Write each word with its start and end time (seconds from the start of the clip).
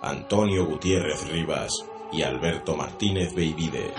Antonio 0.00 0.64
Gutiérrez 0.64 1.28
Rivas 1.28 1.72
y 2.12 2.22
Alberto 2.22 2.76
Martínez 2.76 3.34
Beivide. 3.34 3.92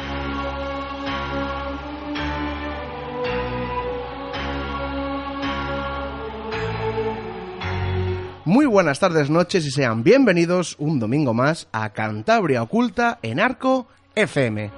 Muy 8.46 8.66
buenas 8.66 9.00
tardes, 9.00 9.30
noches 9.30 9.66
y 9.66 9.72
sean 9.72 10.04
bienvenidos 10.04 10.78
un 10.80 11.00
domingo 11.00 11.34
más 11.34 11.68
a 11.74 11.90
Cantabria 11.92 12.64
Oculta 12.64 13.20
en 13.22 13.42
Arco 13.42 13.88
FM. 14.16 14.72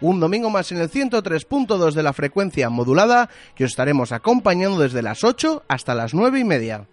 Un 0.00 0.20
domingo 0.20 0.50
más 0.50 0.70
en 0.70 0.78
el 0.78 0.88
103.2 0.88 1.92
de 1.92 2.02
la 2.04 2.12
frecuencia 2.12 2.70
modulada 2.70 3.28
que 3.56 3.64
os 3.64 3.70
estaremos 3.72 4.12
acompañando 4.12 4.78
desde 4.78 5.02
las 5.02 5.24
8 5.24 5.64
hasta 5.66 5.96
las 5.96 6.14
9 6.14 6.38
y 6.38 6.44
media. 6.44 6.86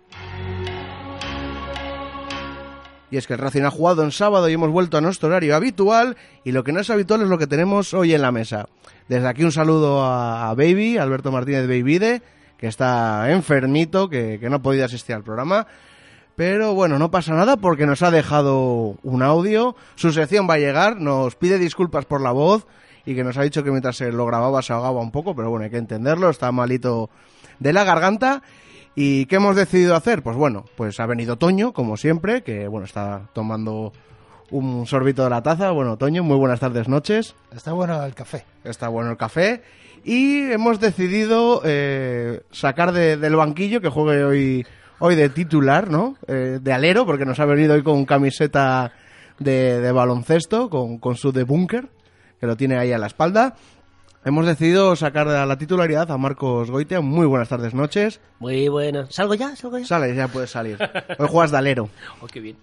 Y 3.15 3.17
es 3.17 3.27
que 3.27 3.33
el 3.35 3.39
Racing 3.39 3.61
ha 3.61 3.71
jugado 3.71 4.03
en 4.03 4.11
sábado 4.11 4.49
y 4.49 4.53
hemos 4.55 4.71
vuelto 4.71 4.97
a 4.97 5.01
nuestro 5.01 5.29
horario 5.29 5.55
habitual 5.55 6.17
y 6.43 6.51
lo 6.51 6.65
que 6.65 6.73
no 6.73 6.81
es 6.81 6.89
habitual 6.89 7.21
es 7.21 7.29
lo 7.29 7.37
que 7.37 7.47
tenemos 7.47 7.93
hoy 7.93 8.13
en 8.13 8.21
la 8.21 8.33
mesa. 8.33 8.67
Desde 9.07 9.25
aquí 9.25 9.45
un 9.45 9.53
saludo 9.53 10.03
a, 10.03 10.53
Baby, 10.53 10.97
Alberto 10.97 11.31
Martínez 11.31 11.65
Babyde, 11.65 12.21
que 12.57 12.67
está 12.67 13.31
enfermito, 13.31 14.09
que, 14.09 14.37
que 14.37 14.49
no 14.49 14.57
ha 14.57 14.61
podido 14.61 14.83
asistir 14.83 15.15
al 15.15 15.23
programa. 15.23 15.65
Pero 16.35 16.73
bueno, 16.73 16.99
no 16.99 17.09
pasa 17.09 17.33
nada 17.33 17.55
porque 17.55 17.85
nos 17.85 18.01
ha 18.01 18.11
dejado 18.11 18.97
un 19.01 19.23
audio. 19.23 19.77
Su 19.95 20.11
sección 20.11 20.45
va 20.49 20.55
a 20.55 20.59
llegar, 20.59 20.99
nos 20.99 21.37
pide 21.37 21.57
disculpas 21.57 22.03
por 22.03 22.19
la 22.19 22.33
voz 22.33 22.67
y 23.05 23.15
que 23.15 23.23
nos 23.23 23.37
ha 23.37 23.43
dicho 23.43 23.63
que 23.63 23.71
mientras 23.71 23.95
se 23.95 24.11
lo 24.11 24.25
grababa 24.25 24.61
se 24.61 24.73
ahogaba 24.73 24.99
un 24.99 25.11
poco, 25.11 25.37
pero 25.37 25.49
bueno, 25.49 25.63
hay 25.63 25.71
que 25.71 25.77
entenderlo, 25.77 26.29
está 26.29 26.51
malito 26.51 27.09
de 27.59 27.71
la 27.71 27.85
garganta. 27.85 28.43
¿Y 28.95 29.25
qué 29.25 29.35
hemos 29.37 29.55
decidido 29.55 29.95
hacer? 29.95 30.23
Pues 30.23 30.37
bueno, 30.37 30.65
pues 30.77 30.99
ha 30.99 31.05
venido 31.05 31.37
Toño, 31.37 31.73
como 31.73 31.97
siempre, 31.97 32.43
que 32.43 32.67
bueno, 32.67 32.85
está 32.85 33.29
tomando 33.33 33.91
un 34.51 34.85
sorbito 34.87 35.23
de 35.25 35.29
la 35.31 35.43
taza. 35.43 35.71
Bueno, 35.71 35.97
Toño, 35.97 36.23
muy 36.23 36.37
buenas 36.37 36.59
tardes, 36.61 36.87
noches. 36.87 37.35
Está 37.53 37.73
bueno 37.73 38.01
el 38.05 38.13
café. 38.15 38.45
Está 38.63 38.87
bueno 38.87 39.11
el 39.11 39.17
café. 39.17 39.63
Y 40.05 40.51
hemos 40.51 40.79
decidido 40.79 41.61
eh, 41.65 42.41
sacar 42.51 42.93
de- 42.93 43.17
del 43.17 43.35
banquillo 43.35 43.81
que 43.81 43.89
juegue 43.89 44.23
hoy, 44.23 44.65
hoy 44.99 45.15
de 45.15 45.29
titular, 45.29 45.89
¿no? 45.89 46.15
Eh, 46.27 46.59
de 46.61 46.73
alero, 46.73 47.05
porque 47.05 47.25
nos 47.25 47.39
ha 47.39 47.45
venido 47.45 47.73
hoy 47.73 47.83
con 47.83 48.05
camiseta 48.05 48.93
de, 49.39 49.81
de 49.81 49.91
baloncesto, 49.91 50.69
con, 50.69 50.99
con 50.99 51.15
su 51.15 51.31
de 51.33 51.43
búnker, 51.43 51.89
que 52.39 52.45
lo 52.47 52.55
tiene 52.55 52.77
ahí 52.77 52.93
a 52.93 52.97
la 52.99 53.07
espalda. 53.07 53.55
Hemos 54.25 54.47
decidido 54.47 54.95
sacar 54.95 55.27
a 55.27 55.45
la 55.45 55.55
titularidad 55.55 56.09
a 56.09 56.17
Marcos 56.17 56.71
Goitia. 56.71 56.99
Muy 56.99 57.27
buenas 57.27 57.47
tardes, 57.47 57.75
noches. 57.75 58.19
Muy 58.39 58.67
buena. 58.69 59.05
¿Salgo 59.11 59.35
ya? 59.35 59.55
¿Salgo 59.55 59.77
ya? 59.77 59.85
Sale, 59.85 60.15
ya 60.15 60.27
puedes 60.27 60.49
salir. 60.49 60.79
Hoy 61.19 61.27
juegas 61.29 61.51
de 61.51 61.57
alero. 61.59 61.89
Oh, 62.21 62.25
qué 62.25 62.39
bien. 62.39 62.57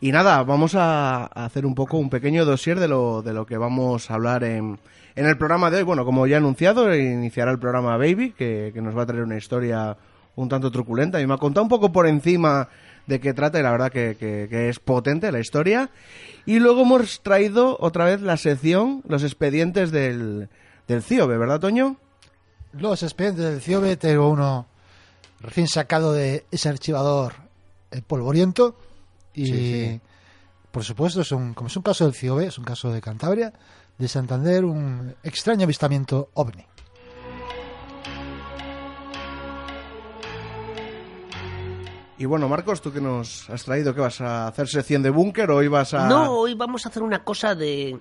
Y 0.00 0.12
nada, 0.12 0.42
vamos 0.44 0.74
a 0.74 1.24
a 1.24 1.44
hacer 1.44 1.66
un 1.66 1.74
poco 1.74 1.98
un 1.98 2.08
pequeño 2.08 2.46
dossier 2.46 2.80
de 2.80 2.88
lo, 2.88 3.20
de 3.20 3.34
lo 3.34 3.44
que 3.44 3.58
vamos 3.58 4.10
a 4.10 4.14
hablar 4.14 4.44
en, 4.44 4.78
en 5.14 5.26
el 5.26 5.36
programa 5.36 5.70
de 5.70 5.76
hoy. 5.76 5.82
Bueno, 5.82 6.06
como 6.06 6.26
ya 6.26 6.36
he 6.36 6.38
anunciado, 6.38 6.96
iniciará 6.96 7.50
el 7.50 7.58
programa 7.58 7.98
Baby, 7.98 8.32
que, 8.32 8.70
que 8.72 8.80
nos 8.80 8.96
va 8.96 9.02
a 9.02 9.06
traer 9.06 9.24
una 9.24 9.36
historia 9.36 9.98
un 10.36 10.48
tanto 10.48 10.70
truculenta. 10.70 11.20
Y 11.20 11.26
me 11.26 11.34
ha 11.34 11.36
contado 11.36 11.64
un 11.64 11.68
poco 11.68 11.92
por 11.92 12.06
encima 12.06 12.66
de 13.06 13.20
qué 13.20 13.34
trata 13.34 13.58
y 13.58 13.62
la 13.62 13.70
verdad 13.72 13.90
que, 13.92 14.16
que- 14.18 14.46
que 14.48 14.68
es 14.68 14.78
potente 14.78 15.30
la 15.32 15.40
historia. 15.40 15.90
Y 16.46 16.58
luego 16.58 16.82
hemos 16.82 17.20
traído 17.22 17.76
otra 17.80 18.04
vez 18.04 18.20
la 18.20 18.36
sección, 18.36 19.02
los 19.06 19.22
expedientes 19.22 19.90
del, 19.90 20.48
del 20.88 21.02
CIOBE, 21.02 21.36
¿verdad, 21.38 21.60
Toño? 21.60 21.96
Los 22.72 23.02
expedientes 23.02 23.44
del 23.44 23.60
CIOBE, 23.60 23.96
tengo 23.96 24.28
uno 24.28 24.66
recién 25.40 25.66
sacado 25.68 26.12
de 26.12 26.44
ese 26.50 26.68
archivador 26.68 27.34
eh, 27.90 28.00
polvoriento. 28.06 28.76
Y, 29.34 29.46
Sí, 29.46 29.52
sí. 29.52 30.00
por 30.70 30.84
supuesto, 30.84 31.20
es 31.22 31.32
un, 31.32 31.54
como 31.54 31.68
es 31.68 31.76
un 31.76 31.82
caso 31.82 32.04
del 32.04 32.14
CIOBE, 32.14 32.46
es 32.46 32.58
un 32.58 32.64
caso 32.64 32.90
de 32.92 33.00
Cantabria, 33.00 33.52
de 33.98 34.08
Santander, 34.08 34.64
un 34.64 35.14
extraño 35.22 35.64
avistamiento 35.64 36.30
ovni. 36.34 36.64
Y 42.22 42.24
bueno, 42.24 42.48
Marcos, 42.48 42.80
¿tú 42.80 42.92
qué 42.92 43.00
nos 43.00 43.50
has 43.50 43.64
traído? 43.64 43.92
¿Qué 43.96 44.00
vas 44.00 44.20
a 44.20 44.46
hacer 44.46 44.68
sección 44.68 45.02
de 45.02 45.10
búnker 45.10 45.50
o 45.50 45.56
hoy 45.56 45.66
vas 45.66 45.92
a...? 45.92 46.06
No, 46.06 46.30
hoy 46.38 46.54
vamos 46.54 46.86
a 46.86 46.88
hacer 46.88 47.02
una 47.02 47.24
cosa 47.24 47.56
de... 47.56 47.98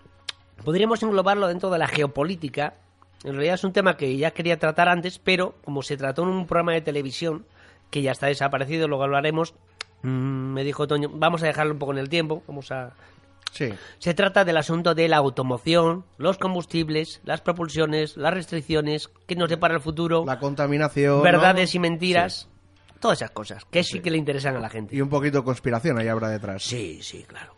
Podríamos 0.63 1.01
englobarlo 1.01 1.47
dentro 1.47 1.71
de 1.71 1.79
la 1.79 1.87
geopolítica. 1.87 2.75
En 3.23 3.31
realidad 3.31 3.55
es 3.55 3.63
un 3.63 3.73
tema 3.73 3.97
que 3.97 4.15
ya 4.15 4.29
quería 4.29 4.59
tratar 4.59 4.89
antes, 4.89 5.17
pero 5.17 5.55
como 5.65 5.81
se 5.81 5.97
trató 5.97 6.21
en 6.21 6.29
un 6.29 6.45
programa 6.45 6.73
de 6.73 6.81
televisión 6.81 7.47
que 7.89 8.03
ya 8.03 8.11
está 8.11 8.27
desaparecido, 8.27 8.87
luego 8.87 9.05
hablaremos, 9.05 9.55
mm, 10.03 10.53
me 10.53 10.63
dijo 10.63 10.85
Toño, 10.85 11.09
vamos 11.11 11.41
a 11.41 11.47
dejarlo 11.47 11.73
un 11.73 11.79
poco 11.79 11.93
en 11.93 11.97
el 11.97 12.09
tiempo, 12.09 12.43
vamos 12.47 12.71
a... 12.71 12.91
Sí. 13.53 13.73
Se 13.97 14.13
trata 14.13 14.45
del 14.45 14.57
asunto 14.57 14.93
de 14.93 15.07
la 15.09 15.17
automoción, 15.17 16.05
los 16.19 16.37
combustibles, 16.37 17.21
las 17.23 17.41
propulsiones, 17.41 18.17
las 18.17 18.35
restricciones, 18.35 19.09
qué 19.25 19.35
nos 19.35 19.49
depara 19.49 19.73
el 19.73 19.81
futuro, 19.81 20.25
La 20.27 20.37
contaminación. 20.37 21.17
¿no? 21.17 21.23
verdades 21.23 21.73
y 21.73 21.79
mentiras, 21.79 22.50
todas 23.01 23.17
esas 23.17 23.31
cosas 23.31 23.65
que 23.65 23.83
sí 23.83 23.99
que 23.99 24.11
le 24.11 24.17
interesan 24.17 24.55
a 24.55 24.59
la 24.59 24.69
gente. 24.69 24.95
Y 24.95 25.01
un 25.01 25.09
poquito 25.09 25.39
de 25.39 25.43
conspiración 25.43 25.99
ahí 25.99 26.07
habrá 26.07 26.29
detrás. 26.29 26.63
Sí, 26.63 26.99
sí, 27.01 27.25
claro. 27.27 27.53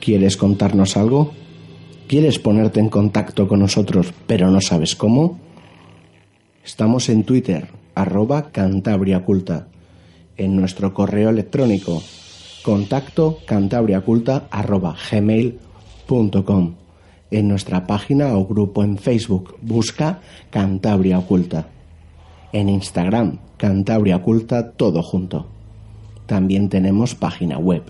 ¿Quieres 0.00 0.36
contarnos 0.36 0.98
algo? 0.98 1.32
¿Quieres 2.06 2.38
ponerte 2.38 2.78
en 2.78 2.90
contacto 2.90 3.48
con 3.48 3.60
nosotros 3.60 4.12
pero 4.26 4.50
no 4.50 4.60
sabes 4.60 4.94
cómo? 4.94 5.40
Estamos 6.64 7.10
en 7.10 7.24
Twitter, 7.24 7.68
arroba 7.94 8.50
cantabriaculta, 8.50 9.66
en 10.38 10.56
nuestro 10.56 10.94
correo 10.94 11.28
electrónico, 11.28 12.02
contacto 12.62 13.40
cantabriaculta 13.46 14.48
en 17.30 17.48
nuestra 17.48 17.86
página 17.86 18.34
o 18.34 18.46
grupo 18.46 18.82
en 18.82 18.96
Facebook, 18.96 19.56
busca 19.60 20.20
Cantabria 20.48 21.18
Oculta, 21.18 21.68
en 22.52 22.70
Instagram, 22.70 23.40
Cantabria 23.58 24.16
Oculta, 24.16 24.70
todo 24.70 25.02
junto. 25.02 25.46
También 26.24 26.70
tenemos 26.70 27.14
página 27.14 27.58
web 27.58 27.82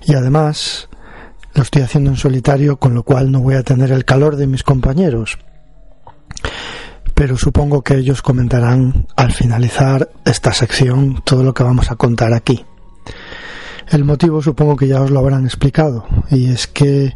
Y 0.04 0.14
además 0.14 0.88
lo 1.54 1.62
estoy 1.62 1.82
haciendo 1.82 2.10
en 2.10 2.16
solitario, 2.16 2.78
con 2.78 2.92
lo 2.92 3.04
cual 3.04 3.30
no 3.30 3.38
voy 3.38 3.54
a 3.54 3.62
tener 3.62 3.92
el 3.92 4.04
calor 4.04 4.34
de 4.34 4.48
mis 4.48 4.64
compañeros. 4.64 5.38
Pero 7.14 7.36
supongo 7.36 7.82
que 7.82 7.94
ellos 7.94 8.20
comentarán 8.20 9.06
al 9.14 9.32
finalizar 9.32 10.10
esta 10.24 10.52
sección 10.52 11.22
todo 11.24 11.44
lo 11.44 11.54
que 11.54 11.62
vamos 11.62 11.92
a 11.92 11.94
contar 11.94 12.34
aquí. 12.34 12.64
El 13.92 14.04
motivo 14.06 14.40
supongo 14.40 14.74
que 14.74 14.88
ya 14.88 15.02
os 15.02 15.10
lo 15.10 15.18
habrán 15.18 15.44
explicado 15.44 16.06
y 16.30 16.50
es 16.50 16.66
que 16.66 17.14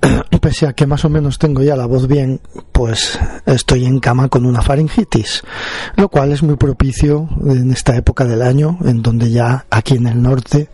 pese 0.40 0.68
a 0.68 0.72
que 0.72 0.86
más 0.86 1.04
o 1.04 1.08
menos 1.08 1.40
tengo 1.40 1.60
ya 1.60 1.74
la 1.74 1.86
voz 1.86 2.06
bien, 2.06 2.40
pues 2.70 3.18
estoy 3.46 3.84
en 3.84 3.98
cama 3.98 4.28
con 4.28 4.46
una 4.46 4.62
faringitis, 4.62 5.42
lo 5.96 6.08
cual 6.08 6.30
es 6.30 6.44
muy 6.44 6.54
propicio 6.54 7.28
en 7.44 7.72
esta 7.72 7.96
época 7.96 8.26
del 8.26 8.42
año 8.42 8.78
en 8.84 9.02
donde 9.02 9.32
ya 9.32 9.66
aquí 9.70 9.96
en 9.96 10.06
el 10.06 10.22
norte 10.22 10.70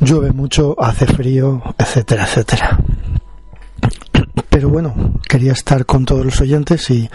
llueve 0.00 0.32
mucho, 0.32 0.74
hace 0.82 1.06
frío, 1.06 1.62
etcétera, 1.78 2.24
etcétera. 2.24 2.80
Pero 4.50 4.68
bueno, 4.68 5.20
quería 5.28 5.52
estar 5.52 5.86
con 5.86 6.04
todos 6.04 6.24
los 6.24 6.40
oyentes 6.40 6.90
y, 6.90 7.08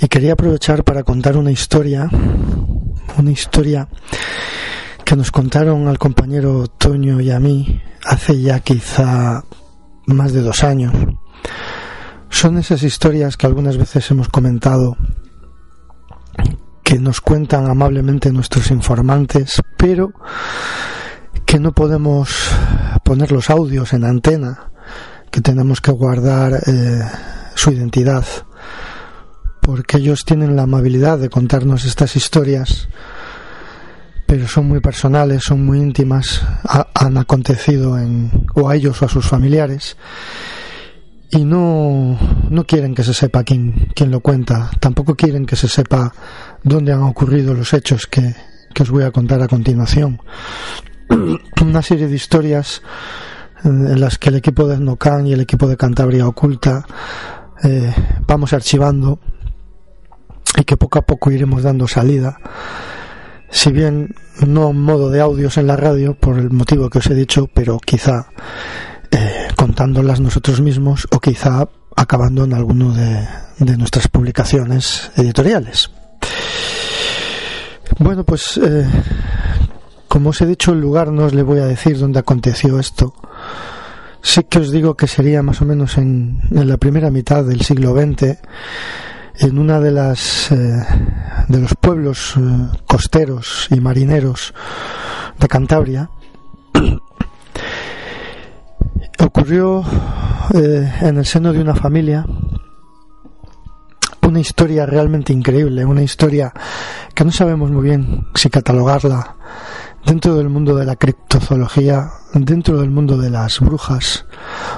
y 0.00 0.08
quería 0.08 0.32
aprovechar 0.32 0.82
para 0.82 1.04
contar 1.04 1.36
una 1.36 1.52
historia, 1.52 2.10
una 3.16 3.30
historia 3.30 3.86
que 5.12 5.16
nos 5.16 5.30
contaron 5.30 5.88
al 5.88 5.98
compañero 5.98 6.66
Toño 6.68 7.20
y 7.20 7.30
a 7.30 7.38
mí 7.38 7.82
hace 8.02 8.40
ya 8.40 8.60
quizá 8.60 9.44
más 10.06 10.32
de 10.32 10.40
dos 10.40 10.64
años. 10.64 10.94
Son 12.30 12.56
esas 12.56 12.82
historias 12.82 13.36
que 13.36 13.46
algunas 13.46 13.76
veces 13.76 14.10
hemos 14.10 14.30
comentado 14.30 14.96
que 16.82 16.98
nos 16.98 17.20
cuentan 17.20 17.68
amablemente 17.68 18.32
nuestros 18.32 18.70
informantes, 18.70 19.60
pero 19.76 20.12
que 21.44 21.60
no 21.60 21.72
podemos 21.72 22.48
poner 23.04 23.32
los 23.32 23.50
audios 23.50 23.92
en 23.92 24.06
antena, 24.06 24.70
que 25.30 25.42
tenemos 25.42 25.82
que 25.82 25.92
guardar 25.92 26.54
eh, 26.54 27.02
su 27.54 27.70
identidad, 27.70 28.24
porque 29.60 29.98
ellos 29.98 30.24
tienen 30.24 30.56
la 30.56 30.62
amabilidad 30.62 31.18
de 31.18 31.28
contarnos 31.28 31.84
estas 31.84 32.16
historias 32.16 32.88
pero 34.26 34.48
son 34.48 34.68
muy 34.68 34.80
personales, 34.80 35.42
son 35.44 35.64
muy 35.64 35.78
íntimas, 35.78 36.42
han 36.94 37.18
acontecido 37.18 37.98
en, 37.98 38.30
o 38.54 38.68
a 38.68 38.76
ellos 38.76 39.00
o 39.02 39.04
a 39.04 39.08
sus 39.08 39.26
familiares 39.26 39.96
y 41.30 41.44
no, 41.44 42.18
no 42.50 42.64
quieren 42.64 42.94
que 42.94 43.02
se 43.02 43.14
sepa 43.14 43.42
quién, 43.42 43.88
quién 43.94 44.10
lo 44.10 44.20
cuenta, 44.20 44.70
tampoco 44.80 45.14
quieren 45.14 45.46
que 45.46 45.56
se 45.56 45.66
sepa 45.66 46.12
dónde 46.62 46.92
han 46.92 47.02
ocurrido 47.02 47.54
los 47.54 47.72
hechos 47.72 48.06
que, 48.06 48.34
que 48.74 48.82
os 48.82 48.90
voy 48.90 49.04
a 49.04 49.10
contar 49.10 49.40
a 49.42 49.48
continuación. 49.48 50.20
Una 51.62 51.80
serie 51.80 52.06
de 52.06 52.16
historias 52.16 52.82
en 53.64 53.98
las 53.98 54.18
que 54.18 54.28
el 54.28 54.36
equipo 54.36 54.66
de 54.66 54.78
Nocan 54.78 55.26
y 55.26 55.32
el 55.32 55.40
equipo 55.40 55.66
de 55.66 55.76
Cantabria 55.78 56.26
Oculta 56.26 56.84
eh, 57.64 57.94
vamos 58.26 58.52
archivando 58.52 59.18
y 60.58 60.64
que 60.64 60.76
poco 60.76 60.98
a 60.98 61.02
poco 61.02 61.30
iremos 61.30 61.62
dando 61.62 61.88
salida 61.88 62.38
si 63.52 63.70
bien 63.70 64.14
no 64.46 64.72
modo 64.72 65.10
de 65.10 65.20
audios 65.20 65.58
en 65.58 65.66
la 65.66 65.76
radio, 65.76 66.14
por 66.14 66.38
el 66.38 66.50
motivo 66.50 66.88
que 66.88 66.98
os 66.98 67.06
he 67.06 67.14
dicho, 67.14 67.48
pero 67.52 67.78
quizá 67.78 68.26
eh, 69.10 69.48
contándolas 69.56 70.20
nosotros 70.20 70.62
mismos 70.62 71.06
o 71.12 71.20
quizá 71.20 71.68
acabando 71.94 72.44
en 72.44 72.54
alguno 72.54 72.94
de, 72.94 73.28
nuestras 73.76 74.08
publicaciones 74.08 75.12
editoriales. 75.16 75.90
Bueno, 77.98 78.24
pues 78.24 78.56
eh, 78.56 78.86
como 80.08 80.30
os 80.30 80.40
he 80.40 80.46
dicho, 80.46 80.72
el 80.72 80.80
lugar 80.80 81.12
no 81.12 81.26
os 81.26 81.34
le 81.34 81.42
voy 81.42 81.58
a 81.58 81.66
decir 81.66 81.98
dónde 81.98 82.20
aconteció 82.20 82.80
esto. 82.80 83.14
Sí 84.22 84.44
que 84.44 84.60
os 84.60 84.72
digo 84.72 84.96
que 84.96 85.06
sería 85.06 85.42
más 85.42 85.60
o 85.60 85.66
menos 85.66 85.98
en, 85.98 86.40
en 86.50 86.68
la 86.68 86.78
primera 86.78 87.10
mitad 87.10 87.44
del 87.44 87.60
siglo 87.60 87.94
XX 87.94 88.38
en 89.38 89.58
una 89.58 89.80
de 89.80 89.90
las 89.90 90.52
eh, 90.52 90.84
de 91.48 91.58
los 91.58 91.74
pueblos 91.74 92.34
eh, 92.36 92.40
costeros 92.86 93.68
y 93.70 93.80
marineros 93.80 94.54
de 95.38 95.48
Cantabria 95.48 96.10
ocurrió 99.18 99.84
eh, 100.54 100.92
en 101.00 101.18
el 101.18 101.26
seno 101.26 101.52
de 101.52 101.60
una 101.60 101.74
familia 101.74 102.24
una 104.22 104.40
historia 104.40 104.86
realmente 104.86 105.32
increíble, 105.32 105.84
una 105.84 106.02
historia 106.02 106.52
que 107.14 107.24
no 107.24 107.32
sabemos 107.32 107.70
muy 107.70 107.82
bien 107.82 108.28
si 108.34 108.48
catalogarla 108.48 109.36
dentro 110.06 110.36
del 110.36 110.48
mundo 110.48 110.74
de 110.74 110.86
la 110.86 110.96
criptozoología, 110.96 112.08
dentro 112.32 112.80
del 112.80 112.90
mundo 112.90 113.18
de 113.18 113.30
las 113.30 113.60
brujas 113.60 114.24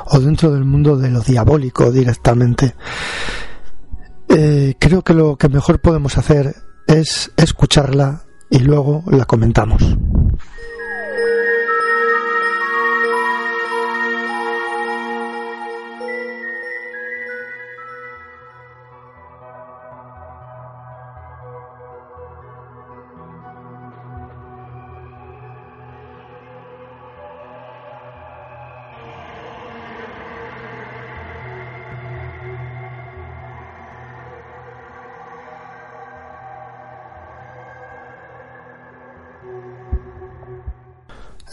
o 0.06 0.18
dentro 0.18 0.50
del 0.50 0.64
mundo 0.64 0.96
de 0.96 1.10
lo 1.10 1.20
diabólico 1.20 1.92
directamente. 1.92 2.74
Eh, 4.28 4.74
creo 4.78 5.02
que 5.02 5.14
lo 5.14 5.36
que 5.36 5.48
mejor 5.48 5.80
podemos 5.80 6.18
hacer 6.18 6.54
es 6.86 7.30
escucharla 7.36 8.24
y 8.50 8.58
luego 8.58 9.04
la 9.10 9.24
comentamos. 9.24 9.82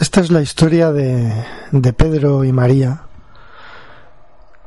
Esta 0.02 0.20
es 0.20 0.32
la 0.32 0.42
historia 0.42 0.92
de, 0.92 1.32
de 1.72 1.94
Pedro 1.94 2.44
y 2.44 2.52
María, 2.52 3.04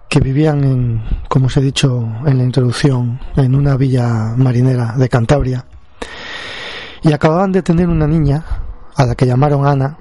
que 0.09 0.21
vivían 0.21 0.63
en, 0.63 1.03
como 1.29 1.47
os 1.47 1.57
he 1.57 1.61
dicho 1.61 2.09
en 2.25 2.39
la 2.39 2.45
introducción, 2.45 3.19
en 3.35 3.57
una 3.57 3.77
villa 3.77 4.33
marinera 4.37 4.95
de 4.97 5.09
Cantabria, 5.09 5.65
y 7.03 7.13
acababan 7.13 7.51
de 7.51 7.63
tener 7.63 7.89
una 7.89 8.07
niña, 8.07 8.45
a 8.95 9.07
la 9.07 9.17
que 9.17 9.27
llamaron 9.27 9.67
Ana, 9.67 9.99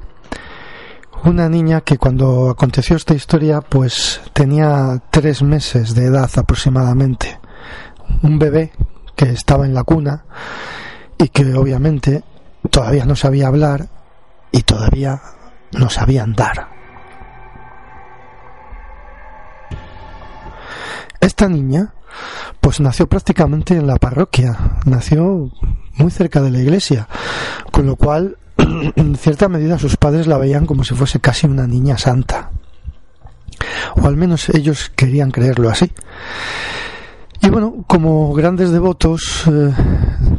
una 1.24 1.50
niña 1.50 1.82
que 1.82 1.98
cuando 1.98 2.52
aconteció 2.52 2.96
esta 2.96 3.16
historia, 3.16 3.62
pues 3.62 4.22
tenía 4.34 5.02
tres 5.10 5.42
meses 5.42 5.96
de 5.96 6.06
edad 6.06 6.30
aproximadamente, 6.38 7.40
un 8.22 8.38
bebé 8.38 8.72
que 9.16 9.32
estaba 9.32 9.66
en 9.66 9.74
la 9.74 9.84
cuna 9.84 10.25
y 11.18 11.30
que 11.30 11.56
obviamente 11.56 12.24
todavía 12.70 13.08
no 13.08 13.16
sabía 13.16 13.48
hablar 13.48 14.02
y 14.53 14.62
todavía 14.62 15.19
no 15.74 15.89
sabía 15.89 16.24
andar. 16.24 16.69
Esta 21.19 21.50
niña, 21.50 21.93
pues 22.62 22.79
nació 22.79 23.07
prácticamente 23.07 23.75
en 23.75 23.88
la 23.88 23.98
parroquia, 23.98 24.77
nació 24.86 25.51
muy 25.95 26.12
cerca 26.12 26.41
de 26.41 26.51
la 26.51 26.60
iglesia, 26.60 27.07
con 27.72 27.88
lo 27.88 27.95
cual, 27.95 28.38
en 28.95 29.15
cierta 29.15 29.50
medida, 29.50 29.79
sus 29.79 29.98
padres 29.98 30.27
la 30.27 30.38
veían 30.38 30.65
como 30.65 30.83
si 30.83 30.93
fuese 30.93 31.19
casi 31.19 31.48
una 31.48 31.67
niña 31.67 31.98
santa. 31.98 32.51
O 33.95 34.07
al 34.07 34.15
menos 34.15 34.50
ellos 34.50 34.91
querían 34.95 35.31
creerlo 35.31 35.69
así. 35.69 35.91
Y 37.41 37.50
bueno, 37.50 37.83
como 37.88 38.33
grandes 38.33 38.72
devotos 38.72 39.43
eh, 39.48 39.74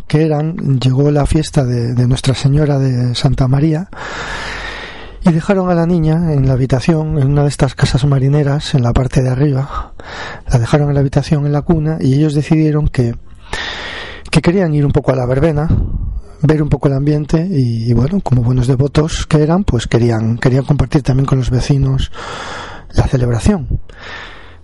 que 0.06 0.24
eran, 0.24 0.78
llegó 0.80 1.10
la 1.10 1.26
fiesta 1.26 1.64
de, 1.64 2.06
Nuestra 2.06 2.34
Señora 2.34 2.78
de 2.78 3.14
Santa 3.14 3.48
María 3.48 3.88
y 5.22 5.32
dejaron 5.32 5.70
a 5.70 5.74
la 5.74 5.86
niña 5.86 6.32
en 6.32 6.46
la 6.46 6.52
habitación, 6.52 7.18
en 7.18 7.28
una 7.28 7.42
de 7.42 7.48
estas 7.48 7.74
casas 7.74 8.04
marineras, 8.04 8.74
en 8.74 8.82
la 8.82 8.92
parte 8.92 9.22
de 9.22 9.30
arriba. 9.30 9.94
La 10.50 10.58
dejaron 10.58 10.88
en 10.88 10.94
la 10.94 11.00
habitación, 11.00 11.46
en 11.46 11.52
la 11.52 11.62
cuna, 11.62 11.96
y 12.00 12.14
ellos 12.14 12.34
decidieron 12.34 12.88
que, 12.88 13.14
que 14.30 14.42
querían 14.42 14.74
ir 14.74 14.84
un 14.84 14.92
poco 14.92 15.12
a 15.12 15.16
la 15.16 15.24
verbena, 15.24 15.68
ver 16.42 16.62
un 16.62 16.68
poco 16.68 16.88
el 16.88 16.94
ambiente 16.94 17.46
y, 17.50 17.92
bueno, 17.94 18.20
como 18.20 18.42
buenos 18.42 18.66
devotos 18.66 19.26
que 19.26 19.42
eran, 19.42 19.64
pues 19.64 19.86
querían, 19.86 20.36
querían 20.36 20.64
compartir 20.64 21.02
también 21.02 21.26
con 21.26 21.38
los 21.38 21.48
vecinos 21.48 22.12
la 22.92 23.06
celebración. 23.06 23.80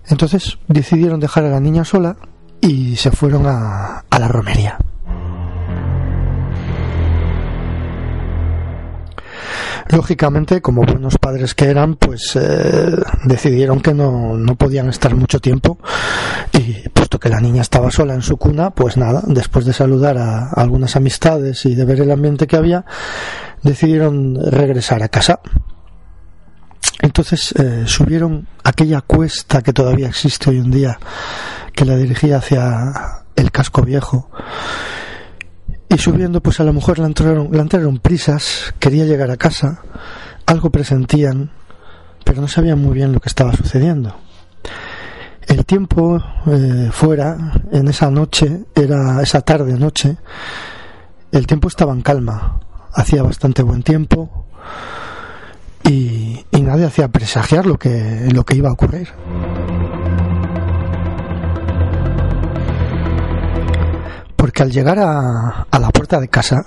Entonces 0.07 0.59
decidieron 0.67 1.19
dejar 1.19 1.45
a 1.45 1.49
la 1.49 1.59
niña 1.59 1.85
sola 1.85 2.17
y 2.59 2.95
se 2.97 3.09
fueron 3.09 3.47
a, 3.47 4.05
a 4.09 4.19
la 4.19 4.27
romería. 4.27 4.77
Lógicamente, 9.89 10.61
como 10.61 10.83
buenos 10.83 11.17
padres 11.17 11.53
que 11.53 11.65
eran, 11.65 11.95
pues 11.95 12.35
eh, 12.35 12.95
decidieron 13.25 13.81
que 13.81 13.93
no, 13.93 14.37
no 14.37 14.55
podían 14.55 14.89
estar 14.89 15.15
mucho 15.15 15.39
tiempo 15.39 15.79
y 16.53 16.89
puesto 16.89 17.19
que 17.19 17.29
la 17.29 17.39
niña 17.39 17.61
estaba 17.61 17.91
sola 17.91 18.13
en 18.13 18.21
su 18.21 18.37
cuna, 18.37 18.71
pues 18.71 18.97
nada, 18.97 19.23
después 19.27 19.65
de 19.65 19.73
saludar 19.73 20.17
a 20.17 20.49
algunas 20.49 20.95
amistades 20.95 21.65
y 21.65 21.75
de 21.75 21.85
ver 21.85 22.01
el 22.01 22.11
ambiente 22.11 22.47
que 22.47 22.57
había, 22.57 22.85
decidieron 23.63 24.37
regresar 24.51 25.03
a 25.03 25.09
casa. 25.09 25.39
Entonces 27.01 27.53
eh, 27.53 27.83
subieron 27.85 28.47
aquella 28.63 29.01
cuesta 29.01 29.61
que 29.61 29.73
todavía 29.73 30.07
existe 30.07 30.51
hoy 30.51 30.57
en 30.57 30.71
día, 30.71 30.99
que 31.73 31.85
la 31.85 31.95
dirigía 31.95 32.37
hacia 32.37 33.23
el 33.35 33.51
casco 33.51 33.81
viejo 33.81 34.29
y 35.91 35.97
subiendo, 35.97 36.41
pues 36.41 36.59
a 36.61 36.63
la 36.63 36.71
mujer 36.71 36.99
la 36.99 37.07
entraron, 37.07 37.49
la 37.51 37.61
entraron 37.63 37.99
prisas, 37.99 38.73
quería 38.79 39.03
llegar 39.03 39.29
a 39.29 39.35
casa, 39.35 39.81
algo 40.45 40.69
presentían, 40.69 41.51
pero 42.23 42.39
no 42.39 42.47
sabían 42.47 42.79
muy 42.79 42.93
bien 42.93 43.11
lo 43.11 43.19
que 43.19 43.27
estaba 43.27 43.51
sucediendo. 43.53 44.15
El 45.47 45.65
tiempo 45.65 46.23
eh, 46.47 46.89
fuera, 46.93 47.35
en 47.73 47.89
esa 47.89 48.09
noche, 48.09 48.63
era 48.73 49.21
esa 49.21 49.41
tarde 49.41 49.77
noche, 49.77 50.15
el 51.33 51.45
tiempo 51.45 51.67
estaba 51.67 51.91
en 51.91 52.01
calma, 52.01 52.61
hacía 52.93 53.21
bastante 53.21 53.61
buen 53.61 53.83
tiempo 53.83 54.45
y, 55.83 56.45
y 56.51 56.61
nadie 56.61 56.85
hacía 56.85 57.09
presagiar 57.09 57.65
lo 57.65 57.77
que, 57.77 58.29
lo 58.31 58.45
que 58.45 58.55
iba 58.55 58.69
a 58.69 58.73
ocurrir. 58.73 59.09
Porque 64.41 64.63
al 64.63 64.71
llegar 64.71 64.97
a, 64.97 65.67
a 65.69 65.77
la 65.77 65.89
puerta 65.91 66.19
de 66.19 66.27
casa, 66.27 66.65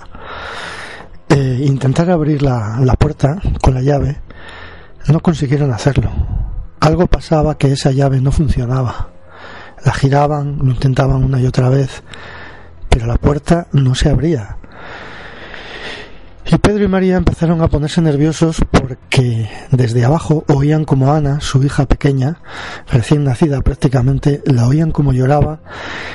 eh, 1.27 1.59
intentar 1.65 2.09
abrir 2.09 2.41
la, 2.41 2.79
la 2.79 2.93
puerta 2.93 3.35
con 3.61 3.73
la 3.73 3.81
llave, 3.81 4.21
no 5.09 5.19
consiguieron 5.19 5.73
hacerlo. 5.73 6.09
Algo 6.79 7.07
pasaba 7.07 7.57
que 7.57 7.73
esa 7.73 7.91
llave 7.91 8.21
no 8.21 8.31
funcionaba. 8.31 9.09
La 9.83 9.93
giraban, 9.93 10.57
lo 10.59 10.71
intentaban 10.71 11.21
una 11.21 11.41
y 11.41 11.47
otra 11.47 11.67
vez, 11.67 12.01
pero 12.87 13.07
la 13.07 13.17
puerta 13.17 13.67
no 13.73 13.93
se 13.93 14.07
abría. 14.07 14.55
Y 16.47 16.57
Pedro 16.59 16.83
y 16.83 16.87
María 16.87 17.17
empezaron 17.17 17.61
a 17.61 17.67
ponerse 17.67 18.01
nerviosos 18.01 18.57
porque 18.69 19.49
desde 19.71 20.05
abajo 20.05 20.43
oían 20.47 20.85
como 20.85 21.11
Ana, 21.11 21.41
su 21.41 21.63
hija 21.63 21.87
pequeña, 21.87 22.37
recién 22.87 23.23
nacida 23.23 23.61
prácticamente, 23.61 24.43
la 24.45 24.67
oían 24.67 24.91
como 24.91 25.11
lloraba 25.11 25.61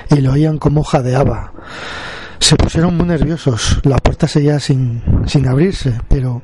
y 0.08 0.20
la 0.20 0.30
oían 0.30 0.58
como 0.58 0.84
jadeaba. 0.84 1.52
Se 2.38 2.54
pusieron 2.54 2.96
muy 2.96 3.06
nerviosos, 3.06 3.80
la 3.82 3.98
puerta 3.98 4.28
seguía 4.28 4.60
sin, 4.60 5.02
sin 5.26 5.48
abrirse, 5.48 6.00
pero 6.08 6.42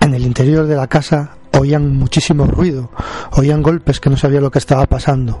en 0.00 0.14
el 0.14 0.22
interior 0.22 0.66
de 0.66 0.76
la 0.76 0.86
casa 0.86 1.36
oían 1.58 1.96
muchísimo 1.96 2.44
ruido, 2.44 2.90
oían 3.32 3.62
golpes 3.62 3.98
que 3.98 4.10
no 4.10 4.18
sabía 4.18 4.42
lo 4.42 4.50
que 4.50 4.58
estaba 4.58 4.84
pasando. 4.84 5.40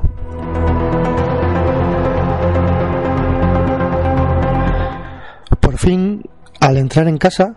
Por 5.60 5.76
fin 5.76 6.22
al 6.60 6.76
entrar 6.76 7.08
en 7.08 7.18
casa 7.18 7.54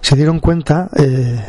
se 0.00 0.16
dieron 0.16 0.40
cuenta 0.40 0.90
eh, 0.96 1.40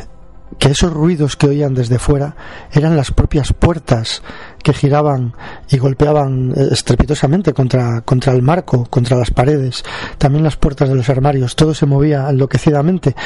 que 0.58 0.70
esos 0.70 0.92
ruidos 0.92 1.36
que 1.36 1.48
oían 1.48 1.74
desde 1.74 1.98
fuera 1.98 2.36
eran 2.72 2.96
las 2.96 3.10
propias 3.10 3.52
puertas 3.52 4.22
que 4.62 4.72
giraban 4.72 5.34
y 5.68 5.78
golpeaban 5.78 6.52
eh, 6.52 6.68
estrepitosamente 6.70 7.52
contra, 7.52 8.02
contra 8.02 8.32
el 8.32 8.42
marco, 8.42 8.86
contra 8.88 9.16
las 9.16 9.30
paredes, 9.30 9.82
también 10.18 10.44
las 10.44 10.56
puertas 10.56 10.88
de 10.88 10.94
los 10.94 11.08
armarios, 11.08 11.56
todo 11.56 11.74
se 11.74 11.86
movía 11.86 12.28
enloquecidamente, 12.28 13.16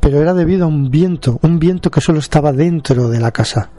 pero 0.00 0.20
era 0.20 0.34
debido 0.34 0.64
a 0.64 0.68
un 0.68 0.90
viento, 0.90 1.38
un 1.42 1.58
viento 1.58 1.90
que 1.90 2.00
solo 2.00 2.18
estaba 2.18 2.52
dentro 2.52 3.08
de 3.08 3.20
la 3.20 3.32
casa. 3.32 3.70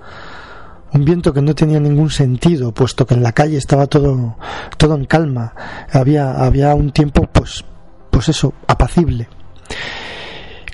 Un 0.94 1.04
viento 1.04 1.34
que 1.34 1.42
no 1.42 1.54
tenía 1.54 1.80
ningún 1.80 2.10
sentido, 2.10 2.74
puesto 2.74 3.06
que 3.06 3.16
en 3.16 3.24
la 3.24 3.34
calle 3.34 3.58
estaba 3.58 3.88
todo, 3.88 4.38
todo 4.78 4.96
en 4.96 5.06
calma. 5.06 5.54
Había, 5.92 6.32
había 6.46 6.74
un 6.74 6.92
tiempo, 6.92 7.28
pues, 7.34 7.66
pues 8.12 8.30
eso, 8.30 8.54
apacible. 8.66 9.28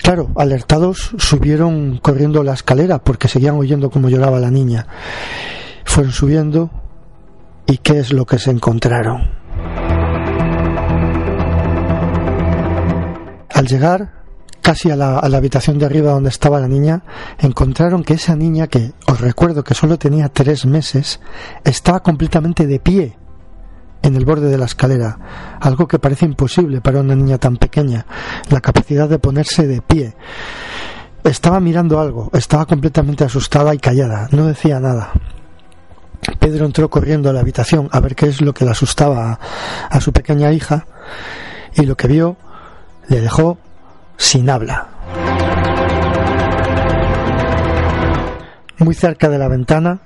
Claro, 0.02 0.30
alertados 0.34 1.12
subieron 1.18 1.98
corriendo 1.98 2.42
la 2.42 2.54
escalera 2.54 2.98
porque 2.98 3.28
seguían 3.28 3.54
oyendo 3.54 3.88
cómo 3.88 4.08
lloraba 4.08 4.40
la 4.40 4.50
niña. 4.50 4.86
Fueron 5.84 6.12
subiendo 6.12 6.70
y 7.66 7.78
¿qué 7.78 8.00
es 8.00 8.12
lo 8.12 8.26
que 8.26 8.38
se 8.38 8.50
encontraron? 8.50 9.30
Al 13.54 13.66
llegar 13.66 14.22
casi 14.60 14.90
a 14.90 14.96
la, 14.96 15.18
a 15.18 15.28
la, 15.28 15.36
habitación 15.36 15.78
de 15.78 15.86
arriba 15.86 16.12
donde 16.12 16.30
estaba 16.30 16.58
la 16.58 16.68
niña, 16.68 17.02
encontraron 17.38 18.02
que 18.02 18.14
esa 18.14 18.34
niña, 18.34 18.66
que 18.66 18.92
os 19.06 19.20
recuerdo 19.20 19.62
que 19.62 19.74
solo 19.74 19.98
tenía 19.98 20.28
tres 20.28 20.66
meses, 20.66 21.20
estaba 21.64 22.00
completamente 22.00 22.66
de 22.66 22.80
pie 22.80 23.16
en 24.02 24.16
el 24.16 24.24
borde 24.24 24.50
de 24.50 24.58
la 24.58 24.66
escalera, 24.66 25.18
algo 25.60 25.86
que 25.86 25.98
parece 25.98 26.26
imposible 26.26 26.80
para 26.80 27.00
una 27.00 27.14
niña 27.14 27.38
tan 27.38 27.56
pequeña, 27.56 28.04
la 28.50 28.60
capacidad 28.60 29.08
de 29.08 29.18
ponerse 29.18 29.66
de 29.66 29.80
pie. 29.80 30.14
Estaba 31.24 31.60
mirando 31.60 32.00
algo, 32.00 32.30
estaba 32.32 32.66
completamente 32.66 33.24
asustada 33.24 33.74
y 33.74 33.78
callada, 33.78 34.28
no 34.32 34.46
decía 34.46 34.80
nada. 34.80 35.12
Pedro 36.38 36.66
entró 36.66 36.88
corriendo 36.88 37.30
a 37.30 37.32
la 37.32 37.40
habitación 37.40 37.88
a 37.90 38.00
ver 38.00 38.14
qué 38.14 38.26
es 38.26 38.40
lo 38.40 38.54
que 38.54 38.64
le 38.64 38.70
asustaba 38.70 39.38
a, 39.90 40.00
su 40.00 40.12
pequeña 40.12 40.52
hija 40.52 40.86
y 41.74 41.82
lo 41.82 41.96
que 41.96 42.08
vio 42.08 42.36
le 43.08 43.20
dejó 43.20 43.58
sin 44.16 44.48
habla. 44.50 44.91
Muy 48.82 48.94
cerca 48.96 49.28
de 49.28 49.38
la 49.38 49.46
ventana 49.46 50.00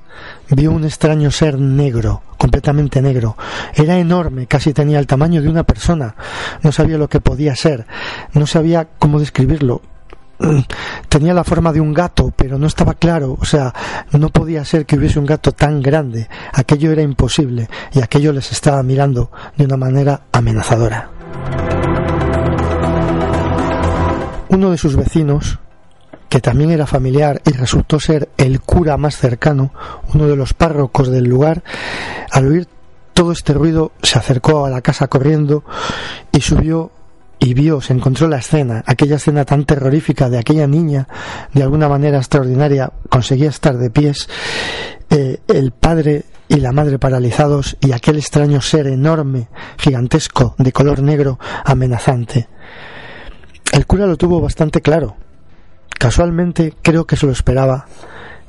vio 0.50 0.70
un 0.70 0.84
extraño 0.84 1.30
ser 1.30 1.58
negro, 1.58 2.22
completamente 2.36 3.00
negro. 3.00 3.34
Era 3.74 3.98
enorme, 3.98 4.46
casi 4.46 4.74
tenía 4.74 4.98
el 4.98 5.06
tamaño 5.06 5.40
de 5.40 5.48
una 5.48 5.62
persona. 5.62 6.14
No 6.62 6.72
sabía 6.72 6.98
lo 6.98 7.08
que 7.08 7.20
podía 7.20 7.56
ser, 7.56 7.86
no 8.34 8.46
sabía 8.46 8.86
cómo 8.98 9.18
describirlo. 9.18 9.80
Tenía 11.08 11.32
la 11.32 11.42
forma 11.42 11.72
de 11.72 11.80
un 11.80 11.94
gato, 11.94 12.34
pero 12.36 12.58
no 12.58 12.66
estaba 12.66 12.92
claro, 12.92 13.38
o 13.40 13.46
sea, 13.46 13.72
no 14.12 14.28
podía 14.28 14.62
ser 14.66 14.84
que 14.84 14.96
hubiese 14.96 15.18
un 15.18 15.24
gato 15.24 15.52
tan 15.52 15.80
grande. 15.80 16.28
Aquello 16.52 16.92
era 16.92 17.00
imposible 17.00 17.70
y 17.94 18.02
aquello 18.02 18.34
les 18.34 18.52
estaba 18.52 18.82
mirando 18.82 19.30
de 19.56 19.64
una 19.64 19.78
manera 19.78 20.20
amenazadora. 20.32 21.08
Uno 24.50 24.70
de 24.70 24.76
sus 24.76 24.96
vecinos, 24.96 25.58
que 26.28 26.40
también 26.40 26.70
era 26.70 26.86
familiar 26.86 27.40
y 27.44 27.50
resultó 27.52 28.00
ser 28.00 28.28
el 28.36 28.60
cura 28.60 28.96
más 28.96 29.16
cercano, 29.16 29.72
uno 30.14 30.26
de 30.26 30.36
los 30.36 30.54
párrocos 30.54 31.08
del 31.08 31.24
lugar, 31.24 31.62
al 32.30 32.48
oír 32.48 32.68
todo 33.12 33.32
este 33.32 33.54
ruido 33.54 33.92
se 34.02 34.18
acercó 34.18 34.66
a 34.66 34.70
la 34.70 34.82
casa 34.82 35.08
corriendo 35.08 35.64
y 36.32 36.40
subió 36.40 36.90
y 37.38 37.54
vio, 37.54 37.80
se 37.80 37.92
encontró 37.92 38.28
la 38.28 38.38
escena, 38.38 38.82
aquella 38.86 39.16
escena 39.16 39.44
tan 39.44 39.64
terrorífica 39.64 40.28
de 40.28 40.38
aquella 40.38 40.66
niña, 40.66 41.06
de 41.52 41.62
alguna 41.62 41.88
manera 41.88 42.18
extraordinaria, 42.18 42.92
conseguía 43.08 43.50
estar 43.50 43.76
de 43.76 43.90
pies, 43.90 44.28
eh, 45.10 45.38
el 45.48 45.72
padre 45.72 46.24
y 46.48 46.56
la 46.56 46.72
madre 46.72 46.98
paralizados 46.98 47.76
y 47.80 47.92
aquel 47.92 48.16
extraño 48.16 48.60
ser 48.60 48.86
enorme, 48.86 49.48
gigantesco, 49.78 50.54
de 50.58 50.72
color 50.72 51.02
negro, 51.02 51.38
amenazante. 51.64 52.48
El 53.72 53.86
cura 53.86 54.06
lo 54.06 54.16
tuvo 54.16 54.40
bastante 54.40 54.80
claro, 54.80 55.16
Casualmente 55.98 56.74
creo 56.82 57.06
que 57.06 57.16
se 57.16 57.26
lo 57.26 57.32
esperaba 57.32 57.86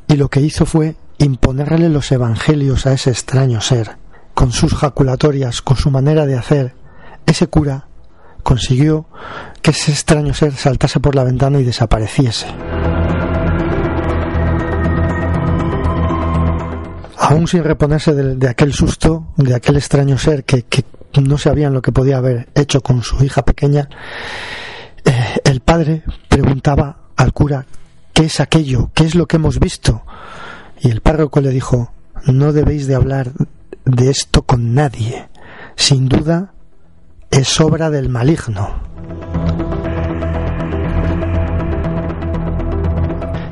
y 0.08 0.16
lo 0.16 0.30
que 0.30 0.42
hizo 0.42 0.66
fue 0.66 0.96
imponerle 1.18 1.90
los 1.90 2.12
evangelios 2.12 2.86
a 2.86 2.94
ese 2.94 3.10
extraño 3.10 3.62
ser. 3.62 3.98
Con 4.34 4.52
sus 4.52 4.76
jaculatorias, 4.76 5.62
con 5.62 5.78
su 5.78 5.90
manera 5.90 6.26
de 6.26 6.38
hacer, 6.38 6.76
ese 7.26 7.48
cura 7.48 7.88
consiguió 8.44 9.08
que 9.62 9.72
ese 9.72 9.92
extraño 9.92 10.34
ser 10.34 10.54
saltase 10.54 11.00
por 11.00 11.16
la 11.16 11.24
ventana 11.24 11.60
y 11.60 11.64
desapareciese. 11.64 12.48
Aún 17.20 17.48
sin 17.48 17.64
reponerse 17.64 18.14
de, 18.14 18.48
aquel 18.48 18.74
susto, 18.74 19.34
de 19.36 19.56
aquel 19.56 19.76
extraño 19.76 20.18
ser 20.18 20.44
que, 20.46 20.64
que, 20.64 20.86
no 21.22 21.38
sabían 21.38 21.74
lo 21.74 21.82
que 21.82 21.92
podía 21.92 22.18
haber 22.18 22.48
hecho 22.54 22.82
con 22.82 23.02
su 23.02 23.22
hija 23.24 23.44
pequeña, 23.44 23.90
eh, 25.04 25.40
el 25.44 25.62
padre 25.62 26.04
preguntaba 26.30 27.07
al 27.18 27.34
cura, 27.34 27.66
¿qué 28.14 28.26
es 28.26 28.40
aquello? 28.40 28.92
¿Qué 28.94 29.04
es 29.04 29.16
lo 29.16 29.26
que 29.26 29.36
hemos 29.36 29.60
visto? 29.60 30.04
Y 30.80 30.90
el 30.90 31.02
párroco 31.02 31.42
le 31.42 31.50
dijo, 31.50 31.92
no 32.26 32.54
debéis 32.54 32.88
de 32.88 32.96
hablar 32.96 33.32
de 33.86 34.10
esto 34.10 34.44
con 34.44 34.74
nadie. 34.74 35.28
Sin 35.76 36.08
duda 36.08 36.54
es 37.32 37.60
obra 37.60 37.90
del 37.90 38.10
maligno. 38.10 38.82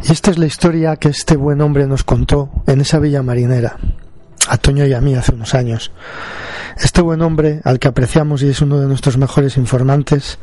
Y 0.07 0.11
esta 0.11 0.29
es 0.29 0.37
la 0.37 0.45
historia 0.45 0.97
que 0.97 1.09
este 1.09 1.35
buen 1.35 1.61
hombre 1.61 1.87
nos 1.87 2.03
contó 2.03 2.51
en 2.67 2.81
esa 2.81 2.99
villa 2.99 3.23
marinera, 3.23 3.77
a 4.47 4.57
Toño 4.57 4.85
y 4.85 4.93
a 4.93 5.01
mí 5.01 5.15
hace 5.15 5.33
unos 5.33 5.55
años. 5.55 5.91
Este 6.77 7.01
buen 7.01 7.23
hombre, 7.23 7.61
al 7.63 7.79
que 7.79 7.87
apreciamos 7.87 8.43
y 8.43 8.49
es 8.49 8.61
uno 8.61 8.79
de 8.79 8.87
nuestros 8.87 9.17
mejores 9.17 9.57
informantes, 9.57 10.37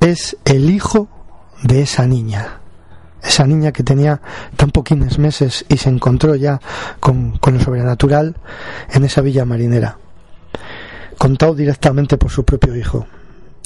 es 0.00 0.38
el 0.46 0.70
hijo 0.70 1.08
de 1.64 1.82
esa 1.82 2.06
niña. 2.06 2.60
Esa 3.22 3.46
niña 3.46 3.72
que 3.72 3.82
tenía 3.82 4.20
tan 4.56 4.70
poquines 4.70 5.18
meses 5.18 5.64
y 5.68 5.78
se 5.78 5.88
encontró 5.88 6.34
ya 6.36 6.60
con, 7.00 7.38
con 7.38 7.54
lo 7.54 7.60
sobrenatural 7.60 8.36
en 8.92 9.04
esa 9.04 9.22
villa 9.22 9.44
marinera. 9.46 9.98
Contado 11.18 11.54
directamente 11.54 12.18
por 12.18 12.30
su 12.30 12.44
propio 12.44 12.76
hijo. 12.76 13.06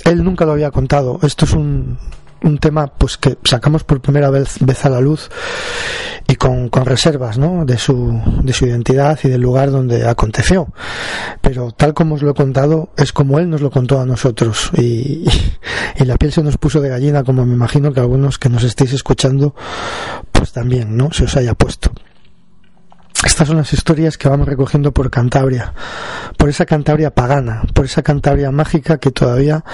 Él 0.04 0.22
nunca 0.22 0.46
lo 0.46 0.52
había 0.52 0.70
contado. 0.70 1.18
Esto 1.22 1.44
es 1.44 1.52
un, 1.52 1.98
un 2.42 2.59
tema 2.59 2.87
pues 2.87 3.16
que 3.16 3.37
sacamos 3.45 3.85
por 3.85 4.00
primera 4.00 4.30
vez, 4.30 4.57
vez 4.61 4.85
a 4.85 4.88
la 4.88 5.00
luz 5.00 5.28
y 6.26 6.37
con, 6.37 6.68
con 6.68 6.85
reservas 6.85 7.38
¿no? 7.38 7.64
de, 7.64 7.78
su, 7.78 8.21
de 8.42 8.52
su 8.52 8.66
identidad 8.66 9.18
y 9.25 9.28
del 9.28 9.40
lugar 9.40 9.71
donde 9.71 10.07
aconteció. 10.07 10.68
Pero 11.40 11.73
tal 11.73 11.95
como 11.95 12.16
os 12.16 12.23
lo 12.23 12.33
he 12.33 12.35
contado, 12.35 12.90
es 12.97 13.12
como 13.12 13.38
él 13.38 13.49
nos 13.49 13.62
lo 13.62 13.71
contó 13.71 14.00
a 14.00 14.07
nosotros. 14.07 14.71
Y, 14.76 15.26
y 15.97 16.04
la 16.04 16.16
piel 16.16 16.33
se 16.33 16.42
nos 16.42 16.59
puso 16.59 16.80
de 16.80 16.90
gallina, 16.90 17.25
como 17.25 17.47
me 17.47 17.54
imagino 17.54 17.92
que 17.92 18.00
algunos 18.00 18.38
que 18.38 18.50
nos 18.50 18.62
estéis 18.62 18.92
escuchando, 18.92 19.54
pues 20.30 20.52
también, 20.52 20.97
¿no? 20.97 21.11
Se 21.12 21.25
os 21.25 21.37
haya 21.37 21.54
puesto. 21.54 21.90
Estas 23.25 23.48
son 23.48 23.56
las 23.56 23.72
historias 23.72 24.16
que 24.16 24.28
vamos 24.28 24.46
recogiendo 24.46 24.92
por 24.92 25.10
Cantabria, 25.10 25.75
por 26.37 26.48
esa 26.48 26.64
Cantabria 26.66 27.10
pagana, 27.10 27.62
por 27.75 27.84
esa 27.84 28.00
Cantabria 28.00 28.52
mágica 28.52 28.98
que 28.98 29.10
todavía 29.10 29.64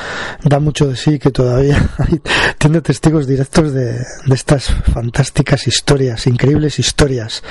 da 0.42 0.60
mucho 0.60 0.86
de 0.86 0.96
sí, 0.96 1.18
que 1.18 1.30
todavía 1.30 1.90
tiene 2.58 2.80
testigos 2.80 3.26
directos 3.26 3.74
de, 3.74 3.98
de, 3.98 4.34
estas 4.34 4.70
fantásticas 4.70 5.66
historias, 5.66 6.26
increíbles 6.26 6.78
historias, 6.78 7.42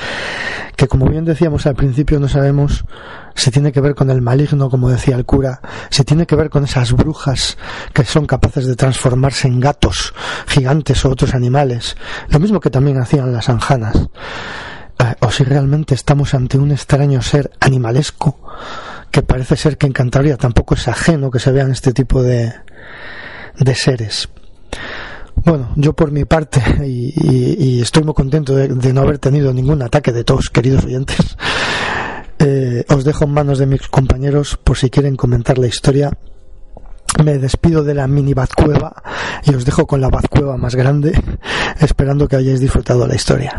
que 0.76 0.88
como 0.88 1.08
bien 1.08 1.26
decíamos 1.26 1.68
al 1.68 1.76
principio 1.76 2.20
no 2.20 2.28
sabemos 2.28 2.86
si 3.36 3.52
tiene 3.52 3.72
que 3.72 3.80
ver 3.80 3.94
con 3.94 4.10
el 4.10 4.22
maligno, 4.22 4.72
como 4.72 4.90
decía 4.90 5.16
el 5.16 5.26
cura, 5.26 5.62
si 5.92 6.04
tiene 6.04 6.26
que 6.26 6.36
ver 6.36 6.50
con 6.50 6.64
esas 6.64 6.92
brujas 6.94 7.56
que 7.94 8.04
son 8.04 8.26
capaces 8.26 8.66
de 8.66 8.76
transformarse 8.76 9.48
en 9.48 9.60
gatos, 9.60 10.16
gigantes 10.48 11.06
o 11.06 11.12
otros 11.12 11.36
animales, 11.36 11.96
lo 12.30 12.40
mismo 12.40 12.60
que 12.60 12.72
también 12.72 12.98
hacían 12.98 13.32
las 13.32 13.48
anjanas 13.48 14.10
o 15.20 15.32
si 15.32 15.44
realmente 15.44 15.96
estamos 15.96 16.34
ante 16.34 16.58
un 16.58 16.72
extraño 16.72 17.22
ser 17.22 17.52
animalesco 17.60 18.38
que 19.14 19.22
parece 19.22 19.56
ser 19.56 19.78
que 19.78 19.86
en 19.86 19.94
Cantabria 19.94 20.38
tampoco 20.38 20.74
es 20.74 20.88
ajeno 20.88 21.30
que 21.30 21.40
se 21.40 21.52
vean 21.52 21.72
este 21.72 21.94
tipo 21.94 22.24
de, 22.24 22.52
de 23.60 23.76
seres. 23.76 24.28
Bueno, 25.36 25.70
yo 25.76 25.94
por 25.94 26.12
mi 26.12 26.26
parte, 26.26 26.64
y, 26.86 27.14
y, 27.16 27.82
estoy 27.82 28.04
muy 28.04 28.16
contento 28.16 28.56
de, 28.56 28.70
de, 28.70 28.92
no 28.92 29.02
haber 29.02 29.20
tenido 29.20 29.54
ningún 29.54 29.84
ataque 29.84 30.12
de 30.12 30.24
tos, 30.24 30.50
queridos 30.50 30.86
oyentes, 30.86 31.38
eh, 32.40 32.86
os 32.90 33.04
dejo 33.04 33.26
en 33.26 33.32
manos 33.32 33.60
de 33.60 33.68
mis 33.68 33.88
compañeros 33.88 34.58
por 34.64 34.78
si 34.78 34.90
quieren 34.90 35.16
comentar 35.16 35.60
la 35.60 35.68
historia. 35.68 36.12
Me 37.24 37.38
despido 37.38 37.84
de 37.84 37.94
la 37.94 38.08
mini 38.08 38.34
Batcueva 38.34 39.04
y 39.46 39.54
os 39.54 39.64
dejo 39.66 39.86
con 39.86 40.02
la 40.02 40.10
Batcueva 40.10 40.58
más 40.58 40.74
grande, 40.74 41.14
esperando 41.80 42.28
que 42.28 42.38
hayáis 42.38 42.60
disfrutado 42.60 43.06
la 43.06 43.14
historia. 43.14 43.56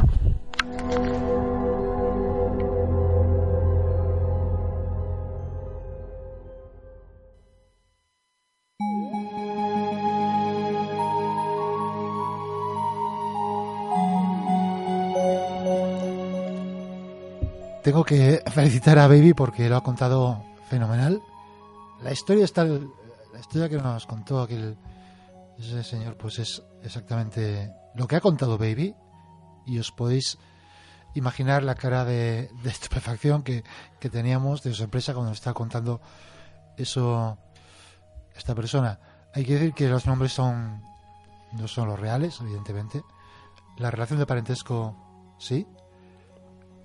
Tengo 17.84 18.02
que 18.02 18.42
felicitar 18.50 18.98
a 18.98 19.06
Baby 19.08 19.34
porque 19.34 19.68
lo 19.68 19.76
ha 19.76 19.82
contado 19.82 20.42
fenomenal. 20.70 21.20
La 22.02 22.12
historia 22.12 22.46
está, 22.46 22.64
la 22.64 23.38
historia 23.38 23.68
que 23.68 23.76
nos 23.76 24.06
contó 24.06 24.40
aquel 24.40 24.78
ese 25.58 25.84
señor, 25.84 26.16
pues 26.16 26.38
es 26.38 26.62
exactamente 26.82 27.70
lo 27.94 28.08
que 28.08 28.16
ha 28.16 28.22
contado 28.22 28.56
Baby 28.56 28.94
y 29.66 29.78
os 29.78 29.92
podéis 29.92 30.38
imaginar 31.12 31.62
la 31.62 31.74
cara 31.74 32.06
de, 32.06 32.48
estupefacción 32.64 33.42
que, 33.42 33.64
que, 34.00 34.08
teníamos, 34.08 34.62
de 34.62 34.72
sorpresa 34.72 35.12
cuando 35.12 35.32
nos 35.32 35.38
está 35.38 35.52
contando 35.52 36.00
eso 36.78 37.36
esta 38.34 38.54
persona. 38.54 38.98
Hay 39.34 39.44
que 39.44 39.54
decir 39.54 39.74
que 39.74 39.88
los 39.88 40.06
nombres 40.06 40.32
son 40.32 40.80
no 41.52 41.68
son 41.68 41.88
los 41.88 42.00
reales, 42.00 42.40
evidentemente. 42.40 43.02
La 43.76 43.90
relación 43.90 44.18
de 44.18 44.24
parentesco 44.24 44.96
sí, 45.38 45.66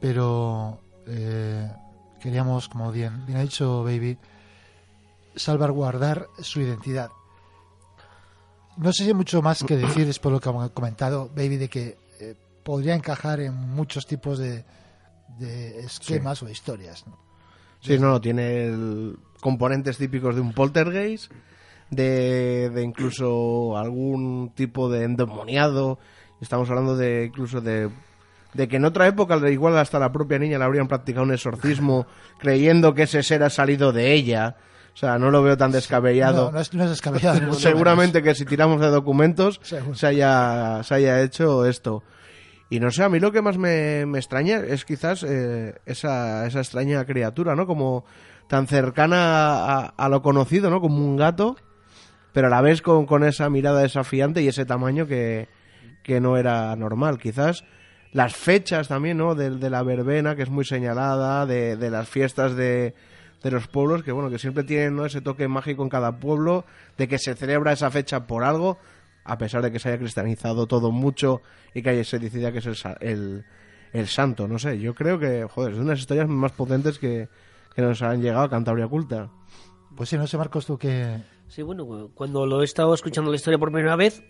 pero 0.01 0.81
eh, 1.09 1.71
queríamos, 2.19 2.69
como 2.69 2.91
bien, 2.91 3.25
bien 3.25 3.39
ha 3.39 3.41
dicho 3.41 3.83
Baby, 3.83 4.17
salvaguardar 5.35 6.27
su 6.39 6.61
identidad. 6.61 7.09
No 8.77 8.93
sé 8.93 9.03
si 9.03 9.09
hay 9.09 9.13
mucho 9.13 9.41
más 9.41 9.63
que 9.63 9.75
decir, 9.75 10.07
es 10.07 10.19
por 10.19 10.31
lo 10.31 10.39
que 10.39 10.49
ha 10.49 10.69
comentado 10.69 11.29
Baby, 11.35 11.57
de 11.57 11.69
que 11.69 11.97
eh, 12.19 12.35
podría 12.63 12.95
encajar 12.95 13.39
en 13.41 13.53
muchos 13.53 14.05
tipos 14.05 14.39
de, 14.39 14.63
de 15.37 15.79
esquemas 15.79 16.39
sí. 16.39 16.45
o 16.45 16.49
historias. 16.49 17.05
¿no? 17.07 17.17
Sí, 17.81 17.97
no, 17.97 18.19
tiene 18.21 18.67
el, 18.67 19.17
componentes 19.39 19.97
típicos 19.97 20.35
de 20.35 20.41
un 20.41 20.53
poltergeist, 20.53 21.31
de, 21.89 22.69
de 22.69 22.83
incluso 22.83 23.77
algún 23.77 24.51
tipo 24.55 24.89
de 24.89 25.03
endemoniado. 25.03 25.99
Estamos 26.41 26.69
hablando 26.69 26.95
de 26.95 27.25
incluso 27.25 27.61
de 27.61 27.89
de 28.53 28.67
que 28.67 28.77
en 28.77 28.85
otra 28.85 29.07
época 29.07 29.37
igual 29.49 29.77
hasta 29.77 29.99
la 29.99 30.11
propia 30.11 30.39
niña 30.39 30.57
le 30.57 30.63
habrían 30.63 30.87
practicado 30.87 31.25
un 31.25 31.33
exorcismo 31.33 32.07
creyendo 32.39 32.93
que 32.93 33.03
ese 33.03 33.23
ser 33.23 33.43
ha 33.43 33.49
salido 33.49 33.91
de 33.91 34.13
ella. 34.13 34.55
O 34.93 34.97
sea, 34.97 35.17
no 35.17 35.31
lo 35.31 35.43
veo 35.43 35.55
tan 35.55 35.71
descabellado. 35.71 36.45
No, 36.45 36.51
no 36.51 36.59
es, 36.59 36.73
no 36.73 36.83
es 36.83 36.89
descabellado. 36.89 37.53
Seguramente 37.55 38.23
que 38.23 38.35
si 38.35 38.45
tiramos 38.45 38.81
de 38.81 38.87
documentos 38.87 39.61
se 39.93 40.07
haya, 40.07 40.81
se 40.83 40.95
haya 40.95 41.21
hecho 41.21 41.65
esto. 41.65 42.03
Y 42.71 42.79
no 42.79 42.91
sé, 42.91 43.03
a 43.03 43.09
mí 43.09 43.19
lo 43.19 43.31
que 43.31 43.41
más 43.41 43.57
me, 43.57 44.05
me 44.05 44.19
extraña 44.19 44.57
es 44.57 44.85
quizás 44.85 45.23
eh, 45.23 45.75
esa, 45.85 46.45
esa 46.45 46.59
extraña 46.59 47.03
criatura, 47.05 47.55
¿no? 47.55 47.65
Como 47.65 48.05
tan 48.47 48.67
cercana 48.67 49.65
a, 49.65 49.85
a, 49.97 50.09
lo 50.09 50.21
conocido, 50.21 50.69
¿no? 50.69 50.79
Como 50.79 51.03
un 51.03 51.17
gato, 51.17 51.55
pero 52.31 52.47
a 52.47 52.49
la 52.49 52.61
vez 52.61 52.81
con, 52.81 53.07
con 53.07 53.23
esa 53.23 53.49
mirada 53.49 53.81
desafiante 53.81 54.43
y 54.43 54.47
ese 54.47 54.65
tamaño 54.65 55.07
que, 55.07 55.49
que 56.03 56.19
no 56.19 56.37
era 56.37 56.75
normal. 56.75 57.17
Quizás 57.17 57.63
las 58.11 58.35
fechas 58.35 58.87
también, 58.87 59.17
¿no? 59.17 59.35
De, 59.35 59.51
de, 59.51 59.69
la 59.69 59.83
verbena, 59.83 60.35
que 60.35 60.43
es 60.43 60.49
muy 60.49 60.65
señalada, 60.65 61.45
de, 61.45 61.77
de 61.77 61.89
las 61.89 62.09
fiestas 62.09 62.55
de, 62.55 62.93
de, 63.43 63.51
los 63.51 63.67
pueblos, 63.67 64.03
que 64.03 64.11
bueno, 64.11 64.29
que 64.29 64.39
siempre 64.39 64.63
tienen 64.63 64.95
¿no? 64.95 65.05
ese 65.05 65.21
toque 65.21 65.47
mágico 65.47 65.83
en 65.83 65.89
cada 65.89 66.19
pueblo, 66.19 66.65
de 66.97 67.07
que 67.07 67.19
se 67.19 67.35
celebra 67.35 67.73
esa 67.73 67.91
fecha 67.91 68.25
por 68.25 68.43
algo, 68.43 68.79
a 69.23 69.37
pesar 69.37 69.61
de 69.61 69.71
que 69.71 69.79
se 69.79 69.89
haya 69.89 69.99
cristianizado 69.99 70.65
todo 70.65 70.91
mucho 70.91 71.41
y 71.73 71.81
que 71.81 72.03
se 72.03 72.19
decida 72.19 72.51
que 72.51 72.59
es 72.59 72.65
el, 72.65 72.75
el, 73.01 73.45
el, 73.93 74.07
santo, 74.07 74.47
no 74.47 74.57
sé, 74.57 74.79
yo 74.79 74.95
creo 74.95 75.19
que, 75.19 75.45
joder, 75.45 75.71
es 75.71 75.77
de 75.77 75.83
unas 75.83 75.99
historias 75.99 76.27
más 76.27 76.51
potentes 76.51 76.97
que, 76.97 77.29
que 77.75 77.81
nos 77.81 78.01
han 78.01 78.21
llegado 78.21 78.45
a 78.45 78.49
Cantabria 78.49 78.87
Culta. 78.87 79.29
Pues 79.95 80.09
sí, 80.09 80.17
no 80.17 80.25
sé, 80.25 80.37
Marcos, 80.37 80.65
tú 80.65 80.77
que... 80.77 81.17
Sí, 81.47 81.61
bueno, 81.61 82.09
cuando 82.13 82.45
lo 82.45 82.61
he 82.61 82.65
estado 82.65 82.93
escuchando 82.93 83.29
la 83.29 83.35
historia 83.35 83.59
por 83.59 83.71
primera 83.71 83.95
vez... 83.95 84.23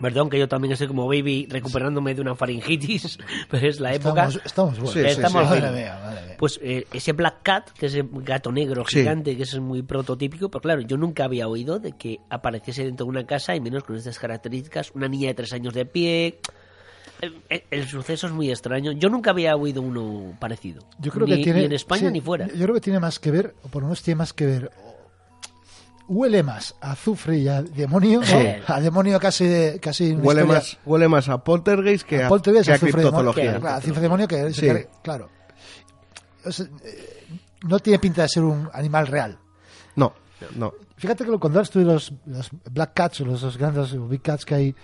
Perdón, 0.00 0.30
que 0.30 0.38
yo 0.38 0.48
también 0.48 0.72
estoy 0.72 0.86
como 0.86 1.06
baby 1.06 1.46
recuperándome 1.50 2.14
de 2.14 2.20
una 2.22 2.34
faringitis, 2.34 3.18
pero 3.50 3.68
es 3.68 3.80
la 3.80 3.94
época. 3.94 4.28
Estamos, 4.28 4.46
estamos 4.46 4.78
buenos. 4.78 4.92
Sí, 4.92 5.00
estamos 5.00 5.48
sí. 5.48 5.62
Pues 6.38 6.60
eh, 6.62 6.86
ese 6.92 7.12
Black 7.12 7.42
Cat, 7.42 7.70
que 7.70 7.86
es 7.86 7.94
el 7.94 8.08
gato 8.10 8.50
negro 8.50 8.84
gigante, 8.84 9.36
que 9.36 9.42
es 9.42 9.58
muy 9.58 9.82
prototípico, 9.82 10.50
pero 10.50 10.62
claro, 10.62 10.80
yo 10.80 10.96
nunca 10.96 11.24
había 11.24 11.48
oído 11.48 11.78
de 11.78 11.92
que 11.92 12.20
apareciese 12.30 12.84
dentro 12.84 13.06
de 13.06 13.10
una 13.10 13.26
casa, 13.26 13.54
y 13.54 13.60
menos 13.60 13.84
con 13.84 13.96
estas 13.96 14.18
características, 14.18 14.92
una 14.94 15.08
niña 15.08 15.28
de 15.28 15.34
tres 15.34 15.52
años 15.52 15.74
de 15.74 15.84
pie. 15.84 16.38
El, 17.20 17.36
el, 17.50 17.62
el, 17.70 17.86
suceso 17.86 18.26
es 18.28 18.32
muy 18.32 18.50
extraño. 18.50 18.92
Yo 18.92 19.10
nunca 19.10 19.32
había 19.32 19.54
oído 19.54 19.82
uno 19.82 20.34
parecido. 20.40 20.82
Yo 20.98 21.12
creo 21.12 21.26
ni, 21.26 21.36
que 21.36 21.44
tiene, 21.44 21.58
ni 21.60 21.64
en 21.66 21.72
España 21.72 22.10
ni 22.10 22.22
fuera. 22.22 22.46
Yo 22.46 22.62
creo 22.62 22.74
que 22.74 22.80
tiene 22.80 22.98
más 22.98 23.18
que 23.18 23.30
ver, 23.30 23.54
o 23.62 23.68
por 23.68 23.82
lo 23.82 23.88
menos 23.88 24.02
tiene 24.02 24.16
más 24.16 24.32
que 24.32 24.46
ver 24.46 24.70
huele 26.10 26.42
más 26.42 26.74
a 26.80 26.92
azufre 26.92 27.38
y 27.38 27.48
a 27.48 27.62
demonio, 27.62 28.22
sí. 28.24 28.34
¿no? 28.34 28.74
a 28.74 28.80
demonio 28.80 29.20
casi 29.20 29.46
de, 29.46 29.78
casi 29.80 30.12
huele 30.12 30.44
más 30.44 30.76
huele 30.84 31.06
más 31.06 31.28
a 31.28 31.38
poltergeist 31.38 32.04
que 32.04 32.24
a, 32.24 32.28
poltergeist, 32.28 32.66
que 32.66 32.72
a 32.72 32.74
azufre 32.74 32.92
criptozoología. 32.92 33.44
Demonio, 33.44 33.60
claro, 33.60 33.76
azufre 33.76 34.02
demonio 34.02 34.28
que 34.28 34.52
sí. 34.52 34.68
claro. 35.02 35.28
O 36.44 36.50
sea, 36.50 36.66
no 37.62 37.78
tiene 37.78 38.00
pinta 38.00 38.22
de 38.22 38.28
ser 38.28 38.42
un 38.42 38.68
animal 38.72 39.06
real. 39.06 39.38
No, 39.94 40.12
no. 40.56 40.74
Fíjate 40.96 41.24
que 41.24 41.38
cuando 41.38 41.62
de 41.62 41.84
los, 41.84 42.12
los 42.26 42.50
black 42.72 42.92
cats 42.92 43.20
o 43.20 43.26
los, 43.26 43.42
los 43.42 43.56
grandes 43.56 43.92
los 43.92 44.08
big 44.08 44.22
cats 44.22 44.44
que 44.44 44.54
hay 44.54 44.74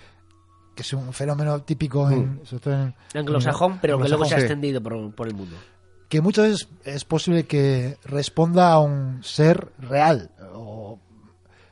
que 0.75 0.83
es 0.83 0.93
un 0.93 1.11
fenómeno 1.11 1.61
típico 1.63 2.09
en, 2.09 2.35
mm. 2.35 2.45
sobre 2.45 2.63
todo 2.63 2.73
en 2.73 2.95
anglosajón, 3.15 3.79
pero 3.81 3.99
que 3.99 4.07
luego 4.07 4.25
se 4.25 4.35
ha 4.35 4.39
extendido 4.39 4.81
por, 4.81 5.13
por 5.13 5.27
el 5.27 5.33
mundo. 5.33 5.57
que 6.07 6.21
muchas 6.21 6.45
veces 6.45 6.69
es 6.85 7.03
posible 7.03 7.45
que 7.45 7.97
responda 8.05 8.71
a 8.71 8.79
un 8.79 9.23
ser 9.23 9.73
real. 9.79 10.31
O 10.53 10.99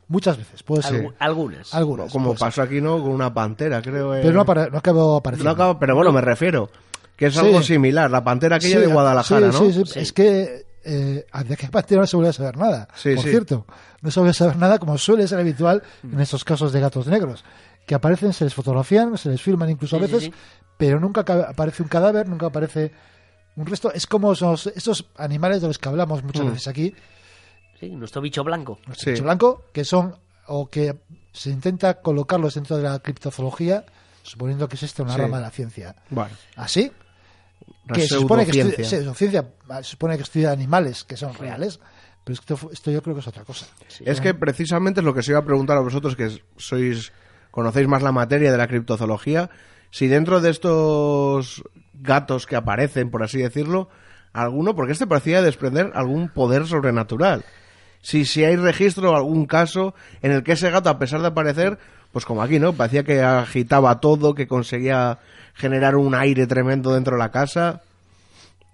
muchas 0.07 0.37
veces, 0.37 0.63
puede 0.63 0.83
ser. 0.83 1.03
Algu- 1.05 1.13
algunas. 1.19 1.73
Algunas. 1.73 2.11
Como 2.11 2.31
ser. 2.31 2.39
pasó 2.39 2.61
aquí, 2.61 2.81
¿no? 2.81 3.01
Con 3.01 3.11
una 3.11 3.33
pantera, 3.33 3.81
creo. 3.81 4.15
eh. 4.15 4.19
Pero 4.21 4.33
no, 4.33 4.45
apare- 4.45 4.69
no 4.71 4.77
acabó 4.77 5.17
apareciendo. 5.17 5.49
No 5.49 5.53
acaba- 5.53 5.79
pero 5.79 5.95
bueno, 5.95 6.11
me 6.11 6.21
refiero. 6.21 6.69
Que 7.15 7.27
es 7.27 7.33
Sí. 7.33 7.39
algo 7.39 7.61
similar. 7.61 8.11
La 8.11 8.23
pantera 8.23 8.57
aquella 8.57 8.75
Sí, 8.75 8.81
de 8.81 8.87
Guadalajara, 8.93 9.51
sí, 9.51 9.57
¿no? 9.63 9.71
sí, 9.71 9.83
sí. 9.85 9.99
Es 9.99 10.11
que 10.13 10.65
eh, 10.83 11.25
de 11.47 11.53
aquel 11.53 11.69
partido 11.71 12.01
no 12.01 12.07
se 12.07 12.15
vuelve 12.17 12.29
a 12.29 12.33
saber 12.33 12.57
nada. 12.57 12.87
Sí, 12.95 13.15
por 13.15 13.23
sí. 13.23 13.29
cierto, 13.31 13.65
no 14.01 14.11
se 14.11 14.19
vuelve 14.19 14.31
a 14.31 14.33
saber 14.33 14.57
nada 14.57 14.77
como 14.79 14.97
suele 14.97 15.27
ser 15.27 15.39
habitual 15.39 15.81
en 16.03 16.19
estos 16.19 16.43
casos 16.43 16.71
de 16.73 16.79
gatos 16.81 17.07
negros. 17.07 17.43
Que 17.87 17.95
aparecen, 17.95 18.33
se 18.33 18.43
les 18.43 18.53
fotografían, 18.53 19.17
se 19.17 19.29
les 19.29 19.41
filman 19.41 19.69
incluso 19.69 19.95
a 19.95 19.99
Sí, 19.99 20.05
sí, 20.07 20.11
veces, 20.13 20.29
sí. 20.29 20.33
pero 20.77 20.99
nunca 20.99 21.23
ca- 21.23 21.47
aparece 21.49 21.81
un 21.83 21.89
cadáver, 21.89 22.27
nunca 22.27 22.47
aparece 22.47 22.91
un 23.55 23.65
resto. 23.65 23.91
Es 23.93 24.05
como 24.07 24.33
esos, 24.33 24.67
esos 24.67 25.05
animales 25.17 25.61
de 25.61 25.67
los 25.69 25.79
que 25.79 25.87
hablamos 25.89 26.21
muchas 26.23 26.43
Mm. 26.45 26.49
veces 26.49 26.67
aquí, 26.67 26.93
Sí, 27.79 27.89
nuestro 27.95 28.21
bicho 28.21 28.43
blanco. 28.43 28.79
nuestro 28.87 29.03
Sí. 29.05 29.11
bicho 29.11 29.23
blanco, 29.23 29.63
que 29.73 29.83
son 29.85 30.15
o 30.47 30.69
que 30.69 30.95
se 31.33 31.49
intenta 31.49 32.01
colocarlos 32.01 32.53
dentro 32.55 32.77
de 32.77 32.83
la 32.83 32.99
criptozoología, 32.99 33.85
suponiendo 34.23 34.67
que 34.67 34.75
existe 34.75 35.01
una 35.01 35.13
Sí. 35.15 35.21
rama 35.21 35.37
de 35.37 35.43
la 35.43 35.51
ciencia. 35.51 35.95
Bueno, 36.09 36.31
¿Así? 36.55 36.91
que 37.93 38.01
se 38.01 38.07
supone 38.19 38.45
que 38.45 38.51
sí, 38.53 38.61
pseudociencia, 38.83 39.43
se 39.77 39.83
supone 39.83 40.17
que 40.17 40.23
estudia 40.23 40.51
animales 40.51 41.03
que 41.03 41.15
son 41.17 41.33
reales, 41.35 41.79
pero 42.23 42.33
esto, 42.33 42.57
esto 42.71 42.91
yo 42.91 43.01
creo 43.01 43.15
que 43.15 43.21
es 43.21 43.27
otra 43.27 43.43
cosa. 43.43 43.67
Es 44.03 44.21
que 44.21 44.33
precisamente 44.33 45.01
es 45.01 45.05
lo 45.05 45.13
que 45.13 45.21
se 45.23 45.31
iba 45.31 45.39
a 45.39 45.45
preguntar 45.45 45.77
a 45.77 45.81
vosotros 45.81 46.15
que 46.15 46.41
sois 46.57 47.11
conocéis 47.51 47.87
más 47.87 48.01
la 48.03 48.11
materia 48.11 48.51
de 48.51 48.57
la 48.57 48.67
criptozoología, 48.67 49.49
si 49.91 50.07
dentro 50.07 50.41
de 50.41 50.49
estos 50.49 51.63
gatos 51.93 52.45
que 52.45 52.55
aparecen, 52.55 53.09
por 53.11 53.23
así 53.23 53.37
decirlo, 53.39 53.89
alguno, 54.33 54.75
porque 54.75 54.91
este 54.91 55.07
parecía 55.07 55.41
desprender 55.41 55.91
algún 55.95 56.27
poder 56.29 56.67
sobrenatural. 56.67 57.45
Si, 58.05 58.23
si 58.23 58.43
hay 58.43 58.55
registro 58.55 59.11
o 59.13 59.15
algún 59.15 59.47
caso 59.47 59.95
en 60.21 60.31
el 60.31 60.43
que 60.43 60.51
ese 60.51 60.69
gato, 60.69 60.89
a 60.89 60.99
pesar 60.99 61.21
de 61.21 61.27
aparecer, 61.29 61.79
pues 62.11 62.23
como 62.23 62.43
aquí, 62.43 62.59
¿no? 62.59 62.71
Parecía 62.73 63.03
que 63.03 63.23
agitaba 63.23 63.99
todo, 63.99 64.35
que 64.35 64.45
conseguía 64.45 65.17
generar 65.55 65.95
un 65.95 66.13
aire 66.13 66.45
tremendo 66.45 66.93
dentro 66.93 67.15
de 67.15 67.19
la 67.23 67.31
casa. 67.31 67.81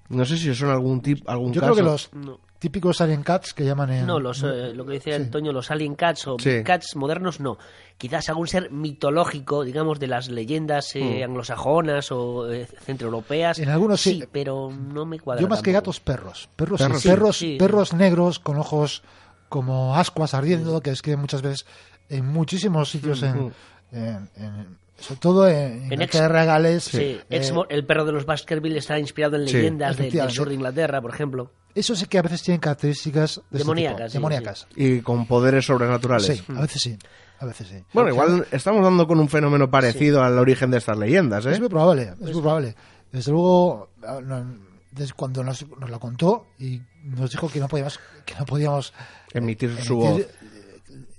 No 0.10 0.26
sé 0.26 0.36
si 0.36 0.54
son 0.54 0.68
algún 0.70 1.00
tip, 1.02 1.24
algún 1.30 1.54
Yo 1.54 1.62
caso. 1.62 1.72
creo 1.74 1.86
que 1.86 1.90
los 1.92 2.10
No. 2.14 2.40
Típicos 2.62 3.02
alien 3.02 3.24
cats 3.24 3.56
que 3.56 3.66
llaman 3.66 3.90
en... 3.92 4.06
No, 4.06 4.20
los, 4.20 4.44
eh, 4.44 4.74
lo 4.76 4.86
que 4.86 4.94
dice 4.94 5.16
Antonio, 5.16 5.52
los 5.52 5.72
alien 5.72 5.96
cats 5.96 6.28
o 6.28 6.38
Sí. 6.40 6.64
cats 6.64 6.96
modernos, 6.96 7.40
no. 7.40 7.58
Quizás 7.98 8.30
algún 8.30 8.48
ser 8.48 8.70
mitológico, 8.70 9.64
digamos, 9.64 10.00
de 10.00 10.06
las 10.06 10.30
leyendas 10.30 10.96
eh, 10.96 11.24
anglosajonas 11.24 12.12
o 12.12 12.52
eh, 12.54 12.68
centroeuropeas. 12.86 13.58
En 13.58 13.70
algunos 13.70 14.00
sí. 14.00 14.24
pero 14.32 14.70
no 14.72 15.08
me 15.08 15.20
cuadra 15.20 15.42
Yo 15.42 15.48
más 15.48 15.64
que 15.64 15.72
gatos, 15.72 16.00
perros. 16.00 16.50
Perros, 16.56 16.80
Perros, 16.80 16.98
sí, 16.98 17.02
sí. 17.02 17.10
perros, 17.10 17.38
Sí. 17.38 17.56
perros 17.58 17.94
negros 17.94 18.38
con 18.38 18.58
ojos 18.58 19.02
como 19.50 19.96
ascuas 19.96 20.36
ardiendo, 20.36 20.82
que 20.82 20.92
es 20.92 21.02
que 21.02 21.18
muchas 21.18 21.42
veces 21.42 21.66
en 22.10 22.28
muchísimos 22.28 22.92
sitios, 22.92 23.24
en, 23.24 23.52
en- 23.92 24.30
en- 24.36 24.78
sobre 25.02 25.20
todo 25.20 25.48
en, 25.50 25.92
En 25.92 26.02
ex- 26.02 26.14
Inglaterra, 26.16 26.46
Gales, 26.46 26.84
Sí, 26.86 26.98
eh, 27.02 27.22
Exmo- 27.30 27.66
el 27.70 27.86
perro 27.86 28.06
de 28.06 28.12
los 28.14 28.26
Baskerville 28.26 28.78
está 28.78 28.98
inspirado 29.00 29.36
en 29.38 29.48
Sí, 29.48 29.58
leyendas 29.58 29.98
de- 29.98 30.10
del 30.12 30.32
sur 30.32 30.48
de 30.48 30.56
Inglaterra, 30.56 31.02
por 31.02 31.14
ejemplo. 31.14 31.52
eso 31.76 31.96
sí 31.96 32.06
que 32.06 32.18
a 32.18 32.22
veces 32.22 32.42
tienen 32.44 32.60
características 32.62 33.36
de 33.38 33.42
este 33.44 33.58
Demoníacas, 33.60 33.98
tipo, 33.98 34.08
sí, 34.10 34.14
demoníacas. 34.14 34.68
Y 34.76 35.02
con 35.02 35.26
poderes 35.28 35.66
sobrenaturales. 35.66 36.26
Sí, 36.28 36.44
a 36.56 36.62
veces 36.62 36.82
sí, 36.82 36.98
a 37.40 37.46
veces 37.46 37.68
sí. 37.68 37.84
Bueno, 37.94 38.10
igual 38.10 38.46
estamos 38.52 38.84
dando 38.84 39.08
con 39.08 39.20
un 39.20 39.28
fenómeno 39.30 39.70
parecido 39.72 40.24
al 40.24 40.38
origen 40.38 40.70
de 40.72 40.78
estas 40.78 40.98
leyendas, 40.98 41.46
¿eh? 41.46 41.52
Es 41.52 41.60
muy 41.60 41.70
probable, 41.70 42.14
es 42.22 42.32
muy 42.34 42.42
probable. 42.42 42.76
Desde 43.12 43.32
luego, 43.32 43.90
desde 44.92 45.14
cuando 45.14 45.44
nos, 45.44 45.66
nos 45.80 45.90
lo 45.90 46.00
contó 46.00 46.48
y 46.60 46.82
nos 47.04 47.32
dijo 47.32 47.50
que 47.50 47.60
no 47.60 47.68
podíamos, 47.68 48.00
que 48.26 48.36
no 48.36 48.46
podíamos 48.46 48.94
Emitir 49.34 49.72
su 49.82 50.02
emitir, 50.04 50.26
voz. 50.26 50.51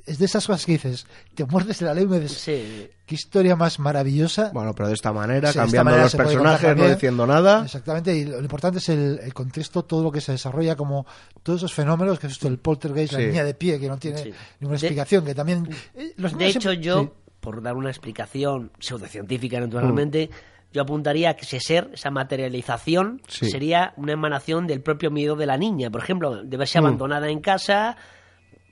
Es 0.04 0.18
de 0.18 0.24
esas 0.24 0.44
cosas 0.46 0.66
que 0.66 0.72
dices, 0.72 1.06
te 1.34 1.44
muerdes 1.44 1.78
de 1.78 1.86
la 1.86 1.94
lengua 1.94 2.16
y 2.16 2.20
dices, 2.20 2.38
Sí. 2.38 2.88
qué 3.06 3.14
historia 3.14 3.54
más 3.54 3.78
maravillosa. 3.78 4.50
Bueno, 4.52 4.74
pero 4.74 4.88
de 4.88 4.94
esta 4.94 5.12
manera, 5.12 5.52
Sí, 5.52 5.58
de 5.58 5.60
esta 5.60 5.60
cambiando 5.62 5.84
manera 5.90 6.02
los 6.04 6.14
personajes, 6.16 6.76
no 6.76 6.88
diciendo 6.88 7.26
nada. 7.26 7.62
Exactamente, 7.64 8.16
y 8.16 8.24
lo 8.24 8.38
lo 8.38 8.42
importante 8.42 8.78
es 8.78 8.88
el, 8.88 9.20
el 9.22 9.32
contexto, 9.32 9.84
todo 9.84 10.02
lo 10.02 10.10
que 10.10 10.20
se 10.20 10.32
desarrolla, 10.32 10.74
como 10.74 11.06
todos 11.44 11.60
esos 11.60 11.72
fenómenos, 11.72 12.18
que 12.18 12.26
es 12.26 12.32
esto, 12.32 12.48
el 12.48 12.58
poltergeist, 12.58 13.14
Sí. 13.14 13.20
la 13.22 13.28
niña 13.28 13.44
de 13.44 13.54
pie, 13.54 13.78
que 13.78 13.88
no 13.88 13.96
tiene 13.98 14.18
Sí. 14.18 14.32
ninguna 14.58 14.78
De- 14.80 14.86
explicación, 14.86 15.24
que 15.24 15.34
también... 15.36 15.68
eh, 15.94 16.12
los 16.16 16.36
De 16.36 16.46
hecho, 16.46 16.60
siempre- 16.70 16.82
yo, 16.84 17.02
sí. 17.02 17.10
por 17.40 17.62
dar 17.62 17.76
una 17.76 17.90
explicación 17.90 18.72
pseudocientífica, 18.80 19.60
naturalmente, 19.60 20.30
yo 20.72 20.82
apuntaría 20.82 21.30
a 21.30 21.34
que 21.36 21.42
ese 21.44 21.60
ser, 21.60 21.90
esa 21.92 22.10
materialización, 22.10 23.22
Sí. 23.28 23.48
sería 23.50 23.92
una 23.96 24.14
emanación 24.14 24.66
del 24.66 24.80
propio 24.80 25.12
miedo 25.12 25.36
de 25.36 25.46
la 25.46 25.56
niña. 25.58 25.90
Por 25.90 26.02
ejemplo, 26.02 26.42
de 26.42 26.56
verse 26.56 26.78
abandonada 26.78 27.28
en 27.28 27.40
casa, 27.40 27.96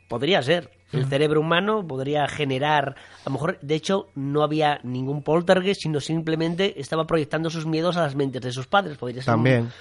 podría 0.08 0.42
ser. 0.42 0.70
El 0.92 1.06
cerebro 1.06 1.40
humano 1.40 1.86
podría 1.86 2.26
generar, 2.26 2.96
a 3.20 3.24
lo 3.26 3.32
mejor, 3.32 3.58
de 3.62 3.74
hecho, 3.76 4.08
no 4.16 4.42
había 4.42 4.80
ningún 4.82 5.22
poltergeist, 5.22 5.82
sino 5.82 6.00
simplemente 6.00 6.80
estaba 6.80 7.06
proyectando 7.06 7.48
sus 7.50 7.64
miedos 7.66 7.96
a 7.96 8.02
las 8.02 8.16
mentes 8.16 8.42
de 8.42 8.50
sus 8.52 8.66
padres. 8.66 8.98
Podría 8.98 9.22
ser 9.22 9.30
un- 9.34 9.36
También. 9.36 9.72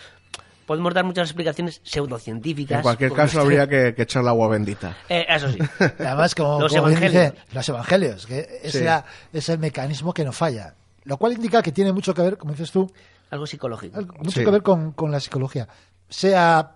Podemos 0.68 0.94
dar 0.94 1.04
muchas 1.04 1.28
explicaciones 1.30 1.82
pseudocientíficas. 1.84 2.78
En 2.78 2.84
cualquier 2.84 3.12
caso, 3.12 3.40
usted- 3.40 3.42
habría 3.42 3.68
que, 3.68 3.96
que 3.96 4.04
echar 4.04 4.24
la 4.24 4.30
agua 4.30 4.50
bendita. 4.50 4.96
Eh, 5.10 5.26
eso 5.28 5.50
sí. 5.52 5.58
Además, 6.00 6.36
como, 6.36 6.60
Los 6.60 6.72
como 6.74 6.88
bien 6.90 6.98
evangelios. 7.00 7.34
dice, 7.34 7.46
los 7.56 7.70
evangelios, 7.70 8.26
que 8.28 8.40
ese 8.64 8.84
Sí. 8.88 9.04
es 9.34 9.50
el 9.50 9.58
mecanismo 9.58 10.14
que 10.14 10.24
no 10.24 10.32
falla. 10.32 10.76
Lo 11.06 11.18
cual 11.18 11.34
indica 11.34 11.64
que 11.64 11.72
tiene 11.72 11.92
mucho 11.92 12.14
que 12.14 12.22
ver, 12.22 12.38
como 12.38 12.52
dices 12.54 12.72
tú, 12.72 12.88
Algo 13.32 13.48
psicológico. 13.48 13.98
algo- 13.98 14.14
mucho 14.20 14.30
Sí. 14.40 14.46
que 14.46 14.52
ver 14.52 14.62
con, 14.62 14.92
con 14.92 15.10
la 15.12 15.20
psicología. 15.20 15.68
Sea 16.08 16.76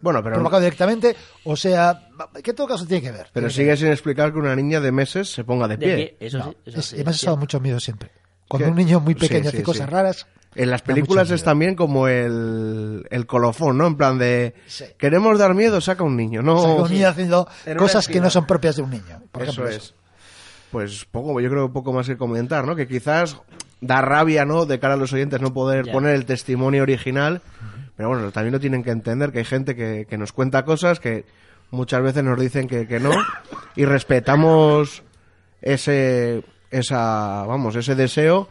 Bueno, 0.00 0.22
pero, 0.22 0.34
provocado 0.36 0.60
directamente 0.62 1.14
o 1.44 1.54
sea... 1.56 2.03
Que 2.42 2.50
en 2.50 2.56
todo 2.56 2.68
caso 2.68 2.86
tiene 2.86 3.02
que 3.02 3.10
ver. 3.12 3.28
pero 3.32 3.50
sigue 3.50 3.76
sin 3.76 3.88
explicar 3.88 4.32
que 4.32 4.38
una 4.38 4.54
niña 4.54 4.80
de 4.80 4.92
meses 4.92 5.32
se 5.32 5.44
ponga 5.44 5.66
de 5.68 5.76
De 5.76 5.86
pie. 5.86 5.96
pie, 5.96 6.16
eso 6.20 6.38
ver. 6.38 6.46
sí. 6.46 6.50
No, 6.50 6.70
eso 6.70 6.78
es- 6.80 6.86
sí, 6.86 6.96
y 7.00 7.04
me 7.04 7.32
ha 7.32 7.36
mucho 7.36 7.60
miedo 7.60 7.80
siempre. 7.80 8.10
Cuando 8.48 8.66
¿Qué? 8.66 8.70
un 8.70 8.76
niño 8.76 9.00
muy 9.00 9.14
pequeño 9.14 9.42
sí, 9.50 9.56
hace 9.56 9.62
cosas 9.62 9.86
sí. 9.86 9.92
raras... 9.92 10.26
En 10.56 10.70
las 10.70 10.82
películas 10.82 11.32
es 11.32 11.42
también 11.42 11.74
como 11.74 12.06
el, 12.06 13.04
el 13.10 13.26
colofón, 13.26 13.76
¿no? 13.76 13.88
En 13.88 13.96
plan 13.96 14.18
de, 14.18 14.54
Sí. 14.68 14.84
queremos 14.96 15.36
dar 15.36 15.52
miedo, 15.52 15.80
saca 15.80 16.04
un 16.04 16.16
niño. 16.16 16.42
No, 16.42 16.56
Saca 16.60 16.82
un 16.82 16.90
niño 16.92 17.08
haciendo 17.08 17.48
cosas 17.76 18.06
que 18.06 18.20
no 18.20 18.30
son 18.30 18.46
propias 18.46 18.76
de 18.76 18.82
un 18.82 18.90
niño. 18.90 19.20
Por 19.32 19.42
eso 19.42 19.50
ejemplo, 19.64 19.70
es. 19.74 19.94
Pues 20.70 21.06
poco, 21.10 21.40
yo 21.40 21.50
creo 21.50 21.72
poco 21.72 21.92
más 21.92 22.06
que 22.06 22.16
comentar, 22.16 22.64
¿no? 22.66 22.76
Que 22.76 22.86
quizás 22.86 23.36
da 23.80 24.00
rabia, 24.00 24.44
¿no? 24.44 24.64
De 24.64 24.78
cara 24.78 24.94
a 24.94 24.96
los 24.96 25.12
oyentes 25.12 25.40
no 25.40 25.52
poder 25.52 25.86
Ya. 25.86 25.92
poner 25.92 26.14
el 26.14 26.24
testimonio 26.24 26.82
original. 26.82 27.42
Pero 27.96 28.10
bueno, 28.10 28.30
también 28.30 28.52
lo 28.52 28.60
tienen 28.60 28.84
que 28.84 28.90
entender 28.90 29.32
que 29.32 29.38
hay 29.40 29.44
gente 29.44 29.74
que, 29.74 30.06
que 30.08 30.16
nos 30.18 30.32
cuenta 30.32 30.64
cosas 30.64 31.00
que 31.00 31.24
muchas 31.70 32.02
veces 32.02 32.22
nos 32.24 32.38
dicen 32.40 32.66
que, 32.68 32.86
que 32.86 33.00
no. 33.00 33.10
Y 33.76 33.84
respetamos 33.84 35.02
ese, 35.62 36.44
esa, 36.70 37.44
vamos, 37.46 37.76
ese 37.76 37.94
deseo. 37.94 38.48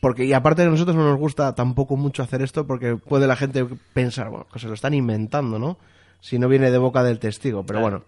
Porque, 0.00 0.24
y 0.24 0.32
aparte 0.32 0.62
de 0.62 0.70
nosotros 0.70 0.94
no 0.96 1.04
nos 1.04 1.18
gusta 1.18 1.54
tampoco 1.54 1.96
mucho 1.96 2.22
hacer 2.22 2.40
esto 2.42 2.66
porque 2.66 2.96
puede 2.96 3.26
la 3.26 3.34
gente 3.36 3.66
pensar, 3.92 4.28
bueno, 4.30 4.46
que 4.52 4.58
se 4.60 4.68
lo 4.68 4.74
están 4.74 4.94
inventando, 4.94 5.58
¿no? 5.58 5.76
Si 6.20 6.38
no 6.38 6.48
viene 6.48 6.70
de 6.70 6.78
boca 6.78 7.02
del 7.02 7.18
testigo. 7.18 7.64
Pero 7.66 7.80
bueno, 7.80 8.04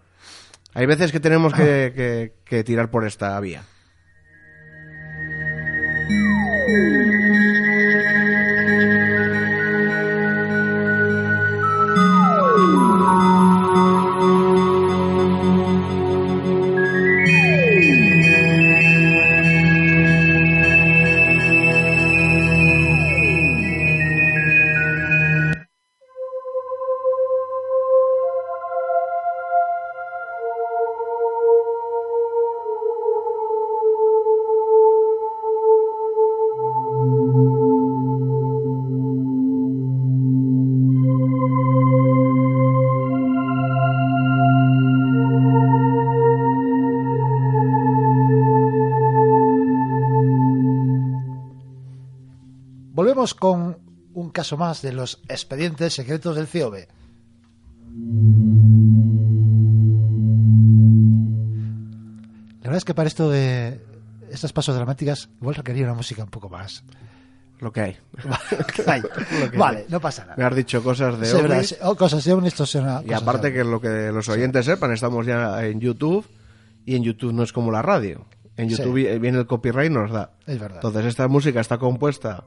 hay 0.75 0.87
veces 0.87 1.11
que 1.13 1.21
tenemos 1.21 1.53
que, 1.53 1.93
que- 1.95 2.33
que 2.45 2.65
tirar 2.65 2.91
por 2.91 3.05
esta 3.07 3.39
vía. 3.41 3.63
Con 53.39 53.79
un 54.15 54.31
caso 54.31 54.57
más 54.57 54.83
de 54.83 54.93
los 54.93 55.21
expedientes 55.29 55.95
secretos 55.95 56.35
del 56.37 56.47
CIOB. 56.47 56.87
La 62.63 62.65
verdad 62.65 62.77
es 62.79 62.85
que 62.85 62.95
para 62.95 63.09
esto 63.09 63.31
de 63.31 63.81
estas 64.31 64.53
pasos 64.53 64.77
dramáticas 64.77 65.29
igual 65.41 65.55
requería 65.55 65.85
una 65.85 65.95
música 65.95 66.23
un 66.23 66.31
poco 66.31 66.49
más 66.49 66.85
lo 67.61 67.73
que 67.73 67.81
hay. 67.83 67.97
Hay, 68.87 69.03
lo 69.03 69.51
que 69.51 69.59
Vale, 69.59 69.79
hay. 69.81 69.85
no 69.91 70.01
pasa 70.01 70.23
nada. 70.25 70.35
Me 70.39 70.45
has 70.45 70.55
dicho 70.57 70.83
cosas 70.83 71.19
de 71.21 71.27
Sí, 71.27 71.37
ovnis. 71.37 71.69
sí, 71.69 71.77
oh, 71.83 71.95
cosas 71.95 72.25
de 72.25 72.33
ovnis, 72.33 72.75
una 72.75 73.03
Y 73.07 73.13
aparte 73.13 73.49
de 73.49 73.53
que 73.53 73.65
lo 73.65 73.81
que 73.83 74.11
los 74.13 74.29
oyentes 74.31 74.65
sepan, 74.65 74.93
estamos 74.93 75.27
ya 75.27 75.63
en 75.67 75.79
YouTube 75.79 76.27
y 76.87 76.97
en 76.97 77.03
YouTube 77.03 77.35
no 77.35 77.43
es 77.43 77.53
como 77.53 77.71
la 77.71 77.83
radio. 77.83 78.25
En 78.57 78.71
Sí. 78.71 78.77
YouTube 78.77 78.95
vi- 78.95 79.19
viene 79.19 79.39
el 79.39 79.47
copyright 79.47 79.91
y 79.91 79.95
nos 79.95 80.11
da. 80.11 80.33
Es 80.47 80.59
verdad. 80.59 80.77
Entonces 80.79 81.05
esta 81.05 81.29
música 81.29 81.61
está 81.61 81.77
compuesta 81.77 82.45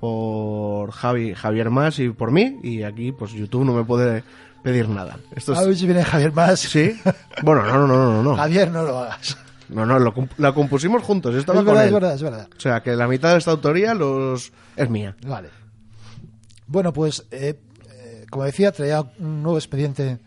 por 0.00 0.90
Javi, 0.92 1.34
Javier 1.34 1.70
Más 1.70 1.98
y 1.98 2.10
por 2.10 2.30
mí 2.30 2.58
y 2.62 2.82
aquí 2.82 3.12
pues 3.12 3.32
YouTube 3.32 3.64
no 3.64 3.72
me 3.72 3.84
puede 3.84 4.22
pedir 4.62 4.88
nada. 4.88 5.18
Esto 5.34 5.52
es- 5.52 5.58
A 5.58 5.64
ver 5.64 5.76
si 5.76 5.86
viene 5.86 6.04
Javier 6.04 6.32
más. 6.32 6.60
¿Sí? 6.60 6.98
Bueno, 7.42 7.62
no, 7.62 7.78
no, 7.78 7.86
no, 7.86 8.12
no, 8.12 8.22
no. 8.22 8.36
Javier, 8.36 8.70
no 8.70 8.82
lo 8.82 8.98
hagas. 8.98 9.36
No, 9.68 9.86
no, 9.86 9.98
lo, 9.98 10.12
la 10.36 10.52
compusimos 10.52 11.02
juntos, 11.02 11.34
estaba 11.34 11.60
Es 11.60 11.64
con 11.64 11.74
verdad, 11.74 11.82
él. 11.84 11.88
es 11.88 11.94
verdad, 11.94 12.14
es 12.14 12.22
verdad. 12.22 12.48
O 12.56 12.60
sea, 12.60 12.82
que 12.82 12.94
la 12.96 13.08
mitad 13.08 13.32
de 13.32 13.38
esta 13.38 13.50
autoría 13.50 13.94
los 13.94 14.52
es 14.76 14.90
mía. 14.90 15.16
Vale. 15.26 15.48
Bueno, 16.66 16.92
pues, 16.92 17.26
eh, 17.30 17.58
eh, 17.90 18.26
como 18.30 18.44
decía, 18.44 18.72
traía 18.72 19.00
un 19.18 19.42
nuevo 19.42 19.56
expediente 19.58 20.18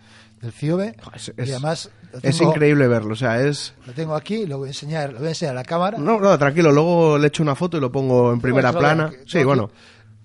del 0.47 0.53
CIOBE. 0.53 0.95
Es, 1.13 1.31
y 1.37 1.41
además 1.51 1.89
es 2.23 2.41
increíble 2.41 2.87
verlo, 2.87 3.13
o 3.13 3.15
sea, 3.15 3.41
es... 3.45 3.73
Lo 3.85 3.93
tengo 3.93 4.15
aquí, 4.15 4.45
lo 4.45 4.57
voy 4.57 4.67
a 4.67 4.71
enseñar, 4.71 5.11
lo 5.13 5.19
voy 5.19 5.27
a 5.27 5.31
enseñar 5.31 5.51
a 5.53 5.59
la 5.59 5.63
cámara. 5.63 5.97
No, 5.97 6.19
no, 6.19 6.37
tranquilo, 6.37 6.71
luego 6.71 7.17
le 7.17 7.27
echo 7.27 7.43
una 7.43 7.55
foto 7.55 7.77
y 7.77 7.79
lo 7.81 7.91
pongo 7.91 8.31
en 8.33 8.39
primera 8.41 8.71
plana. 8.73 9.11
Sí, 9.25 9.43
bueno. 9.43 9.69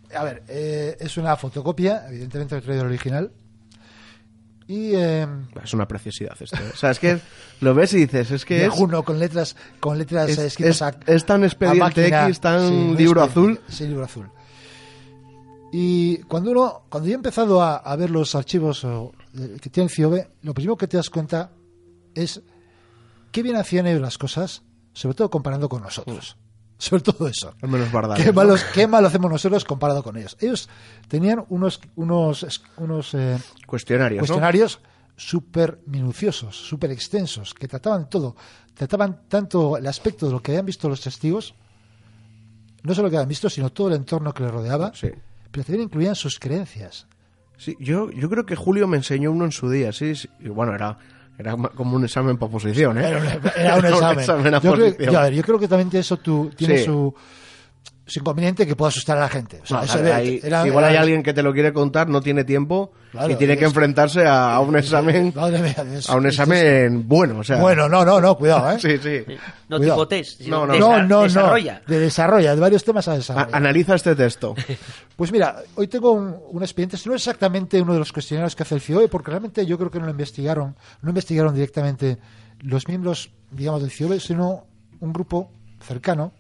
aquí- 0.06 0.16
A 0.16 0.24
ver, 0.24 0.42
eh, 0.48 0.96
es 1.00 1.16
una 1.16 1.36
fotocopia, 1.36 2.06
evidentemente 2.08 2.54
lo 2.54 2.60
he 2.60 2.62
traído 2.62 2.82
el 2.82 2.88
original. 2.88 3.32
Y 4.68 4.92
eh, 4.94 5.26
Es 5.62 5.74
una 5.74 5.86
preciosidad 5.88 6.34
esto. 6.40 6.56
¿eh? 6.56 6.70
O 6.72 6.76
sea, 6.76 6.92
es 6.92 6.98
que 6.98 7.18
lo 7.60 7.74
ves 7.74 7.92
y 7.94 7.98
dices, 7.98 8.30
es 8.30 8.44
que 8.44 8.64
es, 8.66 8.70
Juno 8.72 9.02
con 9.02 9.18
letras 9.18 9.56
con 9.80 9.98
letras 9.98 10.30
es, 10.30 10.38
eh, 10.38 10.46
escritas 10.46 10.76
es- 10.76 10.82
a, 10.82 10.94
es 11.06 11.26
tan 11.26 11.42
a 11.42 11.46
expediente 11.46 11.80
máquina. 11.80 12.24
X, 12.26 12.40
tan 12.40 12.68
Sí, 12.68 12.94
libro 12.96 13.22
azul. 13.22 13.60
Sí, 13.68 13.86
libro 13.88 14.04
azul. 14.04 14.30
Y 15.72 16.18
cuando 16.24 16.50
uno, 16.50 16.82
cuando 16.88 17.08
yo 17.08 17.12
he 17.14 17.16
empezado 17.16 17.62
a, 17.62 17.76
a 17.76 17.96
ver 17.96 18.10
los 18.10 18.34
archivos 18.34 18.84
o, 18.84 19.12
que 19.32 19.70
tiene 19.70 19.88
el 19.88 19.94
CIOBE, 19.94 20.28
lo 20.42 20.54
primero 20.54 20.76
que 20.76 20.86
te 20.86 20.96
das 20.96 21.08
cuenta 21.10 21.50
es 22.14 22.42
qué 23.30 23.42
bien 23.42 23.56
hacían 23.56 23.86
ellos 23.86 24.02
las 24.02 24.18
cosas, 24.18 24.62
sobre 24.92 25.14
todo 25.14 25.30
comparando 25.30 25.68
con 25.68 25.82
nosotros. 25.82 26.36
Sobre 26.78 27.02
todo 27.04 27.28
eso. 27.28 27.54
Menos 27.62 27.92
Bardales, 27.92 28.24
Qué 28.24 28.32
¿no? 28.32 28.36
malos, 28.36 28.64
qué 28.74 28.86
mal 28.88 29.06
hacemos 29.06 29.30
nosotros 29.30 29.64
comparado 29.64 30.02
con 30.02 30.16
ellos. 30.16 30.36
Ellos 30.40 30.68
tenían 31.06 31.44
unos, 31.48 31.80
unos, 31.94 32.60
unos 32.76 33.14
eh, 33.14 33.38
Cuestionarios, 33.66 34.18
¿no? 34.22 34.26
cuestionarios 34.26 34.80
súper 35.16 35.80
minuciosos, 35.86 36.56
súper 36.56 36.90
extensos, 36.90 37.54
que 37.54 37.68
trataban 37.68 38.10
todo. 38.10 38.34
Trataban 38.74 39.22
tanto 39.28 39.76
el 39.76 39.86
aspecto 39.86 40.26
de 40.26 40.32
lo 40.32 40.42
que 40.42 40.50
habían 40.52 40.66
visto 40.66 40.88
los 40.88 41.00
testigos, 41.00 41.54
no 42.82 42.94
solo 42.94 43.06
lo 43.06 43.10
que 43.10 43.16
habían 43.18 43.28
visto, 43.28 43.48
sino 43.48 43.70
todo 43.70 43.86
el 43.88 43.94
entorno 43.94 44.34
que 44.34 44.42
les 44.42 44.50
rodeaba, 44.52 44.92
Sí. 44.92 45.08
pero 45.52 45.64
también 45.64 45.84
incluían 45.84 46.16
sus 46.16 46.40
creencias. 46.40 47.06
Sí, 47.62 47.76
yo, 47.78 48.10
yo 48.10 48.28
creo 48.28 48.44
que 48.44 48.56
Julio 48.56 48.88
me 48.88 48.96
enseñó 48.96 49.30
uno 49.30 49.44
en 49.44 49.52
su 49.52 49.70
día, 49.70 49.92
sí, 49.92 50.16
sí. 50.16 50.28
Y 50.40 50.48
bueno, 50.48 50.74
era, 50.74 50.98
era 51.38 51.56
como 51.76 51.94
un 51.94 52.02
examen 52.04 52.36
para 52.36 52.48
oposición, 52.48 52.98
¿eh? 52.98 53.06
Era 53.08 53.18
un, 53.18 53.24
era 53.56 53.76
un 53.76 53.84
examen. 54.18 54.54
a 54.54 54.60
yo, 54.60 54.72
creo, 54.72 54.98
yo, 54.98 55.18
a 55.18 55.22
ver, 55.22 55.34
yo 55.34 55.42
creo 55.44 55.58
que 55.60 55.68
también 55.68 55.88
eso 55.94 56.16
tú, 56.16 56.50
tiene 56.56 56.78
Sí. 56.78 56.86
su, 56.86 57.14
su 58.12 58.18
inconveniente 58.20 58.66
que 58.66 58.76
pueda 58.76 58.88
asustar 58.90 59.16
a 59.16 59.20
la 59.22 59.28
gente. 59.28 59.60
O 59.62 59.66
sea, 59.66 59.78
No, 59.78 59.82
eso 59.84 59.98
hay- 59.98 60.04
de- 60.04 60.12
hay- 60.12 60.40
era- 60.42 60.66
igual 60.66 60.84
era- 60.84 60.92
hay 60.92 60.96
alguien 60.98 61.22
que 61.22 61.32
te 61.32 61.42
lo 61.42 61.52
quiere 61.52 61.72
contar, 61.72 62.08
no 62.08 62.20
tiene 62.20 62.44
tiempo 62.44 62.92
Claro, 63.10 63.30
y 63.32 63.36
tiene 63.36 63.56
que 63.56 63.64
es- 63.64 63.70
enfrentarse 63.70 64.26
a, 64.26 64.54
a 64.54 64.60
un 64.60 64.76
examen, 64.76 65.32
Madre 65.36 65.58
mía, 65.62 65.74
es- 65.96 66.10
a 66.10 66.16
un 66.16 66.26
es- 66.26 66.34
examen 66.34 67.08
bueno, 67.08 67.38
o 67.38 67.44
sea. 67.44 67.56
Bueno, 67.56 67.88
no, 67.88 68.04
no, 68.04 68.20
no, 68.20 68.36
cuidado, 68.36 68.70
¿eh? 68.72 68.78
Sí, 68.80 68.98
sí. 68.98 69.24
No 69.68 69.78
Cuidado. 69.78 69.96
tipo 70.00 70.08
test, 70.08 70.42
sino 70.42 70.66
No, 70.66 70.74
no. 70.74 70.78
No, 70.78 70.88
desa- 70.98 71.06
no, 71.08 71.22
desarrolla. 71.22 71.82
De 71.86 71.98
desarrolla, 71.98 72.54
de 72.54 72.60
varios 72.60 72.84
temas 72.84 73.08
a 73.08 73.12
A- 73.12 73.16
desarrollar. 73.16 73.48
analiza 73.56 73.94
este 73.94 74.14
texto. 74.14 74.54
Pues 75.16 75.32
mira, 75.32 75.56
hoy 75.76 75.88
tengo 75.88 76.12
un, 76.12 76.36
un 76.50 76.62
expediente, 76.62 76.96
este 76.96 77.08
no 77.08 77.14
es 77.14 77.22
exactamente 77.22 77.80
uno 77.80 77.94
de 77.94 77.98
los 77.98 78.12
cuestionarios 78.12 78.54
que 78.54 78.62
hace 78.64 78.74
el 78.74 78.80
CIOE, 78.82 79.08
porque 79.08 79.30
realmente 79.30 79.64
yo 79.64 79.78
creo 79.78 79.90
que 79.90 79.98
no 79.98 80.04
lo 80.04 80.10
investigaron, 80.10 80.76
no 81.00 81.08
investigaron 81.08 81.54
directamente 81.54 82.18
los 82.60 82.86
miembros, 82.88 83.30
digamos, 83.50 83.80
del 83.82 83.90
CIOE, 83.90 84.20
sino 84.20 84.66
un 85.00 85.12
grupo 85.12 85.50
cercano. 85.80 86.32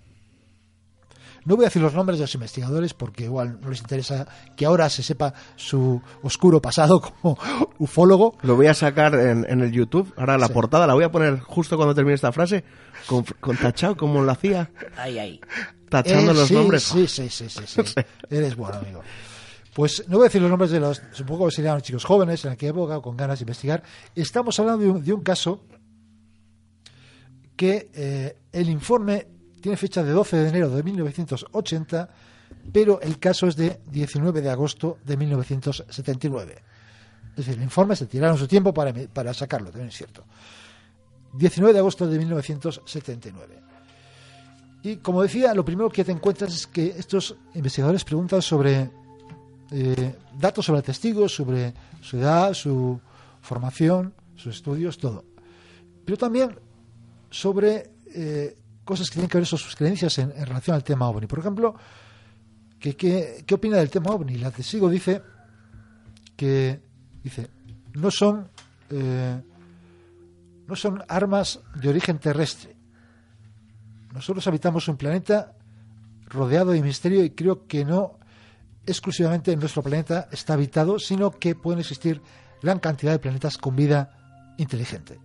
No 1.44 1.56
voy 1.56 1.64
a 1.64 1.68
decir 1.68 1.82
los 1.82 1.94
nombres 1.94 2.18
de 2.18 2.22
los 2.24 2.34
investigadores 2.34 2.94
porque 2.94 3.24
igual 3.24 3.58
no 3.60 3.70
les 3.70 3.80
interesa 3.80 4.26
que 4.56 4.64
ahora 4.64 4.88
se 4.88 5.02
sepa 5.02 5.34
su 5.56 6.00
oscuro 6.22 6.60
pasado 6.62 7.00
como 7.00 7.36
ufólogo. 7.78 8.36
Lo 8.42 8.54
voy 8.56 8.66
a 8.68 8.74
sacar 8.74 9.14
en, 9.14 9.44
en 9.48 9.60
el 9.60 9.72
YouTube. 9.72 10.12
Ahora 10.16 10.38
la 10.38 10.46
Sí. 10.46 10.52
portada 10.52 10.86
la 10.86 10.94
voy 10.94 11.04
a 11.04 11.10
poner 11.10 11.40
justo 11.40 11.76
cuando 11.76 11.94
termine 11.94 12.14
esta 12.14 12.30
frase, 12.32 12.64
con, 13.06 13.24
con 13.40 13.56
tachado 13.56 13.96
como 13.96 14.22
lo 14.22 14.30
hacía, 14.30 14.70
Ahí, 14.96 15.18
ahí. 15.18 15.40
tachando 15.88 16.30
Eh, 16.30 16.34
los 16.34 16.48
sí, 16.48 16.54
nombres. 16.54 16.82
Sí, 16.84 17.06
sí, 17.08 17.28
sí, 17.28 17.48
sí, 17.48 17.62
sí. 17.66 17.82
Eres 18.30 18.54
bueno, 18.56 18.76
amigo. 18.78 19.02
Pues 19.74 20.04
no 20.08 20.18
voy 20.18 20.26
a 20.26 20.28
decir 20.28 20.42
los 20.42 20.50
nombres 20.50 20.70
de 20.70 20.78
los, 20.80 21.00
supongo 21.12 21.46
que 21.46 21.52
serían 21.56 21.80
chicos 21.80 22.04
jóvenes 22.04 22.44
en 22.44 22.52
aquella 22.52 22.70
época 22.70 23.00
con 23.00 23.16
ganas 23.16 23.38
de 23.38 23.44
investigar. 23.44 23.82
Estamos 24.14 24.60
hablando 24.60 24.84
de 24.84 24.90
un, 24.90 25.02
de 25.04 25.12
un 25.14 25.22
caso 25.22 25.64
que 27.56 27.90
eh, 27.94 28.36
el 28.52 28.68
informe 28.68 29.26
tiene 29.62 29.76
fecha 29.76 30.02
de 30.02 30.10
12 30.12 30.36
de 30.36 30.48
enero 30.48 30.68
de 30.70 30.82
1980, 30.82 32.08
pero 32.72 33.00
el 33.00 33.18
caso 33.18 33.46
es 33.46 33.56
de 33.56 33.80
19 33.90 34.42
de 34.42 34.50
agosto 34.50 34.98
de 35.04 35.16
1979. 35.16 36.62
Es 37.30 37.36
decir, 37.36 37.54
el 37.54 37.62
informe 37.62 37.96
se 37.96 38.06
tiraron 38.06 38.36
su 38.36 38.46
tiempo 38.46 38.74
para, 38.74 38.92
para 38.92 39.32
sacarlo, 39.32 39.70
también 39.70 39.88
es 39.88 39.96
cierto. 39.96 40.24
19 41.32 41.72
de 41.72 41.78
agosto 41.78 42.06
de 42.06 42.18
1979. 42.18 43.62
Y 44.82 44.96
como 44.96 45.22
decía, 45.22 45.54
lo 45.54 45.64
primero 45.64 45.88
que 45.88 46.04
te 46.04 46.12
encuentras 46.12 46.52
es 46.54 46.66
que 46.66 46.88
estos 46.88 47.36
investigadores 47.54 48.04
preguntan 48.04 48.42
sobre 48.42 48.90
eh, 49.70 50.16
datos 50.38 50.66
sobre 50.66 50.82
testigos, 50.82 51.34
sobre 51.34 51.72
su 52.02 52.18
edad, 52.18 52.52
su 52.52 53.00
formación, 53.40 54.12
sus 54.36 54.56
estudios, 54.56 54.98
todo. 54.98 55.24
Pero 56.04 56.18
también 56.18 56.58
sobre 57.30 57.90
eh, 58.14 58.56
cosas 58.84 59.08
que 59.08 59.14
tienen 59.14 59.28
que 59.28 59.38
ver 59.38 59.48
con 59.48 59.58
sus 59.58 59.76
creencias 59.76 60.18
en, 60.18 60.30
relación 60.46 60.74
al 60.74 60.84
tema 60.84 61.08
ovni. 61.08 61.26
Por 61.26 61.38
ejemplo, 61.38 61.74
que- 62.78 62.96
¿qué 63.46 63.54
opina 63.54 63.76
del 63.76 63.90
tema 63.90 64.10
ovni? 64.10 64.36
La 64.38 64.50
testigo 64.50 64.88
dice 64.90 65.22
que 66.36 66.80
dice 67.22 67.50
no 67.94 68.10
son 68.10 68.48
eh, 68.90 69.40
no 70.66 70.76
son 70.76 71.02
armas 71.08 71.60
de 71.74 71.88
origen 71.88 72.18
terrestre. 72.18 72.76
Nosotros 74.12 74.46
habitamos 74.46 74.88
un 74.88 74.96
planeta 74.96 75.54
rodeado 76.26 76.72
de 76.72 76.82
misterio 76.82 77.24
y 77.24 77.30
creo 77.30 77.66
que 77.66 77.84
no 77.84 78.18
exclusivamente 78.86 79.54
nuestro 79.56 79.82
planeta 79.82 80.28
está 80.32 80.54
habitado, 80.54 80.98
sino 80.98 81.30
que 81.30 81.54
pueden 81.54 81.80
existir 81.80 82.20
gran 82.62 82.78
cantidad 82.78 83.12
de 83.12 83.18
planetas 83.18 83.58
con 83.58 83.76
vida 83.76 84.54
inteligente. 84.58 85.18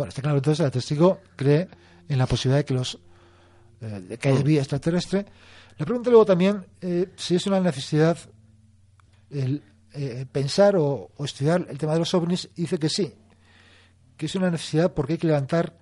Bueno, 0.00 0.08
está 0.08 0.22
claro 0.22 0.38
entonces 0.38 0.64
el 0.64 0.70
testigo 0.70 1.20
cree 1.36 1.68
en 2.08 2.16
la 2.16 2.26
posibilidad 2.26 2.60
de 2.60 2.64
que 2.64 2.72
los 2.72 2.98
eh, 3.82 4.00
de 4.08 4.16
que 4.16 4.30
haya 4.30 4.42
vida 4.42 4.60
extraterrestre. 4.60 5.26
Le 5.76 5.84
pregunta 5.84 6.08
luego 6.08 6.24
también 6.24 6.64
eh, 6.80 7.10
si 7.16 7.34
es 7.34 7.46
una 7.46 7.60
necesidad 7.60 8.16
el 9.28 9.62
eh, 9.92 10.24
pensar 10.32 10.76
o, 10.76 11.10
o 11.14 11.24
estudiar 11.26 11.66
el 11.68 11.76
tema 11.76 11.92
de 11.92 11.98
los 11.98 12.14
ovnis 12.14 12.48
y 12.56 12.62
dice 12.62 12.78
que 12.78 12.88
sí, 12.88 13.12
que 14.16 14.24
es 14.24 14.34
una 14.36 14.50
necesidad 14.50 14.94
porque 14.94 15.12
hay 15.12 15.18
que 15.18 15.26
levantar 15.26 15.76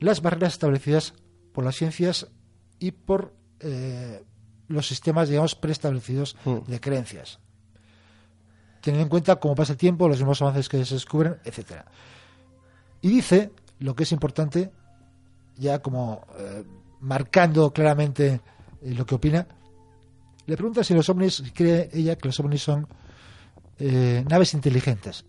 las 0.00 0.20
barreras 0.22 0.54
establecidas 0.54 1.14
por 1.52 1.62
las 1.64 1.76
ciencias 1.76 2.26
y 2.80 2.90
por 2.90 3.32
eh, 3.60 4.24
los 4.66 4.88
sistemas, 4.88 5.28
digamos, 5.28 5.54
preestablecidos 5.54 6.36
Mm. 6.44 6.58
de 6.66 6.80
creencias. 6.80 7.38
Teniendo 8.80 9.04
en 9.04 9.08
cuenta 9.08 9.36
cómo 9.36 9.54
pasa 9.54 9.74
el 9.74 9.78
tiempo, 9.78 10.08
los 10.08 10.18
nuevos 10.18 10.42
avances 10.42 10.68
que 10.68 10.84
se 10.84 10.94
descubren, 10.94 11.36
etcétera. 11.44 11.84
Y 13.00 13.08
dice, 13.08 13.52
lo 13.78 13.94
que 13.94 14.04
es 14.04 14.12
importante, 14.12 14.70
ya 15.56 15.80
como 15.80 16.26
eh, 16.38 16.64
marcando 17.00 17.72
claramente 17.72 18.40
eh, 18.82 18.94
lo 18.94 19.06
que 19.06 19.14
opina, 19.14 19.46
le 20.46 20.56
pregunta 20.56 20.84
si 20.84 20.94
los 20.94 21.08
ovnis, 21.08 21.42
cree 21.54 21.90
ella 21.92 22.16
que 22.16 22.28
los 22.28 22.38
ovnis 22.40 22.62
son 22.62 22.86
eh, 23.78 24.24
naves 24.28 24.54
inteligentes. 24.54 25.24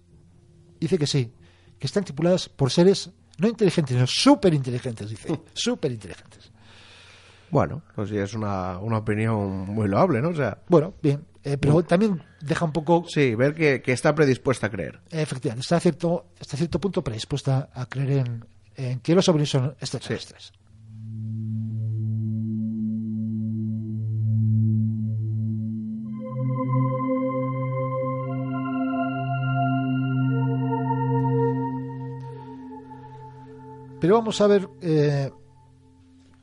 Dice 0.79 0.97
que 0.97 1.07
sí, 1.07 1.31
que 1.79 1.87
están 1.87 2.03
tripuladas 2.03 2.49
por 2.49 2.71
seres 2.71 3.11
no 3.39 3.47
inteligentes, 3.47 3.95
sino 3.95 4.07
súper 4.07 4.53
inteligentes, 4.53 5.09
dice. 5.09 5.39
Súper 5.53 5.91
inteligentes. 5.91 6.51
Bueno, 7.49 7.83
pues 7.95 8.09
sí, 8.09 8.17
es 8.17 8.33
una, 8.33 8.79
una 8.79 8.97
opinión 8.97 9.69
muy 9.69 9.87
loable, 9.87 10.21
¿no? 10.21 10.29
O 10.29 10.35
sea, 10.35 10.57
Bueno, 10.67 10.95
bien, 11.01 11.23
eh, 11.47 11.57
pero 11.57 11.81
también 11.83 12.21
deja 12.41 12.65
un 12.65 12.73
poco, 12.73 13.05
sí, 13.07 13.33
ver 13.35 13.55
que, 13.55 13.81
que 13.81 13.93
está 13.93 14.13
predispuesta 14.13 14.67
a 14.67 14.69
creer. 14.69 14.99
eh, 15.11 15.21
efectivamente, 15.21 15.61
está 15.61 15.77
a 15.77 15.79
cierto, 15.79 16.27
hasta 16.41 16.57
cierto 16.57 16.79
punto 16.79 17.01
predispuesta 17.03 17.69
a 17.73 17.85
creer 17.85 18.27
en, 18.27 18.45
en 18.75 18.99
que 18.99 19.15
los 19.15 19.29
ovnis 19.29 19.49
son 19.49 19.75
extraterrestres. 19.79 20.51
Pero 33.99 34.15
vamos 34.15 34.39
a 34.41 34.47
ver 34.47 34.69
eh, 34.81 35.31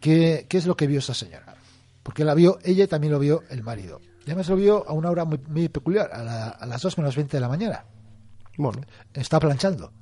qué, 0.01 0.47
qué 0.49 0.57
es 0.59 0.67
lo 0.67 0.77
que 0.77 0.87
vio 0.87 0.99
esa 0.99 1.15
señora. 1.15 1.55
Porque 2.03 2.25
la 2.25 2.35
vio 2.35 2.59
ella 2.65 2.85
y 2.85 2.89
también 2.89 3.13
lo 3.13 3.19
vio 3.19 3.43
el 3.51 3.63
marido. 3.63 4.01
Y 4.27 4.31
además 4.31 4.49
lo 4.49 4.57
vio 4.57 4.89
a 4.89 4.93
una 4.93 5.11
hora 5.11 5.25
muy, 5.25 5.39
muy 5.49 5.69
peculiar, 5.69 6.11
a, 6.13 6.23
la- 6.23 6.49
a 6.49 6.67
las 6.67 6.81
2 6.83 6.97
menos 6.99 7.15
20 7.17 7.37
de 7.37 7.41
la 7.41 7.49
mañana. 7.49 7.85
Bueno, 8.57 8.81
Está 9.13 9.39
planchando. 9.41 9.93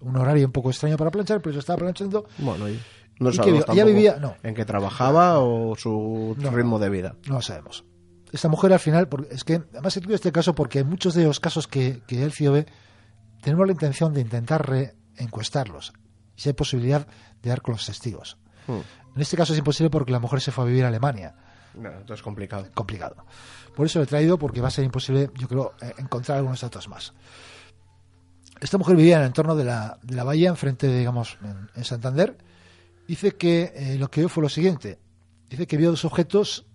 Un 0.00 0.16
horario 0.16 0.46
un 0.46 0.52
poco 0.52 0.70
extraño 0.70 0.96
para 0.96 1.10
planchar, 1.10 1.40
pero 1.40 1.52
se 1.54 1.60
estaba 1.60 1.78
planchando. 1.78 2.26
bueno, 2.38 2.68
y 2.68 2.78
no 3.20 3.30
¿Y 3.30 3.32
qué 3.32 3.36
sabemos 3.38 3.64
vio? 3.66 3.74
¿Ya 3.74 3.84
vivía? 3.84 4.16
No. 4.16 4.34
en 4.42 4.54
qué 4.54 4.64
trabajaba 4.64 5.38
o 5.38 5.74
su 5.76 6.36
No. 6.38 6.50
ritmo 6.50 6.78
de 6.78 6.88
vida. 6.90 7.14
No 7.26 7.36
lo 7.36 7.42
sabemos. 7.42 7.84
Esta 8.32 8.48
mujer 8.48 8.72
al 8.72 8.78
final, 8.78 9.08
porque 9.08 9.34
es 9.34 9.44
que 9.44 9.54
además 9.72 9.96
he 9.96 10.00
escrito 10.00 10.14
este 10.14 10.32
caso 10.32 10.54
porque 10.54 10.80
en 10.80 10.88
muchos 10.88 11.14
de 11.14 11.24
los 11.24 11.40
casos 11.40 11.66
que, 11.66 12.02
que 12.06 12.22
Elcio 12.22 12.52
ve, 12.52 12.66
tenemos 13.42 13.66
la 13.66 13.72
intención 13.72 14.12
de 14.12 14.20
intentar 14.20 14.68
reencuestarlos. 14.68 15.92
Si 16.36 16.48
hay 16.48 16.52
posibilidad 16.52 17.06
de 17.42 17.48
dar 17.50 17.62
con 17.62 17.72
los 17.72 17.86
testigos. 17.86 18.36
Hmm. 18.66 18.80
En 19.16 19.22
este 19.22 19.36
caso 19.36 19.52
es 19.54 19.58
imposible 19.58 19.90
porque 19.90 20.12
la 20.12 20.20
mujer 20.20 20.40
se 20.40 20.52
fue 20.52 20.64
a 20.64 20.66
vivir 20.66 20.84
a 20.84 20.88
Alemania. 20.88 21.34
No, 21.74 22.14
es 22.14 22.22
complicado. 22.22 22.66
Complicado. 22.74 23.16
Por 23.76 23.86
eso 23.86 23.98
lo 23.98 24.04
he 24.04 24.06
traído 24.06 24.38
porque 24.38 24.60
va 24.60 24.68
a 24.68 24.70
ser 24.72 24.84
imposible, 24.84 25.30
yo 25.34 25.48
creo, 25.48 25.74
eh, 25.80 25.94
encontrar 25.98 26.38
algunos 26.38 26.60
datos 26.60 26.88
más. 26.88 27.12
Esta 28.60 28.78
mujer 28.78 28.96
vivía 28.96 29.16
en 29.16 29.22
el 29.22 29.26
entorno 29.28 29.54
de 29.54 29.64
la, 29.64 29.98
de 30.02 30.16
la 30.16 30.24
bahía, 30.24 30.48
enfrente, 30.48 30.88
digamos, 30.88 31.38
en, 31.74 31.84
Santander. 31.84 32.36
Dice 33.06 33.36
que 33.36 33.72
eh, 33.74 33.96
lo 33.98 34.10
que 34.10 34.22
vio 34.22 34.28
fue 34.28 34.42
lo 34.42 34.48
siguiente. 34.48 34.98
Dice 35.48 35.66
que 35.66 35.76
vio 35.76 35.90
dos 35.90 36.04
objetos 36.04 36.66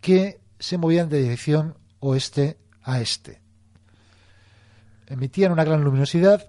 que 0.00 0.40
se 0.58 0.78
movían 0.78 1.08
de 1.08 1.20
dirección 1.22 1.76
oeste 1.98 2.58
a 2.82 3.00
este. 3.00 3.42
Emitían 5.08 5.52
una 5.52 5.64
gran 5.64 5.82
luminosidad 5.82 6.48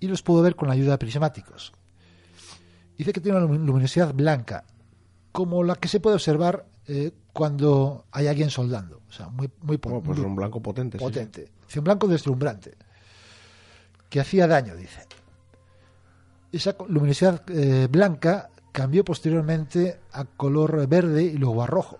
y 0.00 0.06
los 0.08 0.22
pudo 0.22 0.42
ver 0.42 0.56
con 0.56 0.68
la 0.68 0.74
ayuda 0.74 0.92
de 0.92 0.98
prismáticos. 0.98 1.72
Dice 2.96 3.12
que 3.12 3.20
tiene 3.20 3.38
una 3.38 3.46
lumi- 3.46 3.64
luminosidad 3.64 4.12
blanca, 4.14 4.64
como 5.32 5.64
la 5.64 5.74
que 5.76 5.88
se 5.88 5.98
puede 6.00 6.16
observar 6.16 6.66
eh, 6.88 7.12
cuando 7.32 8.04
hay 8.12 8.26
alguien 8.26 8.50
soldando. 8.50 9.00
O 9.08 9.12
sea, 9.12 9.28
muy, 9.28 9.50
muy, 9.62 9.78
po- 9.78 9.90
Bueno, 9.90 10.04
pues 10.04 10.18
muy 10.18 10.26
un 10.26 10.36
blanco 10.36 10.60
potente. 10.62 10.98
sí, 10.98 11.04
sí. 11.04 11.10
potente. 11.10 11.48
Dice, 11.66 11.78
un 11.78 11.84
blanco 11.84 12.06
deslumbrante, 12.08 12.74
que 14.08 14.20
hacía 14.20 14.46
daño, 14.46 14.76
dice. 14.76 15.00
Esa 16.52 16.76
luminosidad 16.88 17.42
eh, 17.50 17.88
blanca 17.90 18.50
cambió 18.72 19.04
posteriormente 19.04 20.00
a 20.12 20.24
color 20.24 20.86
verde 20.86 21.24
y 21.24 21.36
luego 21.36 21.62
a 21.62 21.66
rojo. 21.66 21.98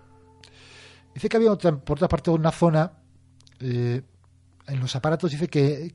Dice 1.13 1.29
que 1.29 1.37
había 1.37 1.51
otra- 1.51 1.75
por 1.77 1.97
otra 1.97 2.07
parte 2.07 2.31
una 2.31 2.51
zona 2.51 2.91
eh, 3.59 4.01
en 4.67 4.79
los 4.79 4.95
aparatos, 4.95 5.31
dice 5.31 5.47
que 5.47 5.93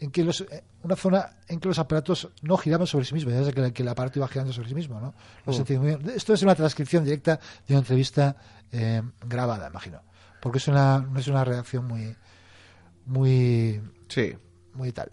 en 0.00 0.10
que 0.10 0.24
los, 0.24 0.40
eh, 0.40 0.64
una 0.82 0.96
zona 0.96 1.36
en 1.46 1.60
que 1.60 1.68
los 1.68 1.78
aparatos 1.78 2.28
no 2.42 2.56
giraban 2.56 2.86
sobre 2.86 3.04
sí 3.04 3.14
mismos, 3.14 3.34
ya 3.34 3.44
sé 3.44 3.52
que, 3.52 3.60
el- 3.60 3.72
que 3.72 3.82
el 3.82 3.88
aparato 3.88 4.18
iba 4.18 4.26
girando 4.28 4.52
sobre 4.52 4.68
sí 4.70 4.74
mismo, 4.74 4.98
¿no? 5.00 5.14
Bien. 5.78 6.10
Esto 6.16 6.32
es 6.34 6.42
una 6.42 6.54
transcripción 6.54 7.04
directa 7.04 7.36
de 7.68 7.74
una 7.74 7.80
entrevista 7.80 8.34
eh, 8.72 9.02
grabada, 9.26 9.68
imagino, 9.68 10.00
porque 10.40 10.58
es 10.58 10.68
una, 10.68 10.98
no 11.00 11.18
es 11.18 11.28
una 11.28 11.44
reacción 11.44 11.86
muy, 11.86 12.16
muy, 13.06 13.80
Sí. 14.08 14.34
muy 14.74 14.92
tal. 14.92 15.10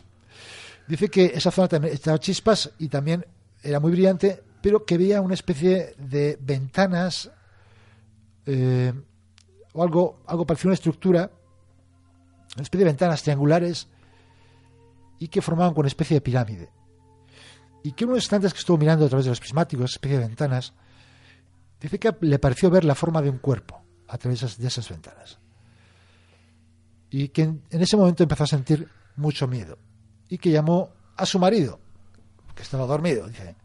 Dice 0.88 1.10
que 1.10 1.26
esa 1.26 1.52
zona 1.52 1.67
también 1.67 1.93
estaba 1.93 2.17
chispas 2.19 2.71
y 2.80 2.88
también 2.88 3.26
era 3.62 3.80
muy 3.80 3.91
brillante, 3.91 4.41
pero 4.62 4.86
que 4.86 4.97
veía 4.97 5.19
una 5.21 5.34
especie 5.34 5.95
de 5.97 6.38
ventanas 6.41 7.30
eh, 8.45 8.93
o 9.73 9.84
algo, 9.84 10.21
algo 10.28 10.45
parecía 10.45 10.69
una 10.69 10.76
estructura, 10.76 11.30
una 12.56 12.63
especie 12.63 12.86
de 12.86 12.91
ventanas 12.91 13.21
triangulares 13.21 13.88
y 15.19 15.27
que 15.27 15.41
formaban 15.41 15.73
una 15.75 15.88
especie 15.88 16.15
de 16.15 16.21
pirámide. 16.21 16.69
Y 17.84 17.93
que 17.93 18.06
unos 18.06 18.17
instantes 18.17 18.53
que 18.53 18.60
estuvo 18.60 18.77
mirando 18.77 19.06
a 19.06 19.10
través 19.10 19.25
de 19.25 19.32
los 19.32 19.39
prismáticos, 19.39 19.91
especie 19.91 20.19
de 20.19 20.27
ventanas, 20.27 20.73
dice 21.80 21.99
que 21.99 22.15
le 22.21 22.39
pareció 22.39 22.69
ver 22.69 22.84
la 22.84 22.95
forma 22.95 23.21
de 23.21 23.30
un 23.30 23.38
cuerpo 23.38 23.82
a 24.08 24.17
través 24.17 24.41
de 24.58 24.67
esas, 24.67 24.88
de 24.88 24.93
ventanas. 24.93 25.39
Y 27.10 27.30
que 27.30 27.43
en, 27.43 27.62
ese 27.69 27.97
momento 27.97 28.23
empezó 28.23 28.43
a 28.43 28.47
sentir 28.47 28.88
mucho 29.15 29.47
miedo. 29.47 29.77
Y 30.30 30.38
que 30.38 30.51
llamó 30.51 30.89
a 31.15 31.25
su 31.25 31.39
marido, 31.39 31.80
que 32.56 32.63
estaba 32.63 32.86
dormido. 32.86 33.27
Dice, 33.27 33.56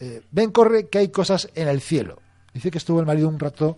eh, 0.00 0.22
ven, 0.30 0.50
corre, 0.50 0.88
que 0.88 0.98
hay 0.98 1.08
cosas 1.08 1.48
en 1.54 1.68
el 1.68 1.80
cielo. 1.80 2.20
Dice 2.52 2.70
que 2.70 2.78
estuvo 2.78 3.00
el 3.00 3.06
marido 3.06 3.28
un 3.28 3.38
rato 3.38 3.76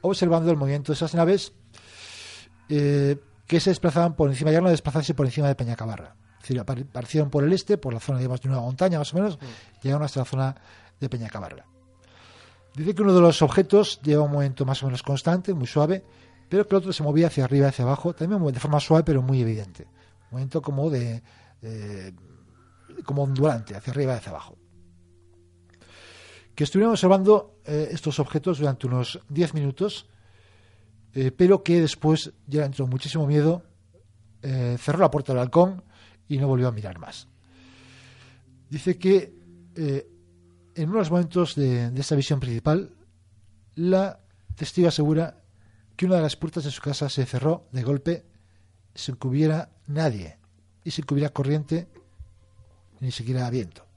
observando 0.00 0.50
el 0.50 0.56
movimiento 0.56 0.92
de 0.92 0.96
esas 0.96 1.14
naves 1.14 1.52
eh, 2.68 3.16
que 3.46 3.60
se 3.60 3.70
desplazaban 3.70 4.14
por 4.14 4.30
encima, 4.30 4.50
llegaron 4.50 4.68
a 4.68 4.70
desplazarse 4.70 5.14
por 5.14 5.26
encima 5.26 5.48
de 5.48 5.54
Peñacabarra. 5.54 6.16
Es 6.42 6.48
decir, 6.48 6.86
partieron 6.90 7.30
por 7.30 7.44
el 7.44 7.52
este, 7.52 7.78
por 7.78 7.94
la 7.94 8.00
zona 8.00 8.18
de 8.18 8.26
una 8.26 8.60
montaña 8.60 8.98
más 8.98 9.12
o 9.14 9.16
menos, 9.16 9.38
llegaron 9.82 10.02
hasta 10.04 10.20
la 10.20 10.26
zona 10.26 10.54
de 10.98 11.08
Peñacabarra. 11.08 11.64
Dice 12.74 12.94
que 12.94 13.02
uno 13.02 13.14
de 13.14 13.20
los 13.20 13.42
objetos 13.42 14.00
lleva 14.02 14.24
un 14.24 14.32
movimiento 14.32 14.64
más 14.64 14.82
o 14.82 14.86
menos 14.86 15.02
constante, 15.02 15.54
muy 15.54 15.66
suave, 15.66 16.04
pero 16.48 16.66
que 16.66 16.74
el 16.74 16.78
otro 16.80 16.92
se 16.92 17.02
movía 17.02 17.28
hacia 17.28 17.44
arriba 17.44 17.66
y 17.66 17.68
hacia 17.68 17.84
abajo, 17.84 18.12
también 18.14 18.44
de 18.52 18.58
forma 18.60 18.80
suave 18.80 19.04
pero 19.04 19.22
muy 19.22 19.40
evidente. 19.40 19.84
Un 19.84 20.28
movimiento 20.32 20.62
como 20.62 20.90
de, 20.90 21.22
de- 21.60 22.14
como 23.04 23.22
ondulante, 23.22 23.76
hacia 23.76 23.92
arriba 23.92 24.14
y 24.14 24.16
hacia 24.16 24.30
abajo. 24.30 24.56
Que 26.54 26.64
estuvieron 26.64 26.92
observando 26.92 27.56
eh, 27.64 27.88
estos 27.92 28.18
objetos 28.18 28.58
durante 28.58 28.86
unos 28.86 29.20
10 29.28 29.54
minutos, 29.54 30.08
eh, 31.14 31.30
pero 31.30 31.62
que 31.62 31.80
después 31.80 32.32
ya 32.46 32.64
entró 32.64 32.86
muchísimo 32.86 33.26
miedo, 33.26 33.62
eh, 34.42 34.76
cerró 34.78 34.98
la 34.98 35.10
puerta 35.10 35.32
del 35.32 35.38
balcón 35.40 35.82
y 36.28 36.38
no 36.38 36.48
volvió 36.48 36.68
a 36.68 36.72
mirar 36.72 36.98
más. 36.98 37.28
Dice 38.70 38.98
que 38.98 39.34
eh, 39.76 40.08
en 40.74 40.90
unos 40.90 41.10
momentos 41.10 41.54
de, 41.54 41.90
de 41.90 42.00
esta 42.00 42.16
visión 42.16 42.40
principal, 42.40 42.94
la 43.74 44.20
testigo 44.54 44.88
asegura 44.88 45.42
que 45.96 46.06
una 46.06 46.16
de 46.16 46.22
las 46.22 46.36
puertas 46.36 46.64
de 46.64 46.70
su 46.70 46.80
casa 46.80 47.08
se 47.08 47.26
cerró 47.26 47.68
de 47.72 47.82
golpe 47.82 48.24
sin 48.94 49.16
que 49.16 49.28
hubiera 49.28 49.70
nadie 49.86 50.38
y 50.84 50.90
sin 50.90 51.04
que 51.04 51.14
hubiera 51.14 51.30
corriente 51.30 51.88
ni 53.00 53.10
siquiera 53.10 53.48
viento. 53.50 53.91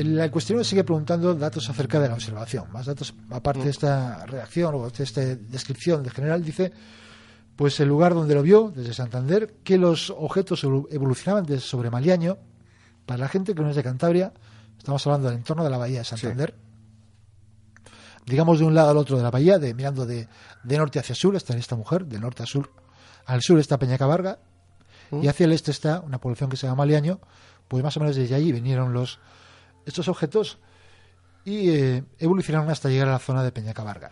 El 0.00 0.18
el 0.18 0.30
cuestionario 0.30 0.64
sigue 0.64 0.84
preguntando 0.84 1.34
datos 1.34 1.68
acerca 1.68 2.00
de 2.00 2.08
la 2.08 2.14
observación. 2.14 2.70
Más 2.72 2.86
datos, 2.86 3.14
aparte 3.30 3.64
de 3.64 3.70
esta 3.70 4.24
reacción 4.26 4.74
o 4.74 4.90
de 4.90 5.04
esta 5.04 5.20
descripción 5.20 6.02
de 6.02 6.10
general, 6.10 6.44
dice 6.44 6.72
pues 7.56 7.80
el 7.80 7.88
lugar 7.88 8.14
donde 8.14 8.34
lo 8.34 8.42
vio, 8.42 8.72
desde 8.74 8.94
Santander, 8.94 9.56
que 9.64 9.78
los 9.78 10.10
objetos 10.10 10.62
evolu- 10.62 10.86
evolucionaban 10.92 11.44
desde 11.44 11.62
sobre 11.62 11.90
Maliaño. 11.90 12.38
Para 13.04 13.18
la 13.18 13.28
gente 13.28 13.54
que 13.54 13.62
no 13.62 13.70
es 13.70 13.76
de 13.76 13.82
Cantabria, 13.82 14.32
estamos 14.78 15.04
hablando 15.06 15.28
del 15.28 15.38
entorno 15.38 15.64
de 15.64 15.70
la 15.70 15.78
bahía 15.78 15.98
de 15.98 16.04
Santander. 16.04 16.54
Digamos 18.26 18.58
de 18.58 18.64
un 18.64 18.74
lado 18.74 18.90
al 18.90 18.96
otro 18.96 19.16
de 19.16 19.22
la 19.22 19.30
bahía, 19.30 19.58
de, 19.58 19.74
mirando 19.74 20.06
de, 20.06 20.28
de 20.62 20.76
norte 20.76 20.98
hacia 20.98 21.14
sur, 21.14 21.34
está 21.34 21.56
esta 21.56 21.74
mujer, 21.74 22.04
de 22.04 22.20
norte 22.20 22.42
a 22.42 22.46
sur. 22.46 22.70
Al 23.26 23.42
sur 23.42 23.58
está 23.58 23.78
Peñacabarga, 23.78 24.38
y 25.10 25.26
hacia 25.26 25.46
el 25.46 25.52
este 25.52 25.70
está 25.70 26.00
una 26.00 26.18
población 26.20 26.50
que 26.50 26.56
se 26.56 26.66
llama 26.66 26.84
Maliaño. 26.84 27.18
Pues 27.66 27.82
más 27.82 27.96
o 27.96 28.00
menos 28.00 28.14
desde 28.14 28.34
allí 28.34 28.52
vinieron 28.52 28.92
los 28.92 29.18
estos 29.88 30.08
objetos 30.08 30.58
y 31.44 31.70
eh, 31.70 32.04
evolucionaron 32.18 32.70
hasta 32.70 32.88
llegar 32.88 33.08
a 33.08 33.12
la 33.12 33.18
zona 33.18 33.42
de 33.42 33.52
Peñacabarga. 33.52 34.10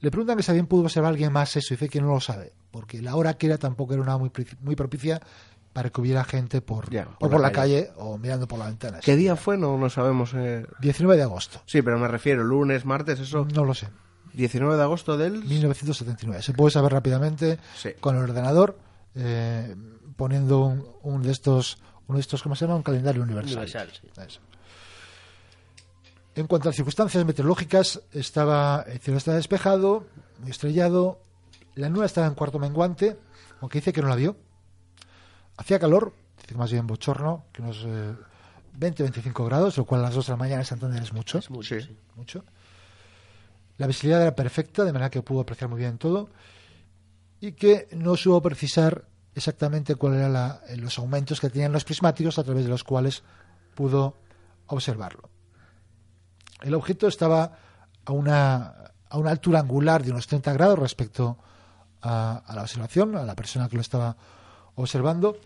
Le 0.00 0.10
preguntan 0.10 0.36
que 0.36 0.42
si 0.42 0.52
bien 0.52 0.66
pudo 0.66 0.82
observar 0.82 1.10
alguien 1.10 1.32
más 1.32 1.54
eso 1.56 1.72
y 1.72 1.76
dice 1.76 1.88
que 1.88 2.00
no 2.00 2.08
lo 2.08 2.20
sabe, 2.20 2.52
porque 2.70 3.00
la 3.00 3.14
hora 3.14 3.34
que 3.34 3.46
era 3.46 3.58
tampoco 3.58 3.92
era 3.94 4.02
una 4.02 4.18
muy, 4.18 4.30
muy 4.60 4.74
propicia 4.74 5.20
para 5.72 5.90
que 5.90 6.00
hubiera 6.00 6.24
gente 6.24 6.60
por, 6.60 6.90
Ya, 6.90 7.08
o 7.20 7.30
por 7.30 7.32
la 7.40 7.48
la 7.48 7.52
calle. 7.52 7.90
o 7.96 8.18
mirando 8.18 8.46
por 8.48 8.58
las 8.58 8.68
ventanas. 8.68 9.00
¿Qué 9.04 9.16
día 9.16 9.36
fue? 9.36 9.56
No, 9.56 9.78
no 9.78 9.88
sabemos. 9.90 10.32
eh. 10.34 10.66
19 10.80 11.16
de 11.16 11.22
agosto. 11.22 11.62
Sí, 11.66 11.82
pero 11.82 11.98
me 11.98 12.08
refiero, 12.08 12.42
lunes, 12.44 12.84
martes, 12.84 13.20
eso. 13.20 13.46
No 13.54 13.64
lo 13.64 13.74
sé. 13.74 13.88
19 14.34 14.76
de 14.76 14.82
agosto 14.82 15.16
del... 15.16 15.44
1979. 15.44 16.42
Se 16.42 16.52
puede 16.52 16.70
saber 16.72 16.92
rápidamente 16.92 17.58
Sí. 17.76 17.90
con 18.00 18.16
el 18.16 18.22
ordenador 18.24 18.78
eh, 19.14 19.74
poniendo 20.16 20.60
un, 20.64 20.84
un 21.02 21.22
de 21.22 21.30
estos, 21.32 21.78
uno 22.12 22.18
de 22.18 22.20
estos, 22.20 22.42
¿cómo 22.42 22.54
se 22.54 22.66
llama? 22.66 22.76
Un 22.76 22.82
calendario 22.82 23.22
universal. 23.22 23.64
Universal, 23.64 23.90
sí. 23.90 24.08
Eso. 24.20 24.40
En 26.34 26.46
cuanto 26.46 26.68
a 26.68 26.70
las 26.70 26.76
circunstancias 26.76 27.24
meteorológicas, 27.24 28.02
estaba 28.12 28.84
el 28.86 28.98
cielo 29.00 29.18
estaba 29.18 29.36
despejado, 29.36 30.06
muy 30.40 30.50
estrellado, 30.50 31.20
la 31.74 31.88
luna 31.88 32.06
estaba 32.06 32.26
en 32.26 32.34
cuarto 32.34 32.58
menguante, 32.58 33.16
aunque 33.60 33.78
dice 33.78 33.92
que 33.92 34.02
no 34.02 34.08
la 34.08 34.16
vio. 34.16 34.36
Hacía 35.56 35.78
calor, 35.78 36.14
dice 36.36 36.48
que 36.48 36.54
más 36.54 36.70
bien 36.70 36.86
bochorno, 36.86 37.46
que 37.52 37.62
unos 37.62 37.86
20-25 38.78 39.46
grados, 39.46 39.76
lo 39.76 39.84
cual 39.84 40.00
a 40.00 40.04
las 40.04 40.14
2 40.14 40.26
de 40.26 40.32
la 40.32 40.36
mañana 40.36 40.60
en 40.62 40.66
Santander 40.66 41.02
es 41.02 41.12
mucho. 41.12 41.38
Es 41.38 41.50
mucho, 41.50 41.80
sí. 41.80 41.96
mucho. 42.16 42.44
La 43.78 43.86
visibilidad 43.86 44.22
era 44.22 44.34
perfecta, 44.34 44.84
de 44.84 44.92
manera 44.92 45.10
que 45.10 45.22
pudo 45.22 45.40
apreciar 45.40 45.68
muy 45.68 45.80
bien 45.80 45.98
todo. 45.98 46.30
Y 47.40 47.52
que 47.52 47.88
no 47.92 48.16
supo 48.16 48.40
precisar 48.40 49.04
exactamente 49.34 49.94
cuáles 49.94 50.20
eran 50.20 50.58
eh, 50.68 50.76
los 50.76 50.98
aumentos 50.98 51.40
que 51.40 51.50
tenían 51.50 51.72
los 51.72 51.84
prismáticos 51.84 52.38
a 52.38 52.44
través 52.44 52.64
de 52.64 52.70
los 52.70 52.84
cuales 52.84 53.22
pudo 53.74 54.16
observarlo. 54.66 55.30
El 56.62 56.74
objeto 56.74 57.08
estaba 57.08 57.58
a 58.04 58.12
una, 58.12 58.92
a 59.08 59.18
una 59.18 59.30
altura 59.30 59.60
angular 59.60 60.02
de 60.04 60.10
unos 60.12 60.26
30 60.26 60.52
grados 60.52 60.78
respecto 60.78 61.38
a, 62.00 62.36
a 62.46 62.54
la 62.54 62.62
observación, 62.62 63.16
a 63.16 63.24
la 63.24 63.34
persona 63.34 63.68
que 63.68 63.76
lo 63.76 63.82
estaba 63.82 64.16
observando. 64.74 65.36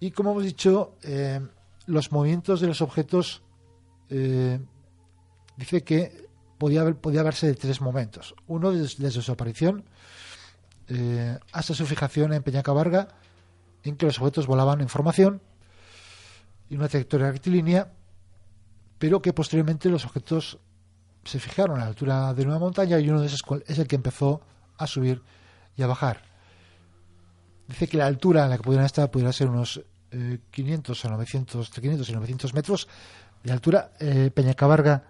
Y 0.00 0.10
como 0.10 0.32
hemos 0.32 0.44
dicho, 0.44 0.96
eh, 1.02 1.40
los 1.86 2.12
movimientos 2.12 2.60
de 2.60 2.66
los 2.66 2.80
objetos 2.82 3.42
eh, 4.10 4.58
dice 5.56 5.82
que 5.84 6.28
podía, 6.58 6.84
podía 6.94 7.22
verse 7.22 7.46
de 7.46 7.54
tres 7.54 7.80
momentos. 7.80 8.34
Uno 8.48 8.72
des- 8.72 8.98
desde 8.98 9.22
su 9.22 9.32
aparición 9.32 9.84
eh, 10.88 11.38
hasta 11.52 11.74
su 11.74 11.86
fijación 11.86 12.32
en 12.32 12.42
Peñacabarga, 12.42 13.08
en 13.82 13.96
que 13.96 14.06
los 14.06 14.18
objetos 14.18 14.46
volaban 14.46 14.80
en 14.80 14.88
formación 14.88 15.40
y 16.70 16.76
una 16.76 16.88
trayectoria 16.88 17.30
rectilínea, 17.30 17.92
pero 18.98 19.20
que 19.20 19.32
posteriormente 19.32 19.88
los 19.88 20.04
objetos 20.04 20.58
se 21.24 21.38
fijaron 21.40 21.76
a 21.76 21.80
la 21.84 21.86
altura 21.88 22.32
de 22.34 22.44
una 22.44 22.58
montaña 22.58 22.98
y 22.98 23.08
uno 23.08 23.20
de 23.20 23.26
esos 23.26 23.42
es 23.66 23.78
el 23.78 23.86
que 23.86 23.96
empezó 23.96 24.40
a 24.78 24.86
subir 24.86 25.22
y 25.76 25.82
a 25.82 25.86
bajar. 25.86 26.22
Dice 27.68 27.88
que 27.88 27.96
la 27.96 28.06
altura 28.06 28.44
en 28.44 28.50
la 28.50 28.56
que 28.58 28.62
pudieran 28.62 28.86
estar 28.86 29.10
pudiera 29.10 29.32
ser 29.32 29.48
unos 29.48 29.80
eh, 30.10 30.38
500 30.50 31.04
o 31.04 31.08
900, 31.10 31.66
entre 31.66 31.80
500 31.82 32.08
y 32.08 32.12
900 32.12 32.54
metros 32.54 32.88
de 33.42 33.52
altura. 33.52 33.92
Eh, 34.00 34.30
Peñacabarga 34.34 35.04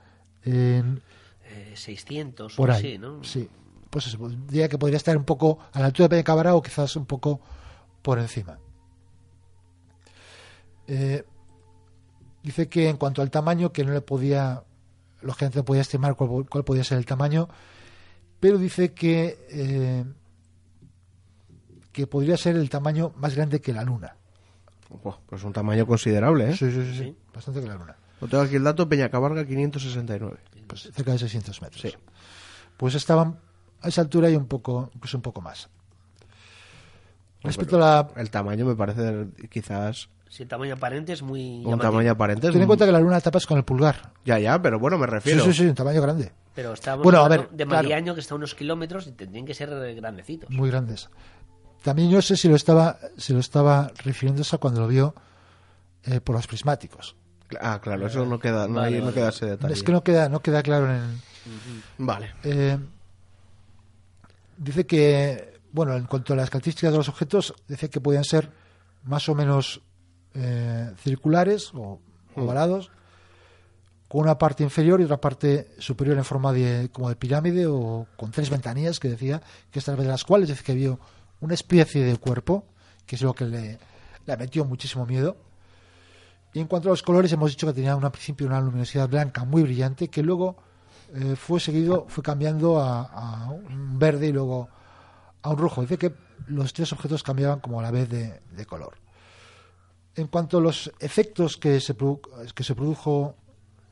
en, 0.44 1.02
Eh, 1.46 1.72
600 1.76 2.54
por 2.54 2.70
o 2.70 2.72
ahí. 2.72 2.78
así, 2.78 2.98
¿no? 2.98 3.22
Sí. 3.24 3.48
Pues 3.94 4.08
eso, 4.08 4.18
diría 4.48 4.68
que 4.68 4.76
podría 4.76 4.96
estar 4.96 5.16
un 5.16 5.22
poco 5.22 5.60
a 5.72 5.78
la 5.78 5.86
altura 5.86 6.06
de 6.06 6.16
Peñacabarga 6.16 6.56
o 6.56 6.60
quizás 6.60 6.96
un 6.96 7.06
poco 7.06 7.40
por 8.02 8.18
encima. 8.18 8.58
Eh, 10.88 11.24
dice 12.42 12.68
que 12.68 12.88
en 12.88 12.96
cuanto 12.96 13.22
al 13.22 13.30
tamaño, 13.30 13.70
que 13.70 13.84
no 13.84 13.92
le 13.92 14.00
podía, 14.00 14.64
lógicamente 15.22 15.60
no 15.60 15.64
podía 15.64 15.82
estimar 15.82 16.16
cuál, 16.16 16.44
cuál 16.50 16.64
podía 16.64 16.82
ser 16.82 16.98
el 16.98 17.06
tamaño, 17.06 17.48
pero 18.40 18.58
dice 18.58 18.94
que 18.94 19.38
eh, 19.48 20.04
que 21.92 22.08
podría 22.08 22.36
ser 22.36 22.56
el 22.56 22.68
tamaño 22.68 23.12
más 23.14 23.36
grande 23.36 23.60
que 23.60 23.72
la 23.72 23.84
Luna. 23.84 24.16
Pues 25.28 25.44
un 25.44 25.52
tamaño 25.52 25.86
considerable, 25.86 26.50
¿eh? 26.50 26.56
Sí, 26.56 26.68
sí, 26.72 26.84
sí, 26.84 26.98
sí, 26.98 27.16
bastante 27.32 27.60
que 27.60 27.68
la 27.68 27.76
Luna. 27.76 27.96
Lo 28.20 28.26
tengo 28.26 28.42
aquí 28.42 28.56
el 28.56 28.64
dato, 28.64 28.88
Peñacabarga 28.88 29.46
569. 29.46 30.36
Pues 30.66 30.82
cerca 30.92 31.12
de 31.12 31.18
600 31.20 31.62
metros. 31.62 31.80
Sí. 31.80 31.94
Pues 32.76 32.96
estaban 32.96 33.38
a 33.84 33.88
esa 33.88 34.00
altura 34.00 34.30
y 34.30 34.36
un 34.36 34.46
poco, 34.46 34.90
incluso 34.94 35.16
un 35.18 35.22
poco 35.22 35.40
más. 35.40 35.68
Respecto 37.42 37.76
a 37.76 37.80
la 37.80 38.08
El 38.16 38.30
tamaño 38.30 38.64
me 38.64 38.74
parece 38.74 39.26
quizás 39.50 40.08
Si 40.30 40.42
el 40.42 40.48
tamaño 40.48 40.74
aparente 40.74 41.12
es 41.12 41.22
muy. 41.22 41.58
un 41.58 41.64
llamativo. 41.64 41.90
tamaño 41.92 42.10
aparente. 42.12 42.46
es 42.46 42.52
Ten 42.52 42.60
en 42.60 42.62
un- 42.64 42.66
cuenta 42.68 42.86
que 42.86 42.92
la 42.92 43.00
luna 43.00 43.20
tapas 43.20 43.46
con 43.46 43.58
el 43.58 43.64
pulgar. 43.64 44.12
Ya, 44.24 44.38
ya, 44.38 44.60
pero 44.60 44.78
bueno, 44.78 44.98
me 44.98 45.06
Sí, 45.06 45.10
refiero. 45.12 45.44
sí, 45.44 45.52
sí, 45.52 45.66
un 45.66 45.74
tamaño 45.74 46.00
grande. 46.00 46.32
Pero 46.54 46.72
estábamos 46.72 47.04
Bueno, 47.04 47.20
a 47.20 47.28
ver, 47.28 47.50
de 47.50 47.66
claro. 47.66 47.82
Mariaño, 47.82 48.14
que 48.14 48.20
está 48.20 48.34
a 48.34 48.36
unos 48.38 48.54
kilómetros 48.54 49.06
y 49.06 49.12
tendrían 49.12 49.44
que 49.44 49.54
ser 49.54 49.70
grandecitos. 49.96 50.48
Muy 50.50 50.70
grandes. 50.70 51.10
También 51.82 52.10
yo 52.10 52.22
sé 52.22 52.36
si 52.36 52.48
lo 52.48 52.56
estaba, 52.56 52.98
si 53.18 53.32
lo 53.34 53.40
estaba 53.40 53.90
refiriéndose 54.04 54.56
a 54.56 54.58
cuando 54.58 54.80
lo 54.80 54.88
vio 54.88 55.14
eh, 56.04 56.20
por 56.20 56.34
los 56.36 56.46
prismáticos. 56.46 57.14
Ah, 57.60 57.78
claro, 57.82 58.06
eso 58.06 58.24
no 58.24 58.38
queda, 58.38 58.66
no, 58.66 58.74
Vale, 58.80 58.96
hay- 58.96 59.02
no 59.02 59.12
queda 59.12 59.28
ese 59.28 59.46
detalle. 59.46 59.74
Es 59.74 59.82
que 59.82 59.92
no 59.92 60.02
queda, 60.02 60.28
no 60.28 60.40
queda 60.40 60.62
claro 60.62 60.86
en 60.90 60.96
el, 61.02 61.20
Vale. 61.98 62.30
Eh, 62.42 62.78
dice 64.56 64.86
que, 64.86 65.60
bueno, 65.72 65.96
en 65.96 66.06
cuanto 66.06 66.32
a 66.32 66.36
las 66.36 66.50
características 66.50 66.92
de 66.92 66.98
los 66.98 67.08
objetos, 67.08 67.54
dice 67.68 67.90
que 67.90 68.00
podían 68.00 68.24
ser 68.24 68.50
más 69.02 69.28
o 69.28 69.34
menos 69.34 69.82
eh, 70.34 70.92
circulares 70.98 71.70
o 71.74 72.00
ovalados, 72.34 72.90
con 74.08 74.22
una 74.22 74.38
parte 74.38 74.62
inferior 74.62 75.00
y 75.00 75.04
otra 75.04 75.20
parte 75.20 75.70
superior 75.78 76.16
en 76.16 76.24
forma 76.24 76.52
de 76.52 76.88
como 76.92 77.08
de 77.08 77.16
pirámide 77.16 77.66
o 77.66 78.06
con 78.16 78.30
tres 78.30 78.50
ventanillas 78.50 79.00
que 79.00 79.08
decía 79.08 79.42
que 79.70 79.78
es 79.78 79.88
a 79.88 79.92
través 79.92 80.06
de 80.06 80.12
las 80.12 80.24
cuales 80.24 80.48
dice 80.48 80.62
que 80.62 80.74
vio 80.74 81.00
una 81.40 81.54
especie 81.54 82.04
de 82.04 82.16
cuerpo, 82.16 82.64
que 83.06 83.16
es 83.16 83.22
lo 83.22 83.34
que 83.34 83.44
le, 83.44 83.78
le 84.26 84.36
metió 84.36 84.64
muchísimo 84.64 85.06
miedo. 85.06 85.36
Y 86.52 86.60
en 86.60 86.68
cuanto 86.68 86.88
a 86.88 86.92
los 86.92 87.02
colores, 87.02 87.32
hemos 87.32 87.50
dicho 87.50 87.66
que 87.66 87.72
tenía 87.72 87.96
un, 87.96 88.04
al 88.04 88.12
principio 88.12 88.46
una 88.46 88.60
luminosidad 88.60 89.08
blanca 89.08 89.44
muy 89.44 89.62
brillante, 89.62 90.08
que 90.08 90.22
luego 90.22 90.56
eh, 91.14 91.36
fue 91.36 91.60
seguido, 91.60 92.06
fue 92.08 92.22
cambiando 92.22 92.80
a, 92.80 93.02
a 93.02 93.50
un 93.50 93.98
verde 93.98 94.28
y 94.28 94.32
luego 94.32 94.68
a 95.42 95.50
un 95.50 95.58
rojo. 95.58 95.80
Dice 95.82 95.98
que 95.98 96.12
los 96.46 96.72
tres 96.72 96.92
objetos 96.92 97.22
cambiaban 97.22 97.60
como 97.60 97.78
a 97.80 97.82
la 97.82 97.90
vez 97.90 98.08
de, 98.08 98.40
de 98.50 98.66
color. 98.66 98.94
En 100.16 100.26
cuanto 100.28 100.58
a 100.58 100.60
los 100.60 100.92
efectos 101.00 101.56
que 101.56 101.80
se, 101.80 101.94
que 102.54 102.64
se 102.64 102.74
produjo 102.74 103.36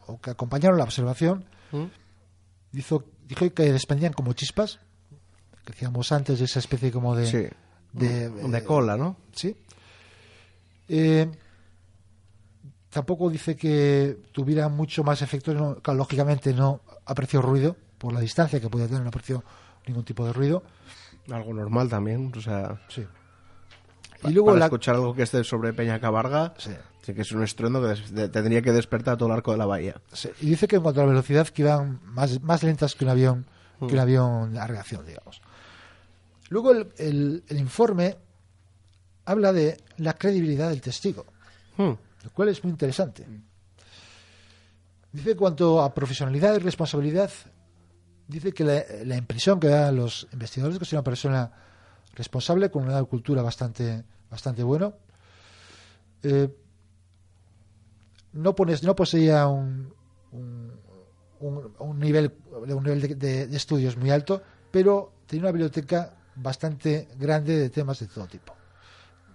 o 0.07 0.21
que 0.21 0.31
acompañaron 0.31 0.79
la 0.79 0.85
observación, 0.85 1.45
¿Mm? 1.73 1.85
dijo, 2.73 3.05
dijo 3.27 3.53
que 3.53 3.73
desprendían 3.73 4.13
como 4.13 4.33
chispas, 4.33 4.79
que 5.65 5.73
decíamos 5.73 6.11
antes 6.13 6.39
de 6.39 6.45
esa 6.45 6.59
especie 6.59 6.91
como 6.93 7.15
de... 7.17 7.27
Sí. 7.27 7.47
de, 7.93 8.31
De 8.31 8.65
cola, 8.65 8.97
¿no? 8.97 9.17
Sí. 9.33 9.57
Eh, 10.89 11.31
tampoco 12.91 13.31
dice 13.31 13.57
que 13.57 14.19
tuviera 14.33 14.69
mucho 14.69 15.03
más 15.05 15.23
efectos. 15.23 15.55
no- 15.55 15.77
lógicamente 15.95 16.53
no 16.53 16.81
apreció 17.07 17.43
ruido 17.43 17.77
por 17.99 18.13
la 18.13 18.21
distancia 18.21 18.61
que 18.61 18.69
podía 18.69 18.87
tener, 18.87 19.03
no 19.03 19.09
apreció 19.09 19.43
ningún 19.87 20.05
tipo 20.05 20.25
de 20.27 20.33
ruido. 20.33 20.63
Algo 21.31 21.55
normal 21.55 21.89
también, 21.89 22.33
o 22.37 22.41
sea... 22.41 22.81
Sí. 22.89 23.07
pa- 24.21 24.31
Y 24.31 24.35
luego 24.35 24.49
para 24.49 24.59
la, 24.61 24.65
escuchar 24.67 24.95
algo 24.97 25.15
que 25.15 25.23
esté 25.23 25.45
sobre 25.45 25.73
Peñacabarga, 25.73 26.55
Sí. 26.59 26.71
sí 27.03 27.15
que 27.15 27.23
es 27.23 27.33
un 27.33 27.43
estruendo 27.43 27.81
que 27.83 28.29
tendría 28.29 28.61
que 28.63 28.73
despertar 28.73 29.17
todo 29.17 29.29
el 29.29 29.35
arco 29.35 29.53
de 29.53 29.59
la 29.59 29.67
bahía. 29.67 30.01
sí. 30.13 30.31
y 30.41 30.47
dice 30.51 30.67
que 30.69 30.77
en 30.77 30.83
cuanto 30.83 31.01
a 31.01 31.05
la 31.05 31.11
velocidad 31.11 31.47
que 31.49 31.63
iban 31.63 32.01
más, 32.05 32.41
más 32.43 32.63
lentas 32.63 32.95
que 32.95 33.05
un 33.05 33.11
avión 33.11 33.47
Mm. 33.81 33.87
que 33.89 33.95
un 33.95 34.01
avión 34.01 34.59
a 34.59 34.67
reacción, 34.69 35.05
digamos. 35.05 35.41
Luego 36.51 36.71
el, 36.73 36.93
el- 36.99 37.43
el 37.49 37.59
informe 37.59 38.17
habla 39.25 39.53
de 39.53 39.77
la 39.97 40.15
credibilidad 40.15 40.69
del 40.71 40.81
testigo. 40.81 41.25
Hmm. 41.77 41.93
lo 42.25 42.31
cual 42.33 42.49
es 42.51 42.63
muy 42.63 42.71
interesante. 42.71 43.27
Dice 45.13 45.37
cuanto 45.37 45.83
a 45.83 45.93
profesionalidad 45.95 46.55
y 46.55 46.59
responsabilidad, 46.59 47.31
dice 48.29 48.53
que 48.53 48.65
la, 48.65 48.83
la 49.05 49.17
impresión 49.17 49.61
que 49.61 49.69
dan 49.69 49.97
los 49.97 50.27
investigadores 50.33 50.75
es 50.77 50.79
que 50.79 50.85
es 50.85 50.93
una 50.93 51.05
persona 51.05 51.53
responsable 52.15 52.71
con 52.71 52.85
una 52.85 53.03
cultura 53.05 53.43
bastante 53.43 54.05
bastante 54.31 54.63
bueno. 54.63 54.95
Eh, 56.23 56.49
no 58.33 58.55
pones, 58.55 58.83
no 58.83 58.97
poseía 58.97 59.47
un, 59.47 59.93
un, 60.33 60.73
un- 61.41 61.75
un 61.79 61.99
nivel 62.01 62.33
un 62.51 62.83
nivel 62.83 63.01
de, 63.03 63.15
de- 63.15 63.47
de 63.49 63.57
estudios 63.57 63.97
muy 63.99 64.11
alto, 64.11 64.43
pero 64.71 65.13
tenía 65.27 65.43
una 65.45 65.53
biblioteca 65.53 66.15
bastante 66.37 67.09
grande 67.19 67.59
de 67.59 67.69
temas 67.69 67.99
de 68.01 68.07
todo 68.07 68.27
tipo. 68.27 68.55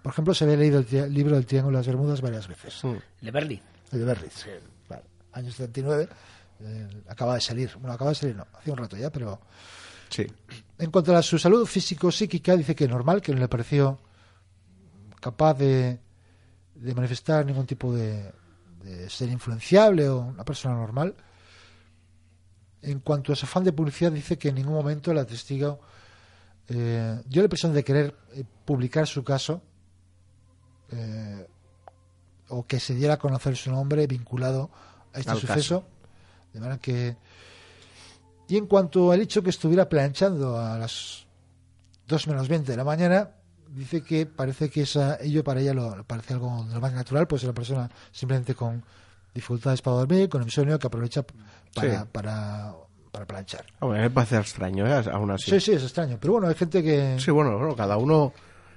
Por 0.01 0.11
ejemplo, 0.13 0.33
se 0.33 0.45
había 0.45 0.57
leído 0.57 0.79
el 0.79 1.13
libro 1.13 1.35
del 1.35 1.45
Triángulo 1.45 1.77
de 1.77 1.81
las 1.81 1.87
Bermudas 1.87 2.21
varias 2.21 2.47
veces. 2.47 2.73
Le 3.21 3.29
Berli. 3.31 3.61
El 3.91 4.05
de. 4.05 4.31
Vale. 4.45 4.76
Años 5.37 5.55
79. 5.55 6.09
eh, 6.59 7.03
acaba 7.07 7.35
de 7.35 7.41
salir. 7.41 7.71
Bueno, 7.75 7.93
acaba 7.93 8.11
de 8.11 8.15
salir, 8.15 8.35
no. 8.35 8.47
Hace 8.53 8.71
un 8.71 8.77
rato 8.77 8.97
ya, 8.97 9.09
pero. 9.09 9.39
Sí. 10.09 10.25
En 10.77 10.91
cuanto 10.91 11.15
a 11.15 11.21
su 11.21 11.37
salud 11.37 11.65
físico-psíquica, 11.65 12.55
dice 12.55 12.75
que 12.75 12.87
normal, 12.87 13.21
que 13.21 13.33
no 13.33 13.39
le 13.39 13.47
pareció 13.47 13.99
capaz 15.19 15.55
de, 15.55 15.99
de 16.75 16.95
manifestar 16.95 17.45
ningún 17.45 17.65
tipo 17.65 17.93
de, 17.93 18.31
de 18.83 19.09
ser 19.09 19.29
influenciable 19.29 20.07
o 20.09 20.19
una 20.19 20.45
persona 20.45 20.75
normal. 20.75 21.15
En 22.81 22.99
cuanto 22.99 23.33
a 23.33 23.35
su 23.35 23.45
afán 23.45 23.63
de 23.63 23.73
publicidad, 23.73 24.11
dice 24.11 24.37
que 24.37 24.49
en 24.49 24.55
ningún 24.55 24.73
momento 24.73 25.13
la 25.13 25.25
testigo 25.25 25.79
eh, 26.69 27.21
dio 27.25 27.41
la 27.41 27.45
impresión 27.45 27.73
de 27.73 27.83
querer 27.83 28.15
eh, 28.33 28.43
publicar 28.65 29.07
su 29.07 29.23
caso 29.23 29.61
eh, 30.91 31.47
o 32.49 32.65
que 32.65 32.79
se 32.79 32.93
diera 32.93 33.15
a 33.15 33.17
conocer 33.17 33.55
su 33.55 33.71
nombre 33.71 34.05
vinculado 34.07 34.69
a 34.96 34.96
este 35.17 35.31
Al 35.31 35.39
suceso. 35.39 35.83
De 36.53 36.59
manera 36.59 36.77
que. 36.79 37.15
Y 38.47 38.57
en 38.57 38.65
cuanto 38.67 39.11
al 39.11 39.21
hecho 39.21 39.43
que 39.43 39.49
estuviera 39.49 39.89
planchando 39.89 40.57
a 40.57 40.77
las 40.77 41.25
2 42.07 42.27
menos 42.27 42.47
20 42.47 42.71
de 42.71 42.77
la 42.77 42.83
mañana, 42.85 43.31
dice 43.69 44.01
que 44.01 44.25
parece 44.25 44.69
que 44.69 44.83
esa, 44.83 45.17
ello 45.21 45.43
para 45.43 45.59
ella 45.59 45.73
lo, 45.73 46.03
parece 46.05 46.33
algo 46.33 46.63
de 46.65 46.73
lo 46.73 46.79
más 46.79 46.93
natural, 46.93 47.27
pues 47.27 47.41
es 47.41 47.45
una 47.45 47.53
persona 47.53 47.89
simplemente 48.11 48.55
con 48.55 48.83
dificultades 49.33 49.81
para 49.81 49.97
dormir, 49.97 50.29
con 50.29 50.41
insomnio, 50.43 50.79
que 50.79 50.87
aprovecha 50.87 51.23
para, 51.75 52.01
Sí. 52.01 52.07
para, 52.11 52.73
para 53.11 53.25
planchar. 53.25 53.65
Hombre, 53.79 53.99
me 54.01 54.09
parece 54.09 54.37
extraño, 54.37 54.87
¿eh? 54.87 55.03
Aún 55.11 55.31
así. 55.31 55.51
Sí, 55.51 55.59
sí, 55.59 55.71
es 55.73 55.83
extraño. 55.83 56.17
Pero 56.19 56.33
bueno, 56.33 56.47
hay 56.47 56.55
gente 56.55 56.81
que. 56.81 57.19
Sí, 57.19 57.31
bueno, 57.31 57.57
bueno, 57.57 57.75
cada 57.75 57.97
uno, 57.97 58.31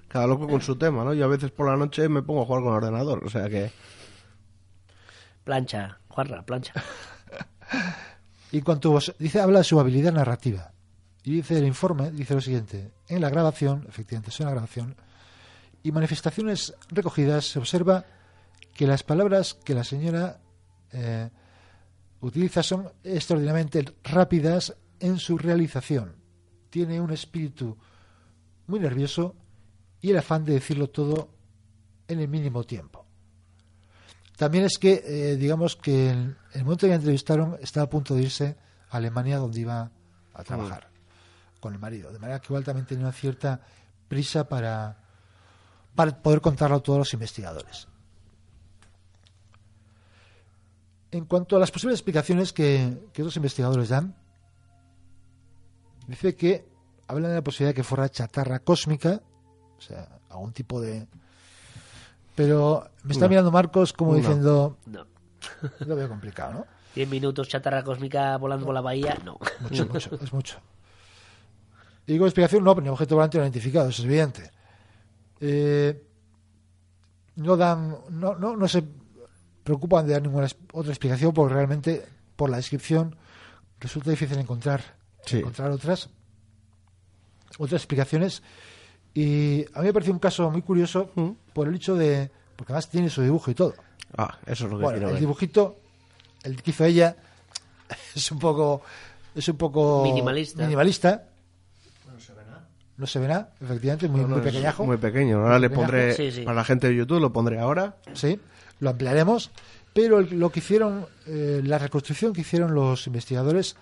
cada 0.09 0.27
loco 0.27 0.49
con 0.49 0.61
su 0.61 0.77
tema, 0.77 1.05
¿no? 1.05 1.15
Yo 1.15 1.25
a 1.27 1.29
veces 1.29 1.53
por 1.53 1.69
la 1.71 1.77
noche 1.77 2.09
me 2.09 2.23
pongo 2.23 2.43
a 2.43 2.47
jugar 2.47 2.63
con 2.63 2.73
el 2.73 2.77
ordenador, 2.79 3.25
o 3.25 3.31
sea 3.31 3.49
que... 3.49 3.71
Plancha, 5.45 5.99
Juanra, 6.21 6.43
plancha. 6.43 6.75
Y 8.53 8.63
cuanto 8.63 8.99
dice, 9.21 9.41
habla 9.41 9.59
de 9.61 9.65
su 9.65 9.79
habilidad 9.79 10.13
narrativa. 10.13 10.73
Y 11.23 11.37
dice 11.37 11.57
el 11.57 11.67
informe, 11.67 12.11
dice 12.11 12.35
lo 12.35 12.41
siguiente, 12.41 12.91
en 13.07 13.21
la 13.21 13.31
grabación, 13.31 13.87
efectivamente 13.89 14.31
es 14.31 14.41
una 14.41 14.51
grabación, 14.51 14.97
y 15.85 15.93
manifestaciones 15.93 16.75
recogidas 16.89 17.45
se 17.45 17.61
observa 17.61 18.05
que 18.75 18.89
las 18.89 19.05
palabras 19.05 19.55
que 19.55 19.73
la 19.73 19.85
señora 19.85 20.41
eh, 20.91 21.31
utiliza 22.21 22.65
son 22.65 22.91
extraordinariamente 23.05 23.85
rápidas 24.03 24.75
en 24.99 25.19
su 25.19 25.39
realización. 25.39 26.17
Tiene 26.71 27.01
un 27.01 27.13
espíritu 27.13 27.79
muy 28.67 28.81
nervioso 28.81 29.37
y 30.01 30.11
el 30.11 30.19
afán 30.19 30.45
de 30.45 30.55
decirlo 30.55 30.91
todo 30.91 31.31
en 32.09 32.19
el 32.19 32.27
mínimo 32.27 32.65
tiempo. 32.65 33.00
También 34.41 34.65
es 34.65 34.79
que, 34.79 35.03
eh, 35.05 35.37
digamos 35.37 35.77
que 35.77 36.09
en 36.09 36.35
el 36.55 36.65
momento 36.65 36.87
que 36.87 36.89
la 36.89 36.95
entrevistaron 36.95 37.59
estaba 37.61 37.85
a 37.85 37.91
punto 37.91 38.15
de 38.15 38.23
irse 38.23 38.57
a 38.89 38.97
Alemania 38.97 39.37
donde 39.37 39.61
iba 39.61 39.91
a 40.33 40.45
trabajar 40.45 40.89
con 41.61 41.75
el 41.75 41.79
marido. 41.79 42.11
De 42.11 42.19
manera 42.19 42.41
que 42.41 42.47
igual 42.47 42.65
también 42.65 42.87
tenía 42.87 43.05
una 43.05 43.13
cierta 43.13 43.61
prisa 44.09 44.49
para, 44.49 44.97
para 45.95 46.23
poder 46.23 46.41
contarlo 46.41 46.77
a 46.77 46.81
todos 46.81 47.01
los 47.01 47.13
investigadores. 47.13 47.87
En 51.11 51.27
cuanto 51.27 51.57
a 51.57 51.61
las 51.61 51.71
posibles 51.71 51.99
explicaciones 51.99 52.55
que, 52.55 53.11
que 53.13 53.21
otros 53.21 53.37
investigadores 53.37 53.91
dan, 53.91 54.17
dice 56.09 56.35
que 56.35 56.67
hablan 57.09 57.33
de 57.33 57.35
la 57.35 57.45
posibilidad 57.45 57.75
de 57.75 57.75
que 57.75 57.85
fuera 57.85 58.09
chatarra 58.09 58.61
cósmica, 58.61 59.21
o 59.77 59.83
sea, 59.83 60.19
algún 60.31 60.55
tipo 60.55 60.81
de... 60.81 61.07
Pero 62.35 62.89
me 63.05 63.13
está 63.13 63.25
No. 63.27 63.29
mirando 63.31 63.51
Marcos 63.51 63.93
como 63.93 64.13
No. 64.13 64.19
diciendo, 64.19 64.79
No. 64.87 65.07
lo 65.81 65.97
veo 65.97 66.09
complicado, 66.09 66.53
¿no? 66.53 66.67
Diez 66.95 67.09
minutos 67.09 67.49
chatarra 67.49 67.83
cósmica 67.85 68.37
volando 68.37 68.67
por 68.67 68.75
la 68.75 68.81
bahía, 68.81 69.17
no. 69.25 69.39
Mucho, 69.61 69.87
mucho, 69.87 70.19
es 70.23 70.33
mucho. 70.33 70.59
Y 72.07 72.13
digo 72.15 72.27
explicación, 72.27 72.65
no, 72.65 72.75
pero 72.75 72.85
ni 72.85 72.91
objeto 72.91 73.15
volante 73.15 73.39
no 73.39 73.45
identificado, 73.45 73.89
eso 73.89 74.03
es 74.03 74.07
evidente. 74.07 74.51
Eh, 75.41 76.03
no 77.37 77.57
dan, 77.57 77.97
no, 78.11 78.35
no, 78.35 78.57
no 78.57 78.69
se 78.69 78.83
preocupan 79.63 80.07
de 80.07 80.15
dar 80.15 80.23
ninguna 80.23 80.49
otra 80.73 80.91
explicación 80.93 81.33
porque 81.33 81.55
realmente 81.55 82.05
por 82.37 82.51
la 82.51 82.57
descripción 82.57 83.15
resulta 83.79 84.11
difícil 84.11 84.39
encontrar, 84.39 84.83
Sí. 85.25 85.39
encontrar 85.39 85.71
otras, 85.71 86.09
otras 87.59 87.81
explicaciones. 87.83 88.43
Y 89.15 89.65
a 89.75 89.81
mí 89.81 89.87
me 89.87 89.93
parece 89.93 90.11
un 90.13 90.19
caso 90.19 90.51
muy 90.51 90.63
curioso 90.63 91.11
Mm. 91.15 91.31
por 91.53 91.69
el 91.69 91.75
hecho 91.75 91.95
de, 91.97 92.31
porque 92.57 92.73
además 92.73 92.89
tiene 92.89 93.11
su 93.11 93.23
dibujo 93.23 93.51
y 93.51 93.55
todo. 93.55 93.75
Ah, 94.17 94.39
eso 94.47 94.65
es 94.67 94.71
lo 94.71 94.79
que 94.79 94.85
Bueno, 94.85 94.97
quiero 94.99 95.09
el 95.09 95.13
ver. 95.15 95.21
dibujito, 95.21 95.77
el 96.45 96.63
que 96.63 96.71
hizo 96.71 96.85
ella, 96.85 97.17
es 98.15 98.31
un 98.31 98.39
poco, 98.39 98.83
es 99.35 99.49
un 99.49 99.57
poco 99.57 100.03
Minimalista. 100.05 100.63
minimalista. 100.63 101.25
No 102.97 103.07
se 103.07 103.19
ve 103.19 103.29
nada, 103.29 103.51
efectivamente, 103.63 104.09
muy, 104.09 104.21
No, 104.21 104.29
no, 104.29 104.37
muy 104.37 104.47
es 104.47 104.53
pequeñajo. 104.53 104.85
Muy 104.85 104.99
pequeño. 104.99 105.39
Ahora 105.41 105.59
le 105.59 105.71
pondré, 105.71 106.13
Sí, 106.15 106.31
sí. 106.31 106.43
para 106.43 106.57
la 106.57 106.65
gente 106.65 106.89
de 106.89 106.97
YouTube, 106.97 107.19
lo 107.21 107.33
pondré 107.33 107.59
ahora. 107.59 107.97
Sí, 108.13 108.39
lo 108.81 108.91
ampliaremos. 108.91 109.51
Pero 109.95 110.19
el- 110.19 110.39
lo 110.39 110.51
que 110.53 110.59
hicieron, 110.61 111.07
eh, 111.27 111.63
la 111.65 111.79
reconstrucción 111.79 112.35
que 112.35 112.43
hicieron 112.43 112.75
los 112.75 113.07
investigadores 113.07 113.77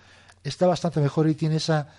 está 0.45 0.67
bastante 0.67 1.01
mejor 1.01 1.27
y 1.27 1.35
tiene 1.35 1.57
esa 1.57 1.89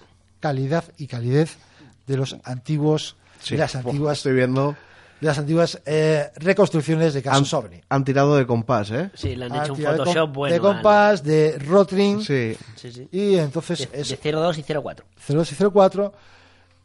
calidad 0.41 0.85
y 0.97 1.09
calidez 1.09 1.59
de 2.07 2.17
los 2.17 2.37
antiguos, 2.45 3.17
Sí. 3.41 3.55
de 3.55 3.61
las 3.61 3.75
antiguas, 3.77 4.19
Estoy 4.19 4.35
viendo. 4.35 4.77
de 5.21 5.27
las 5.27 5.39
antiguas 5.39 5.81
eh, 5.87 6.31
reconstrucciones 6.37 7.13
de 7.15 7.19
Han, 7.21 7.25
casos 7.25 7.53
ovni. 7.55 7.81
han 7.89 8.05
tirado 8.05 8.37
de 8.37 8.47
compás, 8.47 8.91
¿eh? 8.91 9.11
Sí, 9.15 9.37
le 9.37 9.47
han 9.47 9.53
Ah, 9.53 9.63
hecho 9.65 9.73
un 9.73 9.79
tira 9.79 9.93
de 9.93 9.99
com- 9.99 10.07
Photoshop 10.07 10.33
bueno. 10.35 10.55
de 10.55 10.61
compás, 10.61 11.23
de 11.25 11.59
Rotring, 11.59 12.23
Sí. 12.23 12.57
Sí, 12.77 12.93
sí. 12.93 13.09
y 13.13 13.37
entonces 13.37 13.91
De, 13.91 14.01
es 14.01 14.09
de 14.11 14.17
02 14.33 14.59
y 14.59 14.63
04. 14.63 15.05
02 15.29 15.53
y 15.53 15.55
04 15.71 16.13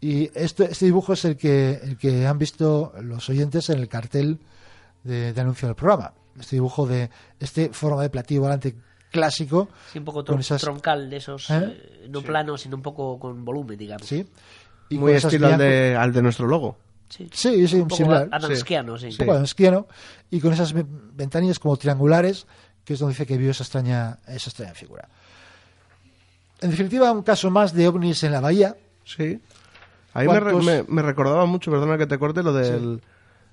y 0.01 0.29
este, 0.35 0.65
este 0.65 0.85
dibujo 0.85 1.13
es 1.13 1.23
el 1.25 1.37
que, 1.37 1.79
el 1.81 1.97
que 1.97 2.27
han 2.27 2.37
visto 2.37 2.93
los 3.01 3.27
oyentes 3.29 3.69
en 3.69 3.79
el 3.79 3.87
cartel 3.87 4.39
de, 5.03 5.31
de 5.33 5.41
anuncio 5.41 5.67
del 5.67 5.75
programa. 5.75 6.13
Este 6.39 6.57
dibujo 6.57 6.85
de 6.85 7.09
este 7.39 7.69
forma 7.69 8.01
de 8.01 8.09
platillo 8.09 8.41
volante 8.41 8.75
clásico, 9.09 9.69
Sí, 9.93 9.99
un 9.99 10.05
poco 10.05 10.25
Con 10.25 10.35
tron- 10.35 10.39
esas- 10.41 10.61
troncal 10.61 11.09
de 11.09 11.15
esos, 11.17 11.49
¿Eh? 11.49 11.55
eh, 11.63 12.07
no 12.09 12.21
plano, 12.21 12.57
sino 12.57 12.75
un 12.75 12.81
poco 12.81 13.17
con 13.17 13.45
volumen, 13.45 13.77
digamos. 13.77 14.05
¿sí? 14.05 14.27
Y 14.89 14.97
Muy 14.97 15.13
estilo 15.13 15.47
al 15.47 15.57
de, 15.57 15.95
al 15.95 16.13
de 16.13 16.21
nuestro 16.21 16.47
logo. 16.47 16.77
Sí, 17.09 17.29
Sí, 17.31 17.67
sí, 17.67 17.75
un 17.77 17.87
poco 17.87 17.97
similar. 17.97 18.29
adamskiano, 18.31 18.97
sí. 18.97 19.07
Un 19.07 19.17
poco 19.17 19.31
adamskiano, 19.33 19.87
y 20.31 20.39
con 20.39 20.53
esas 20.53 20.73
ve- 20.73 20.85
ventanillas 20.87 21.59
como 21.59 21.77
triangulares, 21.77 22.45
que 22.83 22.93
es 22.93 22.99
donde 22.99 23.13
dice 23.13 23.25
que 23.25 23.37
vio 23.37 23.51
esa 23.51 23.63
extraña, 23.63 24.19
esa 24.27 24.49
extraña 24.49 24.73
figura. 24.73 25.07
En 26.61 26.69
definitiva, 26.71 27.11
un 27.11 27.23
caso 27.23 27.49
más 27.51 27.73
de 27.73 27.87
ovnis 27.87 28.23
en 28.23 28.31
la 28.31 28.39
bahía. 28.41 28.75
Sí. 29.03 29.39
A 30.13 30.21
mí 30.21 30.27
me, 30.27 30.39
re- 30.39 30.51
¿Cuántos- 30.53 30.65
me- 30.65 30.83
me 30.87 31.01
recordaba 31.01 31.45
mucho, 31.45 31.69
perdona 31.71 31.97
que 31.97 32.07
te 32.07 32.17
corte, 32.17 32.41
lo 32.43 32.53
del, 32.53 33.01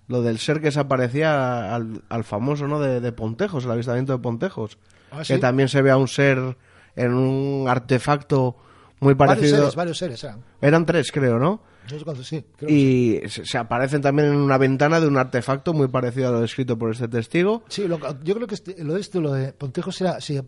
lo 0.08 0.22
del 0.22 0.38
ser 0.38 0.60
que 0.60 0.70
se 0.70 0.80
aparecía 0.80 1.74
al, 1.74 2.02
al 2.08 2.24
famoso, 2.24 2.68
¿no? 2.68 2.78
De, 2.80 3.00
de 3.00 3.12
Pontejos, 3.12 3.64
el 3.64 3.70
avistamiento 3.72 4.12
de 4.12 4.18
Pontejos. 4.18 4.78
Ah, 5.10 5.24
sí. 5.24 5.34
Que 5.34 5.38
también 5.40 5.68
se 5.68 5.82
ve 5.82 5.90
a 5.90 5.96
un 5.96 6.08
ser 6.08 6.56
en 6.96 7.12
un 7.14 7.68
artefacto 7.68 8.56
muy 9.02 9.14
Varios 9.14 9.36
parecido. 9.38 9.58
seres, 9.58 9.74
varios 9.74 9.98
seres 9.98 10.24
eran. 10.24 10.44
Eran 10.60 10.86
tres, 10.86 11.12
creo, 11.12 11.38
¿no? 11.38 11.60
Sí. 11.88 11.96
creo 11.98 12.14
que 12.14 12.22
sí. 12.24 12.44
Y 12.68 13.20
se, 13.28 13.58
aparecen 13.58 14.00
también 14.00 14.28
en 14.28 14.36
una 14.36 14.56
ventana 14.56 15.00
de 15.00 15.08
un 15.08 15.18
artefacto 15.18 15.72
muy 15.74 15.88
parecido 15.88 16.28
a 16.28 16.30
lo 16.32 16.40
descrito 16.40 16.78
por 16.78 16.92
este 16.92 17.08
testigo. 17.08 17.64
Sí, 17.68 17.88
lo- 17.88 17.98
yo 18.22 18.34
creo 18.36 18.46
que 18.46 18.54
este- 18.54 18.82
lo 18.84 18.94
de 18.94 19.00
esto, 19.00 19.20
lo 19.20 19.32
de 19.32 19.52
Pontejos 19.52 20.00
era, 20.00 20.20
sí, 20.20 20.40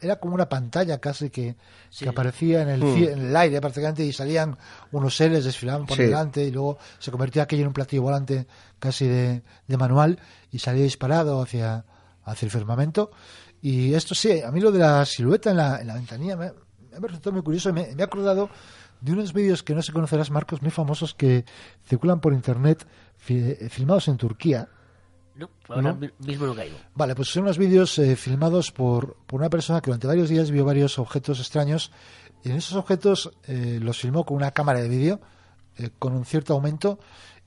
era 0.00 0.16
como 0.18 0.34
una 0.34 0.48
pantalla 0.48 0.98
casi 0.98 1.30
que, 1.30 1.54
que 1.96 2.08
aparecía 2.08 2.62
en 2.62 2.68
el, 2.70 2.82
cie- 2.82 3.12
en 3.12 3.26
el 3.26 3.36
aire 3.36 3.60
prácticamente 3.60 4.04
y 4.04 4.12
salían 4.12 4.58
unos 4.90 5.16
seres, 5.16 5.44
desfilaban 5.44 5.86
por 5.86 5.96
Sí. 5.96 6.02
delante 6.02 6.44
y 6.44 6.50
luego 6.50 6.76
se 6.98 7.10
convertía 7.12 7.44
aquello 7.44 7.62
en 7.62 7.68
un 7.68 7.72
platillo 7.74 8.02
volante 8.02 8.46
casi 8.80 9.06
de, 9.06 9.42
de 9.68 9.76
manual 9.76 10.18
y 10.50 10.58
salía 10.58 10.82
disparado 10.82 11.40
hacia, 11.40 11.84
hacia 12.24 12.46
el 12.46 12.50
firmamento. 12.50 13.12
Y 13.62 13.94
esto 13.94 14.14
sí, 14.16 14.40
a 14.42 14.50
mí 14.50 14.60
lo 14.60 14.72
de 14.72 14.80
la 14.80 15.04
silueta 15.04 15.50
en 15.52 15.56
la, 15.58 15.80
en 15.80 15.86
la 15.86 15.94
ventanilla 15.94 16.36
me, 16.36 16.52
me 16.90 16.96
ha 16.98 17.08
resultado 17.08 17.32
muy 17.32 17.42
curioso. 17.42 17.72
Me, 17.72 17.94
me 17.94 18.00
he 18.02 18.04
acordado 18.04 18.48
de 19.00 19.12
unos 19.12 19.32
vídeos 19.32 19.62
que 19.62 19.74
no 19.74 19.82
se 19.82 19.92
conocerás, 19.92 20.30
Marcos, 20.30 20.60
muy 20.62 20.70
famosos 20.70 21.14
que 21.14 21.44
circulan 21.86 22.20
por 22.20 22.32
internet 22.32 22.86
fi- 23.16 23.54
filmados 23.68 24.08
en 24.08 24.16
Turquía. 24.16 24.68
No, 25.36 25.48
ahora 25.68 25.94
mi- 25.94 26.10
mismo 26.18 26.46
no 26.46 26.54
caigo. 26.54 26.76
Vale, 26.94 27.14
pues 27.14 27.28
son 27.28 27.44
unos 27.44 27.56
vídeos 27.56 27.98
eh, 27.98 28.14
filmados 28.16 28.72
por, 28.72 29.16
por 29.26 29.40
una 29.40 29.48
persona 29.48 29.80
que 29.80 29.86
durante 29.86 30.06
varios 30.06 30.28
días 30.28 30.50
vio 30.50 30.64
varios 30.64 30.98
objetos 30.98 31.38
extraños 31.40 31.92
y 32.44 32.50
en 32.50 32.56
esos 32.56 32.76
objetos 32.76 33.30
eh, 33.46 33.78
los 33.80 33.98
filmó 33.98 34.24
con 34.26 34.36
una 34.36 34.50
cámara 34.50 34.80
de 34.80 34.88
vídeo 34.88 35.20
eh, 35.76 35.90
con 35.98 36.12
un 36.14 36.24
cierto 36.26 36.52
aumento 36.54 36.98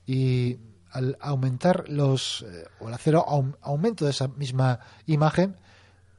y 0.06 0.58
al 0.90 1.16
aumentar 1.20 1.88
los 1.88 2.42
eh, 2.42 2.64
o 2.80 2.88
al 2.88 2.94
hacer 2.94 3.14
aum- 3.14 3.56
aumento 3.60 4.04
de 4.06 4.10
esa 4.12 4.28
misma 4.28 4.80
imagen 5.06 5.56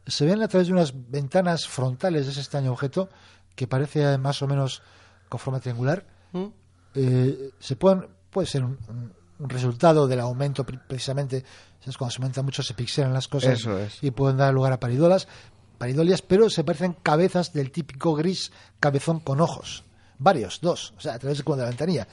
se 0.07 0.25
ven 0.25 0.41
a 0.41 0.47
través 0.47 0.67
de 0.67 0.73
unas 0.73 0.93
ventanas 1.09 1.67
frontales 1.67 2.25
de 2.25 2.31
ese 2.31 2.41
extraño 2.41 2.71
objeto 2.71 3.09
que 3.55 3.67
parece 3.67 4.17
más 4.17 4.41
o 4.41 4.47
menos 4.47 4.81
con 5.29 5.39
forma 5.39 5.59
triangular 5.59 6.05
eh, 6.93 7.51
se 7.59 7.75
pueden, 7.75 8.07
puede 8.29 8.47
ser 8.47 8.63
un, 8.63 8.77
un- 8.89 9.13
un 9.37 9.49
resultado 9.49 10.07
del 10.07 10.21
aumento 10.21 10.65
pre- 10.65 10.79
precisamente 10.87 11.43
¿sabes? 11.81 11.97
cuando 11.97 12.11
se 12.13 12.21
aumenta 12.21 12.41
mucho 12.41 12.63
se 12.63 12.73
pixelan 12.73 13.11
las 13.13 13.27
cosas 13.27 13.59
Eso 13.59 13.77
es. 13.77 14.01
y 14.01 14.11
pueden 14.11 14.37
dar 14.37 14.53
lugar 14.53 14.71
a 14.71 14.79
paridolas 14.79 15.27
paridolias 15.77 16.21
pero 16.21 16.49
se 16.49 16.63
parecen 16.63 16.93
cabezas 17.03 17.51
del 17.51 17.69
típico 17.71 18.15
gris 18.15 18.53
cabezón 18.79 19.19
con 19.19 19.41
ojos 19.41 19.83
varios, 20.19 20.61
dos, 20.61 20.93
o 20.97 21.01
sea 21.01 21.15
a 21.15 21.19
través 21.19 21.37
de, 21.39 21.43
de 21.43 21.57
la 21.57 21.65
ventanilla 21.67 22.07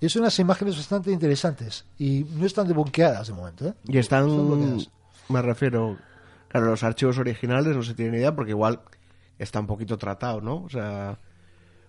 y 0.00 0.08
son 0.08 0.22
unas 0.22 0.38
imágenes 0.38 0.76
bastante 0.76 1.10
interesantes 1.10 1.84
y 1.98 2.24
no 2.30 2.46
están 2.46 2.68
debunqueadas 2.68 3.26
de 3.26 3.32
momento 3.32 3.66
¿eh? 3.66 3.74
Y 3.86 3.98
están, 3.98 4.26
bloqueadas. 4.28 4.88
me 5.28 5.42
refiero, 5.42 5.96
claro, 6.48 6.66
los 6.66 6.82
archivos 6.82 7.18
originales 7.18 7.76
no 7.76 7.82
se 7.82 7.94
tienen 7.94 8.14
idea 8.14 8.34
porque 8.34 8.50
igual 8.52 8.80
está 9.38 9.60
un 9.60 9.66
poquito 9.66 9.96
tratado, 9.98 10.40
¿no? 10.40 10.64
O 10.64 10.68
sea, 10.68 11.18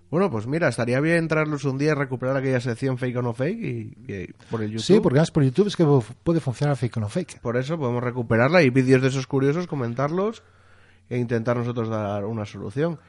bueno, 0.09 0.31
pues 0.31 0.47
mira, 0.47 0.67
estaría 0.67 0.99
bien 0.99 1.27
traerlos 1.27 1.65
un 1.65 1.77
día 1.77 1.91
y 1.91 1.93
recuperar 1.93 2.37
aquella 2.37 2.59
sección 2.59 2.97
fake 2.97 3.17
o 3.17 3.21
no 3.21 3.33
fake 3.33 3.59
y, 3.59 3.97
y 4.07 4.33
por 4.49 4.63
el 4.63 4.71
YouTube. 4.71 4.83
sí, 4.83 4.99
porque 4.99 5.17
además 5.17 5.31
por 5.31 5.43
YouTube 5.43 5.67
es 5.67 5.75
que 5.75 5.85
puede 6.23 6.39
funcionar 6.39 6.75
fake 6.77 6.97
o 6.97 6.99
no 6.99 7.09
fake 7.09 7.39
Por 7.41 7.57
eso 7.57 7.77
podemos 7.77 8.03
recuperarla 8.03 8.63
y 8.63 8.69
vídeos 8.71 9.01
de 9.01 9.09
esos 9.09 9.27
curiosos, 9.27 9.67
comentarlos 9.67 10.41
e 11.09 11.17
intentar 11.17 11.57
nosotros 11.57 11.89
dar 11.89 12.25
una 12.25 12.45
solución. 12.45 12.99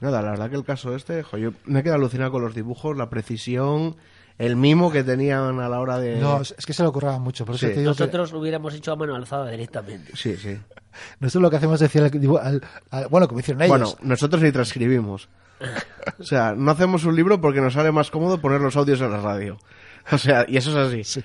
Y 0.00 0.04
nada, 0.04 0.20
la 0.20 0.30
verdad 0.30 0.50
que 0.50 0.56
el 0.56 0.64
caso 0.64 0.94
este, 0.94 1.22
jo, 1.22 1.38
yo 1.38 1.52
me 1.64 1.80
he 1.80 1.82
quedado 1.82 1.98
alucinado 1.98 2.32
con 2.32 2.42
los 2.42 2.54
dibujos, 2.54 2.96
la 2.96 3.08
precisión, 3.08 3.96
el 4.38 4.56
mimo 4.56 4.90
que 4.90 5.04
tenían 5.04 5.60
a 5.60 5.68
la 5.68 5.80
hora 5.80 5.98
de... 5.98 6.16
no, 6.18 6.40
es 6.40 6.54
que 6.66 6.72
se 6.72 6.82
lo 6.82 6.92
curraba 6.92 7.18
mucho 7.18 7.44
por 7.44 7.54
eso 7.56 7.66
Sí. 7.66 7.72
te 7.74 7.80
digo 7.80 7.92
que- 7.94 8.00
Nosotros 8.04 8.32
hubiéramos 8.32 8.74
hecho 8.74 8.92
a 8.92 8.96
mano 8.96 9.14
alzada 9.14 9.50
directamente. 9.50 10.12
Sí, 10.16 10.36
sí. 10.36 10.58
nosotros 11.20 11.42
lo 11.42 11.50
que 11.50 11.56
hacemos 11.56 11.74
es 11.74 11.80
decir 11.80 12.02
al, 12.02 12.10
dibu- 12.10 12.40
al- 12.42 12.62
al- 12.90 13.08
bueno 13.08 13.28
como 13.28 13.40
hicieron 13.40 13.62
ellos 13.62 13.70
Bueno, 13.70 13.96
nosotros 14.02 14.42
ni 14.42 14.50
transcribimos. 14.52 15.28
O 16.18 16.24
sea, 16.24 16.54
no 16.56 16.70
hacemos 16.72 17.04
un 17.04 17.14
libro 17.14 17.40
porque 17.40 17.60
nos 17.60 17.74
sale 17.74 17.92
más 17.92 18.10
cómodo 18.10 18.38
poner 18.40 18.60
los 18.60 18.74
audios 18.76 19.00
en 19.00 19.12
la 19.12 19.20
radio. 19.20 19.58
O 20.12 20.18
sea, 20.18 20.44
y 20.48 20.56
eso 20.56 20.70
es 20.70 21.04
así. 21.04 21.20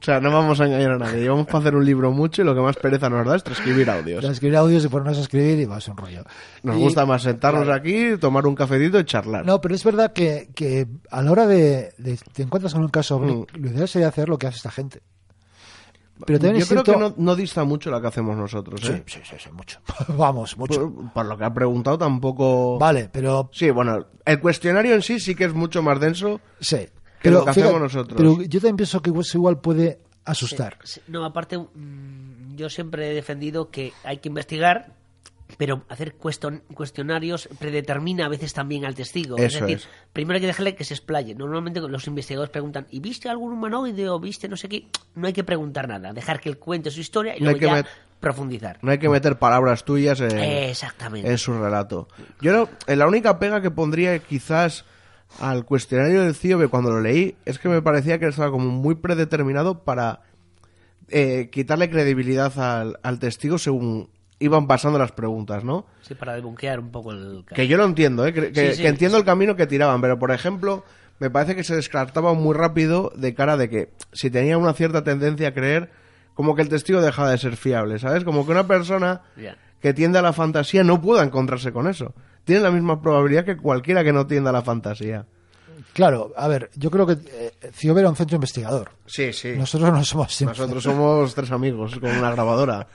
O 0.00 0.04
sea, 0.04 0.20
no 0.20 0.32
vamos 0.32 0.60
a 0.60 0.66
engañar 0.66 0.92
a 0.92 0.98
nadie. 0.98 1.20
Llevamos 1.20 1.46
para 1.46 1.58
hacer 1.58 1.76
un 1.76 1.84
libro 1.84 2.10
mucho 2.10 2.42
y 2.42 2.44
lo 2.44 2.54
que 2.54 2.60
más 2.60 2.76
pereza 2.76 3.08
nos 3.08 3.24
da 3.26 3.36
es 3.36 3.44
transcribir 3.44 3.88
audios. 3.90 4.24
de 4.24 4.32
escribir 4.32 4.56
audios 4.56 4.84
y 4.84 4.88
ponernos 4.88 5.18
a 5.18 5.20
escribir 5.20 5.60
y 5.60 5.64
va 5.64 5.76
a 5.76 5.80
ser 5.80 5.92
un 5.92 5.98
rollo. 5.98 6.24
Nos 6.64 6.76
Y- 6.76 6.80
gusta 6.80 7.06
más 7.06 7.22
sentarnos 7.22 7.64
claro. 7.64 7.78
aquí, 7.80 8.16
tomar 8.18 8.46
un 8.46 8.54
cafetito 8.56 8.98
y 8.98 9.04
charlar. 9.04 9.46
No, 9.46 9.60
pero 9.60 9.74
es 9.76 9.84
verdad 9.84 10.12
que, 10.12 10.48
que 10.56 10.88
a 11.10 11.22
la 11.22 11.30
hora 11.30 11.46
de, 11.46 11.92
de- 11.98 12.18
te 12.32 12.42
encuentras 12.42 12.72
con 12.74 12.82
un 12.82 12.88
caso 12.88 13.20
Mm. 13.20 13.46
lo 13.54 13.68
ideal 13.70 13.86
sería 13.86 14.08
hacer 14.08 14.28
lo 14.28 14.38
que 14.38 14.48
hace 14.48 14.56
esta 14.56 14.70
gente. 14.72 15.02
Pero 16.26 16.38
Yo 16.38 16.58
es 16.58 16.68
creo 16.68 16.84
que 16.84 16.96
no, 16.96 17.14
no 17.16 17.34
dista 17.34 17.64
mucho 17.64 17.90
la 17.90 18.00
que 18.00 18.06
hacemos 18.06 18.36
nosotros, 18.36 18.80
Sí, 18.80 18.92
¿eh? 18.92 19.02
sí, 19.06 19.20
sí, 19.24 19.36
sí, 19.38 19.50
mucho. 19.52 19.80
Vamos, 20.16 20.56
mucho. 20.56 20.92
Por, 20.92 21.12
por 21.12 21.26
lo 21.26 21.36
que 21.38 21.44
ha 21.44 21.52
preguntado 21.52 21.98
tampoco... 21.98 22.78
Vale, 22.78 23.08
pero 23.12 23.50
Sí, 23.52 23.70
bueno, 23.70 24.06
el 24.24 24.40
cuestionario 24.40 24.94
en 24.94 25.02
sí 25.02 25.18
sí 25.18 25.34
que 25.34 25.44
es 25.44 25.54
mucho 25.54 25.82
más 25.82 25.98
denso. 26.00 26.40
sí. 26.60 26.88
Que 27.22 27.28
pero, 27.28 27.38
lo 27.38 27.44
que 27.44 27.50
hacemos 27.50 27.80
nosotros. 27.80 28.16
Pero 28.16 28.42
yo 28.42 28.60
también 28.60 28.76
pienso 28.76 29.00
que 29.00 29.10
eso 29.10 29.38
igual 29.38 29.60
puede 29.60 29.98
asustar. 30.24 30.78
Sí, 30.84 31.00
No, 31.08 31.24
aparte, 31.24 31.58
mm, 31.58 32.56
yo 32.56 32.68
siempre 32.68 33.10
he 33.10 33.14
defendido 33.14 33.70
que 33.70 33.92
hay 34.04 34.18
que 34.18 34.28
investigar, 34.28 34.92
pero 35.58 35.84
hacer 35.88 36.16
cuestion- 36.18 36.62
cuestionarios 36.74 37.48
predetermina 37.58 38.26
a 38.26 38.28
veces 38.28 38.52
también 38.54 38.84
al 38.84 38.94
testigo. 38.94 39.36
es 39.36 39.54
Eso 39.54 39.64
decir, 39.64 39.78
es. 39.78 39.88
primero 40.12 40.36
hay 40.36 40.40
que 40.40 40.46
dejarle 40.46 40.74
que 40.74 40.84
se 40.84 40.94
explaye. 40.94 41.34
Normalmente 41.34 41.80
los 41.80 42.06
investigadores 42.06 42.50
preguntan, 42.50 42.86
¿y 42.90 43.00
viste 43.00 43.28
algún 43.28 43.52
humanoide 43.52 44.08
o 44.08 44.18
viste 44.18 44.48
no 44.48 44.56
sé 44.56 44.68
qué? 44.68 44.86
No 45.14 45.26
hay 45.26 45.32
que 45.32 45.44
preguntar 45.44 45.88
nada, 45.88 46.12
dejar 46.12 46.40
que 46.40 46.48
él 46.48 46.58
cuente 46.58 46.90
su 46.90 47.00
historia 47.00 47.36
y 47.36 47.40
No 47.40 47.50
hay 47.50 47.56
luego 47.58 47.76
que 47.76 47.82
ya 47.82 47.88
profundizar. 48.20 48.78
No 48.82 48.92
hay 48.92 48.98
que 48.98 49.08
meter 49.08 49.38
palabras 49.38 49.84
tuyas 49.84 50.20
en, 50.20 50.38
Exactamente. 50.38 51.28
en 51.28 51.36
su 51.38 51.52
relato. 51.58 52.08
Yo 52.40 52.52
no- 52.52 52.68
la 52.94 53.06
única 53.06 53.38
pega 53.38 53.60
que 53.60 53.70
pondría 53.70 54.18
quizás 54.20 54.84
al 55.40 55.64
cuestionario 55.64 56.22
del 56.22 56.34
CIOB 56.34 56.68
cuando 56.70 56.90
lo 56.90 57.00
leí 57.00 57.36
es 57.44 57.58
que 57.58 57.68
me 57.68 57.82
parecía 57.82 58.18
que 58.18 58.26
estaba 58.28 58.50
como 58.50 58.68
muy 58.70 58.94
predeterminado 58.96 59.82
para 59.84 60.20
eh, 61.08 61.48
quitarle 61.50 61.90
credibilidad 61.90 62.58
al, 62.58 62.98
al 63.02 63.18
testigo 63.18 63.58
según 63.58 64.08
iban 64.38 64.66
pasando 64.66 64.98
las 64.98 65.12
preguntas, 65.12 65.62
¿no? 65.64 65.86
Sí, 66.02 66.14
para 66.14 66.34
debunquear 66.34 66.80
un 66.80 66.90
poco 66.90 67.12
el. 67.12 67.44
Que 67.54 67.68
yo 67.68 67.76
lo 67.76 67.84
entiendo, 67.84 68.26
¿eh? 68.26 68.32
que, 68.32 68.52
que- 68.52 68.70
Sí, 68.70 68.76
sí. 68.76 68.82
que 68.82 68.88
entiendo 68.88 69.16
el 69.18 69.24
camino 69.24 69.54
que 69.56 69.66
tiraban, 69.66 70.00
pero 70.00 70.18
por 70.18 70.32
ejemplo, 70.32 70.84
me 71.20 71.30
parece 71.30 71.54
que 71.54 71.62
se 71.64 71.76
descartaba 71.76 72.34
muy 72.34 72.54
rápido 72.54 73.12
de 73.14 73.34
cara 73.34 73.56
de 73.56 73.68
que 73.68 73.90
si 74.12 74.30
tenía 74.30 74.58
una 74.58 74.72
cierta 74.72 75.04
tendencia 75.04 75.48
a 75.48 75.54
creer, 75.54 75.90
como 76.34 76.56
que 76.56 76.62
el 76.62 76.68
testigo 76.68 77.00
dejaba 77.00 77.30
de 77.30 77.38
ser 77.38 77.56
fiable, 77.56 77.98
¿sabes? 77.98 78.24
Como 78.24 78.44
que 78.44 78.52
una 78.52 78.66
persona 78.66 79.22
que 79.80 79.94
tiende 79.94 80.18
a 80.18 80.22
la 80.22 80.32
fantasía 80.32 80.82
no 80.82 81.00
pueda 81.00 81.22
encontrarse 81.22 81.72
con 81.72 81.86
eso. 81.88 82.14
Tiene 82.44 82.62
la 82.62 82.70
misma 82.70 83.00
probabilidad 83.00 83.44
que 83.44 83.56
cualquiera 83.56 84.02
que 84.04 84.12
no 84.12 84.26
tienda 84.26 84.50
la 84.52 84.62
fantasía. 84.62 85.26
Claro, 85.92 86.32
a 86.36 86.48
ver, 86.48 86.70
yo 86.74 86.90
creo 86.90 87.06
que 87.06 87.18
eh, 87.26 87.52
CIOB 87.72 87.98
era 87.98 88.08
un 88.08 88.16
centro 88.16 88.36
investigador. 88.36 88.92
Sí, 89.04 89.32
sí. 89.34 89.52
Nosotros 89.56 89.92
no 89.92 90.02
somos... 90.04 90.40
Nosotros 90.42 90.82
somos 90.82 91.34
tres 91.34 91.50
amigos 91.50 91.98
con 91.98 92.10
una 92.10 92.30
grabadora 92.30 92.86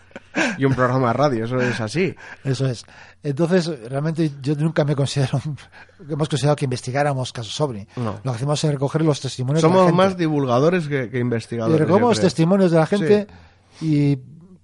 y 0.57 0.65
un 0.65 0.73
programa 0.73 1.09
de 1.09 1.13
radio, 1.13 1.45
eso 1.45 1.59
es 1.61 1.79
así. 1.79 2.15
Eso 2.43 2.65
es. 2.65 2.85
Entonces, 3.21 3.67
realmente 3.89 4.31
yo 4.41 4.55
nunca 4.55 4.83
me 4.83 4.95
considero... 4.95 5.39
Hemos 6.09 6.27
considerado 6.27 6.55
que 6.55 6.65
investigáramos 6.65 7.31
casos 7.31 7.53
sobre. 7.53 7.87
No. 7.97 8.19
Lo 8.23 8.31
que 8.31 8.35
hacemos 8.37 8.63
es 8.63 8.71
recoger 8.71 9.03
los 9.03 9.21
testimonios 9.21 9.61
de 9.61 9.67
la 9.67 9.73
Somos 9.73 9.85
gente. 9.87 9.97
más 9.97 10.17
divulgadores 10.17 10.87
que, 10.87 11.09
que 11.11 11.17
Y 11.17 11.21
investigadores. 11.21 11.79
recogemos 11.79 12.19
testimonios 12.19 12.71
de 12.71 12.77
la 12.79 12.85
gente 12.87 13.27
y... 13.81 14.17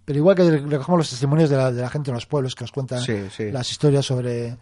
Pero 0.06 0.20
igual 0.20 0.36
que 0.36 0.50
recogemos 0.50 0.98
los 1.00 1.10
testimonios 1.10 1.50
de 1.50 1.58
la, 1.58 1.72
de 1.72 1.82
la 1.82 1.90
gente 1.90 2.12
en 2.12 2.16
los 2.16 2.26
pueblos 2.26 2.56
que 2.56 2.64
nos 2.64 2.72
cuentan 2.72 3.02
Sí, 3.02 3.16
sí. 3.36 3.52
las 3.52 3.70
historias 3.72 4.06
sobre 4.06 4.58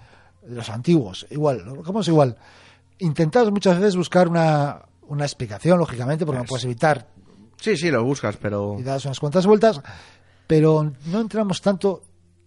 los 0.47 0.69
antiguos. 0.69 1.25
Igual, 1.31 1.63
lo 1.65 1.71
recogemos 1.71 2.07
igual. 2.07 2.37
Intentamos 2.99 3.51
muchas 3.51 3.77
veces 3.79 3.95
buscar 3.95 4.27
una, 4.27 4.83
una 5.07 5.25
explicación, 5.25 5.79
lógicamente, 5.79 6.25
porque 6.25 6.39
no 6.39 6.45
puedes 6.45 6.65
evitar 6.65 7.07
Sí, 7.59 7.77
sí, 7.77 7.91
lo 7.91 8.03
buscas, 8.03 8.37
pero... 8.37 8.75
y 8.79 8.83
das 8.83 9.05
unas 9.05 9.19
cuantas 9.19 9.45
vueltas, 9.45 9.81
pero 10.47 10.91
no 11.05 11.21
entramos 11.21 11.61
tanto 11.61 12.01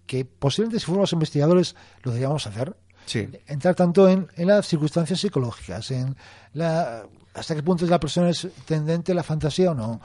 que 0.06 0.24
posiblemente 0.24 0.80
si 0.80 0.86
fuéramos 0.86 1.12
investigadores 1.12 1.76
lo 2.02 2.10
deberíamos 2.10 2.46
hacer. 2.48 2.76
Sí. 3.06 3.28
Entrar 3.46 3.74
tanto 3.76 4.08
en, 4.08 4.26
en 4.36 4.48
las 4.48 4.66
circunstancias 4.66 5.20
psicológicas, 5.20 5.90
en 5.92 6.16
la, 6.54 7.04
hasta 7.32 7.54
qué 7.54 7.62
punto 7.62 7.86
la 7.86 8.00
persona 8.00 8.30
es 8.30 8.48
tendente 8.66 9.12
a 9.12 9.14
la 9.14 9.22
fantasía 9.22 9.70
o 9.70 9.74
no. 9.74 10.00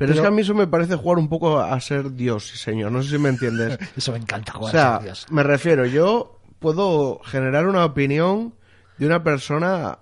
Pero, 0.00 0.14
es 0.14 0.20
que 0.20 0.26
a 0.26 0.30
mí 0.30 0.40
eso 0.40 0.54
me 0.54 0.66
parece 0.66 0.96
jugar 0.96 1.18
un 1.18 1.28
poco 1.28 1.60
a 1.60 1.78
ser 1.78 2.14
Dios, 2.14 2.48
sí, 2.48 2.56
señor. 2.56 2.90
No 2.90 3.02
sé 3.02 3.10
si 3.10 3.18
me 3.18 3.28
entiendes. 3.28 3.78
Eso 3.96 4.12
me 4.12 4.18
encanta 4.18 4.52
o 4.54 4.58
jugar. 4.58 4.72
sea, 4.72 4.96
a 4.96 4.98
Dios. 5.00 5.26
me 5.30 5.42
refiero, 5.42 5.84
yo 5.84 6.40
puedo 6.58 7.20
generar 7.22 7.66
una 7.66 7.84
opinión 7.84 8.54
de 8.96 9.04
una 9.06 9.22
persona 9.22 9.98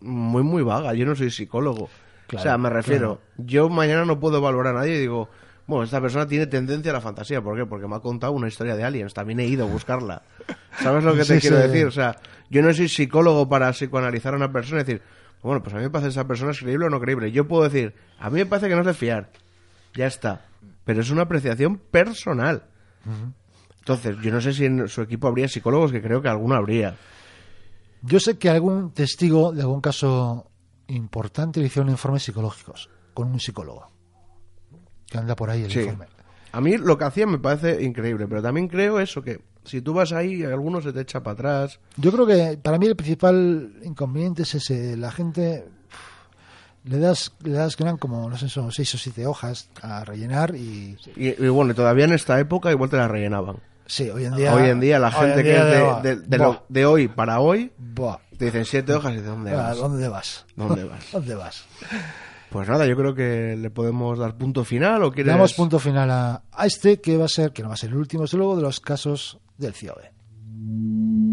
muy, 0.00 0.42
muy 0.42 0.62
vaga. 0.64 0.94
Yo 0.94 1.06
no 1.06 1.14
soy 1.14 1.30
psicólogo. 1.30 1.88
Claro, 2.26 2.40
o 2.40 2.42
sea, 2.42 2.58
me 2.58 2.70
refiero, 2.70 3.20
yo 3.36 3.68
mañana 3.68 4.04
no 4.04 4.18
puedo 4.18 4.38
evaluar 4.38 4.66
a 4.66 4.72
nadie 4.72 4.96
y 4.96 5.00
digo, 5.00 5.28
bueno, 5.68 5.84
esta 5.84 6.00
persona 6.00 6.26
tiene 6.26 6.46
tendencia 6.48 6.90
a 6.90 6.94
la 6.94 7.00
fantasía. 7.00 7.40
¿Por 7.40 7.56
qué? 7.56 7.66
Porque 7.66 7.86
me 7.86 7.94
ha 7.94 8.00
contado 8.00 8.32
una 8.32 8.48
historia 8.48 8.74
de 8.74 8.82
aliens. 8.84 9.14
También 9.14 9.38
he 9.40 9.46
ido 9.46 9.64
a 9.64 9.68
buscarla. 9.68 10.22
¿Sabes 10.80 11.04
lo 11.04 11.12
que 11.14 11.24
te 11.24 11.34
Sí, 11.36 11.40
quiero 11.40 11.56
sí. 11.62 11.68
decir? 11.68 11.86
O 11.86 11.90
sea, 11.92 12.16
yo 12.50 12.62
no 12.62 12.72
soy 12.74 12.88
psicólogo 12.88 13.48
para 13.48 13.70
psicoanalizar 13.72 14.34
a 14.34 14.36
una 14.36 14.52
persona 14.52 14.80
y 14.80 14.84
decir, 14.84 15.02
bueno, 15.42 15.62
pues 15.62 15.74
a 15.74 15.78
mí 15.78 15.84
me 15.84 15.90
parece 15.90 16.10
esa 16.10 16.26
persona 16.26 16.50
es 16.52 16.58
creíble 16.58 16.86
o 16.86 16.90
no 16.90 17.00
creíble. 17.00 17.30
Yo 17.32 17.46
puedo 17.46 17.64
decir, 17.64 17.94
a 18.18 18.28
mí 18.30 18.36
me 18.40 18.46
parece 18.46 18.68
que 18.68 18.74
no 18.74 18.80
es 18.80 18.86
de 18.86 18.94
fiar. 18.94 19.30
Ya 19.94 20.06
está. 20.06 20.44
Pero 20.84 21.00
es 21.00 21.10
una 21.10 21.22
apreciación 21.22 21.78
personal. 21.78 22.64
Entonces, 23.78 24.16
yo 24.22 24.30
no 24.32 24.40
sé 24.40 24.52
si 24.52 24.64
en 24.66 24.88
su 24.88 25.00
equipo 25.02 25.28
habría 25.28 25.48
psicólogos, 25.48 25.92
que 25.92 26.02
creo 26.02 26.20
que 26.20 26.28
alguno 26.28 26.54
habría. 26.54 26.96
Yo 28.02 28.20
sé 28.20 28.38
que 28.38 28.48
algún 28.50 28.92
testigo 28.92 29.52
de 29.52 29.62
algún 29.62 29.80
caso 29.80 30.50
importante 30.88 31.60
le 31.60 31.66
hicieron 31.66 31.90
informes 31.90 32.22
psicológicos 32.22 32.90
con 33.14 33.28
un 33.32 33.40
psicólogo. 33.40 33.90
Que 35.06 35.18
anda 35.18 35.34
por 35.34 35.50
ahí 35.50 35.64
el 35.64 35.70
Sí. 35.70 35.80
informe. 35.80 36.06
A 36.52 36.60
mí 36.60 36.76
lo 36.78 36.96
que 36.96 37.04
hacía 37.04 37.26
me 37.26 37.38
parece 37.38 37.82
increíble, 37.82 38.26
pero 38.28 38.42
también 38.42 38.68
creo 38.68 39.00
eso, 39.00 39.22
que 39.22 39.40
si 39.68 39.80
tú 39.82 39.92
vas 39.94 40.12
ahí, 40.12 40.42
alguno 40.42 40.80
se 40.80 40.92
te 40.92 41.00
echa 41.02 41.22
para 41.22 41.34
atrás. 41.34 41.78
Yo 41.96 42.10
creo 42.10 42.26
que 42.26 42.58
para 42.60 42.78
mí 42.78 42.86
el 42.86 42.96
principal 42.96 43.72
inconveniente 43.84 44.42
es 44.42 44.54
ese. 44.54 44.96
La 44.96 45.10
gente 45.12 45.66
le 46.84 46.98
das, 46.98 47.32
le 47.42 47.52
das 47.52 47.76
que 47.76 47.82
eran 47.82 47.98
como, 47.98 48.28
no 48.28 48.36
sé, 48.38 48.48
son 48.48 48.72
seis 48.72 48.94
o 48.94 48.98
siete 48.98 49.26
hojas 49.26 49.68
a 49.82 50.04
rellenar 50.04 50.54
y 50.54 50.96
Y, 51.16 51.28
y 51.44 51.48
bueno, 51.48 51.74
todavía 51.74 52.04
en 52.06 52.12
esta 52.12 52.38
época 52.40 52.70
igual 52.70 52.88
te 52.90 52.96
la 52.96 53.08
rellenaban. 53.08 53.56
sí, 53.86 54.08
hoy 54.10 54.24
en 54.24 54.36
día. 54.36 54.54
hoy 54.54 54.68
en 54.68 54.80
día 54.80 54.98
la 54.98 55.10
gente 55.10 55.40
en 55.40 55.44
que 55.46 55.56
es 55.58 56.02
de, 56.02 56.14
de- 56.16 56.22
de 56.26 56.38
buah, 56.38 56.46
lo- 56.46 56.64
de 56.68 56.86
hoy 56.86 57.08
para 57.08 57.40
hoy, 57.40 57.72
buah, 57.78 58.18
te 58.38 58.46
dicen 58.46 58.64
siete 58.64 58.94
hojas 58.94 59.12
y 59.12 59.16
dices, 59.16 59.28
¿dónde 59.28 59.52
ah, 59.52 59.56
vas? 59.56 59.78
¿Dónde 59.78 60.08
vas? 60.08 60.46
¿Dónde 60.56 60.84
vas? 60.88 61.12
¿Dónde 61.12 61.34
vas? 61.34 61.64
Pues 62.50 62.66
nada, 62.66 62.86
yo 62.86 62.96
creo 62.96 63.14
que 63.14 63.56
le 63.58 63.68
podemos 63.68 64.18
dar 64.18 64.38
punto 64.38 64.64
final 64.64 65.02
o 65.02 65.10
quieres... 65.12 65.30
damos 65.34 65.52
punto 65.52 65.78
final 65.78 66.10
a, 66.10 66.42
a 66.52 66.66
este 66.66 66.98
que 67.02 67.18
va 67.18 67.26
a 67.26 67.28
ser, 67.28 67.52
que 67.52 67.62
no 67.62 67.68
va 67.68 67.74
a 67.74 67.76
ser 67.78 67.90
el 67.90 67.96
último, 67.96 68.22
desde 68.22 68.38
luego, 68.38 68.56
de 68.56 68.62
los 68.62 68.80
casos 68.80 69.36
del 69.58 69.74
CIOE. 69.74 71.27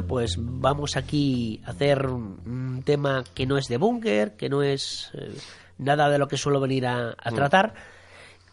Bueno, 0.00 0.08
pues 0.08 0.36
vamos 0.38 0.96
aquí 0.96 1.60
a 1.66 1.70
hacer 1.70 2.06
un, 2.06 2.82
tema 2.84 3.22
que 3.34 3.46
no 3.46 3.58
es 3.58 3.66
de 3.68 3.76
búnker, 3.76 4.36
que 4.36 4.48
no 4.48 4.62
es 4.62 5.10
eh, 5.12 5.34
nada 5.78 6.08
de 6.08 6.18
lo 6.18 6.26
que 6.26 6.38
suelo 6.38 6.60
venir 6.60 6.86
a, 6.86 7.14
a 7.18 7.30
tratar. 7.32 7.74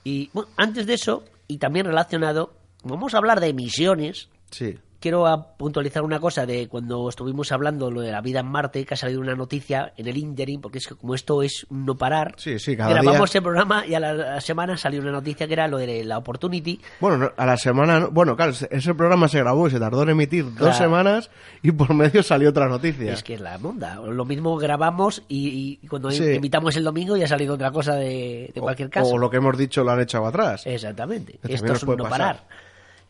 Y 0.04 0.30
bueno, 0.34 0.50
antes 0.58 0.86
de 0.86 0.94
eso, 0.94 1.24
y 1.48 1.58
también 1.58 1.86
relacionado, 1.86 2.54
vamos 2.84 3.14
a 3.14 3.18
hablar 3.18 3.40
de 3.40 3.48
emisiones, 3.48 4.30
Sí. 4.52 4.78
Quiero 5.00 5.48
puntualizar 5.58 6.04
una 6.04 6.20
cosa 6.20 6.46
de 6.46 6.68
cuando 6.68 7.08
estuvimos 7.10 7.52
hablando 7.52 7.92
lo 7.92 8.02
de 8.02 8.12
la 8.12 8.22
vida 8.22 8.40
en 8.40 8.48
Marte, 8.48 8.86
que 8.86 8.94
ha 8.94 8.98
salido 8.98 9.22
una 9.22 9.36
noticia 9.36 9.94
en 9.98 10.08
el 10.08 10.18
interim, 10.18 10.60
porque 10.62 10.80
es 10.80 10.88
que 10.88 10.96
como 10.96 11.14
esto 11.16 11.44
es 11.44 11.66
un 11.70 11.86
no 11.86 11.96
parar, 11.96 12.34
Sí, 12.38 12.58
sí, 12.60 12.76
cada 12.76 12.90
grabamos 12.92 13.32
día- 13.32 13.40
el 13.40 13.44
programa 13.44 13.86
y 13.86 13.94
a 13.96 14.00
la, 14.00 14.42
semana 14.42 14.78
salió 14.78 15.02
una 15.02 15.12
noticia 15.12 15.48
que 15.48 15.54
era 15.54 15.68
lo 15.68 15.78
de 15.78 16.04
la 16.04 16.18
Opportunity. 16.18 16.80
Bueno, 17.00 17.18
no, 17.18 17.32
a 17.38 17.46
la 17.46 17.58
semana, 17.58 18.00
no- 18.00 18.12
bueno, 18.12 18.36
claro, 18.36 18.52
ese- 18.52 18.94
programa 18.96 19.28
se 19.28 19.40
grabó 19.40 19.68
y 19.68 19.72
se 19.72 19.80
tardó 19.80 20.04
en 20.04 20.10
emitir 20.10 20.54
dos 20.56 20.76
semanas 20.78 21.30
y 21.62 21.72
por 21.72 21.94
medio 21.94 22.24
salió 22.24 22.50
otra 22.50 22.68
noticia. 22.68 23.14
Es 23.14 23.24
que 23.24 23.36
es 23.36 23.42
la 23.42 23.58
monda. 23.58 23.96
Lo 23.96 24.26
mismo 24.26 24.58
grabamos 24.58 25.24
y, 25.28 25.80
y 25.82 25.88
cuando 25.88 26.10
Sí. 26.12 26.24
invitamos 26.24 26.76
el 26.76 26.84
domingo 26.84 27.16
ya 27.18 27.26
ha 27.26 27.28
salido 27.28 27.54
otra 27.56 27.72
cosa 27.72 27.94
de, 27.96 28.52
de 28.54 28.62
cualquier 28.62 28.90
caso. 28.90 29.10
o 29.10 29.18
lo 29.18 29.30
que 29.30 29.38
hemos 29.38 29.58
dicho 29.58 29.84
lo 29.84 29.92
han 29.92 30.02
echado 30.02 30.26
atrás. 30.26 30.66
Exactamente. 30.66 31.38
Que 31.46 31.54
Esto 31.54 31.74
es 31.74 31.84
un 31.84 31.98
no 31.98 32.04
pasar. 32.06 32.10
parar. 32.20 32.44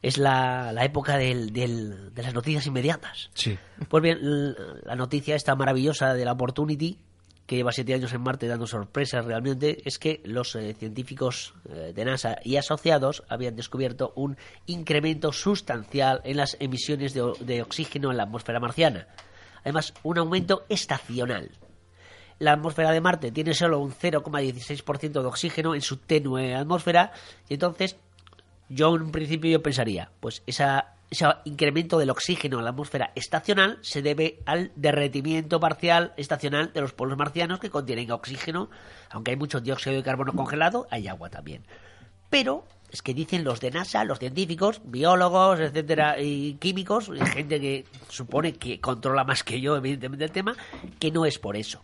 Es 0.02 0.18
la, 0.18 0.72
la 0.74 0.86
época 0.86 1.18
del, 1.18 1.52
del- 1.54 2.14
de 2.14 2.22
las 2.24 2.34
noticias 2.34 2.66
inmediatas. 2.68 3.30
Sí. 3.34 3.58
Pues 3.90 4.04
bien, 4.04 4.20
la 4.22 4.96
noticia 4.96 5.36
esta 5.36 5.56
maravillosa 5.56 6.14
de 6.14 6.24
la 6.26 6.34
Opportunity, 6.34 7.00
que 7.48 7.56
lleva 7.56 7.72
siete 7.72 7.94
años 7.94 8.14
en 8.14 8.22
Marte 8.22 8.48
dando 8.48 8.68
sorpresas 8.68 9.26
realmente, 9.26 9.82
es 9.86 9.98
que 9.98 10.22
los 10.26 10.54
eh, 10.56 10.76
científicos 10.78 11.54
eh, 11.70 11.94
de 11.96 12.06
NASA 12.06 12.38
y 12.44 12.58
asociados 12.58 13.24
habían 13.30 13.56
descubierto 13.56 14.14
un 14.16 14.38
incremento 14.66 15.32
sustancial 15.32 16.22
en 16.26 16.38
las 16.38 16.58
emisiones 16.60 17.14
de, 17.14 17.24
de 17.40 17.62
oxígeno 17.62 18.12
en 18.12 18.18
la 18.18 18.24
atmósfera 18.24 18.60
marciana. 18.60 19.08
Además, 19.64 19.94
un 20.04 20.18
aumento 20.18 20.66
estacional. 20.70 21.52
La 22.40 22.52
atmósfera 22.54 22.92
de 22.92 23.02
Marte 23.02 23.32
tiene 23.32 23.54
solo 23.56 23.80
un 23.80 23.92
0,16% 23.94 25.12
de 25.12 25.20
oxígeno 25.26 25.74
en 25.74 25.82
su 25.82 25.98
tenue 25.98 26.54
atmósfera 26.54 27.12
y 27.50 27.56
entonces 27.56 27.98
yo 28.70 28.96
en 28.96 29.04
un 29.04 29.12
principio 29.12 29.52
yo 29.52 29.62
pensaría, 29.62 30.12
pues 30.20 30.44
esa, 30.46 30.96
ese 31.10 31.26
incremento 31.46 31.98
del 31.98 32.10
oxígeno 32.10 32.58
en 32.58 32.66
la 32.66 32.72
atmósfera 32.72 33.12
estacional 33.16 33.80
se 33.82 34.02
debe 34.02 34.40
al 34.46 34.72
derretimiento 34.76 35.60
parcial 35.60 36.14
estacional 36.18 36.74
de 36.74 36.82
los 36.82 36.94
polos 36.94 37.18
marcianos 37.18 37.60
que 37.60 37.70
contienen 37.70 38.12
oxígeno, 38.12 38.70
aunque 39.10 39.32
hay 39.32 39.38
mucho 39.38 39.62
dióxido 39.62 39.96
de 39.96 40.04
carbono 40.04 40.34
congelado, 40.34 40.88
hay 40.92 41.08
agua 41.08 41.30
también. 41.30 41.64
Pero 42.30 42.66
es 42.92 43.02
que 43.02 43.14
dicen 43.14 43.44
los 43.44 43.60
de 43.62 43.72
NASA, 43.72 44.04
los 44.04 44.20
científicos, 44.20 44.82
biólogos, 44.84 45.60
etcétera, 45.60 46.22
y 46.22 46.56
químicos, 46.56 47.10
y 47.14 47.26
gente 47.26 47.60
que 47.60 47.86
supone 48.10 48.54
que 48.54 48.80
controla 48.80 49.24
más 49.24 49.44
que 49.44 49.62
yo, 49.62 49.76
evidentemente, 49.78 50.26
el 50.26 50.32
tema, 50.32 50.56
que 51.00 51.12
no 51.12 51.26
es 51.26 51.40
por 51.40 51.56
eso, 51.56 51.84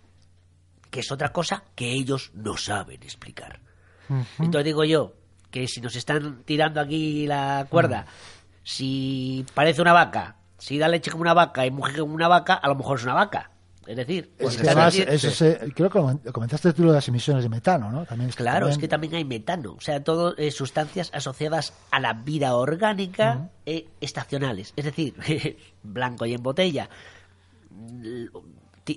que 0.90 1.00
es 1.02 1.12
otra 1.12 1.32
cosa 1.32 1.64
que 1.76 1.92
ellos 1.92 2.32
no 2.34 2.58
saben 2.58 3.04
explicar. 3.04 3.60
Entonces 4.38 4.66
digo 4.66 4.84
yo 4.84 5.14
que 5.54 5.68
si 5.68 5.80
nos 5.82 5.96
están 5.96 6.42
tirando 6.46 6.82
aquí 6.82 7.28
la 7.28 7.68
cuerda, 7.70 8.06
si 8.64 9.46
parece 9.54 9.82
una 9.84 9.94
vaca, 9.94 10.36
si 10.58 10.80
da 10.80 10.88
leche 10.88 11.12
como 11.12 11.22
una 11.22 11.36
vaca 11.36 11.64
y 11.66 11.70
mujer 11.72 12.00
como 12.00 12.16
una 12.16 12.28
vaca, 12.28 12.56
a 12.56 12.68
lo 12.68 12.76
mejor 12.76 12.98
es 12.98 13.04
una 13.04 13.14
vaca. 13.14 13.52
Es 13.86 13.98
decir, 13.98 14.32
pues 14.40 14.56
Es 14.56 14.62
que 14.62 14.68
están 14.68 14.78
además, 14.88 14.96
eso 15.14 15.30
se- 15.30 15.60
creo 15.76 15.90
que 15.90 16.32
comentaste 16.32 16.72
tú 16.74 16.84
lo 16.84 16.90
de 16.92 16.96
las 16.96 17.08
emisiones 17.10 17.44
de 17.44 17.50
metano, 17.50 17.92
¿no? 17.92 18.06
También 18.06 18.30
es 18.30 18.36
que 18.38 18.42
Claro, 18.44 18.68
es 18.70 18.78
que 18.78 18.88
también 18.88 19.14
hay 19.16 19.26
metano, 19.26 19.74
o 19.74 19.82
sea, 19.82 20.02
todo 20.04 20.36
eh, 20.38 20.52
sustancias 20.52 21.12
asociadas 21.14 21.74
a 21.92 22.00
la 22.00 22.14
vida 22.14 22.56
orgánica 22.56 23.50
eh, 23.66 23.90
estacionales, 24.02 24.74
es 24.76 24.86
decir, 24.86 25.14
blanco 25.84 26.26
y 26.26 26.34
en 26.34 26.42
botella. 26.42 26.90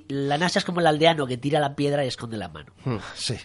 La 0.08 0.38
NASA 0.38 0.58
es 0.58 0.64
como 0.64 0.80
el 0.80 0.86
aldeano 0.86 1.26
que 1.26 1.36
tira 1.36 1.60
la 1.60 1.74
piedra 1.76 2.04
y 2.04 2.08
esconde 2.08 2.36
la 2.36 2.48
mano. 2.48 2.72
Sí. 3.14 3.36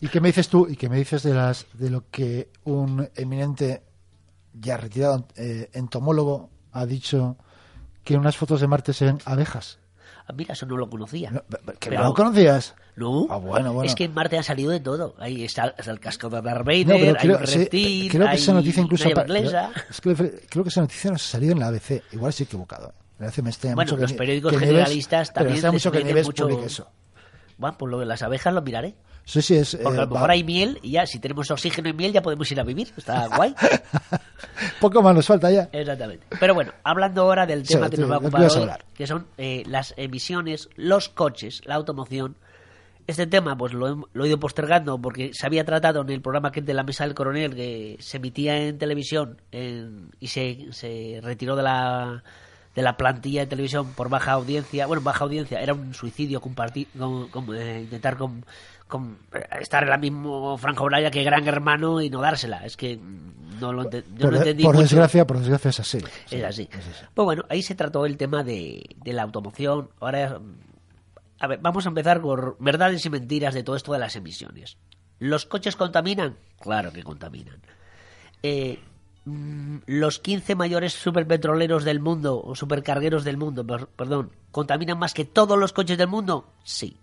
¿Y 0.00 0.08
qué 0.08 0.20
me 0.20 0.28
dices 0.28 0.48
tú? 0.48 0.66
¿Y 0.68 0.76
qué 0.76 0.88
me 0.88 0.96
dices 0.96 1.22
de 1.22 1.34
las 1.34 1.66
de 1.74 1.90
lo 1.90 2.08
que 2.10 2.50
un 2.64 3.08
eminente 3.16 3.82
ya 4.54 4.76
retirado 4.76 5.26
eh, 5.36 5.70
entomólogo 5.72 6.50
ha 6.72 6.86
dicho 6.86 7.36
que 8.04 8.16
unas 8.16 8.36
fotos 8.36 8.60
de 8.60 8.68
Marte 8.68 8.92
se 8.92 9.04
ven 9.06 9.18
abejas? 9.24 9.78
Ah, 10.26 10.32
mira, 10.34 10.52
eso 10.52 10.66
no 10.66 10.76
lo 10.76 10.88
conocía. 10.90 11.30
No, 11.30 11.42
¿Que 11.80 11.88
Pero- 11.90 12.02
no 12.02 12.08
lo 12.08 12.14
conocías? 12.14 12.74
No, 12.96 13.26
Ah, 13.30 13.36
bueno, 13.36 13.72
bueno. 13.72 13.88
es 13.88 13.94
que 13.94 14.04
en 14.04 14.12
Marte 14.14 14.36
ha 14.38 14.42
salido 14.42 14.70
de 14.72 14.80
todo. 14.80 15.14
Ahí 15.18 15.44
está, 15.44 15.68
está 15.78 15.90
el 15.90 16.00
casco 16.00 16.28
de 16.28 16.42
Darth 16.42 16.66
Vader, 16.66 16.86
No, 16.86 16.94
pero 16.94 17.10
hay 17.10 17.14
creo, 17.16 17.38
un 17.38 17.44
reptil, 17.44 18.10
creo 18.10 18.22
que 18.24 18.28
hay 18.30 18.36
esa 18.36 18.52
noticia 18.52 18.82
incluso 18.82 19.06
una 19.06 19.14
pa- 19.14 19.22
inglesa. 19.22 19.70
es 19.88 20.00
que 20.00 20.14
creo 20.50 20.64
que 20.64 20.68
esa 20.68 20.80
noticia 20.80 21.10
nos 21.12 21.24
ha 21.24 21.30
salido 21.30 21.52
en 21.52 21.60
la 21.60 21.68
ABC. 21.68 22.02
Igual 22.12 22.30
estoy 22.30 22.44
equivocado. 22.44 22.92
La 23.20 23.28
ABC 23.28 23.38
me 23.42 23.50
Bueno, 23.74 23.76
mucho 23.82 23.96
que 23.96 24.02
los 24.02 24.10
Ni- 24.12 24.18
periódicos 24.18 24.52
que 24.52 24.58
generalistas 24.58 25.28
pero 25.30 25.34
también 25.34 25.54
extraña 25.54 25.72
mucho 25.72 25.92
que 25.92 26.04
Nieves 26.04 26.26
mucho- 26.26 26.48
eso. 26.64 26.90
Bueno, 27.56 27.76
pues 27.78 27.90
lo 27.90 27.98
de 28.00 28.06
las 28.06 28.22
abejas 28.22 28.52
lo 28.52 28.62
miraré. 28.62 28.96
Sí, 29.30 29.42
sí, 29.42 29.56
es. 29.56 29.76
Porque 29.82 29.98
eh, 29.98 30.00
a 30.00 30.04
lo 30.06 30.10
mejor 30.10 30.28
va- 30.30 30.32
hay 30.32 30.42
miel 30.42 30.78
y 30.82 30.92
ya, 30.92 31.06
si 31.06 31.18
tenemos 31.18 31.50
oxígeno 31.50 31.90
y 31.90 31.92
miel, 31.92 32.12
ya 32.14 32.22
podemos 32.22 32.50
ir 32.50 32.58
a 32.60 32.62
vivir. 32.64 32.90
Está 32.96 33.26
guay. 33.36 33.54
Poco 34.80 35.02
más 35.02 35.14
nos 35.14 35.26
falta 35.26 35.50
ya. 35.50 35.68
Exactamente. 35.72 36.26
Pero 36.40 36.54
bueno, 36.54 36.72
hablando 36.82 37.22
ahora 37.22 37.46
del 37.46 37.66
Sí, 37.66 37.74
tema 37.74 37.90
que 37.90 37.96
nos 37.98 38.10
va 38.10 38.16
a 38.16 38.18
¿de 38.18 38.22
qué 38.22 38.26
ocupar 38.28 38.50
hoy, 38.50 38.60
hablar? 38.62 38.84
que 38.94 39.06
son 39.06 39.26
eh, 39.36 39.62
las 39.66 39.94
emisiones, 39.96 40.68
los 40.76 41.08
coches, 41.08 41.60
la 41.64 41.74
automoción. 41.74 42.36
Este 43.06 43.26
tema, 43.26 43.56
pues 43.56 43.72
lo, 43.72 43.88
he- 43.88 44.04
lo 44.12 44.24
he 44.24 44.28
ido 44.28 44.38
postergando 44.40 44.98
porque 44.98 45.30
se 45.32 45.46
había 45.46 45.64
tratado 45.64 46.02
en 46.02 46.10
el 46.10 46.20
programa 46.20 46.50
que 46.52 46.60
de 46.60 46.74
la 46.74 46.82
Mesa 46.82 47.04
del 47.04 47.14
Coronel, 47.14 47.54
que 47.54 47.96
se 48.00 48.18
emitía 48.18 48.56
en 48.58 48.78
televisión 48.78 49.40
en- 49.52 50.10
y 50.20 50.28
se, 50.28 50.66
se 50.72 51.20
retiró 51.22 51.56
de 51.56 51.62
la, 51.62 52.22
de 52.74 52.82
la 52.82 52.96
plantilla 52.96 53.40
de 53.42 53.46
televisión 53.46 53.92
por 53.94 54.08
baja 54.10 54.32
audiencia. 54.32 54.86
Bueno, 54.86 55.02
baja 55.02 55.24
audiencia, 55.24 55.60
era 55.60 55.72
un 55.74 55.94
suicidio 55.94 56.40
compartir, 56.40 56.88
con- 56.98 57.28
con- 57.28 57.54
eh, 57.56 57.80
intentar 57.82 58.16
con, 58.18 58.44
con- 58.88 59.18
estar 59.60 59.82
en 59.84 59.90
la 59.90 59.98
misma 59.98 60.56
franja 60.58 60.82
horaria 60.82 61.10
que 61.10 61.22
Gran 61.22 61.46
Hermano 61.46 62.00
y 62.00 62.10
no 62.10 62.20
dársela. 62.20 62.64
Es 62.64 62.76
que 62.76 62.98
no 63.60 63.72
lo, 63.72 63.84
ente- 63.84 64.04
yo 64.14 64.22
Por, 64.22 64.32
no 64.32 64.38
entendí 64.38 64.62
por 64.64 64.74
mucho. 64.74 64.82
desgracia, 64.84 65.26
por 65.26 65.38
desgracia 65.38 65.68
es 65.70 65.80
así. 65.80 66.00
Sí, 66.26 66.36
Es 66.36 66.44
así. 66.44 66.68
es 66.72 66.78
así. 66.88 67.04
Pues 67.14 67.24
bueno, 67.24 67.44
ahí 67.48 67.62
se 67.62 67.74
trató 67.74 68.06
el 68.06 68.16
tema 68.16 68.42
de, 68.42 68.96
de 69.04 69.12
la 69.12 69.22
automoción. 69.22 69.90
Ahora, 70.00 70.40
a 71.40 71.46
ver, 71.46 71.58
vamos 71.62 71.86
a 71.86 71.88
empezar 71.90 72.20
por 72.20 72.56
verdades 72.58 73.04
y 73.06 73.10
mentiras 73.10 73.54
de 73.54 73.62
todo 73.62 73.76
esto 73.76 73.92
de 73.92 73.98
las 74.00 74.16
emisiones. 74.16 74.76
¿Los 75.20 75.46
coches 75.46 75.76
contaminan? 75.76 76.36
Claro 76.60 76.92
que 76.92 77.02
contaminan. 77.02 77.60
Eh, 78.42 78.78
¿Los 79.86 80.18
15 80.18 80.54
mayores 80.54 80.92
superpetroleros 80.92 81.84
del 81.84 82.00
mundo, 82.00 82.40
o 82.42 82.54
supercargueros 82.54 83.24
del 83.24 83.36
mundo, 83.36 83.66
per- 83.66 83.86
perdón, 83.88 84.30
contaminan 84.50 84.98
más 84.98 85.14
que 85.14 85.24
todos 85.24 85.58
los 85.58 85.72
coches 85.72 85.98
del 85.98 86.08
mundo? 86.08 86.52
Sí. 86.64 86.96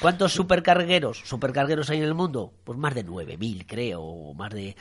¿Cuántos 0.00 0.32
supercargueros, 0.32 1.22
supercargueros 1.24 1.90
hay 1.90 1.98
en 1.98 2.04
el 2.04 2.14
mundo? 2.14 2.52
Pues 2.64 2.78
más 2.78 2.94
de 2.94 3.04
9.000, 3.06 3.64
creo, 3.66 4.00
o 4.02 4.34
más 4.34 4.52
de... 4.52 4.76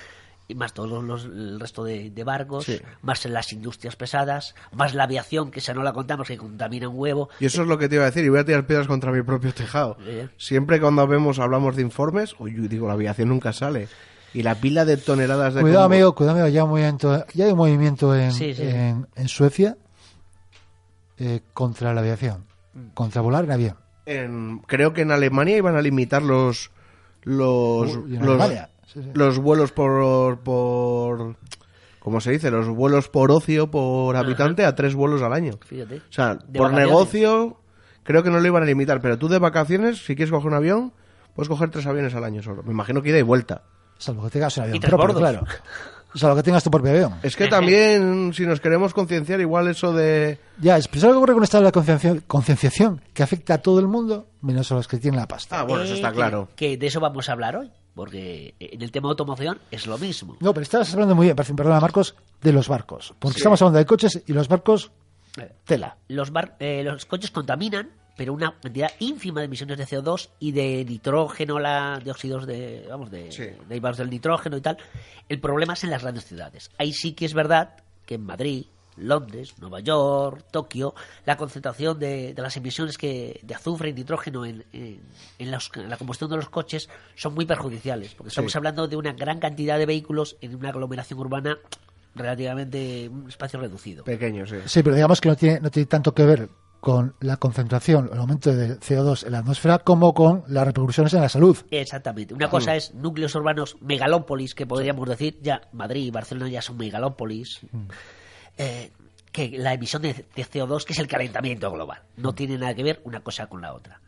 más 0.55 0.73
todos 0.73 1.03
los, 1.03 1.25
el 1.25 1.59
resto 1.59 1.83
de, 1.83 2.09
de 2.09 2.23
barcos, 2.23 2.65
Sí. 2.65 2.79
más 3.01 3.23
las 3.25 3.53
industrias 3.53 3.95
pesadas, 3.95 4.53
más 4.73 4.93
la 4.93 5.03
aviación, 5.03 5.51
que 5.51 5.59
esa 5.59 5.73
no 5.73 5.83
la 5.83 5.93
contamos, 5.93 6.27
que 6.27 6.37
contamina 6.37 6.89
un 6.89 6.97
huevo. 6.97 7.29
Y 7.39 7.45
eso 7.45 7.61
es 7.61 7.67
lo 7.67 7.77
que 7.77 7.87
te 7.87 7.95
iba 7.95 8.03
a 8.03 8.07
decir, 8.07 8.25
y 8.25 8.29
voy 8.29 8.39
a 8.39 8.45
tirar 8.45 8.65
piedras 8.67 8.87
contra 8.87 9.11
mi 9.11 9.21
propio 9.21 9.53
tejado. 9.53 9.97
Eh. 10.01 10.27
Siempre 10.37 10.81
cuando 10.81 11.05
vemos, 11.07 11.39
hablamos 11.39 11.75
de 11.75 11.83
informes, 11.83 12.35
uy, 12.39 12.55
yo 12.55 12.63
digo, 12.67 12.87
la 12.87 12.93
aviación 12.93 13.29
nunca 13.29 13.53
sale. 13.53 13.87
Y 14.33 14.43
la 14.43 14.55
pila 14.55 14.85
de 14.85 14.97
toneladas 14.97 15.53
de... 15.53 15.61
Cuidado, 15.61 15.83
amigo, 15.85 16.15
cuidado, 16.15 16.37
amigo. 16.39 16.47
Ya, 16.53 16.61
hay 16.61 16.63
un 16.63 16.69
movimiento, 16.69 17.25
ya 17.33 17.45
hay 17.45 17.51
un 17.51 17.57
movimiento 17.57 18.15
en, 18.15 18.31
Sí, 18.31 18.53
sí. 18.53 18.63
en, 18.63 19.07
en 19.15 19.27
Suecia 19.27 19.77
eh, 21.17 21.41
contra 21.53 21.93
la 21.93 22.01
aviación. 22.01 22.45
Mm. 22.73 22.87
Contra 22.93 23.21
volar 23.21 23.43
en 23.45 23.51
avión. 23.51 23.75
en- 24.05 24.59
creo 24.67 24.93
que 24.93 25.01
en 25.01 25.11
Alemania 25.11 25.57
iban 25.57 25.75
a 25.75 25.81
limitar 25.81 26.21
los... 26.21 26.71
Los, 27.23 27.93
los, 28.07 28.19
Alemania, 28.19 28.69
sí, 28.91 28.99
sí. 29.03 29.09
los 29.13 29.37
vuelos 29.37 29.71
por, 29.71 30.39
por... 30.39 31.35
¿Cómo 31.99 32.19
se 32.19 32.31
dice? 32.31 32.49
Los 32.49 32.67
vuelos 32.67 33.09
por 33.09 33.29
ocio, 33.31 33.69
por 33.69 34.15
habitante, 34.15 34.65
a 34.65 34.73
tres 34.73 34.95
vuelos 34.95 35.21
al 35.21 35.33
año. 35.33 35.59
Fíjate. 35.63 35.97
O 35.97 36.01
sea, 36.09 36.33
De 36.35 36.57
por 36.57 36.71
vacaciones. 36.71 36.87
negocio, 36.87 37.57
creo 38.01 38.23
que 38.23 38.31
no 38.31 38.39
lo 38.39 38.47
iban 38.47 38.63
a 38.63 38.65
limitar, 38.65 39.01
pero 39.01 39.19
tú 39.19 39.27
de 39.27 39.37
vacaciones, 39.37 40.03
si 40.03 40.15
quieres 40.15 40.31
coger 40.31 40.47
un 40.47 40.55
avión, 40.55 40.93
puedes 41.35 41.47
coger 41.47 41.69
tres 41.69 41.85
aviones 41.85 42.15
al 42.15 42.23
año 42.23 42.41
solo. 42.41 42.63
Me 42.63 42.71
imagino 42.71 43.03
que 43.03 43.09
ida 43.09 43.19
y 43.19 43.21
vuelta. 43.21 43.61
Salvo 44.01 44.23
que 44.23 44.29
tengas 44.31 44.57
un 44.57 44.63
avión 44.63 44.77
Y 44.77 44.79
propio, 44.79 45.13
claro. 45.15 45.45
Salvo 46.15 46.35
que 46.35 46.43
tengas 46.43 46.63
tu 46.63 46.69
propio 46.71 46.91
avión. 46.91 47.13
Es 47.23 47.35
que 47.37 47.47
también, 47.47 48.33
si 48.33 48.45
nos 48.45 48.59
queremos 48.59 48.93
concienciar, 48.93 49.39
igual 49.39 49.67
eso 49.69 49.93
de... 49.93 50.39
Ya, 50.59 50.75
es 50.77 50.87
pero 50.87 51.01
¿sabes 51.01 51.13
lo 51.15 51.19
que 51.19 51.23
ocurre 51.23 51.33
con 51.35 51.43
esta 51.43 51.59
de 51.59 51.63
la 51.65 51.71
concienciación, 51.71 52.23
concienciación? 52.27 53.01
Que 53.13 53.23
afecta 53.23 53.53
a 53.53 53.57
todo 53.59 53.79
el 53.79 53.87
mundo, 53.87 54.27
menos 54.41 54.69
a 54.71 54.75
los 54.75 54.87
que 54.89 54.97
tienen 54.97 55.19
la 55.19 55.27
pasta. 55.27 55.59
Ah, 55.59 55.63
bueno, 55.63 55.83
eso 55.83 55.93
Eh, 55.93 55.95
está 55.97 56.09
que- 56.09 56.15
claro. 56.15 56.49
Que 56.55 56.75
de 56.77 56.87
eso 56.87 56.99
vamos 56.99 57.29
a 57.29 57.31
hablar 57.31 57.55
hoy, 57.55 57.71
porque 57.95 58.55
en 58.59 58.81
el 58.81 58.91
tema 58.91 59.07
automoción 59.07 59.59
es 59.71 59.87
lo 59.87 59.97
mismo. 59.97 60.35
No, 60.41 60.53
pero 60.53 60.63
estabas 60.63 60.91
hablando 60.93 61.15
muy 61.15 61.27
bien, 61.27 61.35
perdona 61.37 61.79
Marcos, 61.79 62.15
de 62.41 62.51
los 62.51 62.67
barcos. 62.67 63.13
Porque 63.19 63.37
estamos 63.37 63.61
hablando 63.61 63.79
de 63.79 63.85
coches 63.85 64.21
y 64.27 64.33
los 64.33 64.49
barcos, 64.49 64.91
tela. 65.63 65.95
Los, 66.09 66.31
bar- 66.31 66.57
eh, 66.59 66.81
los 66.83 67.05
coches 67.05 67.31
contaminan, 67.31 67.89
pero 68.17 68.33
una 68.33 68.53
cantidad 68.61 68.91
ínfima 68.99 69.39
de 69.41 69.45
emisiones 69.45 69.77
de 69.77 69.85
CO2 69.85 70.29
y 70.39 70.51
de 70.51 70.85
nitrógeno, 70.85 71.59
la, 71.59 71.99
de 72.03 72.11
óxidos 72.11 72.45
de, 72.45 72.85
vamos, 72.89 73.09
de 73.11 73.31
Sí. 73.31 73.45
derivados 73.67 73.97
del 73.97 74.09
nitrógeno 74.09 74.57
y 74.57 74.61
tal. 74.61 74.77
El 75.29 75.39
problema 75.39 75.73
es 75.73 75.83
en 75.83 75.89
las 75.91 76.01
grandes 76.03 76.25
ciudades. 76.25 76.69
Ahí 76.77 76.93
sí 76.93 77.13
que 77.13 77.25
es 77.25 77.33
verdad 77.33 77.75
que 78.05 78.15
en 78.15 78.25
Madrid, 78.25 78.65
Londres, 78.97 79.55
Nueva 79.59 79.79
York, 79.79 80.45
Tokio, 80.51 80.93
la 81.25 81.37
concentración 81.37 81.97
de, 81.97 82.33
de 82.33 82.41
las 82.41 82.55
emisiones 82.57 82.97
que, 82.97 83.39
de 83.41 83.55
azufre 83.55 83.89
y 83.89 83.93
nitrógeno 83.93 84.45
en, 84.45 84.65
en- 84.73 84.99
en 85.39 85.49
los- 85.51 85.71
en 85.75 85.89
la 85.89 85.95
combustión 85.97 86.29
de 86.29 86.35
los 86.35 86.49
coches 86.49 86.89
son 87.15 87.33
muy 87.33 87.45
perjudiciales, 87.45 88.13
porque 88.13 88.27
estamos 88.27 88.51
Sí. 88.51 88.57
hablando 88.57 88.87
de 88.89 88.97
una 88.97 89.13
gran 89.13 89.39
cantidad 89.39 89.77
de 89.79 89.85
vehículos 89.85 90.35
en 90.41 90.55
una 90.55 90.69
aglomeración 90.69 91.19
urbana 91.19 91.57
relativamente 92.13 93.07
un 93.09 93.29
espacio 93.29 93.59
reducido. 93.59 94.03
Pequeño, 94.03 94.45
sí. 94.45 94.57
Sí, 94.65 94.83
pero 94.83 94.95
digamos 94.95 95.21
que 95.21 95.29
no 95.29 95.35
tiene, 95.35 95.59
no 95.61 95.71
tiene 95.71 95.85
tanto 95.87 96.13
que 96.13 96.25
ver 96.25 96.49
con 96.81 97.15
la 97.19 97.37
concentración, 97.37 98.09
el 98.11 98.17
aumento 98.17 98.53
de 98.53 98.79
CO2 98.79 99.27
en 99.27 99.31
la 99.31 99.39
atmósfera, 99.39 99.79
como 99.79 100.15
con 100.15 100.43
las 100.47 100.65
repercusiones 100.65 101.13
en 101.13 101.21
la 101.21 101.29
salud. 101.29 101.55
Exactamente. 101.69 102.33
Una 102.33 102.49
cosa 102.49 102.75
es 102.75 102.93
núcleos 102.95 103.35
urbanos 103.35 103.77
megalópolis, 103.81 104.55
que 104.55 104.65
podríamos 104.65 105.07
decir, 105.07 105.39
ya 105.41 105.61
Madrid 105.71 106.05
y 106.05 106.11
Barcelona 106.11 106.49
ya 106.49 106.61
son 106.63 106.77
megalópolis, 106.77 107.61
eh, 108.57 108.91
que 109.31 109.49
la 109.59 109.75
emisión 109.75 110.01
de, 110.01 110.13
de 110.13 110.43
CO2, 110.43 110.83
que 110.83 110.93
es 110.93 110.99
el 110.99 111.07
calentamiento 111.07 111.71
global. 111.71 112.01
No 112.17 112.33
tiene 112.33 112.57
nada 112.57 112.73
que 112.73 112.83
ver 112.83 112.99
una 113.05 113.21
cosa 113.21 113.45
con 113.45 113.61
la 113.61 113.73
otra. 113.73 114.01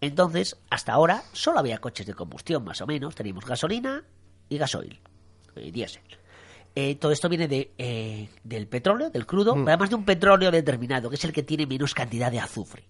Entonces, 0.00 0.56
hasta 0.70 0.92
ahora, 0.92 1.24
solo 1.32 1.58
había 1.58 1.78
coches 1.78 2.06
de 2.06 2.14
combustión, 2.14 2.64
más 2.64 2.80
o 2.80 2.86
menos. 2.86 3.16
Teníamos 3.16 3.44
gasolina 3.44 4.04
y 4.48 4.56
gasoil, 4.56 5.00
y 5.56 5.72
diésel. 5.72 6.17
Eh, 6.74 6.94
todo 6.96 7.12
esto 7.12 7.28
viene 7.28 7.48
de, 7.48 7.72
eh, 7.78 8.28
del 8.44 8.68
petróleo, 8.68 9.10
del 9.10 9.26
crudo, 9.26 9.54
pero 9.54 9.68
además 9.68 9.90
de 9.90 9.96
un 9.96 10.04
petróleo 10.04 10.50
determinado, 10.50 11.10
que 11.10 11.16
es 11.16 11.24
el 11.24 11.32
que 11.32 11.42
tiene 11.42 11.66
menos 11.66 11.94
cantidad 11.94 12.30
de 12.30 12.38
azufre, 12.38 12.84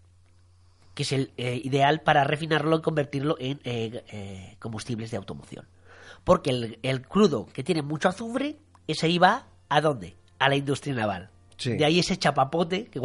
que 0.94 1.04
es 1.04 1.12
el 1.12 1.32
eh, 1.36 1.60
ideal 1.62 2.00
para 2.00 2.24
refinarlo 2.24 2.76
y 2.76 2.82
convertirlo 2.82 3.36
en 3.38 3.60
eh, 3.64 4.04
eh, 4.10 4.56
combustibles 4.58 5.10
de 5.10 5.16
automoción. 5.16 5.66
Porque 6.24 6.50
el, 6.50 6.78
el 6.82 7.02
crudo 7.06 7.46
que 7.46 7.62
tiene 7.62 7.82
mucho 7.82 8.08
azufre, 8.08 8.56
ese 8.86 9.08
iba 9.08 9.46
a 9.68 9.80
dónde? 9.80 10.16
A 10.38 10.48
la 10.48 10.56
industria 10.56 10.94
naval. 10.94 11.30
Sí. 11.56 11.76
De 11.76 11.84
ahí 11.84 11.98
ese 11.98 12.16
chapapote 12.16 12.86
que, 12.90 13.00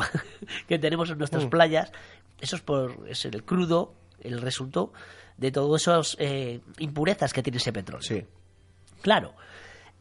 que 0.68 0.80
tenemos 0.80 1.10
en 1.12 1.18
nuestras 1.18 1.46
playas, 1.46 1.92
eso 2.42 2.56
es, 2.56 2.62
por, 2.62 3.06
es 3.08 3.24
el 3.26 3.44
crudo, 3.44 3.94
el 4.22 4.42
resultado 4.42 4.92
de 5.38 5.52
todas 5.52 5.82
esas 5.84 6.18
impurezas 6.80 7.32
que 7.32 7.44
tiene 7.44 7.58
ese 7.58 7.72
petróleo. 7.72 8.02
Sí. 8.02 8.26
Claro, 9.02 9.34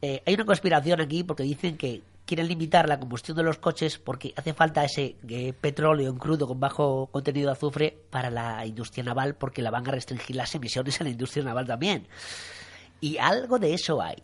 eh, 0.03 0.23
hay 0.27 0.35
una 0.35 0.45
conspiración 0.45 1.01
aquí 1.01 1.25
porque 1.25 1.45
dicen 1.45 1.77
que 1.77 2.03
quieren 2.27 2.47
limitar 2.49 2.89
la 2.89 2.99
combustión 3.01 3.37
de 3.37 3.43
los 3.43 3.59
coches 3.59 3.99
porque 3.99 4.33
hace 4.37 4.53
falta 4.55 4.85
ese 4.85 5.17
eh, 5.29 5.53
petróleo 5.53 6.11
en 6.11 6.19
crudo 6.19 6.47
con 6.47 6.61
bajo 6.61 7.07
contenido 7.11 7.47
de 7.49 7.53
azufre 7.53 7.97
para 8.11 8.31
la 8.31 8.65
industria 8.67 9.05
naval 9.05 9.35
porque 9.37 9.63
la 9.63 9.71
van 9.71 9.87
a 9.89 9.93
restringir 9.93 10.37
las 10.37 10.55
emisiones 10.55 11.01
a 11.01 11.05
la 11.05 11.11
industria 11.11 11.45
naval 11.45 11.67
también. 11.67 12.07
Y 13.01 13.19
algo 13.19 13.59
de 13.59 13.75
eso 13.75 14.01
hay. 14.03 14.23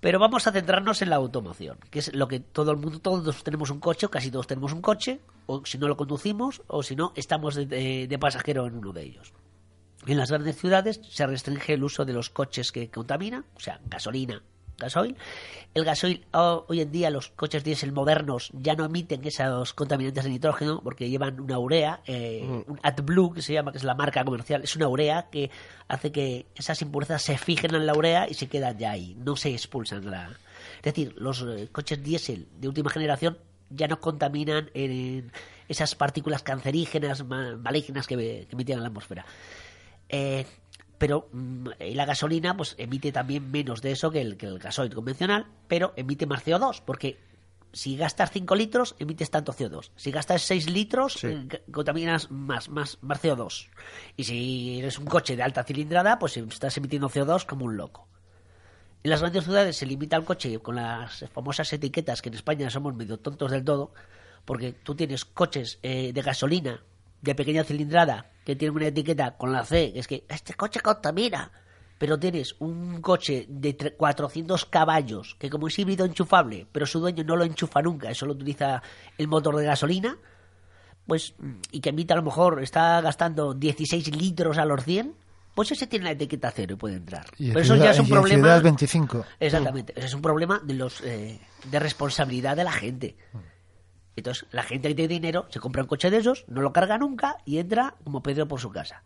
Pero 0.00 0.18
vamos 0.18 0.46
a 0.46 0.52
centrarnos 0.52 1.00
en 1.02 1.10
la 1.10 1.16
automoción, 1.16 1.78
que 1.90 1.98
es 2.00 2.14
lo 2.14 2.28
que 2.28 2.38
todo 2.40 2.70
el 2.70 2.76
mundo, 2.76 2.98
todos 3.00 3.42
tenemos 3.42 3.70
un 3.70 3.80
coche, 3.80 4.06
o 4.06 4.10
casi 4.10 4.30
todos 4.30 4.46
tenemos 4.46 4.72
un 4.72 4.82
coche, 4.82 5.20
o 5.46 5.64
si 5.64 5.78
no 5.78 5.88
lo 5.88 5.96
conducimos, 5.96 6.62
o 6.68 6.82
si 6.82 6.94
no, 6.94 7.12
estamos 7.16 7.54
de, 7.54 7.64
de- 7.66 8.06
de 8.06 8.18
pasajero 8.18 8.66
en 8.66 8.74
uno 8.76 8.92
de 8.92 9.02
ellos. 9.02 9.32
En 10.06 10.16
las 10.18 10.30
grandes 10.30 10.56
ciudades 10.56 11.00
se 11.08 11.26
restringe 11.26 11.74
el 11.74 11.82
uso 11.84 12.04
de 12.04 12.12
los 12.12 12.30
coches 12.30 12.70
que 12.72 12.88
contaminan, 12.90 13.44
o 13.56 13.60
sea, 13.60 13.80
gasolina, 13.86 14.40
gasoil. 14.78 15.16
El 15.74 15.84
gasoil, 15.84 16.24
hoy 16.32 16.80
en 16.80 16.92
día 16.92 17.10
los 17.10 17.28
coches 17.30 17.64
diésel 17.64 17.92
modernos 17.92 18.50
ya 18.54 18.74
no 18.74 18.84
emiten 18.84 19.24
esos 19.26 19.74
contaminantes 19.74 20.24
de 20.24 20.30
nitrógeno 20.30 20.80
porque 20.82 21.10
llevan 21.10 21.40
una 21.40 21.58
urea, 21.58 22.00
eh, 22.06 22.42
un 22.66 22.78
AdBlue 22.82 23.34
que 23.34 23.42
se 23.42 23.52
llama, 23.52 23.72
que 23.72 23.78
es 23.78 23.84
la 23.84 23.94
marca 23.94 24.24
comercial, 24.24 24.62
es 24.62 24.76
una 24.76 24.88
urea 24.88 25.28
que 25.30 25.50
hace 25.88 26.12
que 26.12 26.46
esas 26.54 26.80
impurezas 26.82 27.22
se 27.22 27.36
fijen 27.36 27.74
en 27.74 27.84
la 27.84 27.94
urea 27.94 28.28
y 28.28 28.34
se 28.34 28.46
quedan 28.48 28.78
ya 28.78 28.92
ahí, 28.92 29.14
no 29.18 29.34
se 29.36 29.50
expulsan. 29.50 30.08
La... 30.10 30.30
Es 30.78 30.82
decir, 30.82 31.14
los 31.18 31.42
eh, 31.42 31.68
coches 31.72 32.02
diésel 32.02 32.46
de 32.60 32.68
última 32.68 32.90
generación 32.90 33.38
ya 33.68 33.88
no 33.88 33.98
contaminan 34.00 34.70
en 34.74 35.32
esas 35.68 35.94
partículas 35.96 36.42
cancerígenas, 36.44 37.24
ma- 37.26 37.56
malignas 37.56 38.06
que, 38.06 38.16
que 38.16 38.48
emitían 38.52 38.78
en 38.78 38.82
la 38.84 38.88
atmósfera. 38.88 39.26
Eh, 40.08 40.46
pero 40.98 41.28
mm, 41.32 41.68
y 41.80 41.94
la 41.94 42.04
gasolina 42.06 42.56
pues 42.56 42.74
emite 42.78 43.12
también 43.12 43.50
menos 43.50 43.82
de 43.82 43.92
eso 43.92 44.10
que 44.10 44.20
el, 44.20 44.36
que 44.36 44.46
el 44.46 44.58
gasoil 44.58 44.94
convencional, 44.94 45.46
pero 45.68 45.92
emite 45.96 46.26
más 46.26 46.44
CO2, 46.44 46.82
porque 46.84 47.18
si 47.72 47.96
gastas 47.96 48.30
5 48.30 48.54
litros, 48.54 48.94
emites 48.98 49.30
tanto 49.30 49.52
CO2. 49.52 49.90
Si 49.96 50.10
gastas 50.10 50.40
6 50.42 50.70
litros, 50.70 51.22
eh, 51.28 51.44
g- 51.46 51.60
contaminas 51.70 52.30
más, 52.30 52.70
más, 52.70 52.96
más 53.02 53.22
CO2. 53.22 53.68
Y 54.16 54.24
si 54.24 54.78
eres 54.78 54.98
un 54.98 55.04
coche 55.04 55.36
de 55.36 55.42
alta 55.42 55.62
cilindrada, 55.64 56.18
pues 56.18 56.36
estás 56.38 56.76
emitiendo 56.78 57.10
CO2 57.10 57.44
como 57.44 57.66
un 57.66 57.76
loco. 57.76 58.08
En 59.04 59.10
las 59.10 59.20
grandes 59.20 59.44
ciudades 59.44 59.76
se 59.76 59.84
limita 59.86 60.16
el 60.16 60.24
coche 60.24 60.58
con 60.60 60.76
las 60.76 61.26
famosas 61.34 61.70
etiquetas 61.72 62.22
que 62.22 62.30
en 62.30 62.34
España 62.36 62.70
somos 62.70 62.94
medio 62.94 63.18
tontos 63.18 63.50
del 63.50 63.62
todo, 63.64 63.92
porque 64.46 64.72
tú 64.72 64.94
tienes 64.94 65.24
coches 65.26 65.78
eh, 65.82 66.12
de 66.14 66.22
gasolina 66.22 66.82
de 67.20 67.34
pequeña 67.34 67.62
cilindrada 67.64 68.30
que 68.46 68.56
tienen 68.56 68.76
una 68.76 68.86
etiqueta 68.86 69.36
con 69.36 69.52
la 69.52 69.62
C, 69.64 69.92
que 69.92 69.98
es 69.98 70.06
que 70.06 70.24
este 70.28 70.54
coche 70.54 70.80
contamina, 70.80 71.50
pero 71.98 72.18
tienes 72.18 72.54
un 72.60 73.02
coche 73.02 73.44
de 73.48 73.76
tre- 73.76 73.96
400 73.96 74.64
caballos 74.66 75.34
que 75.38 75.50
como 75.50 75.66
es 75.66 75.78
híbrido 75.78 76.04
enchufable, 76.06 76.66
pero 76.70 76.86
su 76.86 77.00
dueño 77.00 77.24
no 77.24 77.34
lo 77.36 77.44
enchufa 77.44 77.82
nunca, 77.82 78.14
solo 78.14 78.32
utiliza 78.34 78.82
el 79.18 79.26
motor 79.28 79.56
de 79.56 79.64
gasolina, 79.66 80.16
pues 81.06 81.34
y 81.72 81.80
que 81.80 81.90
emite 81.90 82.12
a 82.12 82.16
lo 82.16 82.22
mejor 82.22 82.62
está 82.62 83.00
gastando 83.00 83.52
16 83.52 84.14
litros 84.16 84.58
a 84.58 84.64
los 84.64 84.84
100, 84.84 85.14
pues 85.54 85.72
ese 85.72 85.86
tiene 85.86 86.04
la 86.04 86.10
etiqueta 86.12 86.52
cero 86.54 86.74
y 86.74 86.76
puede 86.76 86.96
entrar. 86.96 87.26
Y 87.38 87.48
Pero 87.48 87.60
eso 87.60 87.74
ciudad- 87.74 87.86
ya 87.86 87.90
es 87.92 87.98
un 88.00 88.06
y 88.06 88.10
problema. 88.10 88.42
ciudades 88.42 88.62
25. 88.62 89.24
Exactamente. 89.40 89.92
Ese 89.96 90.06
es 90.06 90.14
un 90.14 90.22
problema 90.22 90.60
de 90.62 90.74
los 90.74 91.00
eh, 91.00 91.40
de 91.70 91.78
responsabilidad 91.80 92.56
de 92.56 92.64
la 92.64 92.72
gente. 92.72 93.16
Entonces, 94.16 94.46
la 94.50 94.62
gente 94.62 94.88
que 94.88 94.94
tiene 94.94 95.14
dinero 95.14 95.46
se 95.50 95.60
compra 95.60 95.82
un 95.82 95.88
coche 95.88 96.10
de 96.10 96.16
esos, 96.16 96.44
no 96.48 96.62
lo 96.62 96.72
carga 96.72 96.96
nunca 96.98 97.36
y 97.44 97.58
entra 97.58 97.94
como 98.02 98.22
Pedro 98.22 98.48
por 98.48 98.60
su 98.60 98.70
casa. 98.70 99.02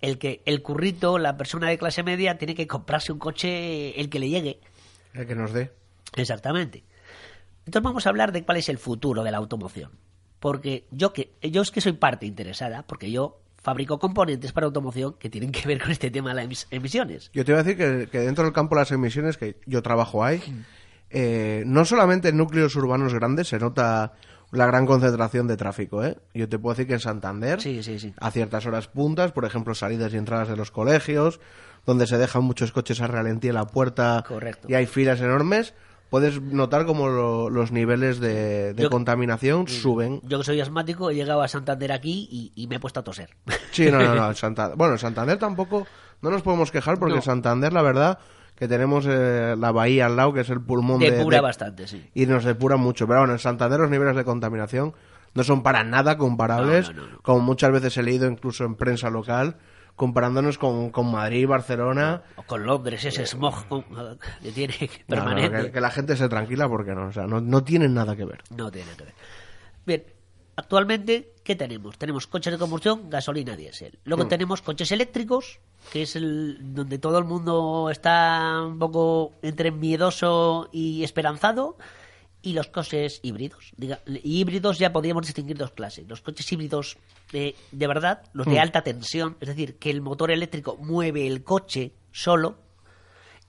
El 0.00 0.18
que 0.18 0.42
el 0.46 0.62
currito, 0.62 1.18
la 1.18 1.36
persona 1.36 1.68
de 1.68 1.78
clase 1.78 2.02
media, 2.02 2.38
tiene 2.38 2.54
que 2.54 2.66
comprarse 2.66 3.10
un 3.12 3.18
coche 3.18 3.98
el 4.00 4.08
que 4.10 4.18
le 4.18 4.28
llegue. 4.28 4.60
El 5.14 5.26
que 5.26 5.34
nos 5.34 5.52
dé. 5.52 5.72
Exactamente. 6.14 6.84
Entonces 7.66 7.82
vamos 7.82 8.06
a 8.06 8.10
hablar 8.10 8.30
de 8.32 8.44
cuál 8.44 8.58
es 8.58 8.68
el 8.68 8.78
futuro 8.78 9.22
de 9.24 9.30
la 9.30 9.38
automoción. 9.38 9.90
Porque 10.38 10.86
yo 10.90 11.12
que 11.12 11.32
yo 11.42 11.62
es 11.62 11.70
que 11.70 11.80
soy 11.80 11.92
parte 11.94 12.26
interesada, 12.26 12.82
porque 12.86 13.10
yo 13.10 13.40
fabrico 13.62 13.98
componentes 13.98 14.52
para 14.52 14.66
automoción 14.66 15.14
que 15.14 15.30
tienen 15.30 15.50
que 15.50 15.66
ver 15.66 15.80
con 15.80 15.90
este 15.90 16.10
tema 16.10 16.30
de 16.30 16.34
las 16.34 16.44
emis- 16.46 16.66
emisiones. 16.70 17.30
Yo 17.32 17.44
te 17.46 17.52
iba 17.52 17.60
a 17.60 17.62
decir 17.62 17.78
que, 17.78 18.10
que 18.10 18.18
dentro 18.18 18.44
del 18.44 18.52
campo 18.52 18.74
de 18.74 18.82
las 18.82 18.90
emisiones, 18.92 19.38
que 19.38 19.56
yo 19.64 19.80
trabajo 19.82 20.22
ahí, 20.22 20.42
eh, 21.14 21.62
no 21.66 21.84
solamente 21.84 22.28
en 22.28 22.36
núcleos 22.36 22.74
urbanos 22.76 23.14
grandes 23.14 23.48
se 23.48 23.58
nota 23.58 24.12
la 24.50 24.66
gran 24.66 24.84
concentración 24.86 25.46
de 25.48 25.56
tráfico, 25.56 26.04
¿eh? 26.04 26.18
Yo 26.34 26.48
te 26.48 26.58
puedo 26.58 26.74
decir 26.74 26.86
que 26.86 26.94
en 26.94 27.00
Santander, 27.00 27.60
Sí, 27.60 27.82
sí, 27.82 27.98
sí. 27.98 28.12
a 28.20 28.30
ciertas 28.30 28.66
horas 28.66 28.86
puntas, 28.88 29.32
por 29.32 29.44
ejemplo, 29.44 29.74
salidas 29.74 30.12
y 30.12 30.16
entradas 30.16 30.48
de 30.48 30.56
los 30.56 30.70
colegios, 30.70 31.40
donde 31.86 32.06
se 32.06 32.18
dejan 32.18 32.44
muchos 32.44 32.70
coches 32.72 33.00
a 33.00 33.06
ralentí 33.06 33.48
en 33.48 33.54
la 33.54 33.66
puerta 33.66 34.24
Correcto. 34.26 34.68
y 34.70 34.74
hay 34.74 34.86
filas 34.86 35.20
enormes, 35.20 35.74
puedes 36.08 36.40
notar 36.40 36.86
como 36.86 37.08
lo- 37.08 37.50
los 37.50 37.72
niveles 37.72 38.20
de, 38.20 38.74
de 38.74 38.82
Yo- 38.84 38.90
contaminación 38.90 39.66
suben. 39.66 40.20
Yo 40.22 40.38
que 40.38 40.44
soy 40.44 40.60
asmático 40.60 41.10
he 41.10 41.14
llegado 41.16 41.42
a 41.42 41.48
Santander 41.48 41.90
aquí 41.90 42.28
y, 42.30 42.52
y 42.54 42.68
me 42.68 42.76
he 42.76 42.80
puesto 42.80 43.00
a 43.00 43.02
toser. 43.04 43.30
Sí, 43.72 43.90
no, 43.90 43.98
no, 44.00 44.14
no. 44.14 44.28
en 44.28 44.34
Santa- 44.36 44.74
Bueno, 44.76 44.92
en 44.94 44.98
Santander 45.00 45.36
tampoco 45.38 45.84
no 46.22 46.30
nos 46.30 46.42
podemos 46.42 46.70
quejar 46.70 46.98
porque 46.98 47.14
No. 47.14 47.16
en 47.18 47.22
Santander, 47.22 47.72
la 47.72 47.82
verdad, 47.82 48.18
que 48.56 48.68
tenemos 48.68 49.04
eh, 49.08 49.54
la 49.58 49.72
bahía 49.72 50.06
al 50.06 50.16
lado, 50.16 50.32
que 50.32 50.40
es 50.40 50.50
el 50.50 50.60
pulmón 50.60 51.00
de... 51.00 51.10
Depura 51.10 51.38
de- 51.38 51.42
bastante, 51.42 51.86
sí. 51.86 52.08
Y 52.14 52.26
nos 52.26 52.44
depura 52.44 52.76
mucho. 52.76 53.06
Pero 53.06 53.20
bueno, 53.20 53.32
en 53.34 53.38
Santander 53.38 53.80
los 53.80 53.90
niveles 53.90 54.14
de 54.16 54.24
contaminación 54.24 54.94
no 55.34 55.42
son 55.42 55.62
para 55.62 55.82
nada 55.82 56.16
comparables, 56.16 56.88
No, 56.90 56.94
no, 56.94 57.02
no, 57.06 57.12
no. 57.14 57.18
como 57.22 57.40
muchas 57.40 57.72
veces 57.72 57.96
he 57.96 58.02
leído 58.04 58.28
incluso 58.30 58.64
en 58.64 58.76
prensa 58.76 59.10
local, 59.10 59.56
comparándonos 59.96 60.58
con, 60.58 60.90
con 60.90 61.10
Madrid 61.10 61.46
Barcelona. 61.48 62.22
O 62.36 62.42
con 62.44 62.64
Londres, 62.64 63.04
ese 63.04 63.26
smog 63.26 63.66
con- 63.66 63.84
que 64.42 64.52
tiene 64.52 64.74
permanente. 65.08 65.62
que, 65.66 65.72
que 65.72 65.80
la 65.80 65.90
gente 65.90 66.16
se 66.16 66.28
tranquila 66.28 66.68
porque 66.68 66.94
no, 66.94 67.06
o 67.08 67.12
sea, 67.12 67.26
no, 67.26 67.40
no 67.40 67.64
tienen 67.64 67.94
nada 67.94 68.14
que 68.14 68.24
ver. 68.24 68.42
No 68.56 68.70
tiene 68.70 68.90
que 68.96 69.04
ver. 69.04 69.14
Bien, 69.86 70.04
actualmente, 70.56 71.32
¿qué 71.42 71.54
tenemos? 71.56 71.98
Tenemos 71.98 72.26
coches 72.26 72.52
de 72.52 72.58
combustión, 72.58 73.10
gasolina, 73.10 73.56
diésel. 73.56 73.98
Luego 74.04 74.26
tenemos 74.26 74.62
coches 74.62 74.92
eléctricos, 74.92 75.58
que 75.92 76.02
es 76.02 76.16
el 76.16 76.74
donde 76.74 76.98
todo 76.98 77.18
el 77.18 77.24
mundo 77.24 77.88
está 77.90 78.62
un 78.66 78.78
poco 78.78 79.32
entre 79.42 79.70
miedoso 79.70 80.68
y 80.72 81.04
esperanzado. 81.04 81.76
Y 82.42 82.52
los 82.52 82.66
coches 82.66 83.20
híbridos. 83.22 83.72
Diga, 83.78 84.00
y 84.06 84.40
híbridos 84.40 84.78
ya 84.78 84.92
podríamos 84.92 85.24
distinguir 85.24 85.56
dos 85.56 85.70
clases. 85.70 86.06
Los 86.06 86.20
coches 86.20 86.52
híbridos 86.52 86.98
de, 87.32 87.54
de 87.72 87.86
verdad, 87.86 88.22
los 88.34 88.46
de 88.46 88.60
alta 88.60 88.82
tensión, 88.82 89.38
es 89.40 89.48
decir, 89.48 89.78
que 89.78 89.88
el 89.88 90.02
motor 90.02 90.30
eléctrico 90.30 90.76
mueve 90.76 91.26
el 91.26 91.42
coche 91.42 91.92
solo, 92.12 92.58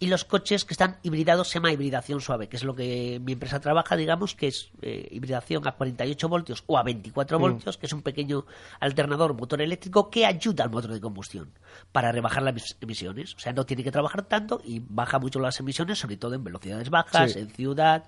y 0.05 0.07
los 0.07 0.23
coches 0.23 0.65
que 0.65 0.73
están 0.75 0.97
hibridados 1.01 1.47
se 1.49 1.55
llama 1.55 1.71
hibridación 1.71 2.21
suave, 2.21 2.47
que 2.47 2.57
es 2.57 2.63
lo 2.63 2.75
que 2.75 3.19
mi 3.23 3.33
empresa 3.33 3.59
trabaja, 3.59 3.95
digamos, 3.95 4.35
que 4.35 4.47
es 4.47 4.69
eh, 4.83 5.07
hibridación 5.09 5.67
a 5.67 5.71
48 5.71 6.29
voltios 6.29 6.63
o 6.67 6.77
a 6.77 6.83
24 6.83 7.39
voltios, 7.39 7.77
que 7.77 7.87
es 7.87 7.93
un 7.93 8.03
pequeño 8.03 8.45
alternador 8.79 9.33
motor 9.33 9.61
eléctrico 9.63 10.11
que 10.11 10.25
ayuda 10.25 10.63
al 10.63 10.69
motor 10.69 10.91
de 10.93 11.01
combustión 11.01 11.51
para 11.91 12.11
rebajar 12.11 12.43
las 12.43 12.77
emisiones. 12.81 13.33
O 13.35 13.39
sea, 13.39 13.51
no 13.53 13.65
tiene 13.65 13.83
que 13.83 13.91
trabajar 13.91 14.21
tanto 14.27 14.61
y 14.63 14.79
baja 14.87 15.17
mucho 15.17 15.39
las 15.39 15.59
emisiones, 15.59 15.97
sobre 15.97 16.17
todo 16.17 16.35
en 16.35 16.43
velocidades 16.43 16.89
bajas, 16.91 17.31
Sí. 17.33 17.39
en 17.39 17.49
ciudad. 17.49 18.03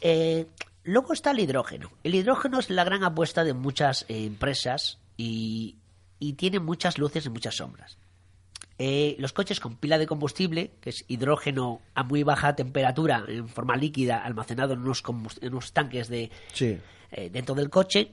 Eh, 0.00 0.46
luego 0.84 1.12
está 1.12 1.32
el 1.32 1.40
hidrógeno. 1.40 1.90
El 2.04 2.14
hidrógeno 2.14 2.58
es 2.60 2.70
la 2.70 2.84
gran 2.84 3.02
apuesta 3.04 3.42
de 3.42 3.52
muchas 3.54 4.04
eh, 4.08 4.26
empresas 4.26 4.98
y, 5.16 5.76
y 6.18 6.34
tiene 6.34 6.60
muchas 6.60 6.98
luces 6.98 7.26
y 7.26 7.30
muchas 7.30 7.56
sombras. 7.56 7.98
Eh, 8.78 9.14
los 9.18 9.32
coches 9.32 9.60
con 9.60 9.76
pila 9.76 9.98
de 9.98 10.06
combustible, 10.06 10.72
que 10.80 10.90
es 10.90 11.04
hidrógeno 11.06 11.80
a 11.94 12.02
muy 12.02 12.24
baja 12.24 12.56
temperatura 12.56 13.24
en 13.28 13.48
forma 13.48 13.76
líquida 13.76 14.18
almacenado 14.18 14.72
en 14.74 14.80
unos, 14.80 15.02
en 15.40 15.52
unos 15.52 15.72
tanques 15.72 16.08
de, 16.08 16.30
Sí. 16.52 16.78
eh, 17.12 17.30
dentro 17.30 17.54
del 17.54 17.70
coche, 17.70 18.10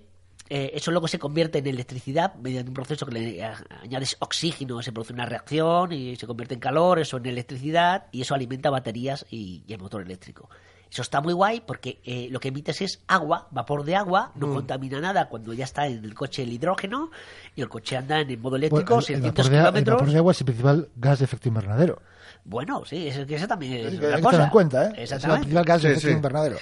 eh, 0.50 0.72
eso 0.76 0.92
luego 0.92 1.08
se 1.08 1.18
convierte 1.18 1.60
en 1.60 1.68
electricidad 1.68 2.36
mediante 2.36 2.70
un 2.70 2.76
proceso 2.76 3.06
que 3.06 3.14
le 3.14 3.44
añades 3.82 4.18
oxígeno, 4.20 4.82
se 4.82 4.92
produce 4.92 5.14
una 5.14 5.26
reacción 5.26 5.94
y 5.94 6.16
se 6.16 6.28
convierte 6.28 6.54
en 6.54 6.60
calor, 6.60 7.00
eso 7.00 7.18
en 7.18 7.26
electricidad 7.26 8.06
y 8.12 8.22
eso 8.22 8.36
alimenta 8.36 8.70
baterías 8.70 9.26
y, 9.32 9.64
y 9.66 9.74
el 9.74 9.80
motor 9.80 10.02
eléctrico. 10.02 10.50
Eso 10.92 11.02
está 11.04 11.22
muy 11.22 11.32
guay 11.34 11.62
porque 11.66 12.00
eh, 12.04 12.28
lo 12.30 12.40
que 12.42 12.50
emites 12.50 12.82
es 12.82 13.02
agua, 13.08 13.48
vapor 13.52 13.86
de 13.86 13.96
agua, 13.96 14.34
no 14.36 14.54
contamina 14.54 15.00
nada 15.00 15.30
cuando 15.30 15.54
ya 15.54 15.64
está 15.64 15.88
en 15.88 16.04
el 16.04 16.14
coche 16.14 16.44
el 16.44 16.52
hidrógeno 16.52 17.12
y 17.56 17.62
el 17.62 17.70
coche 17.70 17.96
anda 17.96 18.20
en 18.20 18.30
el 18.30 18.38
modo 18.38 18.58
eléctrico, 18.58 18.96
Bueno, 18.96 19.08
el, 19.08 19.16
el 19.16 19.22
600 19.22 19.46
vapor 19.46 19.52
de, 19.52 19.58
el 19.58 19.62
kilómetros. 19.64 19.96
vapor 19.96 20.12
de 20.12 20.18
agua 20.18 20.32
es 20.34 20.40
el 20.42 20.46
principal 20.46 20.90
gas 20.98 21.20
de 21.20 21.26
efecto 21.26 21.48
invernadero. 21.48 22.02
Bueno, 22.44 22.84
sí, 22.86 23.08
eso, 23.08 23.26
que 23.26 23.36
eso 23.36 23.48
también 23.48 23.74
es 23.74 23.86
Hay 23.86 23.92
que 23.92 23.98
otra 23.98 24.10
tenerlo 24.10 24.30
cosa. 24.32 24.44
en 24.44 24.50
cuenta, 24.50 24.86
¿eh? 24.90 24.94
Es 24.98 25.12
el 25.14 25.20
principal 25.22 25.64
gas 25.64 25.82
de 25.82 25.88
Sí, 25.88 25.92
efecto 25.94 26.08
sí. 26.10 26.14
invernadero. 26.16 26.58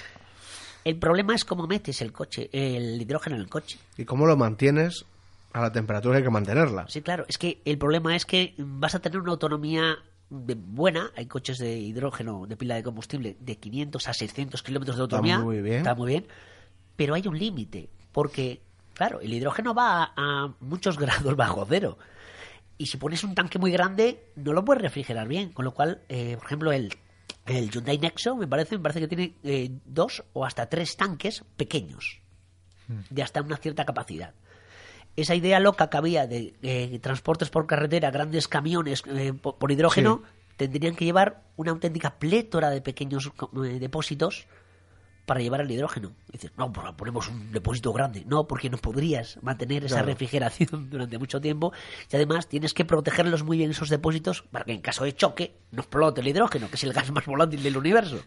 El 0.84 0.96
problema 0.96 1.34
es 1.34 1.44
cómo 1.44 1.66
metes 1.66 2.00
el 2.00 2.12
coche, 2.12 2.48
el 2.52 3.02
hidrógeno 3.02 3.34
en 3.36 3.42
el 3.42 3.48
coche. 3.48 3.78
¿Y 3.98 4.04
cómo 4.04 4.26
lo 4.26 4.36
mantienes 4.36 5.04
a 5.52 5.60
la 5.60 5.72
temperatura 5.72 6.14
que 6.14 6.18
hay 6.18 6.24
que 6.24 6.30
mantenerla? 6.30 6.86
Sí, 6.88 7.02
claro. 7.02 7.24
Es 7.28 7.36
que 7.36 7.60
el 7.64 7.76
problema 7.78 8.14
es 8.14 8.24
que 8.26 8.54
vas 8.58 8.94
a 8.94 9.00
tener 9.00 9.18
una 9.18 9.32
autonomía 9.32 9.96
buena. 10.30 11.10
Hay 11.16 11.26
coches 11.26 11.58
de 11.58 11.76
hidrógeno, 11.76 12.46
de 12.46 12.56
pila 12.56 12.76
de 12.76 12.82
combustible, 12.82 13.36
de 13.40 13.56
500 13.58 14.08
a 14.08 14.14
600 14.14 14.62
kilómetros 14.62 14.96
de 14.96 15.04
Está 15.04 15.16
autonomía. 15.16 15.38
muy 15.40 15.60
bien. 15.60 15.76
Está 15.78 15.94
muy 15.94 16.08
bien. 16.12 16.26
Pero 16.96 17.14
hay 17.14 17.26
un 17.26 17.38
límite. 17.38 17.90
Porque, 18.12 18.62
claro, 18.94 19.20
el 19.20 19.32
hidrógeno 19.32 19.74
va 19.74 20.04
a, 20.04 20.12
a 20.16 20.54
muchos 20.60 20.98
grados 20.98 21.36
bajo 21.36 21.66
cero. 21.68 21.98
Y 22.78 22.86
si 22.86 22.96
pones 22.96 23.22
un 23.24 23.34
tanque 23.34 23.58
muy 23.58 23.70
grande, 23.72 24.24
no 24.36 24.52
lo 24.52 24.64
puedes 24.64 24.82
refrigerar 24.82 25.28
bien. 25.28 25.50
Con 25.52 25.64
lo 25.64 25.74
cual, 25.74 26.02
eh, 26.08 26.36
por 26.36 26.46
ejemplo, 26.46 26.72
el, 26.72 26.94
el 27.46 27.70
Hyundai 27.70 27.98
Nexo 27.98 28.36
me 28.36 28.46
parece, 28.46 28.76
me 28.76 28.82
parece 28.82 29.00
que 29.00 29.08
tiene 29.08 29.34
eh, 29.42 29.70
dos 29.84 30.24
o 30.32 30.46
hasta 30.46 30.66
tres 30.68 30.96
tanques 30.96 31.44
pequeños. 31.56 32.20
De 33.08 33.22
hasta 33.22 33.40
una 33.40 33.56
cierta 33.56 33.84
capacidad 33.84 34.34
esa 35.16 35.34
idea 35.34 35.60
loca 35.60 35.90
que 35.90 35.96
había 35.96 36.26
de 36.26 36.54
eh, 36.62 36.98
transportes 37.00 37.50
por 37.50 37.66
carretera, 37.66 38.10
grandes 38.10 38.48
camiones 38.48 39.02
eh, 39.06 39.32
po- 39.32 39.56
por, 39.56 39.70
hidrógeno, 39.72 40.22
tendrían 40.56 40.94
que 40.94 41.04
llevar 41.04 41.42
una 41.56 41.72
auténtica 41.72 42.18
plétora 42.18 42.70
de 42.70 42.80
pequeños 42.80 43.26
eh, 43.64 43.78
depósitos 43.80 44.46
para 45.26 45.40
llevar 45.40 45.60
el 45.60 45.70
hidrógeno. 45.70 46.12
Y 46.30 46.32
dices, 46.32 46.50
no, 46.56 46.72
pues 46.72 46.86
ponemos 46.96 47.28
un 47.28 47.52
depósito 47.52 47.92
grande. 47.92 48.24
No, 48.26 48.48
porque 48.48 48.68
no 48.68 48.78
podrías 48.78 49.38
mantener 49.42 49.84
esa 49.84 49.96
Claro. 49.96 50.08
refrigeración 50.08 50.90
durante 50.90 51.18
mucho 51.18 51.40
tiempo. 51.40 51.72
Y 52.10 52.16
además 52.16 52.48
tienes 52.48 52.74
que 52.74 52.84
protegerlos 52.84 53.44
muy 53.44 53.58
bien 53.58 53.70
esos 53.70 53.88
depósitos 53.90 54.42
para 54.42 54.64
que 54.64 54.72
en 54.72 54.80
caso 54.80 55.04
de 55.04 55.14
choque 55.14 55.54
no 55.70 55.82
explote 55.82 56.20
el 56.20 56.28
hidrógeno, 56.28 56.68
que 56.68 56.74
es 56.76 56.84
el 56.84 56.92
gas 56.92 57.10
más 57.12 57.26
volátil 57.26 57.62
del 57.62 57.76
universo. 57.76 58.18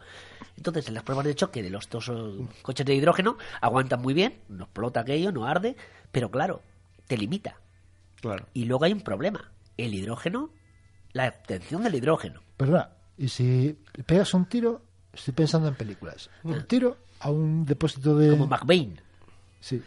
Entonces, 0.55 0.88
en 0.88 0.93
las 0.93 1.03
pruebas 1.03 1.25
de 1.25 1.36
choque 1.36 1.61
de 1.63 1.71
los 1.71 1.89
dos 1.89 2.07
eh, 2.09 2.47
coches 2.61 2.86
de 2.86 2.93
hidrógeno 2.95 3.38
aguantan 3.59 4.01
muy 4.01 4.13
bien, 4.13 4.39
no 4.47 4.63
explota 4.65 5.01
aquello, 5.01 5.31
no 5.34 5.45
arde, 5.45 5.75
pero 6.11 6.31
claro, 6.31 6.61
te 7.07 7.17
limita. 7.17 7.57
Claro. 8.21 8.47
Y 8.53 8.65
luego 8.65 8.85
hay 8.85 8.93
un 8.93 9.01
problema. 9.01 9.51
El 9.77 9.93
hidrógeno, 9.93 10.51
la 11.11 11.27
obtención 11.27 11.83
del 11.83 11.95
hidrógeno. 11.95 12.41
Perdona, 12.57 12.89
y 13.17 13.27
si 13.27 13.77
le 13.93 14.03
pegas 14.03 14.33
un 14.33 14.45
tiro, 14.45 14.81
estoy 15.13 15.33
pensando 15.33 15.67
en 15.67 15.75
películas. 15.75 16.29
Un 16.43 16.63
tiro 16.65 16.97
a 17.19 17.29
un 17.29 17.65
depósito 17.65 18.17
de... 18.17 18.31
Como 18.31 18.47
McBain. 18.47 18.99
Sí. 19.59 19.81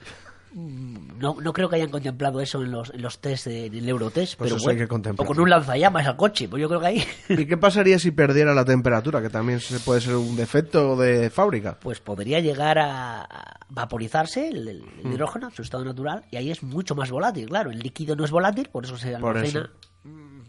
No, 0.58 1.36
no 1.40 1.52
creo 1.52 1.68
que 1.68 1.76
hayan 1.76 1.90
contemplado 1.90 2.40
eso 2.40 2.62
en 2.62 2.70
los, 2.70 2.88
en 2.94 3.02
los 3.02 3.18
test 3.20 3.46
de- 3.46 3.68
del 3.68 3.86
Eurotest, 3.86 4.38
Pues 4.38 4.50
pero 4.50 4.58
hay 4.70 4.76
bueno. 4.86 5.02
que. 5.02 5.10
O 5.22 5.24
con 5.26 5.38
un 5.38 5.50
lanzallamas 5.50 6.06
al 6.06 6.16
coche, 6.16 6.48
pues 6.48 6.62
yo 6.62 6.68
creo 6.68 6.80
que 6.80 6.86
ahí 6.86 7.04
¿Y 7.28 7.44
qué 7.44 7.58
pasaría 7.58 7.98
si 7.98 8.10
perdiera 8.10 8.54
la 8.54 8.64
temperatura? 8.64 9.20
Que 9.20 9.28
también 9.28 9.60
se- 9.60 9.78
puede 9.80 10.00
ser 10.00 10.14
un 10.16 10.34
defecto 10.34 10.96
de 10.96 11.28
fábrica. 11.28 11.76
pues 11.80 12.00
podría 12.00 12.40
llegar 12.40 12.78
a 12.78 13.28
vaporizarse 13.68 14.48
el, 14.48 14.66
el 14.68 14.82
Mm. 15.04 15.12
hidrógeno 15.12 15.48
en 15.48 15.54
su 15.54 15.60
estado 15.60 15.84
natural 15.84 16.24
y 16.30 16.36
ahí 16.36 16.50
es 16.50 16.62
mucho 16.62 16.94
más 16.94 17.10
volátil, 17.10 17.48
claro. 17.48 17.70
El 17.70 17.80
líquido 17.80 18.16
no 18.16 18.24
es 18.24 18.30
volátil, 18.30 18.68
por 18.72 18.84
eso 18.84 18.96
se 18.96 19.14
almacena. 19.14 19.68
Mm. 20.04 20.40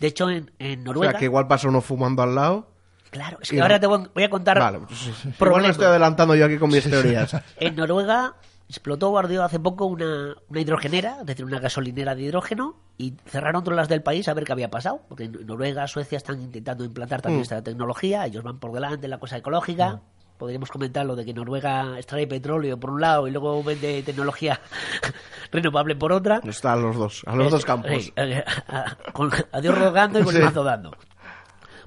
De 0.00 0.06
hecho, 0.06 0.30
en, 0.30 0.50
en 0.58 0.80
O 0.80 0.84
Noruega... 0.84 1.10
sea, 1.12 1.18
que 1.18 1.26
igual 1.26 1.46
pasa 1.48 1.68
uno 1.68 1.82
fumando 1.82 2.22
al 2.22 2.34
lado. 2.34 2.70
Claro, 3.10 3.38
es 3.42 3.50
que 3.50 3.56
Y- 3.56 3.60
ahora 3.60 3.78
te 3.78 3.86
voy 3.86 4.22
a 4.24 4.30
contar 4.30 4.58
Vale, 4.58 4.78
pues 4.78 4.98
sí, 4.98 5.06
sí. 5.06 5.18
Igual 5.28 5.34
problemas. 5.36 5.62
me 5.64 5.70
estoy 5.72 5.86
adelantando 5.86 6.34
yo 6.34 6.46
aquí 6.46 6.56
con 6.56 6.70
mis 6.70 6.88
teorías. 6.88 7.36
En 7.58 7.76
Noruega 7.76 8.34
explotó 8.70 9.10
o 9.10 9.18
ardió 9.18 9.44
hace 9.44 9.58
poco 9.60 9.84
una, 9.86 10.34
una 10.48 10.60
hidrogenera, 10.60 11.18
es 11.20 11.26
decir, 11.26 11.44
una 11.44 11.58
gasolinera 11.60 12.14
de 12.14 12.22
hidrógeno, 12.22 12.76
y 12.98 13.14
cerraron 13.26 13.62
todas 13.64 13.76
las 13.76 13.88
del 13.88 14.02
país 14.02 14.28
a 14.28 14.34
ver 14.34 14.44
qué 14.44 14.52
había 14.52 14.70
pasado. 14.70 15.02
Porque 15.08 15.28
Noruega, 15.28 15.86
Suecia 15.86 16.16
están 16.16 16.40
intentando 16.40 16.84
implantar 16.84 17.20
también 17.22 17.40
Mm. 17.40 17.42
esta 17.42 17.62
tecnología, 17.62 18.26
ellos 18.26 18.42
van 18.42 18.58
por 18.58 18.72
delante 18.72 19.06
en 19.06 19.10
la 19.10 19.18
cosa 19.18 19.36
ecológica. 19.36 20.00
Podríamos 20.38 20.70
comentar 20.70 21.04
lo 21.04 21.16
de 21.16 21.24
que 21.26 21.34
Noruega 21.34 21.98
extrae 21.98 22.26
petróleo 22.26 22.80
por 22.80 22.90
un 22.90 23.00
lado 23.02 23.28
y 23.28 23.30
luego 23.30 23.62
vende 23.62 24.02
tecnología 24.02 24.58
renovable 25.52 25.96
por 25.96 26.12
otra. 26.12 26.40
Está 26.44 26.72
a 26.72 26.76
los 26.76 26.96
dos, 26.96 27.22
a 27.26 27.36
los 27.36 27.46
Es- 27.46 27.52
dos 27.52 27.64
campos. 27.66 28.12
eh, 28.16 28.42
a- 28.68 28.96
con- 29.12 29.30
a 29.52 29.60
Dios 29.60 29.76
rogando 29.78 30.18
y 30.20 30.22
con 30.22 30.34
el 30.36 30.42
mazo 30.44 30.64
dando. 30.64 30.92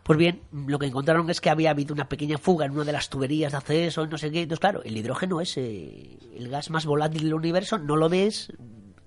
Pues 0.03 0.19
bien, 0.19 0.41
lo 0.51 0.79
que 0.79 0.85
encontraron 0.85 1.29
es 1.29 1.39
que 1.39 1.49
había 1.49 1.71
habido 1.71 1.93
una 1.93 2.09
pequeña 2.09 2.37
fuga 2.37 2.65
en 2.65 2.73
una 2.73 2.83
de 2.83 2.91
las 2.91 3.09
tuberías 3.09 3.53
de 3.53 3.57
acceso 3.57 4.03
y 4.03 4.09
no 4.09 4.17
sé 4.17 4.31
qué. 4.31 4.41
Entonces, 4.41 4.59
claro, 4.59 4.83
el 4.83 4.97
hidrógeno 4.97 5.39
es 5.39 5.57
eh, 5.57 6.19
el 6.35 6.49
gas 6.49 6.69
más 6.69 6.85
volátil 6.85 7.23
del 7.23 7.33
universo, 7.33 7.77
no 7.77 7.95
lo 7.95 8.09
ves 8.09 8.51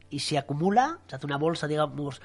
y 0.08 0.20
se 0.20 0.38
acumula, 0.38 1.00
se 1.06 1.16
hace 1.16 1.26
una 1.26 1.36
bolsa, 1.36 1.66
digamos, 1.66 2.22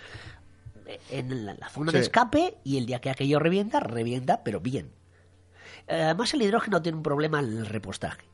en 1.09 1.45
la, 1.45 1.53
la 1.55 1.69
zona 1.69 1.91
de 1.91 1.99
escape 1.99 2.57
y 2.63 2.77
el 2.77 2.85
día 2.85 2.99
que 2.99 3.09
aquello 3.09 3.39
revienta, 3.39 3.79
revienta, 3.79 4.43
pero 4.43 4.59
bien. 4.59 4.91
Eh, 5.87 6.03
Además, 6.03 6.33
el 6.33 6.41
hidrógeno 6.41 6.81
tiene 6.81 6.97
un 6.97 7.03
problema 7.03 7.39
en 7.39 7.57
el 7.57 7.65
repostaje. 7.65 8.25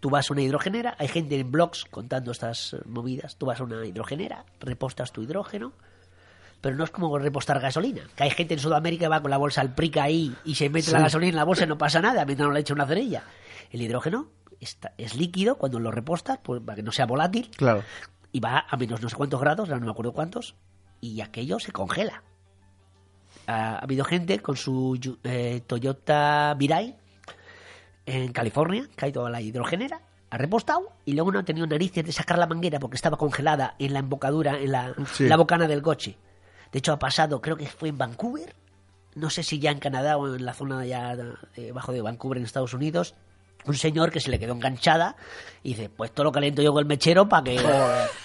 Tú 0.00 0.10
vas 0.10 0.30
a 0.30 0.34
una 0.34 0.42
hidrogenera, 0.42 0.96
hay 0.98 1.08
gente 1.08 1.38
en 1.38 1.50
blogs 1.50 1.86
contando 1.86 2.32
estas 2.32 2.74
eh, 2.74 2.78
movidas. 2.86 3.36
Tú 3.36 3.46
vas 3.46 3.60
a 3.60 3.64
una 3.64 3.84
hidrogenera, 3.84 4.44
repostas 4.60 5.12
tu 5.12 5.22
hidrógeno, 5.22 5.72
pero 6.64 6.76
no 6.76 6.84
es 6.84 6.90
como 6.90 7.18
repostar 7.18 7.60
gasolina. 7.60 8.00
Que 8.16 8.22
hay 8.24 8.30
gente 8.30 8.54
en 8.54 8.60
Sudamérica 8.60 9.04
que 9.04 9.08
va 9.08 9.20
con 9.20 9.30
la 9.30 9.36
bolsa 9.36 9.60
al 9.60 9.74
prica 9.74 10.02
ahí 10.04 10.34
y 10.46 10.54
se 10.54 10.70
mete 10.70 10.90
la 10.92 11.00
gasolina 11.00 11.28
en 11.30 11.36
la 11.36 11.44
bolsa 11.44 11.64
y 11.64 11.66
no 11.66 11.76
pasa 11.76 12.00
nada 12.00 12.24
mientras 12.24 12.48
no 12.48 12.54
le 12.54 12.60
echa 12.60 12.72
una 12.72 12.86
cerilla. 12.86 13.22
El 13.70 13.82
hidrógeno 13.82 14.30
está- 14.60 14.94
es 14.96 15.14
líquido 15.14 15.56
cuando 15.58 15.78
lo 15.78 15.90
repostas, 15.90 16.38
pues, 16.42 16.62
para 16.62 16.76
que 16.76 16.82
no 16.82 16.90
sea 16.90 17.04
volátil, 17.04 17.50
Claro. 17.54 17.82
y 18.32 18.40
va 18.40 18.64
a 18.66 18.76
menos 18.78 19.02
no 19.02 19.10
sé 19.10 19.14
cuántos 19.16 19.40
grados, 19.40 19.68
no 19.68 19.78
me 19.78 19.90
acuerdo 19.90 20.12
cuántos, 20.14 20.54
y 21.02 21.20
aquello 21.20 21.58
se 21.58 21.70
congela. 21.70 22.22
Ha, 23.46 23.74
ha 23.74 23.78
habido 23.80 24.04
gente 24.06 24.38
con 24.38 24.56
su 24.56 25.18
eh, 25.24 25.62
Toyota 25.66 26.56
Mirai 26.58 26.96
en 28.06 28.32
California, 28.32 28.88
que 28.96 29.04
ha 29.04 29.08
ido 29.08 29.26
a 29.26 29.30
la 29.30 29.40
hidrogenera, 29.42 30.00
ha 30.30 30.38
repostado 30.38 30.92
y 31.04 31.12
luego 31.12 31.30
no 31.30 31.38
ha 31.40 31.44
tenido 31.44 31.66
narices 31.66 32.04
de 32.04 32.12
sacar 32.12 32.38
la 32.38 32.46
manguera 32.46 32.78
porque 32.78 32.96
estaba 32.96 33.16
congelada 33.18 33.76
en 33.78 33.92
la 33.92 33.98
embocadura, 34.00 34.58
en 34.58 34.72
la, 34.72 34.94
Sí. 35.12 35.28
la 35.28 35.36
bocana 35.36 35.66
del 35.68 35.82
coche. 35.82 36.16
De 36.74 36.78
hecho, 36.78 36.92
ha 36.92 36.98
pasado, 36.98 37.40
creo 37.40 37.56
que 37.56 37.68
fue 37.68 37.90
en 37.90 37.98
Vancouver, 37.98 38.52
no 39.14 39.30
sé 39.30 39.44
si 39.44 39.60
ya 39.60 39.70
en 39.70 39.78
Canadá 39.78 40.16
o 40.16 40.34
en 40.34 40.44
la 40.44 40.54
zona 40.54 40.84
ya 40.84 41.14
debajo 41.54 41.92
de 41.92 42.02
Vancouver 42.02 42.38
en 42.38 42.44
Estados 42.44 42.74
Unidos, 42.74 43.14
un 43.64 43.76
señor 43.76 44.10
que 44.10 44.18
se 44.18 44.28
le 44.28 44.40
quedó 44.40 44.54
enganchada 44.54 45.14
y 45.62 45.68
dice, 45.68 45.88
pues 45.88 46.10
todo 46.10 46.24
lo 46.24 46.32
caliento 46.32 46.62
yo 46.62 46.72
con 46.72 46.80
el 46.80 46.86
mechero 46.86 47.28
para 47.28 47.44
que... 47.44 47.64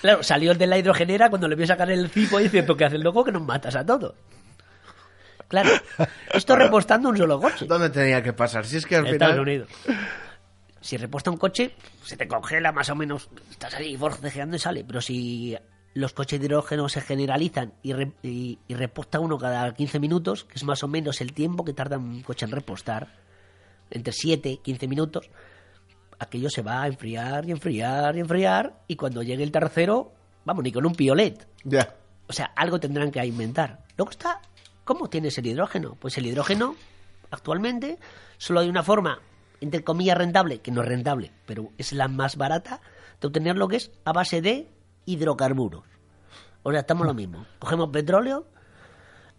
Claro, 0.01 0.23
salió 0.23 0.51
el 0.51 0.57
de 0.57 0.65
la 0.65 0.79
hidrogenera 0.79 1.29
cuando 1.29 1.47
le 1.47 1.55
vio 1.55 1.67
sacar 1.67 1.91
el 1.91 2.09
cipo 2.09 2.39
y 2.39 2.45
dice, 2.45 2.63
¿pero 2.63 2.75
qué 2.75 2.85
haces 2.85 3.01
loco 3.01 3.23
que 3.23 3.31
nos 3.31 3.43
matas 3.43 3.75
a 3.75 3.85
todos? 3.85 4.15
Claro, 5.47 5.69
esto 6.33 6.55
repostando 6.55 7.09
un 7.09 7.17
solo 7.17 7.39
coche. 7.39 7.67
¿Dónde 7.67 7.91
tenía 7.91 8.23
que 8.23 8.33
pasar? 8.33 8.65
Si 8.65 8.77
es 8.77 8.85
que 8.87 8.95
al 8.95 9.05
Estados 9.05 9.33
final... 9.33 9.47
Unidos. 9.47 9.69
Si 10.81 10.97
reposta 10.97 11.29
un 11.29 11.37
coche, 11.37 11.75
se 12.03 12.17
te 12.17 12.27
congela 12.27 12.71
más 12.71 12.89
o 12.89 12.95
menos, 12.95 13.29
estás 13.51 13.75
ahí 13.75 13.95
forcejeando 13.95 14.55
y 14.55 14.59
sale. 14.59 14.83
Pero 14.83 15.01
si 15.01 15.55
los 15.93 16.13
coches 16.13 16.39
de 16.39 16.45
hidrógeno 16.45 16.87
se 16.89 17.01
generalizan 17.01 17.73
y, 17.81 17.93
re- 17.93 18.11
y- 18.23 18.59
y 18.67 18.73
reposta 18.75 19.19
uno 19.19 19.37
cada 19.37 19.73
15 19.73 19.99
minutos, 19.99 20.43
que 20.45 20.55
es 20.55 20.63
más 20.63 20.83
o 20.83 20.87
menos 20.87 21.19
el 21.21 21.33
tiempo 21.33 21.65
que 21.65 21.73
tarda 21.73 21.97
un 21.97 22.21
coche 22.21 22.45
en 22.45 22.51
repostar, 22.51 23.15
entre 23.91 24.13
7 24.13 24.49
y 24.49 24.57
15 24.57 24.87
minutos, 24.87 25.29
aquello 26.19 26.49
se 26.49 26.61
va 26.61 26.83
a 26.83 26.87
enfriar 26.87 27.45
y 27.45 27.51
enfriar 27.51 28.15
y 28.15 28.19
enfriar, 28.19 28.81
y 28.87 28.95
cuando 28.95 29.23
llegue 29.23 29.43
el 29.43 29.51
tercero, 29.51 30.13
vamos, 30.45 30.63
ni 30.63 30.71
con 30.71 30.85
un 30.85 30.93
piolet. 30.93 31.47
Ya. 31.63 31.95
O 32.27 32.33
sea, 32.33 32.45
algo 32.55 32.79
tendrán 32.79 33.11
que 33.11 33.25
inventar. 33.25 33.83
Luego 33.97 34.11
está, 34.11 34.41
¿cómo 34.85 35.09
tienes 35.09 35.37
el 35.39 35.47
hidrógeno? 35.47 35.95
Pues 35.99 36.17
el 36.19 36.27
hidrógeno, 36.27 36.75
actualmente, 37.31 37.97
solo 38.37 38.59
hay 38.59 38.69
una 38.69 38.83
forma, 38.83 39.19
entre 39.61 39.83
comillas, 39.83 40.17
rentable, 40.17 40.59
que 40.59 40.71
no 40.71 40.81
es 40.83 40.87
rentable, 40.87 41.31
pero 41.47 41.69
es 41.77 41.93
la 41.93 42.07
más 42.07 42.35
barata, 42.37 42.81
de 43.19 43.27
obtener 43.27 43.57
lo 43.57 43.67
que 43.67 43.77
es 43.77 43.91
a 44.05 44.13
base 44.13 44.41
de 44.41 44.67
hidrocarburos. 45.11 45.83
O 46.63 46.71
sea, 46.71 46.81
estamos 46.81 47.07
lo 47.07 47.13
mismo. 47.13 47.45
Cogemos 47.59 47.89
petróleo, 47.89 48.45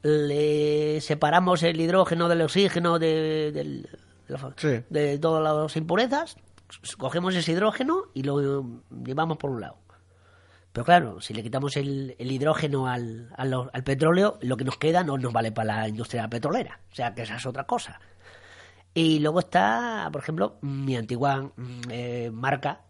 le 0.03 1.01
separamos 1.01 1.63
el 1.63 1.81
hidrógeno 1.81 2.29
del 2.29 2.43
oxígeno 2.43 2.99
de, 2.99 3.53
del- 3.53 3.83
de 4.29 4.35
la- 4.35 4.53
Sí. 4.57 4.83
de 4.89 5.19
todas 5.19 5.43
las 5.43 5.77
impurezas, 5.77 6.37
cogemos 6.99 7.35
ese 7.35 7.53
hidrógeno 7.53 8.05
y 8.15 8.23
lo 8.23 8.81
llevamos 9.05 9.37
por 9.39 9.51
un 9.51 9.61
lado. 9.61 9.77
Pero 10.73 10.85
claro, 10.85 11.21
si 11.21 11.35
le 11.35 11.43
quitamos 11.43 11.77
el, 11.77 12.15
el 12.19 12.31
hidrógeno 12.31 12.87
al, 12.87 13.29
al, 13.37 13.53
al 13.73 13.83
petróleo, 13.85 14.39
lo 14.41 14.57
que 14.57 14.65
nos 14.65 14.79
queda 14.79 15.03
no 15.03 15.19
nos 15.19 15.33
vale 15.33 15.51
para 15.51 15.79
la 15.81 15.89
industria 15.89 16.29
petrolera. 16.29 16.79
O 16.93 16.95
sea, 16.95 17.13
que 17.13 17.23
esa 17.23 17.37
es 17.37 17.45
otra 17.47 17.65
cosa. 17.65 18.01
Y 18.95 19.19
luego 19.19 19.41
está, 19.41 20.09
por 20.13 20.23
ejemplo, 20.23 20.59
mi 20.63 20.97
antigua 20.97 21.51
mm, 21.57 21.81
eh, 21.91 22.31
marca. 22.33 22.83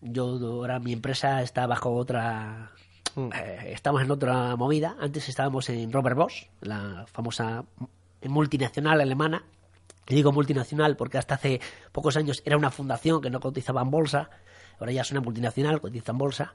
Yo 0.00 0.38
ahora 0.40 0.78
mi 0.78 0.92
empresa 0.92 1.42
está 1.42 1.66
bajo 1.66 1.94
otra. 1.94 2.72
eh, 3.16 3.70
estamos 3.72 4.02
en 4.02 4.10
otra 4.10 4.56
movida. 4.56 4.96
Antes 5.00 5.28
estábamos 5.28 5.68
en 5.68 5.92
Robert 5.92 6.16
Bosch, 6.16 6.48
la 6.60 7.06
famosa 7.12 7.64
multinacional 8.22 9.00
alemana. 9.00 9.44
Y 10.08 10.14
digo 10.14 10.32
multinacional 10.32 10.96
porque 10.96 11.18
hasta 11.18 11.34
hace 11.34 11.60
pocos 11.92 12.16
años 12.16 12.42
era 12.44 12.56
una 12.56 12.70
fundación 12.70 13.20
que 13.20 13.30
no 13.30 13.40
cotizaba 13.40 13.82
en 13.82 13.90
bolsa. 13.90 14.30
Ahora 14.78 14.92
ya 14.92 15.02
es 15.02 15.10
una 15.10 15.20
multinacional, 15.20 15.80
cotiza 15.80 16.12
en 16.12 16.18
bolsa. 16.18 16.54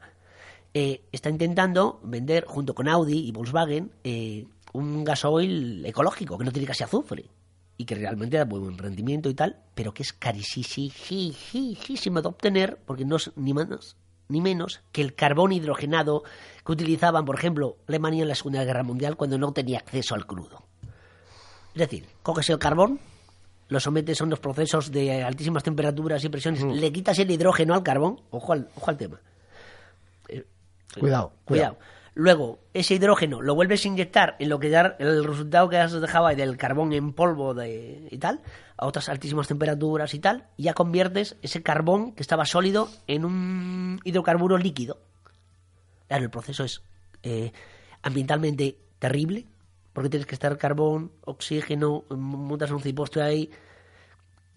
Eh, 0.73 1.01
está 1.11 1.29
intentando 1.29 1.99
vender 2.03 2.45
junto 2.45 2.73
con 2.73 2.87
Audi 2.87 3.27
y 3.27 3.31
Volkswagen 3.31 3.91
eh, 4.05 4.45
un 4.71 5.03
gasoil 5.03 5.85
ecológico 5.85 6.37
que 6.37 6.45
no 6.45 6.51
tiene 6.51 6.67
casi 6.67 6.83
azufre 6.83 7.25
y 7.81 7.85
que 7.85 7.95
realmente 7.95 8.37
da 8.37 8.45
buen 8.45 8.77
rendimiento 8.77 9.27
y 9.27 9.33
tal, 9.33 9.57
pero 9.73 9.91
que 9.91 10.03
es 10.03 10.13
carísimo 10.13 10.91
de 12.21 12.27
obtener 12.27 12.77
porque 12.85 13.05
no 13.05 13.15
es 13.15 13.31
ni 13.35 13.53
más 13.55 13.95
ni 14.27 14.39
menos 14.39 14.81
que 14.91 15.01
el 15.01 15.15
carbón 15.15 15.51
hidrogenado 15.51 16.23
que 16.63 16.71
utilizaban, 16.71 17.25
por 17.25 17.35
ejemplo, 17.35 17.77
Alemania 17.87 18.21
en 18.21 18.27
la 18.29 18.35
Segunda 18.35 18.63
Guerra 18.63 18.83
Mundial 18.83 19.17
cuando 19.17 19.39
no 19.39 19.51
tenía 19.51 19.79
acceso 19.79 20.13
al 20.13 20.27
crudo. 20.27 20.63
Es 21.73 21.79
decir, 21.79 22.07
coges 22.21 22.49
el 22.51 22.59
carbón, 22.59 22.99
lo 23.67 23.79
sometes 23.79 24.21
a 24.21 24.25
unos 24.25 24.39
procesos 24.39 24.91
de 24.91 25.23
altísimas 25.23 25.63
temperaturas 25.63 26.23
y 26.23 26.29
presiones, 26.29 26.63
le 26.63 26.91
quitas 26.93 27.17
el 27.17 27.31
hidrógeno 27.31 27.73
al 27.73 27.81
carbón, 27.81 28.21
ojo 28.29 28.53
al, 28.53 28.69
ojo 28.75 28.91
al 28.91 28.97
tema. 28.97 29.19
Cuidado, 30.99 31.33
Cuidado. 31.45 31.77
Luego, 32.13 32.59
ese 32.73 32.95
hidrógeno 32.95 33.41
lo 33.41 33.55
vuelves 33.55 33.85
a 33.85 33.87
inyectar 33.87 34.35
en 34.39 34.49
lo 34.49 34.59
que 34.59 34.69
da 34.69 34.97
el 34.99 35.23
resultado 35.23 35.69
que 35.69 35.77
has 35.77 35.93
dejado 35.93 36.27
ahí 36.27 36.35
del 36.35 36.57
carbón 36.57 36.91
en 36.91 37.13
polvo 37.13 37.53
de, 37.53 38.07
y 38.11 38.17
tal, 38.17 38.41
a 38.77 38.85
otras 38.85 39.07
altísimas 39.07 39.47
temperaturas 39.47 40.13
y 40.13 40.19
tal, 40.19 40.47
y 40.57 40.63
ya 40.63 40.73
conviertes 40.73 41.37
ese 41.41 41.63
carbón 41.63 42.11
que 42.11 42.21
estaba 42.21 42.45
sólido 42.45 42.89
en 43.07 43.23
un 43.23 44.01
hidrocarburo 44.03 44.57
líquido. 44.57 44.99
Claro, 46.07 46.25
el 46.25 46.29
proceso 46.29 46.65
es 46.65 46.81
eh, 47.23 47.53
ambientalmente 48.01 48.77
terrible, 48.99 49.47
porque 49.93 50.09
tienes 50.09 50.27
que 50.27 50.35
estar 50.35 50.57
carbón, 50.57 51.13
oxígeno, 51.23 52.03
montas 52.09 52.71
un 52.71 52.81
ciposte 52.81 53.21
ahí. 53.21 53.49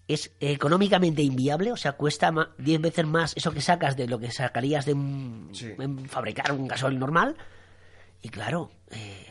Es 0.07 0.31
económicamente 0.39 1.21
inviable, 1.23 1.71
o 1.71 1.77
sea, 1.77 1.93
cuesta 1.93 2.31
ma- 2.31 2.51
10 2.59 2.79
veces 2.81 3.05
más 3.07 3.33
eso 3.35 3.51
que 3.51 3.61
sacas 3.61 3.97
de 3.97 4.07
lo 4.07 4.19
que 4.19 4.31
sacarías 4.31 4.85
de 4.85 4.93
un- 4.93 5.51
en 5.79 6.07
fabricar 6.07 6.51
un 6.51 6.67
gasol 6.67 6.97
normal. 6.99 7.35
Y 8.21 8.29
claro, 8.29 8.71
eh, 8.91 9.21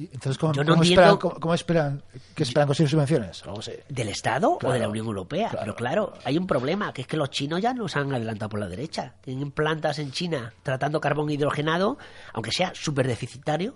Y 0.00 0.04
Entonces, 0.12 0.38
¿cómo, 0.38 0.52
Yo 0.52 0.62
no 0.62 0.74
cómo 0.74 0.82
entiendo- 0.84 1.02
esperan, 1.02 1.16
cómo, 1.18 1.40
cómo 1.40 1.54
esperan, 1.54 2.02
que 2.36 2.44
esperan 2.44 2.68
conseguir 2.68 2.88
subvenciones? 2.88 3.42
¿Del 3.88 4.08
Estado 4.10 4.56
o 4.62 4.72
de 4.72 4.78
la 4.78 4.88
Unión 4.88 5.06
Europea? 5.06 5.48
claro. 5.48 5.64
Pero 5.64 5.74
claro, 5.74 6.12
hay 6.24 6.38
un 6.38 6.46
problema, 6.46 6.92
que 6.92 7.00
es 7.00 7.08
que 7.08 7.16
los 7.16 7.30
chinos 7.30 7.60
ya 7.60 7.74
nos 7.74 7.96
han 7.96 8.14
adelantado 8.14 8.48
por 8.48 8.60
la 8.60 8.68
derecha. 8.68 9.14
Tienen 9.22 9.50
plantas 9.50 9.98
en 9.98 10.12
China 10.12 10.52
tratando 10.62 11.00
carbón 11.00 11.28
hidrogenado, 11.30 11.98
aunque 12.32 12.52
sea 12.52 12.70
súper 12.76 13.08
deficitario, 13.08 13.74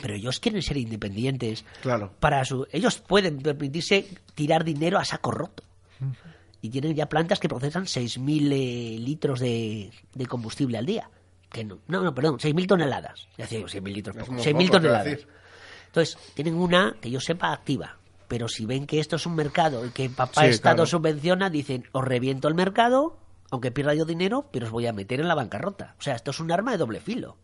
pero 0.00 0.14
ellos 0.14 0.40
quieren 0.40 0.62
ser 0.62 0.76
independientes. 0.76 1.64
Claro. 1.82 2.12
Para 2.20 2.44
su, 2.44 2.66
ellos 2.72 2.98
pueden 2.98 3.38
permitirse 3.38 4.06
tirar 4.34 4.64
dinero 4.64 4.98
a 4.98 5.04
saco 5.04 5.30
roto. 5.30 5.62
Y 6.60 6.70
tienen 6.70 6.94
ya 6.94 7.08
plantas 7.08 7.38
que 7.38 7.48
procesan 7.48 7.84
6.000 7.84 8.52
eh, 8.52 8.98
litros 8.98 9.40
de, 9.40 9.90
de 10.14 10.26
combustible 10.26 10.78
al 10.78 10.86
día. 10.86 11.08
Que 11.50 11.64
no, 11.64 11.78
no, 11.86 12.02
no, 12.02 12.14
perdón, 12.14 12.38
6.000 12.38 12.66
toneladas. 12.66 13.28
Ya 13.38 13.46
digo, 13.46 13.66
6.000 13.66 13.92
litros. 13.92 14.16
Es 14.16 14.22
poco, 14.22 14.32
muy 14.32 14.42
6.000 14.42 14.46
poco, 14.52 14.56
te 14.56 14.64
iba 14.64 14.76
a 14.76 14.80
toneladas. 15.02 15.26
Entonces, 15.86 16.18
tienen 16.34 16.54
una 16.54 16.96
que 17.00 17.10
yo 17.10 17.20
sepa 17.20 17.52
activa. 17.52 17.98
Pero 18.28 18.48
si 18.48 18.66
ven 18.66 18.86
que 18.86 18.98
esto 18.98 19.16
es 19.16 19.24
un 19.26 19.36
mercado 19.36 19.86
y 19.86 19.90
que 19.90 20.10
papá 20.10 20.42
Sí, 20.42 20.48
Estado 20.48 20.76
claro. 20.76 20.86
subvenciona, 20.86 21.48
dicen, 21.48 21.84
os 21.92 22.04
reviento 22.04 22.48
el 22.48 22.54
mercado, 22.54 23.16
aunque 23.50 23.70
pierda 23.70 23.94
yo 23.94 24.04
dinero, 24.04 24.48
pero 24.50 24.66
os 24.66 24.72
voy 24.72 24.86
a 24.86 24.92
meter 24.92 25.20
en 25.20 25.28
la 25.28 25.34
bancarrota. 25.36 25.94
O 25.98 26.02
sea, 26.02 26.16
esto 26.16 26.32
es 26.32 26.40
un 26.40 26.50
arma 26.50 26.72
de 26.72 26.78
doble 26.78 27.00
filo. 27.00 27.36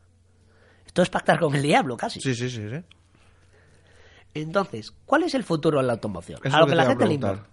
Esto 0.93 1.01
es 1.01 1.09
pactar 1.09 1.40
con 1.40 1.55
el 1.55 1.62
diablo, 1.62 1.97
casi. 1.97 2.20
Sí, 2.20 2.34
sí, 2.34 2.51
sí, 2.51 2.68
sí. 2.68 2.84
Entonces, 4.34 4.93
¿cuál 5.07 5.22
es 5.22 5.34
el 5.34 5.43
futuro 5.43 5.80
de 5.80 5.86
la 5.86 5.95
automoción? 5.95 6.38
Es 6.45 6.53
a 6.53 6.59
lo 6.59 6.66
que 6.66 6.72
que 6.72 6.76
la 6.76 6.84
gente 6.84 7.07
le 7.07 7.14
importa. 7.14 7.49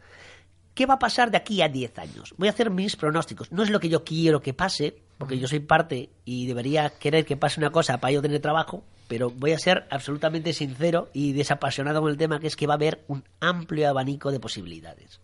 ¿Qué 0.73 0.85
va 0.85 0.95
a 0.95 0.99
pasar 0.99 1.31
de 1.31 1.37
aquí 1.37 1.61
a 1.61 1.69
10 1.69 1.99
años? 1.99 2.33
Voy 2.35 2.49
a 2.49 2.51
hacer 2.51 2.69
mis 2.69 2.97
pronósticos. 2.97 3.49
No 3.53 3.63
es 3.63 3.69
lo 3.69 3.79
que 3.79 3.87
yo 3.87 4.03
quiero 4.03 4.41
que 4.41 4.53
pase, 4.53 5.03
porque 5.17 5.39
yo 5.39 5.47
soy 5.47 5.61
parte 5.61 6.09
y 6.25 6.47
debería 6.47 6.89
querer 6.89 7.25
que 7.25 7.37
pase 7.37 7.61
una 7.61 7.69
cosa 7.69 8.01
para 8.01 8.11
yo 8.11 8.21
tener 8.21 8.41
trabajo, 8.41 8.83
pero 9.07 9.29
voy 9.29 9.53
a 9.53 9.57
ser 9.57 9.87
absolutamente 9.89 10.51
sincero 10.51 11.09
y 11.13 11.31
desapasionado 11.31 12.01
con 12.01 12.11
el 12.11 12.17
tema, 12.17 12.41
que 12.41 12.47
es 12.47 12.57
que 12.57 12.67
va 12.67 12.73
a 12.73 12.75
haber 12.75 13.05
un 13.07 13.23
amplio 13.39 13.87
abanico 13.87 14.33
de 14.33 14.41
posibilidades. 14.41 15.21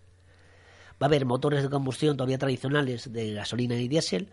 Va 1.02 1.02
a 1.02 1.06
haber 1.08 1.26
motores 1.26 1.64
de 1.64 1.70
combustión 1.70 2.16
todavía 2.16 2.38
tradicionales 2.38 3.12
de 3.12 3.34
gasolina 3.34 3.76
y 3.76 3.90
diésel, 3.90 4.32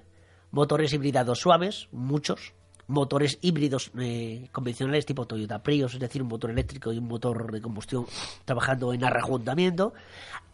motores 0.53 0.93
hibridados 0.93 1.41
suaves, 1.41 1.89
muchos, 1.91 2.53
motores 2.93 3.39
híbridos 3.41 3.91
eh, 3.99 4.49
convencionales 4.53 5.07
tipo 5.07 5.27
Toyota 5.27 5.63
Prius, 5.63 5.95
es 5.95 6.01
decir, 6.01 6.23
un 6.23 6.29
motor 6.29 6.51
eléctrico 6.51 6.93
y 6.93 6.99
un 6.99 7.09
motor 7.09 7.51
de 7.51 7.61
combustión 7.61 8.07
trabajando 8.45 8.93
en 8.93 9.05
arrejuntamiento, 9.05 9.95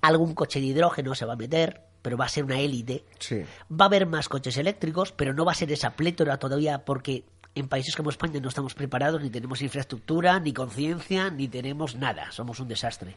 algún 0.01 0.35
coche 0.35 0.61
de 0.61 0.67
hidrógeno 0.67 1.15
se 1.15 1.27
va 1.27 1.35
a 1.35 1.37
meter, 1.37 1.83
pero 2.03 2.17
va 2.17 2.25
a 2.25 2.29
ser 2.29 2.45
una 2.45 2.59
élite. 2.59 3.05
Sí. 3.19 3.43
Va 3.71 3.85
a 3.85 3.89
haber 3.89 4.07
más 4.07 4.29
coches 4.29 4.57
eléctricos, 4.57 5.13
pero 5.13 5.35
no 5.35 5.45
va 5.45 5.53
a 5.53 5.57
ser 5.57 5.71
esa 5.73 5.91
plétora 5.91 6.39
todavía 6.39 6.85
porque 6.85 7.25
en 7.55 7.69
países 7.69 7.97
como 7.97 8.11
España 8.11 8.41
no 8.41 8.49
estamos 8.49 8.75
preparados, 8.75 9.21
ni 9.21 9.31
tenemos 9.31 9.61
infraestructura, 9.63 10.39
ni 10.39 10.53
conciencia, 10.53 11.31
ni 11.31 11.49
tenemos 11.49 11.97
nada. 11.97 12.31
Somos 12.31 12.61
un 12.61 12.69
desastre. 12.69 13.17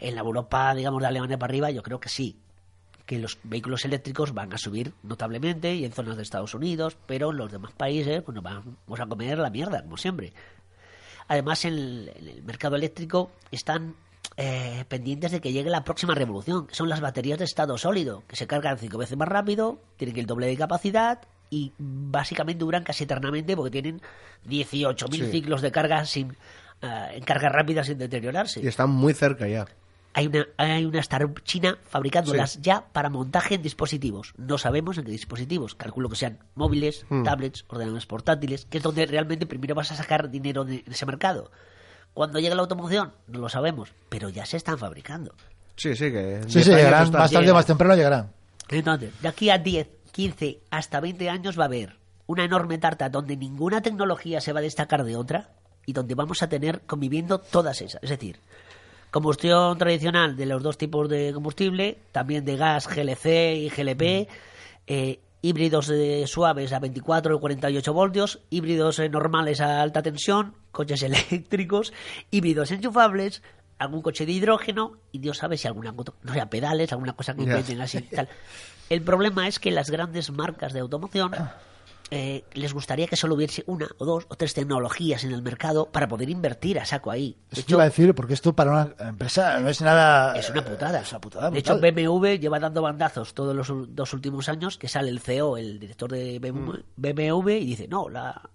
En 0.00 0.14
la 0.14 0.22
Europa, 0.22 0.74
digamos, 0.74 1.02
de 1.02 1.08
Alemania 1.08 1.38
para 1.38 1.50
arriba, 1.50 1.70
yo 1.70 1.82
creo 1.82 2.00
que 2.00 2.08
sí, 2.08 2.36
que 3.06 3.18
los 3.18 3.38
vehículos 3.42 3.84
eléctricos 3.84 4.32
van 4.32 4.52
a 4.52 4.58
subir 4.58 4.94
notablemente 5.02 5.74
y 5.74 5.84
en 5.84 5.92
zonas 5.92 6.16
de 6.16 6.22
Estados 6.22 6.54
Unidos, 6.54 6.96
pero 7.06 7.30
en 7.30 7.36
los 7.36 7.50
demás 7.50 7.72
países 7.72 8.22
pues 8.22 8.34
nos 8.34 8.44
vamos 8.44 9.00
a 9.00 9.06
comer 9.06 9.38
la 9.38 9.50
mierda, 9.50 9.82
como 9.82 9.96
siempre. 9.96 10.32
Además, 11.28 11.64
en 11.64 11.74
el, 11.74 12.12
en 12.16 12.28
el 12.28 12.42
mercado 12.42 12.76
eléctrico 12.76 13.30
están 13.50 13.94
eh, 14.36 14.84
pendientes 14.88 15.30
de 15.32 15.40
que 15.40 15.52
llegue 15.52 15.70
la 15.70 15.84
próxima 15.84 16.14
revolución, 16.14 16.66
que 16.66 16.74
son 16.74 16.88
las 16.88 17.00
baterías 17.00 17.38
de 17.38 17.44
estado 17.44 17.76
sólido, 17.78 18.22
que 18.26 18.36
se 18.36 18.46
cargan 18.46 18.78
cinco 18.78 18.98
veces 18.98 19.16
más 19.16 19.28
rápido, 19.28 19.80
tienen 19.96 20.18
el 20.18 20.26
doble 20.26 20.46
de 20.46 20.56
capacidad 20.56 21.20
y 21.50 21.72
básicamente 21.78 22.60
duran 22.64 22.82
casi 22.82 23.04
eternamente 23.04 23.56
porque 23.56 23.70
tienen 23.82 24.00
18.000 24.48 25.10
Sí. 25.26 25.30
ciclos 25.30 25.60
de 25.62 25.70
carga 25.70 26.04
sin 26.06 26.36
eh, 26.80 27.08
en 27.14 27.22
carga 27.24 27.48
rápida 27.48 27.84
sin 27.84 27.98
deteriorarse. 27.98 28.60
Y 28.60 28.66
están 28.66 28.90
muy 28.90 29.12
cerca 29.14 29.46
ya. 29.46 29.66
Hay 30.14 30.26
una, 30.26 30.46
hay 30.58 30.84
una 30.84 31.00
startup 31.00 31.40
china 31.42 31.78
fabricándolas 31.88 32.52
Sí. 32.52 32.58
ya 32.62 32.84
para 32.92 33.08
montaje 33.08 33.54
en 33.54 33.62
dispositivos. 33.62 34.34
No 34.36 34.58
sabemos 34.58 34.98
en 34.98 35.04
qué 35.04 35.10
dispositivos. 35.10 35.74
Calculo 35.74 36.08
que 36.10 36.16
sean 36.16 36.38
móviles, 36.54 37.06
Hmm. 37.08 37.22
tablets, 37.22 37.64
ordenadores 37.68 38.04
portátiles, 38.06 38.66
que 38.66 38.78
es 38.78 38.84
donde 38.84 39.06
realmente 39.06 39.46
primero 39.46 39.74
vas 39.74 39.90
a 39.90 39.96
sacar 39.96 40.30
dinero 40.30 40.64
de 40.64 40.84
ese 40.86 41.06
mercado. 41.06 41.50
Cuando 42.12 42.38
llegue 42.40 42.54
la 42.54 42.60
automoción, 42.60 43.12
no 43.26 43.38
lo 43.38 43.48
sabemos, 43.48 43.92
pero 44.10 44.28
ya 44.28 44.44
se 44.44 44.58
están 44.58 44.76
fabricando. 44.78 45.34
Sí, 45.76 45.96
sí, 45.96 46.12
que. 46.12 46.42
Sí, 46.46 46.58
10 46.58 46.64
sí, 46.66 46.70
llegarán, 46.74 47.10
más 47.10 47.30
tarde 47.30 47.50
o 47.50 47.54
más 47.54 47.64
temprano 47.66 47.94
llegarán. 47.96 48.30
Entonces, 48.68 49.18
de 49.22 49.28
aquí 49.28 49.48
a 49.48 49.56
10, 49.56 49.88
15, 50.12 50.60
hasta 50.70 51.00
20 51.00 51.30
años 51.30 51.58
va 51.58 51.62
a 51.62 51.66
haber 51.66 51.96
una 52.26 52.44
enorme 52.44 52.76
tarta 52.76 53.08
donde 53.08 53.36
ninguna 53.38 53.80
tecnología 53.80 54.42
se 54.42 54.52
va 54.52 54.58
a 54.60 54.62
destacar 54.62 55.04
de 55.04 55.16
otra 55.16 55.50
y 55.86 55.94
donde 55.94 56.14
vamos 56.14 56.42
a 56.42 56.48
tener 56.50 56.82
conviviendo 56.82 57.38
todas 57.38 57.80
esas. 57.80 58.02
Es 58.02 58.10
decir, 58.10 58.38
combustión 59.12 59.76
tradicional 59.76 60.36
de 60.36 60.46
los 60.46 60.62
dos 60.62 60.78
tipos 60.78 61.08
de 61.08 61.32
combustible, 61.34 61.98
también 62.10 62.46
de 62.46 62.56
gas 62.56 62.88
GLC 62.88 63.26
y 63.58 63.68
GLP, 63.68 64.28
eh, 64.86 65.20
híbridos 65.42 65.90
eh, 65.90 66.24
suaves 66.26 66.72
a 66.72 66.80
24 66.80 67.36
o 67.36 67.40
48 67.40 67.92
voltios, 67.92 68.40
híbridos 68.48 68.98
eh, 68.98 69.10
normales 69.10 69.60
a 69.60 69.82
alta 69.82 70.02
tensión, 70.02 70.54
coches 70.72 71.02
eléctricos, 71.02 71.92
híbridos 72.30 72.70
enchufables, 72.70 73.42
algún 73.78 74.00
coche 74.00 74.24
de 74.24 74.32
hidrógeno 74.32 74.94
y 75.12 75.18
Dios 75.18 75.36
sabe 75.36 75.58
si 75.58 75.68
alguna 75.68 75.92
no 75.92 76.32
sea 76.32 76.48
pedales, 76.48 76.90
alguna 76.92 77.12
cosa 77.12 77.34
que 77.34 77.42
inventen 77.42 77.82
así 77.82 78.00
tal. 78.00 78.30
El 78.88 79.02
problema 79.02 79.46
es 79.46 79.58
que 79.58 79.70
las 79.70 79.90
grandes 79.90 80.30
marcas 80.30 80.72
de 80.72 80.80
automoción 80.80 81.32
eh, 82.14 82.44
les 82.52 82.74
gustaría 82.74 83.06
que 83.06 83.16
solo 83.16 83.36
hubiese 83.36 83.64
una 83.66 83.88
o 83.96 84.04
dos 84.04 84.26
o 84.28 84.36
tres 84.36 84.52
tecnologías 84.52 85.24
en 85.24 85.32
el 85.32 85.40
mercado 85.40 85.86
para 85.90 86.08
poder 86.08 86.28
invertir 86.28 86.78
a 86.78 86.84
saco 86.84 87.10
ahí. 87.10 87.38
Te 87.48 87.62
hecho, 87.62 87.76
iba 87.76 87.84
a 87.84 87.86
decir, 87.86 88.14
porque 88.14 88.34
esto 88.34 88.52
para 88.52 88.70
una 88.70 89.08
empresa 89.08 89.58
no 89.60 89.70
es 89.70 89.80
nada... 89.80 90.36
es 90.36 90.50
una 90.50 90.62
putada. 90.62 91.00
Es 91.00 91.10
una 91.10 91.22
putada 91.22 91.50
de 91.50 91.58
hecho. 91.58 91.80
BMW 91.80 92.38
lleva 92.38 92.60
dando 92.60 92.82
bandazos 92.82 93.32
todos 93.32 93.56
los 93.56 93.72
dos 93.96 94.12
últimos 94.12 94.50
años 94.50 94.76
que 94.76 94.88
sale 94.88 95.08
el 95.08 95.20
CEO, 95.20 95.56
el 95.56 95.80
director 95.80 96.12
de 96.12 96.38
BMW, 96.38 96.80
BMW, 96.96 97.50
y 97.52 97.64
dice, 97.64 97.88
no, 97.88 98.10
la, 98.10 98.50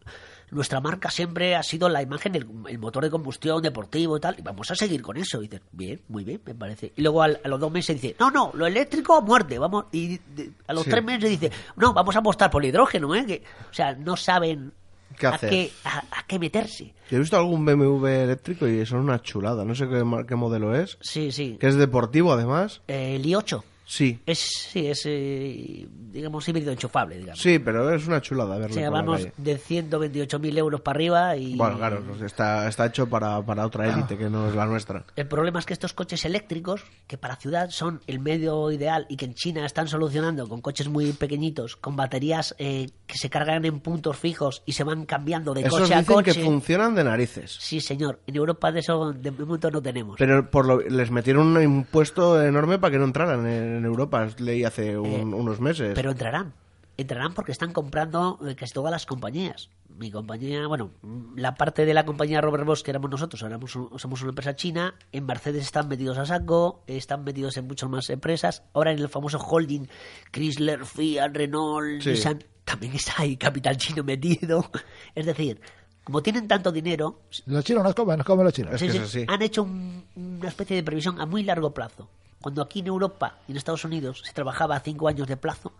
nuestra 0.51 0.79
marca 0.79 1.09
siempre 1.09 1.55
ha 1.55 1.63
sido 1.63 1.89
la 1.89 2.01
imagen 2.01 2.31
del 2.31 2.47
el 2.69 2.79
motor 2.79 3.03
de 3.03 3.09
combustión 3.09 3.61
deportivo 3.61 4.17
y 4.17 4.19
tal, 4.19 4.35
y 4.39 4.41
vamos 4.41 4.69
a 4.71 4.75
seguir 4.75 5.01
con 5.01 5.17
eso. 5.17 5.39
Y 5.41 5.47
dices, 5.47 5.61
bien, 5.71 6.01
muy 6.07 6.23
bien, 6.23 6.41
me 6.45 6.55
parece. 6.55 6.93
Y 6.95 7.01
luego 7.01 7.21
al- 7.23 7.39
a 7.43 7.47
los 7.47 7.59
dos 7.59 7.71
meses 7.71 8.01
dice, 8.01 8.15
no, 8.19 8.31
no, 8.31 8.51
lo 8.53 8.65
eléctrico 8.65 9.21
muerte, 9.21 9.59
vamos. 9.59 9.85
Y 9.91 10.17
de- 10.17 10.51
a 10.67 10.73
los 10.73 10.83
Sí. 10.83 10.89
tres 10.89 11.03
meses 11.03 11.29
dice, 11.29 11.51
no, 11.75 11.93
vamos 11.93 12.15
a 12.15 12.19
apostar 12.19 12.49
por 12.49 12.63
el 12.63 12.69
hidrógeno, 12.69 13.13
¿eh? 13.15 13.25
Que, 13.25 13.43
o 13.69 13.73
sea, 13.73 13.93
no 13.93 14.15
saben 14.15 14.71
¿Qué 15.17 15.25
a, 15.27 15.37
qué, 15.37 15.71
a, 15.83 15.97
a 15.99 16.27
qué 16.27 16.37
meterse. 16.37 16.93
Yo 17.09 17.17
he 17.17 17.19
visto 17.19 17.37
algún 17.37 17.65
BMW 17.65 18.05
eléctrico 18.23 18.67
y 18.67 18.85
son 18.85 18.99
una 18.99 19.21
chulada. 19.21 19.65
No 19.65 19.73
sé 19.73 19.87
qué, 19.87 20.35
modelo 20.35 20.75
es. 20.75 20.97
Sí, 21.01 21.31
sí. 21.31 21.57
Que 21.59 21.67
es 21.67 21.75
deportivo, 21.75 22.31
además. 22.33 22.81
Eh, 22.87 23.15
el 23.15 23.23
i8 23.25 23.63
Sí. 23.87 24.19
es, 24.25 24.39
sí, 24.69 24.87
es, 24.87 25.03
eh, 25.05 25.87
digamos, 25.89 26.47
híbrido 26.47 26.71
enchufable, 26.73 27.17
digamos. 27.17 27.39
Sí, 27.39 27.57
pero 27.57 27.93
es 27.93 28.05
una 28.05 28.21
chulada 28.21 28.57
verlo 28.57 28.75
O 28.75 28.79
sea, 28.79 28.89
vamos 28.89 29.27
de 29.37 29.57
128.000 29.57 30.57
euros 30.57 30.81
para 30.81 30.97
arriba 30.97 31.37
y... 31.37 31.55
Bueno, 31.55 31.77
claro, 31.77 32.03
pues 32.05 32.21
está, 32.21 32.67
está 32.67 32.87
hecho 32.87 33.07
para, 33.07 33.41
para 33.41 33.65
otra 33.65 33.87
élite 33.87 34.17
que 34.17 34.29
no 34.29 34.49
es 34.49 34.55
la 34.55 34.65
nuestra. 34.65 35.05
El 35.15 35.27
problema 35.27 35.59
es 35.59 35.65
que 35.65 35.73
estos 35.73 35.93
coches 35.93 36.25
eléctricos, 36.25 36.83
que 37.07 37.17
para 37.17 37.37
ciudad 37.37 37.69
son 37.69 38.01
el 38.07 38.19
medio 38.19 38.71
ideal 38.71 39.05
y 39.09 39.15
que 39.15 39.25
en 39.25 39.35
China 39.35 39.65
están 39.65 39.87
solucionando 39.87 40.49
con 40.49 40.61
coches 40.61 40.89
muy 40.89 41.13
pequeñitos, 41.13 41.77
con 41.77 41.95
baterías 41.95 42.55
eh, 42.59 42.89
que 43.05 43.17
se 43.17 43.29
cargan 43.29 43.63
en 43.63 43.79
puntos 43.79 44.17
fijos 44.17 44.63
y 44.65 44.73
se 44.73 44.83
van 44.83 45.05
cambiando 45.05 45.53
de 45.53 45.61
Esos 45.61 45.79
coche 45.79 45.93
a 45.93 45.99
dicen 45.99 46.15
coche. 46.15 46.33
que 46.33 46.43
funcionan 46.43 46.93
de 46.93 47.03
narices. 47.05 47.57
Sí, 47.59 47.79
señor. 47.79 48.19
En 48.27 48.35
Europa 48.35 48.71
de 48.71 48.81
eso 48.81 49.13
de 49.13 49.31
momento 49.31 49.71
no 49.71 49.81
tenemos. 49.81 50.17
Pero 50.17 50.49
por 50.49 50.65
lo, 50.65 50.81
les 50.81 51.09
metieron 51.09 51.55
un 51.55 51.63
impuesto 51.63 52.41
enorme 52.43 52.79
para 52.79 52.91
que 52.91 52.97
no 52.97 53.05
entraran 53.05 53.47
en, 53.47 53.76
en 53.77 53.85
Europa. 53.85 54.27
Leí 54.39 54.63
hace 54.63 54.97
un- 54.97 55.05
Eh, 55.07 55.23
unos 55.23 55.59
meses. 55.59 55.93
Pero 55.95 56.11
entrarán. 56.11 56.53
Entrarán 56.97 57.33
porque 57.35 57.51
están 57.51 57.73
comprando 57.73 58.39
eh, 58.47 58.55
casi 58.55 58.73
todas 58.73 58.91
las 58.91 59.05
compañías. 59.05 59.69
Mi 59.99 60.09
compañía, 60.11 60.65
bueno, 60.67 60.91
la 61.35 61.55
parte 61.55 61.85
de 61.85 61.93
la 61.93 62.05
compañía 62.05 62.41
Robert 62.41 62.65
Bosch, 62.65 62.81
que 62.83 62.89
éramos 62.91 63.09
nosotros, 63.09 63.41
éramos 63.43 63.75
un- 63.75 63.97
somos 63.99 64.21
una 64.21 64.29
empresa 64.29 64.55
china. 64.55 64.95
En 65.11 65.25
Mercedes 65.25 65.63
están 65.63 65.87
metidos 65.87 66.17
a 66.17 66.25
saco, 66.25 66.83
están 66.87 67.23
metidos 67.23 67.55
en 67.57 67.67
muchas 67.67 67.89
más 67.89 68.09
empresas. 68.09 68.63
Ahora 68.73 68.91
en 68.91 68.99
el 68.99 69.09
famoso 69.09 69.37
holding 69.39 69.87
Chrysler, 70.31 70.85
Fiat, 70.85 71.29
Renault, 71.35 72.01
Sí. 72.01 72.09
Nissan, 72.11 72.43
también 72.63 72.93
está 72.95 73.13
ahí 73.17 73.37
capital 73.37 73.77
chino 73.77 74.03
metido. 74.03 74.69
Es 75.15 75.25
decir, 75.25 75.59
como 76.03 76.21
tienen 76.23 76.47
tanto 76.47 76.71
dinero, 76.71 77.21
Los 77.45 77.63
chinos 77.63 77.83
nos 77.83 77.93
comen, 77.95 78.17
nos 78.17 78.25
comen 78.25 78.45
los 78.45 78.53
chinos. 78.53 78.73
Es 78.73 78.79
Sí, 78.79 78.85
que 78.87 78.91
sí, 78.93 78.97
es 78.97 79.03
así. 79.03 79.25
Han 79.27 79.41
hecho 79.41 79.63
un- 79.63 80.03
una 80.15 80.47
especie 80.47 80.75
de 80.75 80.83
previsión 80.83 81.19
a 81.21 81.25
muy 81.25 81.43
largo 81.43 81.73
plazo. 81.73 82.09
Cuando 82.41 82.61
aquí 82.61 82.79
en 82.79 82.87
Europa 82.87 83.39
y 83.47 83.51
en 83.51 83.57
Estados 83.57 83.83
Unidos 83.85 84.21
se 84.25 84.33
trabajaba 84.33 84.75
a 84.75 84.79
5 84.79 85.07
años 85.07 85.27
de 85.27 85.37
plazo, 85.37 85.73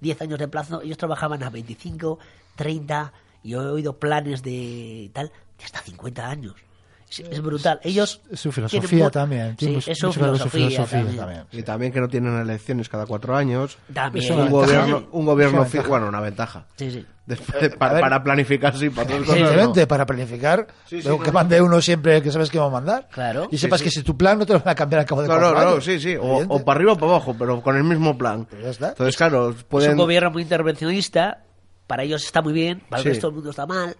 10 0.00 0.22
años 0.22 0.38
de 0.38 0.48
plazo, 0.48 0.82
ellos 0.82 0.98
trabajaban 0.98 1.42
a 1.42 1.50
25, 1.50 2.18
30, 2.56 3.12
y 3.42 3.52
he 3.52 3.56
oído 3.56 3.98
planes 3.98 4.42
de 4.42 5.10
tal, 5.12 5.32
de 5.58 5.64
hasta 5.64 5.80
50 5.80 6.28
años. 6.28 6.54
Es, 7.10 7.20
es 7.20 7.40
brutal. 7.40 7.78
Ellos. 7.82 8.20
Es 8.30 8.40
su 8.40 8.50
filosofía 8.50 9.10
también. 9.10 9.56
Sí, 9.58 9.76
es 9.86 9.98
su 9.98 10.06
con 10.06 10.12
su 10.14 10.20
filosofía. 10.20 10.68
filosofía 10.68 11.16
también. 11.16 11.44
Y 11.52 11.62
también 11.62 11.92
que 11.92 12.00
no 12.00 12.08
tienen 12.08 12.36
elecciones 12.40 12.88
cada 12.88 13.06
cuatro 13.06 13.36
años. 13.36 13.78
También. 13.92 14.24
Es 14.24 14.30
Un 14.30 14.50
gobierno, 14.50 14.86
ventaja. 14.96 15.08
un 15.12 15.26
gobierno 15.26 15.62
Es 15.64 15.74
una 15.74 15.82
bueno, 15.84 16.08
una 16.08 16.20
ventaja. 16.20 16.66
Sí, 16.76 16.90
sí. 16.90 17.06
Después 17.26 17.58
de- 17.60 17.66
a 17.68 17.78
para, 17.78 18.00
para 18.00 18.22
planificar, 18.22 18.76
sí, 18.76 18.90
para 18.90 19.08
no. 19.18 19.24
Simplemente 19.24 19.86
para 19.86 20.04
planificar, 20.04 20.66
Sí, 20.86 21.00
sí, 21.00 21.08
no, 21.08 21.18
que 21.20 21.28
no. 21.28 21.32
mande 21.32 21.62
uno 21.62 21.80
siempre 21.80 22.20
que 22.20 22.30
sabes 22.30 22.50
que 22.50 22.58
va 22.58 22.66
a 22.66 22.70
mandar. 22.70 23.08
Claro. 23.10 23.48
Y 23.50 23.56
sepas 23.58 23.80
Sí, 23.80 23.84
que 23.84 23.90
sí. 23.90 24.00
si 24.00 24.02
tu 24.04 24.16
plan 24.16 24.38
no 24.38 24.44
te 24.44 24.52
lo 24.52 24.58
van 24.58 24.68
a 24.68 24.74
cambiar 24.74 25.00
al 25.00 25.06
cabo 25.06 25.22
de 25.22 25.28
No, 25.28 25.34
no, 25.36 25.40
cuatro 25.40 25.60
no, 25.62 25.70
años. 25.70 25.84
sí, 25.84 25.98
sí. 26.00 26.16
O, 26.16 26.44
o 26.48 26.64
para 26.64 26.76
arriba 26.78 26.92
o 26.92 26.98
para 26.98 27.12
abajo, 27.12 27.34
pero 27.38 27.62
con 27.62 27.76
el 27.76 27.84
mismo 27.84 28.18
plan. 28.18 28.44
Pues 28.44 28.62
ya 28.62 28.70
está. 28.70 28.88
Entonces, 28.88 29.16
claro, 29.16 29.50
Es 29.50 29.62
pueden. 29.64 29.92
un 29.92 29.96
gobierno 29.98 30.30
muy 30.32 30.42
intervencionista. 30.42 31.44
Para 31.86 32.02
ellos 32.02 32.24
está 32.24 32.42
muy 32.42 32.52
bien, 32.54 32.80
para 32.88 32.98
el 33.00 33.02
Sí. 33.04 33.08
resto 33.10 33.26
del 33.28 33.34
mundo 33.36 33.50
está 33.50 33.66
mal. 33.66 33.94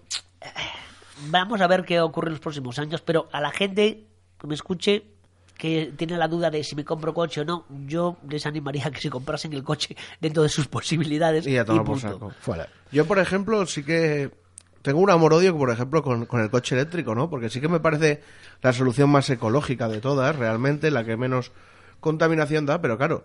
Vamos 1.28 1.60
a 1.60 1.66
ver 1.66 1.84
qué 1.84 2.00
ocurre 2.00 2.28
en 2.28 2.34
los 2.34 2.40
próximos 2.40 2.78
años. 2.78 3.00
Pero 3.00 3.28
a 3.32 3.40
la 3.40 3.50
gente 3.50 4.06
que 4.38 4.46
me 4.46 4.54
escuche, 4.54 5.04
que 5.56 5.92
tiene 5.96 6.16
la 6.16 6.28
duda 6.28 6.50
de 6.50 6.64
si 6.64 6.74
me 6.74 6.84
compro 6.84 7.14
coche 7.14 7.42
o 7.42 7.44
no, 7.44 7.64
yo 7.86 8.16
les 8.28 8.46
animaría 8.46 8.86
a 8.86 8.90
que 8.90 9.00
se 9.00 9.10
comprasen 9.10 9.52
el 9.52 9.62
coche 9.62 9.96
dentro 10.20 10.42
de 10.42 10.48
sus 10.48 10.66
posibilidades. 10.66 11.46
Y 11.46 11.56
a 11.56 11.64
tomar 11.64 11.84
por 11.84 12.00
punto. 12.00 12.12
saco. 12.14 12.32
Fuera. 12.40 12.68
Yo, 12.90 13.06
por 13.06 13.18
ejemplo, 13.18 13.64
sí 13.66 13.84
que 13.84 14.30
tengo 14.82 15.00
un 15.00 15.10
amor-odio, 15.10 15.56
por 15.56 15.70
ejemplo, 15.70 16.02
con, 16.02 16.26
con 16.26 16.40
el 16.40 16.50
coche 16.50 16.74
eléctrico, 16.74 17.14
¿no? 17.14 17.30
Porque 17.30 17.48
sí 17.48 17.60
que 17.60 17.68
me 17.68 17.80
parece 17.80 18.22
la 18.60 18.72
solución 18.72 19.08
más 19.10 19.30
ecológica 19.30 19.88
de 19.88 20.00
todas, 20.00 20.36
realmente, 20.36 20.90
la 20.90 21.04
que 21.04 21.16
menos 21.16 21.52
contaminación 22.00 22.66
da, 22.66 22.82
pero 22.82 22.98
claro, 22.98 23.24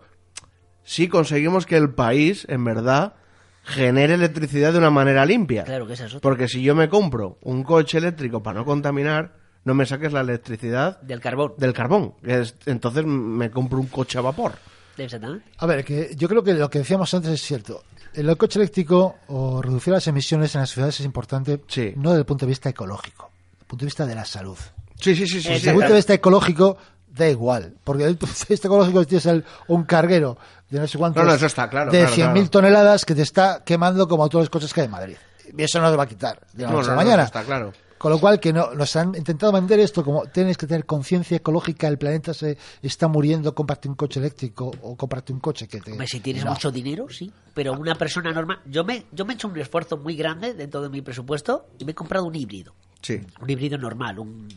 sí 0.84 1.10
conseguimos 1.10 1.66
que 1.66 1.76
el 1.76 1.90
país, 1.90 2.46
en 2.50 2.64
verdad, 2.64 3.16
genere 3.64 4.16
electricidad 4.16 4.72
de 4.74 4.80
una 4.80 4.90
manera 4.90 5.26
limpia. 5.26 5.64
Claro 5.64 5.86
que 5.88 5.94
es 5.94 6.02
otra. 6.02 6.20
Porque 6.22 6.48
si 6.48 6.62
yo 6.62 6.76
me 6.76 6.90
compro 6.90 7.38
un 7.42 7.64
coche 7.64 7.98
eléctrico 7.98 8.42
para 8.42 8.60
no 8.60 8.66
contaminar, 8.66 9.34
no 9.66 9.74
me 9.74 9.86
saques 9.86 10.12
la 10.14 10.22
electricidad 10.22 11.00
Del 11.02 11.20
carbón. 11.20 11.54
del 11.58 11.74
carbón. 11.74 12.14
que 12.24 12.42
es- 12.42 12.56
entonces 12.66 13.06
me 13.06 13.52
compro 13.52 13.80
un 13.80 13.88
coche 13.88 14.18
a 14.18 14.22
vapor. 14.22 14.54
Exactamente. 14.98 15.46
A 15.58 15.66
ver, 15.66 15.86
que 15.86 16.12
yo 16.16 16.28
creo 16.28 16.44
que 16.44 16.54
lo 16.54 16.70
que 16.70 16.80
decíamos 16.80 17.14
antes 17.14 17.32
es 17.32 17.42
cierto. 17.42 17.84
El 18.14 18.36
coche 18.38 18.60
eléctrico 18.60 19.18
o 19.28 19.62
reducir 19.62 19.94
las 19.94 20.08
emisiones 20.08 20.56
en 20.56 20.62
las 20.62 20.72
ciudades 20.72 21.00
es 21.00 21.06
importante, 21.06 21.62
Sí. 21.68 21.94
no 21.96 22.10
desde 22.10 22.22
el 22.22 22.26
punto 22.26 22.46
de 22.46 22.50
vista 22.50 22.70
ecológico, 22.70 23.30
desde 23.52 23.62
el 23.62 23.68
punto 23.68 23.84
de 23.84 23.88
vista 23.88 24.06
de 24.06 24.16
la 24.16 24.26
salud. 24.26 24.58
Sí, 25.00 25.16
sí, 25.16 25.28
sí, 25.28 25.42
sí. 25.42 25.48
Desde 25.50 25.60
sí. 25.62 25.70
el 25.70 25.76
punto 25.76 25.90
de 25.90 25.96
vista 25.96 26.14
ecológico, 26.16 26.78
da 27.08 27.30
igual. 27.30 27.76
Porque 27.84 28.04
desde 28.04 28.12
el 28.14 28.18
punto 28.18 28.36
de 28.40 28.46
vista 28.50 28.68
ecológico 28.68 29.06
tienes 29.06 29.26
el- 29.28 29.46
un 29.68 29.84
carguero 29.84 30.38
de 30.70 30.80
no 30.80 30.88
sé 30.88 30.98
cuántos. 30.98 31.24
No, 31.24 31.30
no, 31.30 31.36
eso 31.36 31.46
está 31.46 31.70
claro, 31.70 31.92
De 31.92 32.00
claro, 32.06 32.16
100.000 32.16 32.34
claro. 32.34 32.50
toneladas 32.50 33.06
que 33.06 33.16
te 33.16 33.22
está 33.24 33.64
quemando 33.66 34.08
como 34.08 34.28
todos 34.30 34.44
los 34.44 34.50
coches 34.50 34.74
que 34.74 34.82
hay 34.82 34.86
en 34.86 34.92
Madrid. 34.92 35.16
Y 35.58 35.64
eso 35.64 35.82
no 35.82 35.90
te 35.90 35.98
va 35.98 36.04
a 36.04 36.08
quitar 36.08 36.46
de 36.54 36.64
la 36.64 36.70
No, 36.72 36.78
noche 36.78 36.88
a 36.92 36.92
la 36.92 36.96
no, 36.96 37.04
mañana. 37.04 37.24
eso 37.24 37.28
está 37.28 37.44
claro. 37.44 37.74
Con 37.98 38.12
lo 38.14 38.20
cual, 38.20 38.40
que 38.40 38.54
no, 38.54 38.74
nos 38.76 38.96
han 38.96 39.14
intentado 39.14 39.52
vender 39.52 39.78
esto 39.82 40.06
como 40.06 40.26
tienes 40.28 40.56
que 40.58 40.66
tener 40.68 40.86
conciencia 40.86 41.36
ecológica, 41.36 41.86
el 41.90 41.98
planeta 41.98 42.34
se 42.34 42.58
está 42.82 43.10
muriendo, 43.10 43.54
cómprate 43.54 43.90
un 43.90 43.96
coche 43.96 44.22
eléctrico 44.22 44.72
o 44.84 44.96
cómprate 44.96 45.34
un 45.34 45.42
coche 45.42 45.68
que 45.68 45.82
te... 45.82 45.92
Hombre, 45.92 46.08
si 46.08 46.22
tienes 46.22 46.46
No. 46.46 46.52
mucho 46.52 46.72
dinero, 46.72 47.08
sí. 47.10 47.30
Pero 47.54 47.74
una 47.74 47.96
persona 47.96 48.32
normal. 48.32 48.60
Yo 48.68 48.86
me, 48.86 49.06
yo 49.12 49.26
me 49.26 49.34
he 49.34 49.36
hecho 49.36 49.50
un 49.50 49.58
esfuerzo 49.60 49.98
muy 49.98 50.16
grande 50.16 50.54
dentro 50.54 50.82
de 50.82 50.88
mi 50.88 51.02
presupuesto 51.02 51.66
y 51.78 51.84
me 51.84 51.92
he 51.92 51.96
comprado 51.96 52.24
un 52.26 52.36
híbrido. 52.36 52.74
Sí. 53.02 53.20
Un 53.42 53.50
híbrido 53.50 53.78
normal. 53.78 54.18
Un, 54.20 54.48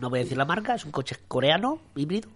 no 0.00 0.08
voy 0.10 0.20
a 0.20 0.22
decir 0.22 0.38
la 0.38 0.44
marca, 0.44 0.76
es 0.76 0.84
un 0.84 0.92
coche 0.92 1.16
coreano, 1.26 1.80
híbrido. 1.96 2.28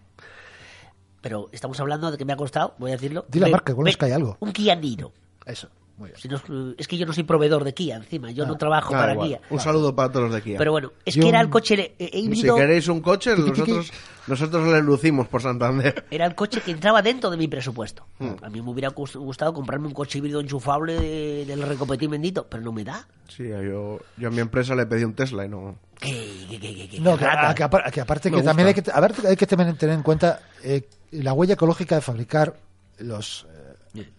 Pero 1.20 1.48
estamos 1.52 1.78
hablando 1.80 2.10
de 2.10 2.18
que 2.18 2.24
me 2.24 2.32
ha 2.32 2.36
costado, 2.36 2.74
voy 2.78 2.90
a 2.90 2.94
decirlo. 2.94 3.24
Di 3.28 3.38
la 3.40 3.46
ve- 3.46 3.52
marca, 3.52 3.72
igual 3.72 3.84
ve- 3.86 3.90
nos 3.90 3.96
cae 3.96 4.12
algo. 4.14 4.36
Un 4.40 4.52
Kia 4.52 4.74
Niro. 4.76 5.12
Eso, 5.44 5.68
muy 5.98 6.08
bien. 6.10 6.20
Si 6.20 6.28
no- 6.28 6.74
es 6.78 6.88
que 6.88 6.96
yo 6.96 7.04
no 7.06 7.12
soy 7.12 7.24
proveedor 7.24 7.64
de 7.64 7.74
Kia 7.74 7.96
encima, 7.96 8.30
yo 8.30 8.46
no 8.46 8.56
trabajo 8.56 8.92
Nada, 8.92 9.02
para 9.04 9.12
igual. 9.14 9.28
Kia. 9.28 9.40
Un 9.50 9.60
saludo 9.60 9.94
para 9.94 10.10
todos 10.10 10.26
los 10.26 10.34
de 10.34 10.42
Kia. 10.42 10.56
Pero 10.58 10.72
bueno, 10.72 10.92
es 11.04 11.14
Yo 11.14 11.22
que 11.22 11.28
era 11.28 11.40
el 11.40 11.50
coche 11.50 11.94
eh, 11.98 12.08
si 12.12 12.18
híbrido. 12.20 12.56
queréis 12.56 12.88
un 12.88 13.00
coche, 13.00 13.36
nosotros, 13.36 13.92
nosotros 14.26 14.68
le 14.68 14.80
lucimos 14.82 15.26
por 15.28 15.42
Santander. 15.42 16.04
Era 16.10 16.26
el 16.26 16.34
coche 16.34 16.60
que 16.60 16.70
entraba 16.70 17.02
dentro 17.02 17.30
de 17.30 17.36
mi 17.36 17.48
presupuesto. 17.48 18.06
Hmm. 18.18 18.34
A 18.42 18.48
mí 18.48 18.62
me 18.62 18.70
hubiera 18.70 18.90
gust- 18.90 19.16
gustado 19.16 19.52
comprarme 19.52 19.86
un 19.88 19.94
coche 19.94 20.18
híbrido 20.18 20.40
enchufable 20.40 20.94
de- 21.00 21.44
del 21.46 21.62
recopetín 21.62 22.10
bendito, 22.10 22.46
pero 22.48 22.62
no 22.62 22.72
me 22.72 22.84
da. 22.84 23.06
Sí, 23.28 23.48
yo, 23.48 23.98
yo 24.16 24.28
a 24.28 24.30
mi 24.30 24.40
empresa 24.40 24.74
le 24.74 24.86
pedí 24.86 25.04
un 25.04 25.14
Tesla 25.14 25.44
y 25.44 25.48
no. 25.48 25.78
¿Qué, 25.98 26.46
qué, 26.50 26.60
qué, 26.60 26.74
qué, 26.76 26.88
qué 26.90 27.00
No, 27.00 27.16
que, 27.18 27.24
a- 27.24 27.54
que 27.54 27.64
apar- 27.64 27.90
que 27.90 28.00
aparte 28.00 28.30
que 28.30 28.42
también 28.42 28.68
hay 28.68 28.74
que, 28.74 28.84
a 28.92 29.00
ver, 29.00 29.14
hay 29.26 29.36
que 29.36 29.46
tener 29.46 29.74
en 29.94 30.02
cuenta 30.02 30.40
eh, 30.62 30.88
la 31.10 31.32
huella 31.32 31.54
ecológica 31.54 31.96
de 31.96 32.00
fabricar 32.02 32.54
los 32.98 33.46
eh, 33.50 33.57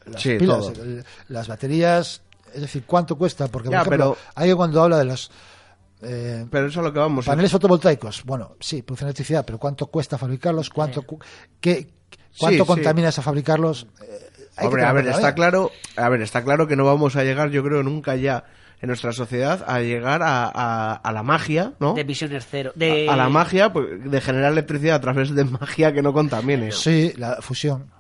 las 0.06 0.22
Sí, 0.22 0.38
pilas, 0.38 0.60
todo. 0.60 0.84
el- 0.84 1.04
las 1.30 1.48
baterías, 1.48 2.22
es 2.54 2.62
decir, 2.62 2.84
cuánto 2.86 3.16
cuesta, 3.18 3.48
porque 3.48 3.68
por 3.68 3.74
Ya, 3.74 3.82
ejemplo, 3.82 4.16
pero- 4.18 4.32
hay 4.36 4.54
cuando 4.54 4.84
habla 4.84 4.98
de 4.98 5.06
los 5.06 5.32
eh, 6.02 6.46
Pero 6.50 6.68
eso 6.68 6.80
es 6.80 6.86
lo 6.86 6.94
que 6.94 7.00
vamos. 7.00 7.26
paneles 7.26 7.52
fotovoltaicos, 7.52 8.24
bueno, 8.24 8.56
sí, 8.62 8.82
producen 8.84 9.08
electricidad, 9.10 9.46
pero 9.46 9.58
cuánto 9.58 9.88
cuesta 9.88 10.18
fabricarlos, 10.18 10.70
cuánto 10.70 11.02
cu- 11.02 11.20
qué, 11.60 11.90
cuánto 12.38 12.64
sí. 12.64 12.68
contaminas 12.68 13.20
a 13.20 13.22
fabricarlos. 13.22 13.86
eh, 14.02 14.30
Hombre, 14.62 14.84
a 14.86 14.94
ver, 14.94 15.08
está 15.08 15.36
claro, 15.36 15.72
a 15.98 16.08
ver, 16.10 16.22
está 16.22 16.44
claro 16.44 16.68
que 16.68 16.76
no 16.78 16.86
vamos 16.86 17.16
a 17.18 17.24
llegar, 17.26 17.50
yo 17.50 17.64
creo, 17.64 17.84
nunca 17.84 18.16
ya 18.16 18.46
en 18.82 18.88
nuestra 18.88 19.12
sociedad 19.12 19.66
a 19.68 19.80
llegar 19.82 20.22
a, 20.24 20.46
a- 20.54 20.94
a 20.96 21.12
la 21.12 21.22
magia, 21.24 21.74
¿no? 21.82 21.94
De 21.96 22.02
emisiones 22.02 22.48
cero. 22.50 22.72
De... 22.76 23.10
A, 23.10 23.14
a 23.14 23.16
la 23.18 23.28
magia 23.28 23.74
pues, 23.74 23.88
de 24.10 24.22
generar 24.22 24.54
electricidad 24.54 24.96
a 24.96 25.02
través 25.02 25.36
de 25.36 25.44
magia 25.44 25.92
que 25.94 26.02
no 26.02 26.14
contamine. 26.14 26.72
Sí, 26.72 27.12
la 27.18 27.42
fusión. 27.42 27.92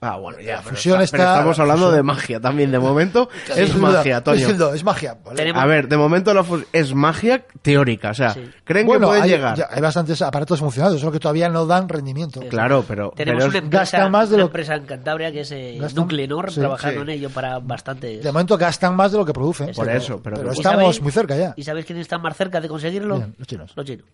Ah, 0.00 0.16
bueno, 0.18 0.38
ya. 0.40 0.60
Fusión 0.60 1.00
está- 1.00 1.16
pero 1.16 1.22
está- 1.24 1.34
estamos 1.36 1.58
hablando 1.58 1.86
fusión. 1.86 1.96
de 1.96 2.02
magia 2.02 2.40
también. 2.40 2.70
De 2.70 2.78
momento 2.78 3.28
es 3.56 3.74
magia, 3.76 4.22
Toño. 4.22 4.74
es 4.74 4.84
magia. 4.84 5.16
A 5.54 5.66
ver, 5.66 5.88
de 5.88 5.96
momento 5.96 6.34
la 6.34 6.44
es 6.72 6.94
magia 6.94 7.44
teórica. 7.62 8.10
O 8.10 8.14
sea, 8.14 8.30
Sí. 8.34 8.48
creen 8.64 8.86
Bueno, 8.86 9.06
que 9.06 9.10
pueden 9.12 9.22
hay, 9.24 9.30
llegar. 9.30 9.56
ya 9.56 9.68
hay 9.70 9.80
bastantes 9.80 10.20
aparatos 10.22 10.60
funcionados, 10.60 11.00
solo 11.00 11.12
que 11.12 11.18
todavía 11.18 11.48
no 11.48 11.64
dan 11.66 11.88
rendimiento. 11.88 12.40
Claro, 12.48 12.84
pero. 12.86 13.12
Tenemos 13.16 13.44
pero 13.44 13.48
una 13.50 13.58
es- 13.58 13.64
empresa, 13.64 13.80
gastan 13.98 14.12
más 14.12 14.28
de 14.28 14.34
una 14.34 14.42
lo- 14.42 14.46
empresa 14.48 14.74
en 14.74 14.84
Cantabria 14.84 15.32
que 15.32 15.40
es 15.40 15.50
eh, 15.52 15.78
Gastan- 15.80 15.94
Nuclenor, 15.94 16.52
sí, 16.52 16.60
trabajando 16.60 17.00
sí. 17.00 17.02
en 17.02 17.08
ello 17.10 17.30
para 17.30 17.58
bastantes... 17.58 18.22
De 18.22 18.32
momento 18.32 18.58
gastan 18.58 18.94
más 18.94 19.12
de 19.12 19.18
lo 19.18 19.24
que 19.24 19.32
producen. 19.32 19.72
Por 19.74 19.88
eso, 19.88 20.20
pero- 20.22 20.36
pero 20.36 20.50
¿Y 20.50 20.56
estamos 20.58 20.82
sabéis- 20.96 21.02
muy 21.02 21.12
cerca 21.12 21.36
ya. 21.36 21.54
¿Y 21.56 21.62
sabéis 21.64 21.86
quiénes 21.86 22.02
están 22.02 22.20
más 22.20 22.36
cerca 22.36 22.60
de 22.60 22.68
conseguirlo? 22.68 23.16
Bien, 23.16 23.34
los 23.38 23.48
chinos. 23.48 23.72
Los 23.74 23.86
chinos. 23.86 24.04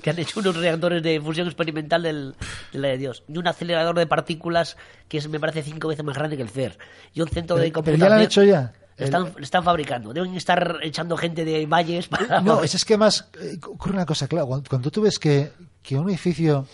Que 0.00 0.10
han 0.10 0.18
hecho 0.18 0.40
unos 0.40 0.56
reactores 0.56 1.02
de 1.02 1.20
fusión 1.20 1.46
experimental 1.46 2.02
del, 2.02 2.34
de 2.72 2.78
la 2.78 2.88
de 2.88 2.98
Dios. 2.98 3.24
Y 3.28 3.38
un 3.38 3.46
acelerador 3.48 3.96
de 3.98 4.06
partículas 4.06 4.76
que 5.08 5.18
es, 5.18 5.28
me 5.28 5.40
parece 5.40 5.62
cinco 5.62 5.88
veces 5.88 6.04
más 6.04 6.16
grande 6.16 6.36
que 6.36 6.42
el 6.42 6.48
CER. 6.50 6.78
Y 7.12 7.20
un 7.20 7.28
centro 7.28 7.56
de 7.56 7.62
Pero, 7.70 7.82
pero 7.82 7.98
computación... 7.98 8.00
ya 8.00 8.08
lo 8.08 8.14
han 8.14 8.20
hecho 8.22 8.42
ya. 8.44 8.72
Lo 8.96 9.04
están, 9.42 9.64
fabricando. 9.64 10.12
Deben 10.12 10.34
estar 10.36 10.78
echando 10.82 11.16
gente 11.16 11.44
de 11.44 11.66
valles 11.66 12.06
para... 12.08 12.40
No, 12.40 12.62
es, 12.62 12.74
es 12.76 12.84
que 12.84 12.96
más 12.96 13.28
eh, 13.40 13.58
ocurre 13.66 13.94
una 13.94 14.06
cosa, 14.06 14.28
claro, 14.28 14.46
cuando, 14.46 14.68
cuando 14.70 14.90
tú 14.90 15.02
ves 15.02 15.18
que, 15.18 15.50
que 15.82 15.96
un 15.96 16.08
edificio 16.08 16.66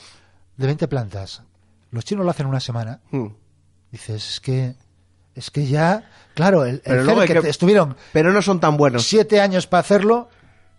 de 0.58 0.66
20 0.66 0.86
plantas, 0.88 1.42
los 1.90 2.04
chinos 2.04 2.24
lo 2.26 2.30
hacen 2.30 2.44
en 2.44 2.50
una 2.50 2.60
semana, 2.60 3.00
Hmm. 3.10 3.28
dices, 3.90 4.32
es 4.34 4.40
que 4.40 4.74
es 5.34 5.50
que 5.50 5.64
ya, 5.66 6.10
claro, 6.34 6.64
el, 6.66 6.74
el 6.74 6.80
Pero 6.84 7.20
hay 7.20 7.26
que 7.28 7.34
que- 7.34 7.40
te- 7.40 7.48
estuvieron 7.48 7.96
Pero 8.12 8.32
no 8.32 8.42
son 8.42 8.60
tan 8.60 8.76
buenos. 8.76 9.04
siete 9.06 9.40
años 9.40 9.66
para 9.66 9.80
hacerlo, 9.80 10.28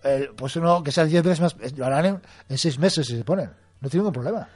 el- 0.04 0.30
pues 0.36 0.56
uno 0.56 0.84
que 0.84 0.92
sea 0.92 1.06
10 1.06 1.24
veces 1.24 1.42
más, 1.42 1.56
lo 1.78 1.86
harán 1.86 2.06
en, 2.06 2.22
en 2.50 2.58
seis 2.58 2.78
meses 2.80 3.08
si 3.08 3.18
se 3.18 3.24
ponen. 3.24 3.50
No 3.82 3.90
tiene 3.90 4.02
ningún 4.04 4.14
problema. 4.14 4.48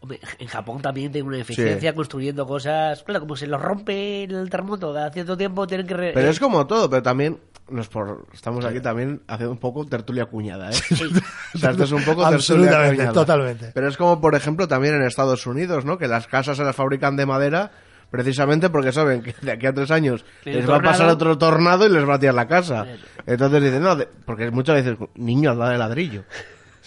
Hombre, 0.00 0.20
en 0.38 0.46
Japón 0.48 0.82
también 0.82 1.10
tienen 1.10 1.28
una 1.28 1.38
eficiencia 1.38 1.94
construyendo 1.94 2.46
cosas... 2.46 3.02
Claro, 3.04 3.20
como 3.20 3.36
se 3.36 3.46
los 3.46 3.58
rompe 3.62 4.24
el 4.24 4.50
terremoto 4.50 4.92
cada 4.92 5.10
cierto 5.10 5.34
tiempo, 5.34 5.66
tienen 5.66 5.86
que... 5.86 5.94
re- 5.94 6.12
Pero 6.12 6.26
eh, 6.26 6.30
es 6.30 6.38
como 6.38 6.66
todo, 6.66 6.90
pero 6.90 7.02
también 7.02 7.38
nos 7.70 7.88
por- 7.88 8.26
estamos 8.34 8.62
aquí 8.66 8.80
también 8.80 9.22
haciendo 9.26 9.52
un 9.52 9.58
poco 9.58 9.86
tertulia 9.86 10.26
cuñada, 10.26 10.70
¿eh? 10.70 10.74
O 11.54 11.58
sea, 11.58 11.70
esto 11.70 11.84
es 11.84 11.92
un 11.92 12.04
poco 12.04 12.20
tertulia 12.20 12.26
Absolutamente, 12.36 12.96
cuñada. 12.96 13.12
totalmente. 13.14 13.70
Pero 13.72 13.88
es 13.88 13.96
como, 13.96 14.20
por 14.20 14.34
ejemplo, 14.34 14.68
también 14.68 14.94
en 14.94 15.02
Estados 15.04 15.46
Unidos, 15.46 15.86
¿no? 15.86 15.96
Que 15.96 16.06
las 16.06 16.26
casas 16.26 16.58
se 16.58 16.64
las 16.64 16.76
fabrican 16.76 17.16
de 17.16 17.24
madera 17.24 17.70
precisamente 18.10 18.70
porque 18.70 18.92
saben 18.92 19.22
que 19.22 19.34
de 19.40 19.52
aquí 19.52 19.66
a 19.66 19.72
tres 19.72 19.90
años 19.90 20.24
les 20.52 20.68
va 20.70 20.76
a 20.76 20.78
pasar 20.92 21.06
otro 21.14 21.36
tornado 21.38 21.86
y 21.86 21.90
les 21.90 22.08
va 22.08 22.14
a 22.14 22.18
tirar 22.18 22.34
la 22.34 22.46
casa. 22.48 22.86
Entonces 23.26 23.62
dicen, 23.62 23.82
no, 23.82 23.96
de- 23.96 24.08
porque 24.24 24.50
muchas 24.50 24.76
veces, 24.76 24.96
niño, 25.14 25.50
anda 25.52 25.70
de 25.70 25.78
ladrillo. 25.78 26.24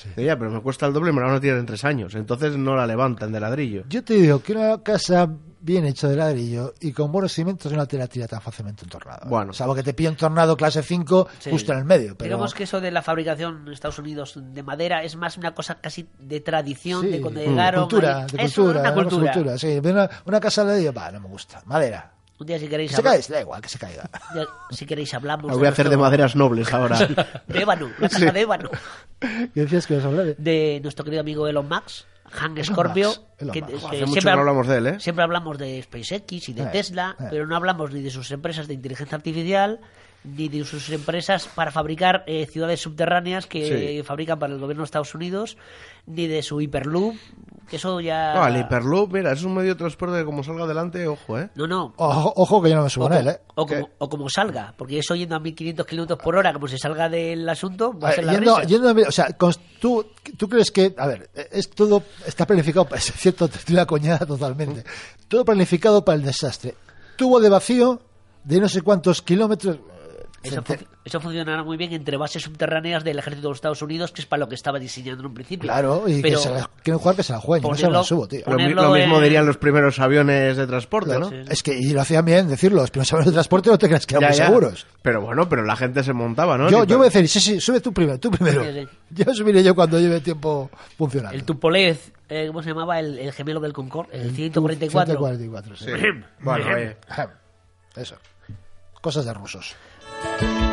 Dice, 0.06 0.24
Ya, 0.24 0.38
pero 0.38 0.52
me 0.52 0.62
cuesta 0.62 0.86
el 0.86 0.94
doble 0.94 1.12
y 1.12 1.14
me 1.14 1.22
la 1.22 1.28
van 1.28 1.36
a 1.36 1.40
tirar 1.40 1.58
en 1.58 1.66
tres 1.66 1.84
años. 1.84 2.16
Entonces 2.16 2.56
no 2.58 2.76
la 2.76 2.86
levantan 2.88 3.32
de 3.32 3.40
ladrillo. 3.40 3.84
Yo 3.90 4.04
te 4.04 4.14
digo 4.16 4.42
que 4.42 4.54
una 4.54 4.82
casa 4.84 5.28
bien 5.60 5.86
hecha 5.86 6.08
de 6.08 6.16
ladrillo 6.16 6.74
y 6.80 6.94
con 6.94 7.12
buenos 7.12 7.34
cimientos 7.34 7.72
no 7.74 7.86
te 7.88 7.98
la 7.98 8.08
tira 8.08 8.26
tan 8.28 8.40
fácilmente 8.42 8.84
un 8.86 8.90
tornado. 8.90 9.28
Bueno. 9.28 9.52
Salvo 9.54 9.76
que 9.76 9.84
te 9.84 9.94
pille 9.94 10.10
un 10.10 10.16
tornado 10.16 10.56
clase 10.56 10.82
5 10.84 11.28
Sí. 11.40 11.50
justo 11.50 11.74
en 11.74 11.80
el 11.80 11.86
medio. 11.86 12.16
Pero... 12.18 12.28
Digamos 12.30 12.54
que 12.54 12.64
eso 12.64 12.80
de 12.80 12.92
la 12.92 13.02
fabricación 13.02 13.64
en 13.68 13.74
Estados 13.74 14.00
Unidos 14.00 14.34
de 14.42 14.64
madera 14.64 15.04
es 15.04 15.16
más 15.18 15.36
una 15.38 15.54
cosa 15.54 15.76
casi 15.82 16.08
de 16.20 16.40
tradición, 16.40 17.02
Sí, 17.02 17.08
de 17.10 17.22
cuando 17.22 17.42
mm, 17.42 17.44
llegaron... 17.44 17.82
cultura, 17.82 18.18
ahí. 18.20 18.26
de 18.32 18.38
cultura, 18.38 18.70
una 18.72 18.80
una 18.82 18.94
cultura. 18.94 19.32
cultura. 19.34 19.58
Sí, 19.58 19.80
una, 19.84 20.10
una 20.26 20.40
casa 20.40 20.64
de 20.64 20.70
ladrillo, 20.72 20.94
va, 20.94 21.12
no 21.12 21.20
me 21.22 21.28
gusta. 21.28 21.62
Madera. 21.66 22.14
Un 22.40 22.46
día 22.46 22.60
si 22.60 22.68
queréis 22.68 22.92
Que 22.92 22.96
se 22.96 23.02
hablar- 23.02 23.14
caiga, 23.20 23.34
da 23.36 23.42
igual 23.42 23.62
que 23.62 23.70
se 23.70 23.80
caiga. 23.80 24.10
día, 24.34 24.46
si 24.70 24.86
queréis 24.86 25.14
hablamos... 25.14 25.48
La 25.52 25.58
voy 25.58 25.66
a 25.66 25.70
hacer 25.70 25.86
de 25.90 25.96
nuestro- 25.96 26.02
maderas 26.06 26.36
nobles 26.36 26.72
ahora. 26.74 26.98
De 27.48 27.62
ébano, 27.62 27.88
una 27.98 28.10
casa 28.10 28.32
de 28.32 28.42
ébano. 28.42 28.70
¿Qué 29.20 29.50
decías 29.62 29.88
que 29.88 29.94
ibas 29.96 30.06
a 30.06 30.10
hablar? 30.10 30.36
De 30.38 30.80
nuestro 30.84 31.04
querido 31.04 31.22
amigo 31.22 31.48
Elon 31.48 31.68
Musk, 31.68 32.06
Hank 32.30 32.62
Scorpio. 32.64 33.12
Elon 33.40 33.54
que- 33.54 33.62
Musk. 33.62 33.72
que 33.72 33.76
Hace 33.78 33.96
siempre 33.98 34.06
mucho 34.06 34.20
que 34.22 34.26
no 34.26 34.32
hab- 34.32 34.40
hablamos 34.40 34.68
de 34.68 34.78
él, 34.78 34.88
¿eh? 34.88 35.00
Siempre 35.00 35.24
hablamos 35.24 35.58
de 35.58 35.82
SpaceX 35.82 36.50
y 36.50 36.54
de 36.54 36.64
Eh, 36.64 36.70
Tesla, 36.72 37.16
eh. 37.20 37.24
pero 37.32 37.48
no 37.48 37.56
hablamos 37.56 37.92
ni 37.92 38.02
de 38.02 38.12
sus 38.12 38.30
empresas 38.32 38.68
de 38.68 38.76
inteligencia 38.76 39.16
artificial, 39.16 39.80
ni 40.36 40.50
de 40.50 40.64
sus 40.66 40.90
empresas 40.90 41.48
para 41.56 41.72
fabricar 41.72 42.24
eh, 42.28 42.46
ciudades 42.52 42.82
subterráneas 42.82 43.46
que 43.48 43.98
Sí. 43.98 44.04
fabrican 44.04 44.38
para 44.40 44.54
el 44.54 44.60
gobierno 44.60 44.84
de 44.84 44.86
Estados 44.86 45.16
Unidos, 45.16 45.58
ni 46.06 46.28
de 46.28 46.42
su 46.44 46.60
Hyperloop, 46.62 47.16
que 47.70 47.76
eso 47.78 48.00
ya... 48.00 48.34
No, 48.34 48.48
el 48.48 48.58
Hyperloop, 48.62 49.14
mira, 49.14 49.32
es 49.34 49.44
un 49.44 49.54
medio 49.56 49.70
de 49.74 49.76
transporte 49.76 50.18
que 50.20 50.26
como 50.26 50.44
salga 50.44 50.64
adelante, 50.64 51.06
ojo, 51.08 51.38
¿eh? 51.38 51.50
No, 51.56 51.68
no. 51.68 51.94
Ojo, 51.98 52.34
ojo 52.36 52.62
que 52.62 52.70
yo 52.70 52.76
no 52.76 52.84
me 52.84 52.90
subo 52.90 53.06
O, 53.06 53.14
él, 53.14 53.28
¿eh? 53.28 53.40
o 53.56 53.66
como, 53.66 53.90
o 53.98 54.10
como 54.10 54.30
salga, 54.30 54.74
porque 54.78 55.00
eso 55.00 55.16
yendo 55.16 55.36
a 55.36 55.40
1500 55.40 55.86
kilómetros 55.86 56.20
por 56.20 56.36
hora, 56.36 56.54
como 56.54 56.68
se 56.68 56.78
salga 56.78 57.10
del 57.10 57.48
asunto, 57.50 57.98
va 57.98 58.10
a 58.10 58.12
A 58.12 58.16
ser 58.16 58.26
ver, 58.26 58.34
la 58.34 58.40
yendo, 58.40 58.56
risa. 58.60 58.68
yendo- 58.94 59.08
o 59.08 59.12
sea, 59.12 59.28
tú, 59.80 60.06
tú 60.38 60.48
crees 60.50 60.72
que, 60.72 60.94
a 60.98 61.08
ver, 61.08 61.30
es 61.52 61.70
todo, 61.70 62.04
está 62.26 62.46
planificado, 62.48 62.88
es 62.96 63.12
cierto, 63.14 63.46
estoy 63.46 63.76
una 63.76 63.86
coñada 63.86 64.26
totalmente, 64.26 64.84
todo 65.28 65.44
planificado 65.44 66.04
para 66.06 66.18
el 66.18 66.24
desastre. 66.24 66.74
Tubo 67.18 67.40
de 67.40 67.50
vacío 67.50 68.00
de 68.44 68.62
no 68.62 68.70
sé 68.70 68.82
cuántos 68.82 69.22
kilómetros. 69.22 69.78
Eso, 71.04 71.20
funcionará 71.20 71.64
muy 71.64 71.78
bien 71.78 71.92
entre 71.94 72.16
bases 72.16 72.44
subterráneas 72.44 73.04
del 73.04 73.20
ejército 73.20 73.48
de 73.48 73.50
los 73.52 73.58
Estados 73.58 73.82
Unidos, 73.82 74.12
que 74.12 74.22
es 74.22 74.28
para 74.28 74.42
lo 74.42 74.48
que 74.50 74.56
estaba 74.56 74.80
diseñando 74.80 75.22
en 75.22 75.28
un 75.28 75.34
principio. 75.34 75.68
Claro, 75.70 76.08
y 76.08 76.22
Pero- 76.22 76.38
que 76.38 76.44
se 76.44 76.50
la, 76.52 76.70
quieren 76.84 77.00
jugar 77.00 77.16
que 77.16 77.24
se 77.24 77.34
la 77.34 77.40
jueguen, 77.40 77.70
no 77.70 77.76
se 77.76 78.08
subo, 78.08 78.28
tío. 78.28 78.44
Lo, 78.46 78.56
mismo 78.56 78.96
en- 78.96 79.24
dirían 79.24 79.46
los 79.46 79.58
primeros 79.58 80.00
aviones 80.00 80.56
de 80.56 80.68
transporte, 80.68 81.10
Claro, 81.12 81.32
¿no? 81.32 81.38
Es 81.52 81.64
que, 81.64 81.78
y 81.78 81.92
lo 81.92 82.02
hacían 82.02 82.24
bien 82.24 82.48
decirlo, 82.48 82.82
los 82.82 82.92
primeros 82.92 83.12
aviones 83.14 83.28
de 83.28 83.34
transporte 83.34 83.70
no 83.70 83.78
te 83.78 83.88
creas 83.88 84.06
que 84.06 84.16
eran 84.16 84.22
Ya, 84.24 84.28
muy 84.30 84.38
ya. 84.38 84.46
seguros. 84.48 84.88
Pero 85.02 85.22
bueno, 85.22 85.50
pero 85.50 85.64
la 85.64 85.76
gente 85.76 86.04
se 86.04 86.14
montaba, 86.14 86.58
¿no? 86.58 86.70
Yo, 86.70 86.84
yo 86.86 86.98
voy 86.98 87.08
a 87.08 87.10
decir, 87.10 87.28
sí, 87.28 87.40
sí, 87.40 87.60
sube 87.60 87.82
tú 87.82 87.92
primero, 87.94 88.20
tú 88.20 88.32
primero. 88.32 88.64
Sí, 88.64 88.70
sí. 88.82 88.88
Yo 89.26 89.34
subiré 89.34 89.64
yo 89.64 89.74
cuando 89.74 90.00
lleve 90.00 90.20
tiempo 90.20 90.70
funcionando. 90.98 91.34
El 91.38 91.46
Tupolev, 91.46 91.98
eh, 92.28 92.48
¿cómo 92.48 92.62
se 92.62 92.70
llamaba? 92.70 93.00
El, 93.00 93.18
el 93.18 93.32
gemelo 93.32 93.62
del 93.62 93.72
Concorde, 93.72 94.10
el 94.18 94.32
144. 94.36 95.14
144, 95.14 95.76
sí. 95.78 95.86
Sí. 95.86 96.08
Bueno, 96.42 96.66
oye. 96.76 96.98
Eso. 97.96 98.16
Cosas 99.02 99.24
de 99.26 99.34
rusos. 99.34 99.76
Y 100.24 100.28
bueno, 100.40 100.67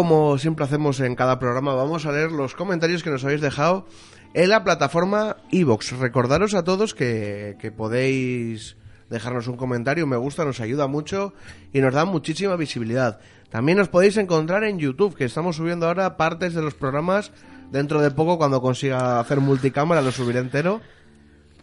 como 0.00 0.38
siempre 0.38 0.64
hacemos 0.64 0.98
en 1.00 1.14
cada 1.14 1.38
programa, 1.38 1.74
vamos 1.74 2.06
a 2.06 2.12
leer 2.12 2.32
los 2.32 2.54
comentarios 2.54 3.02
que 3.02 3.10
nos 3.10 3.22
habéis 3.22 3.42
dejado 3.42 3.84
en 4.32 4.48
la 4.48 4.64
plataforma 4.64 5.36
iVox. 5.50 5.98
Recordaros 5.98 6.54
a 6.54 6.64
todos 6.64 6.94
que, 6.94 7.70
podéis 7.76 8.78
dejarnos 9.10 9.46
un 9.46 9.58
comentario, 9.58 10.06
me 10.06 10.16
gusta, 10.16 10.46
nos 10.46 10.60
ayuda 10.60 10.86
mucho 10.86 11.34
y 11.74 11.82
nos 11.82 11.92
da 11.92 12.06
muchísima 12.06 12.56
visibilidad. 12.56 13.20
También 13.50 13.76
nos 13.76 13.88
podéis 13.88 14.16
encontrar 14.16 14.64
en 14.64 14.78
YouTube, 14.78 15.14
que 15.14 15.26
estamos 15.26 15.56
subiendo 15.56 15.86
ahora 15.86 16.16
partes 16.16 16.54
de 16.54 16.62
los 16.62 16.72
programas. 16.72 17.30
Dentro 17.70 18.00
de 18.00 18.10
poco, 18.10 18.38
cuando 18.38 18.62
consiga 18.62 19.20
hacer 19.20 19.40
multicámara, 19.40 20.00
lo 20.00 20.12
subiré 20.12 20.38
entero. 20.38 20.80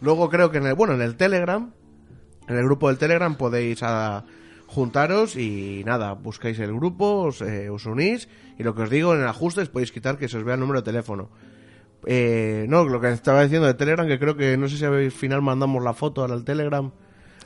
Luego 0.00 0.30
creo 0.30 0.52
que 0.52 0.58
en 0.58 0.66
el, 0.66 0.74
bueno, 0.74 0.94
en 0.94 1.02
el 1.02 1.16
Telegram, 1.16 1.72
en 2.46 2.56
el 2.56 2.62
grupo 2.62 2.86
del 2.86 2.98
Telegram 2.98 3.34
podéis 3.34 3.82
ah, 3.82 4.22
juntaros 4.68 5.34
y 5.34 5.82
nada, 5.84 6.12
buscáis 6.12 6.58
el 6.60 6.72
grupo, 6.72 7.22
os, 7.22 7.40
eh, 7.42 7.68
os 7.70 7.84
unís 7.86 8.28
y 8.58 8.62
lo 8.62 8.74
que 8.74 8.82
os 8.82 8.90
digo 8.90 9.14
en 9.14 9.22
el 9.22 9.26
ajustes 9.26 9.68
podéis 9.68 9.90
quitar 9.90 10.18
que 10.18 10.28
se 10.28 10.36
os 10.38 10.44
vea 10.44 10.54
el 10.54 10.60
número 10.60 10.80
de 10.82 10.84
teléfono. 10.84 11.30
Eh, 12.06 12.66
no, 12.68 12.84
lo 12.84 13.00
que 13.00 13.10
estaba 13.10 13.42
diciendo 13.42 13.66
de 13.66 13.74
Telegram, 13.74 14.06
que 14.06 14.18
creo 14.18 14.36
que 14.36 14.56
no 14.56 14.68
sé 14.68 14.76
si 14.76 14.84
al 14.84 15.10
final 15.10 15.42
mandamos 15.42 15.82
la 15.82 15.94
foto 15.94 16.22
al 16.24 16.44
Telegram. 16.44 16.90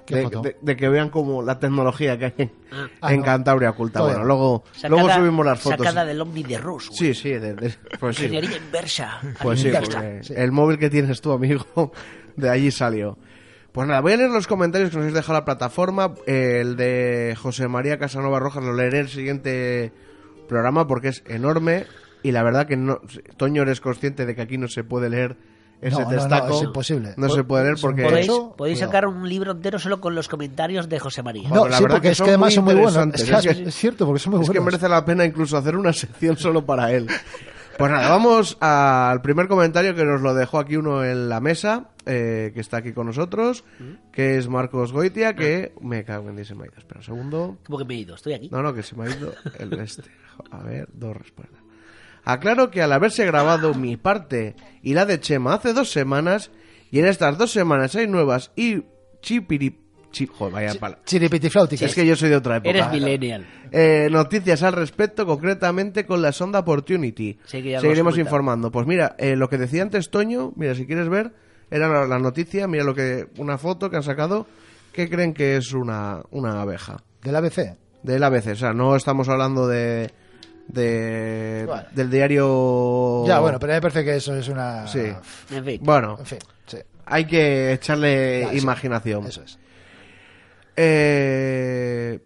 ¿Qué 0.05 0.17
De, 0.17 0.23
foto? 0.25 0.43
de- 0.43 0.57
de 0.61 0.77
que 0.77 0.89
vean 0.89 1.11
como 1.11 1.43
la 1.43 1.61
tecnología 1.61 2.19
que 2.19 2.25
hay 2.25 2.33
en, 2.39 2.53
Ah, 3.01 3.13
en 3.13 3.21
no. 3.21 3.25
Cantabria 3.25 3.71
oculta. 3.71 4.01
Bueno, 4.03 4.19
no. 4.19 4.25
luego, 4.25 4.65
Sacada- 4.73 4.89
luego 4.89 5.11
subimos 5.15 5.47
las 5.47 5.61
fotos. 5.61 5.79
Sacada 5.87 6.05
del 6.05 6.21
Omni 6.21 6.43
de 6.43 6.59
Rus. 6.59 6.89
güey. 6.89 6.99
Sí, 6.99 7.15
sí, 7.15 7.31
de- 7.31 7.55
de- 7.55 7.75
pues 8.01 8.17
sí. 8.17 8.25
Inversa. 8.27 9.21
Pues 9.41 9.61
sí, 9.61 9.69
Inversa. 9.69 10.01
porque 10.01 10.25
sí. 10.25 10.35
el 10.37 10.51
móvil 10.51 10.79
que 10.79 10.91
tienes 10.91 11.21
tú, 11.21 11.31
amigo, 11.31 11.65
de 12.37 12.51
allí 12.51 12.73
salió. 12.73 13.17
Pues 13.73 13.89
nada, 13.89 14.01
voy 14.01 14.13
a 14.13 14.17
leer 14.19 14.31
los 14.31 14.47
comentarios 14.47 14.91
que 14.91 14.97
nos 14.97 15.03
habéis 15.05 15.15
dejado 15.15 15.37
a 15.39 15.41
la 15.41 15.45
plataforma. 15.47 16.13
El 16.27 16.77
de 16.77 17.35
José 17.41 17.69
María 17.69 17.99
Casanova 17.99 18.39
Rojas 18.39 18.63
lo 18.63 18.75
leeré 18.75 18.99
en 18.99 19.05
el 19.05 19.09
siguiente 19.11 19.93
programa 20.49 20.87
porque 20.87 21.09
es 21.09 21.23
enorme 21.27 21.87
y 22.23 22.33
la 22.33 22.43
verdad 22.43 22.67
que 22.67 22.77
no... 22.77 23.01
Toño, 23.39 23.63
eres 23.63 23.81
consciente 23.81 24.27
de 24.27 24.35
que 24.35 24.43
aquí 24.43 24.59
no 24.59 24.69
se 24.69 24.85
puede 24.85 25.09
leer 25.09 25.37
ese 25.81 25.97
No, 25.97 26.05
no, 26.05 26.11
no, 26.11 26.17
testaco. 26.19 26.57
es 26.59 26.63
imposible. 26.65 27.15
No 27.17 27.29
se 27.31 27.45
puede 27.45 27.65
leer 27.65 27.77
porque... 27.81 28.03
Podéis, 28.05 28.27
Eso, 28.27 28.55
podéis 28.57 28.79
sacar 28.79 29.07
un 29.07 29.27
libro 29.27 29.53
entero 29.53 29.79
solo 29.79 30.01
con 30.03 30.15
los 30.15 30.29
comentarios 30.29 30.89
de 30.91 30.99
José 31.01 31.23
María. 31.23 31.49
Bueno, 31.49 31.65
No, 31.65 31.71
la 31.71 31.79
sí, 31.79 31.83
verdad 31.83 31.97
porque 31.97 32.09
que 32.09 32.13
es 32.13 32.21
que 32.23 32.29
además 32.29 32.53
son 32.55 32.65
muy 32.65 32.75
buenos. 32.75 32.97
Es, 33.15 33.25
que 33.47 33.63
Es 33.69 33.75
cierto, 33.75 34.05
porque 34.07 34.21
son 34.21 34.33
muy 34.35 34.43
Es 34.43 34.49
que 34.51 34.59
buenos. 34.59 34.67
merece 34.67 34.89
la 34.91 35.03
pena 35.05 35.25
incluso 35.25 35.57
hacer 35.57 35.77
una 35.77 35.93
sección 35.95 36.37
solo 36.37 36.65
para 36.65 36.93
él. 36.93 37.09
Pues 37.79 37.91
nada, 37.91 38.09
vamos 38.09 38.57
al 38.61 39.23
primer 39.23 39.49
comentario 39.49 39.95
que 39.95 40.05
nos 40.05 40.21
lo 40.21 40.35
dejó 40.35 40.59
aquí 40.59 40.77
uno 40.77 41.05
en 41.05 41.29
la 41.29 41.41
mesa, 41.41 41.91
eh, 42.07 42.53
que 42.55 42.61
está 42.61 42.79
aquí 42.79 42.93
con 42.93 43.07
nosotros, 43.07 43.65
que 44.13 44.37
es 44.37 44.49
Marcos 44.49 44.93
Goitia, 44.93 45.35
que 45.35 45.73
me 45.81 46.05
cago 46.05 46.29
en 46.29 46.37
10 46.37 46.49
se 46.49 46.55
me 46.55 46.65
ha 46.65 46.67
ido. 46.67 46.77
Espera 46.79 47.01
un 47.01 47.05
segundo. 47.05 47.59
Como 47.65 47.79
que 47.79 47.85
me 47.85 47.95
he 47.95 47.99
ido, 47.99 48.15
estoy 48.15 48.35
aquí. 48.35 48.49
No, 48.51 48.63
no, 48.63 48.75
que 48.75 48.83
se 48.83 48.95
me 48.95 49.07
ha 49.07 49.11
ido 49.11 49.33
el 49.59 49.73
este. 49.81 50.11
A 50.51 50.59
ver, 50.59 50.89
dos 50.93 51.17
respuestas. 51.17 51.61
Aclaro 52.25 52.71
que 52.71 52.83
al 52.83 52.93
haberse 52.93 53.27
grabado 53.27 53.75
mi 53.75 53.97
parte 53.97 54.55
y 54.83 54.95
la 54.95 55.07
de 55.07 55.19
Chema 55.19 55.55
hace 55.55 55.73
dos 55.73 55.91
semanas, 55.91 56.51
y 56.91 57.01
en 57.01 57.07
estas 57.07 57.37
dos 57.37 57.51
semanas 57.51 57.97
hay 57.97 58.07
nuevas 58.07 58.53
y 58.55 58.85
chipiri, 59.23 59.82
Chi- 60.13 60.27
joder, 60.27 60.53
vaya 60.53 60.75
pala- 60.79 60.99
Chiripitifláutica. 61.05 61.87
Es 61.87 61.95
que 61.95 62.07
yo 62.07 62.15
soy 62.15 62.29
de 62.31 62.37
otra 62.37 62.59
época. 62.59 62.71
Eres 62.71 62.91
millennial. 62.91 63.47
Eh, 63.73 64.09
noticias 64.11 64.63
al 64.63 64.75
respecto, 64.75 65.27
concretamente 65.27 66.05
con 66.07 66.23
la 66.23 66.31
sonda 66.33 66.61
Opportunity. 66.61 67.39
Sí, 67.47 67.63
que 67.63 67.71
ya 67.71 67.77
lo 67.79 67.81
Seguiremos 67.83 68.19
informando. 68.19 68.71
Pues 68.71 68.87
mira, 68.87 69.17
eh, 69.19 69.35
lo 69.37 69.49
que 69.49 69.59
decía 69.59 69.83
antes 69.83 70.11
Toño, 70.11 70.53
mira, 70.57 70.75
si 70.75 70.87
quieres 70.87 71.09
ver, 71.09 71.33
era 71.71 71.89
la, 71.89 72.07
la 72.07 72.19
noticia, 72.19 72.69
mira 72.69 72.85
lo 72.85 72.95
que 72.95 73.27
una 73.39 73.57
foto 73.59 73.89
que 73.91 73.97
han 73.97 74.03
sacado, 74.03 74.47
que 74.93 75.09
creen 75.09 75.33
que 75.33 75.57
es 75.57 75.73
una, 75.73 76.21
una 76.31 76.61
abeja. 76.61 77.03
Del 77.23 77.35
ABC. 77.37 77.77
Del 78.03 78.23
ABC, 78.23 78.49
o 78.49 78.57
sea, 78.57 78.73
no 78.75 78.95
estamos 78.97 79.29
hablando 79.31 79.67
de, 79.67 80.11
de 80.69 81.65
Bueno. 81.67 81.83
del 81.95 82.11
diario... 82.11 83.25
Ya, 83.27 83.39
bueno, 83.41 83.59
pero 83.59 83.73
me 83.75 83.81
parece 83.81 84.05
que 84.05 84.17
eso 84.17 84.37
es 84.37 84.49
una... 84.49 84.87
Sí. 84.87 85.01
En 85.51 85.65
fin. 85.65 85.81
Bueno, 85.83 86.17
En 86.19 86.27
fin, 86.27 86.39
sí. 86.67 86.79
hay 87.07 87.25
que 87.27 87.73
echarle 87.73 88.49
imaginación. 88.57 89.27
Eso 89.27 89.43
es. 89.43 89.59
Eh... 90.77 92.21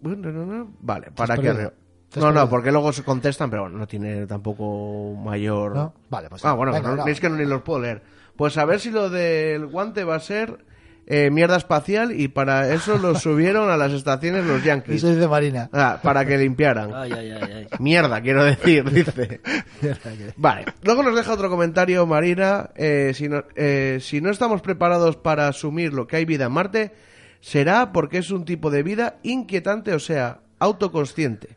Bueno, 0.00 0.30
no, 0.32 0.44
no, 0.46 0.72
Vale, 0.80 1.10
para 1.12 1.36
que... 1.38 1.70
No, 2.16 2.30
no, 2.30 2.48
porque 2.48 2.70
luego 2.70 2.92
se 2.92 3.02
contestan, 3.02 3.50
pero 3.50 3.62
bueno, 3.62 3.78
no 3.78 3.86
tiene 3.88 4.26
tampoco 4.26 5.14
mayor... 5.14 5.74
¿No? 5.74 5.94
Vale, 6.10 6.28
pues 6.28 6.44
Ah, 6.44 6.52
bueno, 6.52 6.72
venga, 6.72 6.90
no- 6.90 6.96
no. 6.96 7.06
es 7.08 7.18
que 7.20 7.28
no, 7.28 7.36
ni 7.36 7.44
los 7.44 7.62
puedo 7.62 7.80
leer. 7.80 8.02
Pues 8.36 8.56
a 8.58 8.64
ver 8.64 8.78
si 8.80 8.90
lo 8.90 9.10
del 9.10 9.66
guante 9.66 10.04
va 10.04 10.16
a 10.16 10.20
ser 10.20 10.64
eh, 11.06 11.30
mierda 11.30 11.56
espacial 11.56 12.18
y 12.18 12.28
para 12.28 12.72
eso 12.72 12.98
lo 12.98 13.14
subieron 13.18 13.70
a 13.70 13.76
las 13.76 13.92
estaciones 13.92 14.44
los 14.44 14.62
Yankees. 14.64 14.96
Eso 14.96 15.10
es 15.10 15.16
de 15.16 15.28
Marina. 15.28 15.68
Ah, 15.72 16.00
para 16.02 16.24
que 16.24 16.38
limpiaran. 16.38 16.90
Ay, 16.94 17.12
ay, 17.12 17.30
ay, 17.30 17.52
ay. 17.52 17.66
Mierda, 17.78 18.20
quiero 18.20 18.44
decir, 18.44 18.90
dice. 18.90 19.40
Vale, 20.36 20.64
luego 20.82 21.02
nos 21.02 21.14
deja 21.14 21.32
otro 21.32 21.50
comentario, 21.50 22.06
Marina. 22.06 22.70
eh, 22.76 23.12
si, 23.14 23.28
no, 23.28 23.44
eh, 23.56 23.98
si 24.00 24.20
no 24.20 24.30
estamos 24.30 24.62
preparados 24.62 25.16
para 25.16 25.48
asumir 25.48 25.92
lo 25.92 26.06
que 26.06 26.16
hay 26.16 26.24
vida 26.24 26.46
en 26.46 26.52
Marte, 26.52 26.92
será 27.40 27.92
porque 27.92 28.18
es 28.18 28.30
un 28.30 28.44
tipo 28.44 28.70
de 28.70 28.82
vida 28.82 29.18
inquietante, 29.22 29.92
o 29.92 29.98
sea, 29.98 30.40
autoconsciente. 30.58 31.56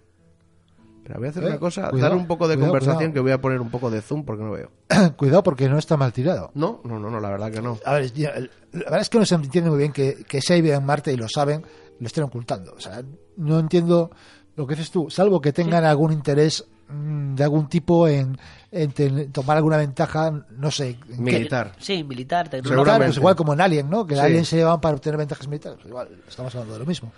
Voy 1.15 1.27
a 1.27 1.29
hacer 1.29 1.43
Eh, 1.43 1.47
una 1.47 1.59
cosa, 1.59 1.89
cuidado, 1.89 2.09
dar 2.09 2.17
un 2.19 2.27
poco 2.27 2.47
de 2.47 2.55
cuidado, 2.55 2.71
conversación 2.71 2.97
cuidado. 2.97 3.13
que 3.13 3.19
voy 3.21 3.31
a 3.31 3.41
poner 3.41 3.61
un 3.61 3.69
poco 3.69 3.89
de 3.89 4.01
zoom 4.01 4.25
porque 4.25 4.43
no 4.43 4.51
veo. 4.51 4.69
Cuidado 5.17 5.43
porque 5.43 5.69
no 5.69 5.77
está 5.77 5.95
mal 5.97 6.11
tirado. 6.13 6.51
No, 6.53 6.81
no, 6.84 6.99
no, 6.99 7.09
no, 7.09 7.19
la 7.19 7.29
verdad 7.29 7.51
que 7.51 7.61
no. 7.61 7.77
A 7.85 7.93
ver, 7.93 8.11
la 8.17 8.79
verdad 8.84 8.99
es 9.01 9.09
que 9.09 9.19
no 9.19 9.25
se 9.25 9.35
entiende 9.35 9.69
muy 9.69 9.79
bien 9.79 9.91
que, 9.93 10.23
que 10.27 10.41
si 10.41 10.53
hay 10.53 10.61
vida 10.61 10.75
en 10.75 10.85
Marte 10.85 11.13
y 11.13 11.17
lo 11.17 11.27
saben, 11.29 11.63
lo 11.99 12.07
estén 12.07 12.23
ocultando. 12.23 12.73
O 12.75 12.79
sea, 12.79 13.01
no 13.38 13.59
entiendo 13.59 14.11
lo 14.55 14.65
que 14.67 14.75
dices 14.75 14.91
tú, 14.91 15.09
salvo 15.09 15.39
que 15.39 15.53
tengan 15.53 15.85
algún 15.85 16.11
interés 16.11 16.65
mm, 16.89 17.35
de 17.35 17.43
algún 17.43 17.69
tipo 17.69 18.07
en, 18.07 18.38
en 18.71 18.91
ten- 18.91 19.31
tomar 19.31 19.57
alguna 19.57 19.77
ventaja, 19.77 20.31
no 20.57 20.71
sé. 20.71 20.89
en 20.89 20.99
qué- 20.99 21.15
Militar. 21.21 21.73
Sí, 21.77 22.03
militar. 22.03 22.49
Seguramente. 22.63 23.05
pues 23.07 23.17
igual 23.17 23.35
como 23.35 23.53
en 23.53 23.61
Alien, 23.61 23.89
¿no? 23.89 24.05
Que 24.07 24.15
en 24.15 24.19
Sí. 24.21 24.25
Alien 24.25 24.45
se 24.45 24.55
llevaban 24.57 24.81
para 24.81 24.95
obtener 24.95 25.17
ventajas 25.17 25.47
militares. 25.47 25.77
Pues 25.77 25.89
igual, 25.89 26.09
estamos 26.27 26.53
hablando 26.55 26.73
de 26.73 26.79
lo 26.79 26.85
mismo. 26.85 27.11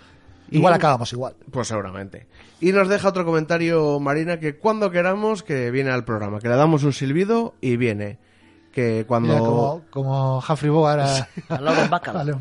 Igual 0.50 0.74
Y- 0.74 0.76
acabamos 0.76 1.12
igual. 1.12 1.34
Pues 1.50 1.68
seguramente. 1.68 2.26
Y 2.60 2.72
nos 2.72 2.88
deja 2.88 3.08
otro 3.08 3.24
comentario, 3.24 3.98
Marina, 4.00 4.38
que 4.38 4.56
cuando 4.58 4.90
queramos 4.90 5.42
que 5.42 5.70
viene 5.70 5.90
al 5.90 6.04
programa, 6.04 6.38
que 6.40 6.48
le 6.48 6.56
damos 6.56 6.82
un 6.84 6.92
silbido 6.92 7.54
y 7.60 7.76
viene. 7.76 8.18
Que 8.72 9.04
cuando... 9.04 9.30
Mira, 9.34 9.40
como, 9.40 9.82
como 9.90 10.38
Humphrey 10.48 10.70
Bogart 10.70 11.00
a, 11.48 11.56
A 11.56 11.60
Lauren 11.60 11.90
Bacall. 11.90 12.36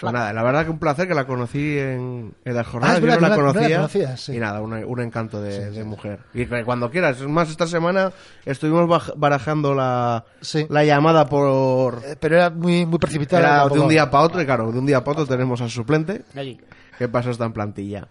Pues 0.00 0.12
nada, 0.12 0.32
la 0.32 0.42
verdad 0.42 0.64
que 0.64 0.70
un 0.72 0.80
placer 0.80 1.06
que 1.06 1.14
la 1.14 1.24
conocí 1.24 1.78
en, 1.78 2.34
en 2.44 2.54
las 2.56 2.66
jornadas. 2.66 2.96
Ah, 2.96 3.00
Yo 3.00 3.06
no 3.20 3.28
la 3.28 3.36
conocía. 3.36 4.16
sí. 4.16 4.34
Y 4.34 4.38
nada, 4.40 4.60
un, 4.60 4.72
un 4.72 5.00
encanto 5.00 5.40
de, 5.40 5.70
de 5.70 5.84
mujer. 5.84 6.18
Y 6.34 6.46
que 6.46 6.64
cuando 6.64 6.90
quieras. 6.90 7.20
Es 7.20 7.28
más, 7.28 7.48
esta 7.48 7.68
semana 7.68 8.10
estuvimos 8.44 8.88
baj- 8.88 9.12
barajando 9.16 9.72
la, 9.72 10.24
Sí. 10.40 10.66
la 10.68 10.82
llamada 10.84 11.28
por. 11.28 12.02
Eh, 12.04 12.16
Pero 12.18 12.34
era 12.38 12.50
muy, 12.50 12.84
muy 12.84 12.98
precipitada. 12.98 13.40
Era 13.66 13.68
de 13.68 13.78
un 13.78 13.88
día 13.88 14.10
para 14.10 14.24
otro, 14.24 14.42
y 14.42 14.46
claro, 14.46 14.72
de 14.72 14.80
un 14.80 14.86
día 14.86 15.04
para 15.04 15.20
otro 15.22 15.26
tenemos 15.32 15.60
al 15.60 15.70
suplente. 15.70 16.22
Allí. 16.34 16.58
¿Qué 16.98 17.08
pasa 17.08 17.30
está 17.30 17.44
en 17.46 17.52
plantilla? 17.52 18.08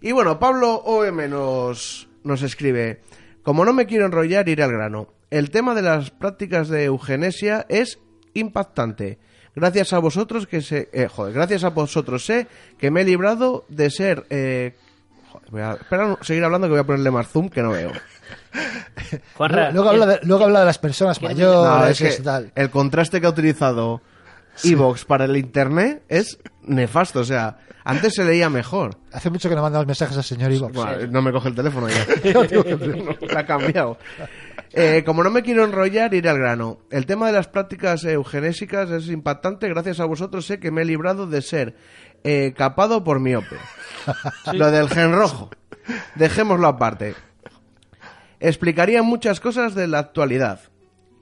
Y 0.00 0.12
bueno, 0.12 0.38
Pablo 0.38 0.74
OM 0.76 1.28
nos, 1.28 2.08
nos 2.24 2.42
escribe, 2.42 3.02
como 3.42 3.64
no 3.64 3.72
me 3.72 3.86
quiero 3.86 4.06
enrollar, 4.06 4.48
iré 4.48 4.62
al 4.62 4.72
grano. 4.72 5.08
El 5.30 5.50
tema 5.50 5.74
de 5.74 5.82
las 5.82 6.10
prácticas 6.10 6.68
de 6.68 6.84
eugenesia 6.84 7.66
es 7.68 7.98
impactante. 8.34 9.18
Gracias 9.54 9.92
a 9.92 9.98
vosotros 9.98 10.46
que 10.46 10.62
se... 10.62 10.88
eh, 10.92 11.08
joder, 11.08 11.34
gracias 11.34 11.64
a 11.64 11.70
vosotros 11.70 12.24
sé 12.24 12.46
que 12.78 12.90
me 12.90 13.02
he 13.02 13.04
librado 13.04 13.64
de 13.68 13.90
ser... 13.90 14.24
Eh, 14.30 14.74
joder, 15.30 15.50
voy 15.50 15.60
a, 15.60 15.72
espera, 15.74 16.16
seguir 16.22 16.44
hablando 16.44 16.66
que 16.68 16.72
voy 16.72 16.80
a 16.80 16.84
ponerle 16.86 17.10
más 17.10 17.28
zoom 17.28 17.48
que 17.50 17.62
no 17.62 17.70
veo. 17.70 17.92
Juanra, 19.34 19.70
Luego 19.70 19.90
habla, 19.90 20.06
de, 20.06 20.20
luego 20.22 20.44
habla 20.44 20.60
de 20.60 20.66
las 20.66 20.78
personas 20.78 21.18
¿Quieres- 21.18 21.36
mayores 21.36 21.70
No, 21.80 21.86
es 21.86 22.00
y 22.00 22.04
que 22.18 22.22
tal. 22.22 22.52
el 22.54 22.70
contraste 22.70 23.20
que 23.20 23.26
ha 23.26 23.30
utilizado 23.30 24.00
Evox 24.64 25.04
para 25.04 25.24
el 25.24 25.36
internet 25.36 26.02
es 26.08 26.38
nefasto. 26.62 27.20
O 27.20 27.24
sea, 27.24 27.58
antes 27.84 28.14
se 28.14 28.24
leía 28.24 28.48
mejor. 28.48 28.96
Hace 29.12 29.30
mucho 29.30 29.48
que 29.48 29.54
no 29.54 29.62
mandamos 29.62 29.86
mensajes 29.86 30.16
al 30.16 30.24
señor 30.24 30.52
Ivox. 30.52 30.74
Bueno, 30.74 31.06
no 31.08 31.22
me 31.22 31.32
coge 31.32 31.48
el 31.48 31.54
teléfono 31.54 31.88
ya. 31.88 32.06
No, 33.32 33.38
ha 33.38 33.44
cambiado. 33.44 33.98
Eh, 34.72 35.02
como 35.04 35.22
no 35.22 35.30
me 35.30 35.42
quiero 35.42 35.64
enrollar, 35.64 36.14
iré 36.14 36.28
al 36.28 36.38
grano. 36.38 36.78
El 36.90 37.06
tema 37.06 37.26
de 37.26 37.32
las 37.32 37.48
prácticas 37.48 38.04
eugenésicas 38.04 38.90
es 38.90 39.08
impactante. 39.08 39.68
Gracias 39.68 40.00
a 40.00 40.04
vosotros 40.04 40.46
sé 40.46 40.60
que 40.60 40.70
me 40.70 40.82
he 40.82 40.84
librado 40.84 41.26
de 41.26 41.42
ser 41.42 41.76
eh, 42.24 42.54
capado 42.56 43.04
por 43.04 43.20
miope. 43.20 43.56
Lo 44.52 44.70
del 44.70 44.88
gen 44.88 45.12
rojo. 45.12 45.50
Dejémoslo 46.14 46.68
aparte. 46.68 47.14
Explicaría 48.40 49.02
muchas 49.02 49.40
cosas 49.40 49.74
de 49.74 49.86
la 49.86 49.98
actualidad. 49.98 50.60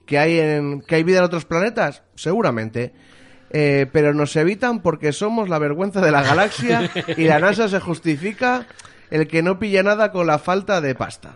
¿Que 0.05 0.17
hay, 0.17 0.39
en, 0.39 0.81
¿Que 0.81 0.95
hay 0.95 1.03
vida 1.03 1.19
en 1.19 1.25
otros 1.25 1.45
planetas? 1.45 2.03
Seguramente. 2.15 2.93
Eh, 3.53 3.85
pero 3.91 4.13
nos 4.13 4.35
evitan 4.37 4.81
porque 4.81 5.11
somos 5.11 5.49
la 5.49 5.59
vergüenza 5.59 5.99
de 6.01 6.11
la 6.11 6.23
galaxia 6.23 6.89
y 7.17 7.25
la 7.25 7.39
NASA 7.39 7.67
se 7.67 7.79
justifica 7.81 8.65
el 9.09 9.27
que 9.27 9.43
no 9.43 9.59
pilla 9.59 9.83
nada 9.83 10.11
con 10.11 10.25
la 10.27 10.39
falta 10.39 10.79
de 10.79 10.95
pasta. 10.95 11.33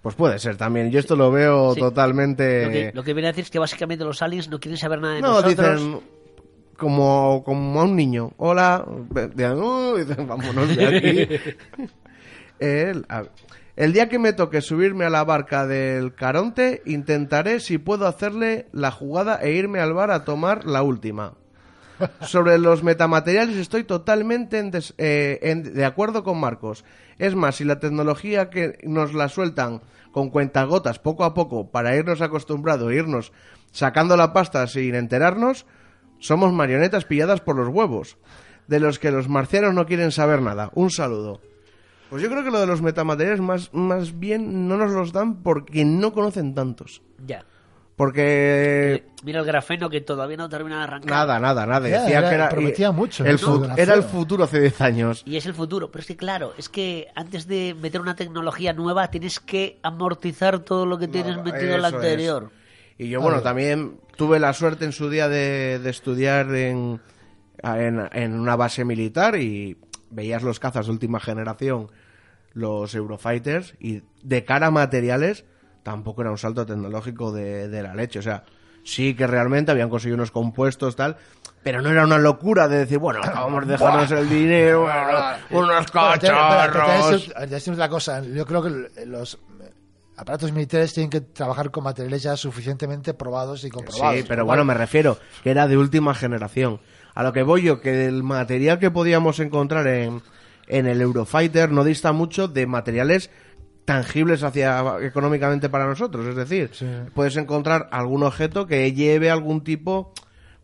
Pues 0.00 0.14
puede 0.14 0.38
ser 0.38 0.56
también. 0.56 0.92
Yo 0.92 1.00
esto 1.00 1.16
lo 1.16 1.32
veo 1.32 1.74
Sí. 1.74 1.80
totalmente... 1.80 2.64
Lo 2.66 2.70
que, 2.70 2.90
lo 2.94 3.02
que 3.02 3.12
viene 3.14 3.28
a 3.28 3.32
decir 3.32 3.42
es 3.44 3.50
que 3.50 3.58
básicamente 3.58 4.04
los 4.04 4.22
aliens 4.22 4.48
no 4.48 4.60
quieren 4.60 4.78
saber 4.78 5.00
nada 5.00 5.14
de 5.14 5.20
No, 5.22 5.40
nosotros. 5.40 5.56
dicen 5.82 6.00
como, 6.76 7.42
como 7.44 7.80
a 7.80 7.84
un 7.84 7.96
niño. 7.96 8.30
Hola. 8.36 8.84
Ve- 9.10 9.26
Dicen, 9.28 9.58
"Uh", 9.58 9.96
dicen, 9.96 10.28
vámonos 10.28 10.76
de 10.76 10.86
aquí. 10.86 11.28
el, 12.60 13.04
a- 13.08 13.24
el 13.74 13.92
día 13.92 14.08
que 14.08 14.18
me 14.20 14.32
toque 14.32 14.60
subirme 14.60 15.04
a 15.04 15.10
la 15.10 15.24
barca 15.24 15.66
del 15.66 16.14
Caronte, 16.14 16.82
intentaré 16.86 17.58
si 17.60 17.78
puedo 17.78 18.06
hacerle 18.06 18.66
la 18.72 18.90
jugada 18.92 19.40
e 19.42 19.50
irme 19.52 19.80
al 19.80 19.92
bar 19.92 20.10
a 20.12 20.24
tomar 20.24 20.64
la 20.64 20.82
última. 20.82 21.32
Sobre 22.20 22.58
los 22.58 22.82
metamateriales 22.82 23.56
estoy 23.56 23.84
totalmente 23.84 24.58
en 24.58 24.70
des- 24.70 24.94
eh, 24.98 25.62
de 25.64 25.84
acuerdo 25.84 26.22
con 26.24 26.38
Marcos. 26.38 26.84
Es 27.18 27.34
más, 27.34 27.56
si 27.56 27.64
la 27.64 27.78
tecnología 27.80 28.50
que 28.50 28.78
nos 28.84 29.14
la 29.14 29.28
sueltan 29.28 29.80
con 30.12 30.30
cuentagotas 30.30 30.98
poco 30.98 31.24
a 31.24 31.34
poco 31.34 31.70
para 31.70 31.94
irnos 31.96 32.20
acostumbrado, 32.20 32.92
irnos 32.92 33.32
sacando 33.70 34.16
la 34.16 34.32
pasta 34.32 34.66
sin 34.66 34.94
enterarnos, 34.94 35.66
somos 36.18 36.52
marionetas 36.52 37.04
pilladas 37.04 37.40
por 37.40 37.56
los 37.56 37.68
huevos, 37.68 38.16
de 38.66 38.80
los 38.80 38.98
que 38.98 39.10
los 39.10 39.28
marcianos 39.28 39.74
no 39.74 39.86
quieren 39.86 40.12
saber 40.12 40.42
nada. 40.42 40.70
Un 40.74 40.90
saludo. 40.90 41.40
Pues 42.10 42.22
yo 42.22 42.28
creo 42.30 42.44
que 42.44 42.50
lo 42.50 42.60
de 42.60 42.66
los 42.66 42.82
metamateriales 42.82 43.40
más, 43.40 43.72
más 43.74 44.18
bien 44.18 44.68
no 44.68 44.76
nos 44.76 44.92
los 44.92 45.12
dan 45.12 45.42
porque 45.42 45.84
no 45.84 46.12
conocen 46.12 46.54
tantos. 46.54 47.02
Ya. 47.26 47.44
Porque 47.96 49.06
Mira 49.24 49.40
el 49.40 49.46
grafeno 49.46 49.88
que 49.88 50.02
todavía 50.02 50.36
no 50.36 50.48
termina 50.50 50.78
de 50.78 50.84
arrancar. 50.84 51.10
Nada, 51.10 51.40
nada, 51.40 51.64
nada. 51.66 51.80
Decía 51.80 52.18
era- 52.18 52.28
que 52.28 52.34
era, 52.34 52.48
prometía 52.50 52.92
mucho 52.92 53.24
el 53.24 53.38
era 53.76 53.94
el 53.94 54.02
futuro 54.02 54.44
hace 54.44 54.60
10 54.60 54.80
años. 54.82 55.22
Y 55.24 55.36
es 55.36 55.46
el 55.46 55.54
futuro. 55.54 55.90
Pero 55.90 56.02
es 56.02 56.06
que, 56.06 56.16
claro, 56.16 56.52
es 56.58 56.68
que 56.68 57.08
antes 57.14 57.46
de 57.46 57.74
meter 57.80 58.02
una 58.02 58.14
tecnología 58.14 58.74
nueva 58.74 59.08
tienes 59.10 59.40
que 59.40 59.78
amortizar 59.82 60.58
todo 60.60 60.84
lo 60.84 60.98
que 60.98 61.08
tienes 61.08 61.42
metido 61.42 61.74
en 61.74 61.82
la 61.82 61.88
es. 61.88 61.94
anterior. 61.94 62.50
Y 62.98 63.08
yo, 63.08 63.20
bueno, 63.20 63.40
también 63.40 63.98
tuve 64.16 64.38
la 64.40 64.52
suerte 64.52 64.84
en 64.84 64.92
su 64.92 65.08
día 65.08 65.28
de, 65.28 65.78
de 65.78 65.90
estudiar 65.90 66.54
en, 66.54 67.00
en, 67.62 68.08
en 68.12 68.38
una 68.38 68.56
base 68.56 68.84
militar 68.84 69.36
y 69.40 69.78
veías 70.10 70.42
los 70.42 70.60
cazas 70.60 70.86
de 70.86 70.92
última 70.92 71.18
generación, 71.18 71.90
los 72.52 72.94
Eurofighters, 72.94 73.74
y 73.80 74.02
de 74.22 74.44
cara 74.44 74.68
a 74.68 74.70
materiales 74.70 75.44
tampoco 75.86 76.20
era 76.22 76.32
un 76.32 76.38
salto 76.38 76.66
tecnológico 76.66 77.30
de, 77.30 77.68
de 77.68 77.80
la 77.80 77.94
leche. 77.94 78.18
O 78.18 78.22
sea, 78.22 78.42
sí 78.82 79.14
que 79.14 79.24
realmente 79.24 79.70
habían 79.70 79.88
conseguido 79.88 80.16
unos 80.16 80.32
compuestos, 80.32 80.96
tal, 80.96 81.16
pero 81.62 81.80
no 81.80 81.90
era 81.90 82.02
una 82.02 82.18
locura 82.18 82.66
de 82.66 82.78
decir, 82.78 82.98
bueno, 82.98 83.20
acabamos 83.22 83.64
de 83.64 83.74
dejarnos 83.74 84.10
el 84.10 84.28
dinero, 84.28 84.82
bueno, 84.82 85.68
unos 85.68 85.88
cacharros. 85.92 87.32
decimos 87.48 87.78
otra 87.78 87.88
cosa. 87.88 88.20
Yo 88.20 88.44
creo 88.44 88.64
que 88.64 89.06
los 89.06 89.34
eh, 89.34 89.70
aparatos 90.16 90.50
militares 90.50 90.92
tienen 90.92 91.08
que 91.08 91.20
trabajar 91.20 91.70
con 91.70 91.84
materiales 91.84 92.24
ya 92.24 92.36
suficientemente 92.36 93.14
probados 93.14 93.62
y 93.62 93.70
comprobados. 93.70 94.16
Sí, 94.16 94.24
pero 94.26 94.44
bueno, 94.44 94.64
me 94.64 94.74
refiero 94.74 95.18
que 95.44 95.52
era 95.52 95.68
de 95.68 95.76
última 95.76 96.16
generación. 96.16 96.80
A 97.14 97.22
lo 97.22 97.32
que 97.32 97.44
voy 97.44 97.62
yo, 97.62 97.80
que 97.80 98.06
el 98.06 98.24
material 98.24 98.80
que 98.80 98.90
podíamos 98.90 99.38
encontrar 99.38 99.86
en, 99.86 100.20
en 100.66 100.86
el 100.86 101.00
Eurofighter 101.00 101.70
no 101.70 101.84
dista 101.84 102.10
mucho 102.10 102.48
de 102.48 102.66
materiales 102.66 103.30
tangibles 103.86 104.42
hacia 104.42 104.84
económicamente 105.00 105.70
para 105.70 105.86
nosotros. 105.86 106.26
Es 106.26 106.36
decir, 106.36 106.68
Sí. 106.74 106.86
puedes 107.14 107.36
encontrar 107.38 107.88
algún 107.90 108.22
objeto 108.22 108.66
que 108.66 108.92
lleve 108.92 109.30
algún 109.30 109.64
tipo 109.64 110.12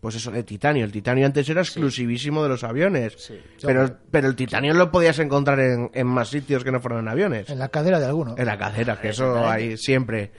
pues 0.01 0.17
eso, 0.17 0.33
de 0.33 0.43
titanio. 0.43 0.85
El 0.85 0.91
titanio 0.91 1.25
antes 1.25 1.49
era 1.49 1.61
exclusivísimo 1.61 2.43
de 2.43 2.49
los 2.49 2.65
aviones. 2.65 3.15
Sí. 3.19 3.39
Pero, 3.65 3.99
pero 4.11 4.27
el 4.27 4.35
titanio 4.35 4.75
lo 4.75 4.91
podías 4.91 5.21
encontrar 5.21 5.61
en, 5.61 5.91
en 5.95 6.07
más 6.09 6.29
sitios 6.29 6.65
que 6.65 6.73
no 6.73 6.81
fueran 6.81 7.03
en 7.03 7.09
aviones. 7.09 7.49
En 7.49 7.61
la 7.61 7.69
cadera 7.69 8.01
de 8.01 8.07
alguno. 8.07 8.35
En 8.37 8.47
la 8.47 8.59
cadera, 8.59 9.01
que 9.01 9.11
eso 9.11 9.49
hay 9.49 9.77
siempre. 9.77 10.33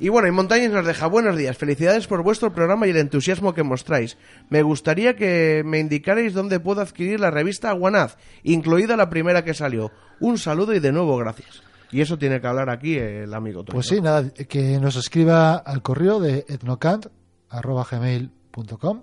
Y 0.00 0.08
bueno, 0.08 0.26
y 0.26 0.32
Montañas 0.32 0.72
nos 0.72 0.84
deja 0.84 1.06
buenos 1.06 1.36
días. 1.36 1.56
Felicidades 1.56 2.08
por 2.08 2.24
vuestro 2.24 2.52
programa 2.52 2.88
y 2.88 2.90
el 2.90 2.96
entusiasmo 2.96 3.54
que 3.54 3.62
mostráis. 3.62 4.16
Me 4.50 4.62
gustaría 4.62 5.14
que 5.14 5.62
me 5.64 5.78
indicarais 5.78 6.34
dónde 6.34 6.58
puedo 6.58 6.80
adquirir 6.80 7.20
la 7.20 7.30
revista 7.30 7.70
Guanaz, 7.72 8.16
incluida 8.42 8.96
la 8.96 9.08
primera 9.10 9.44
que 9.44 9.54
salió. 9.54 9.92
Un 10.18 10.38
saludo 10.38 10.74
y 10.74 10.80
de 10.80 10.90
nuevo 10.90 11.16
gracias. 11.18 11.62
Y 11.90 12.00
eso 12.00 12.16
tiene 12.18 12.40
que 12.40 12.46
hablar 12.46 12.70
aquí 12.70 12.96
el 12.96 13.32
amigo 13.34 13.64
Toño. 13.64 13.74
Pues 13.74 13.86
sí, 13.86 14.00
nada, 14.00 14.28
que 14.30 14.78
nos 14.78 14.96
escriba 14.96 15.56
al 15.56 15.82
correo 15.82 16.20
de 16.20 16.44
etnocant.gmail.com 16.48 19.02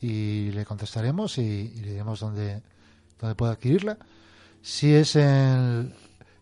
y 0.00 0.50
le 0.52 0.64
contestaremos 0.64 1.36
y, 1.38 1.42
y 1.42 1.80
le 1.82 1.90
diremos 1.92 2.20
dónde, 2.20 2.62
dónde 3.20 3.34
puede 3.34 3.52
adquirirla. 3.52 3.98
Si 4.62 4.94
es 4.94 5.16
en 5.16 5.92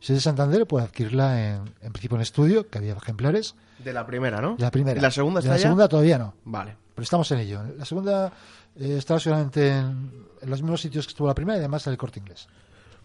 si 0.01 0.13
es 0.13 0.19
de 0.19 0.21
Santander, 0.21 0.67
puede 0.67 0.85
adquirirla 0.87 1.55
en, 1.55 1.63
en 1.83 1.93
principio 1.93 2.17
en 2.17 2.23
estudio, 2.23 2.69
que 2.69 2.79
había 2.79 2.95
ejemplares. 2.95 3.55
De 3.83 3.93
la 3.93 4.07
primera, 4.07 4.41
¿no? 4.41 4.55
De 4.57 4.63
la 4.63 4.71
primera. 4.71 4.97
¿Y 4.99 5.03
la 5.03 5.11
segunda 5.11 5.41
De 5.41 5.47
está 5.47 5.55
la 5.55 5.59
ya? 5.59 5.63
segunda 5.63 5.89
todavía 5.89 6.19
no, 6.19 6.35
Vale. 6.45 6.77
pero 6.95 7.03
estamos 7.03 7.29
en 7.33 7.39
ello. 7.41 7.63
La 7.77 7.85
segunda 7.85 8.33
eh, 8.77 8.95
está 8.99 9.19
solamente 9.19 9.69
en, 9.71 10.13
en 10.41 10.51
los 10.51 10.63
mismos 10.63 10.81
sitios 10.81 11.05
que 11.07 11.11
estuvo 11.11 11.27
la 11.27 11.35
primera 11.35 11.57
y 11.57 11.61
además 11.61 11.85
en 11.89 11.93
el 11.95 11.99
corte 11.99 12.21
inglés. 12.21 12.47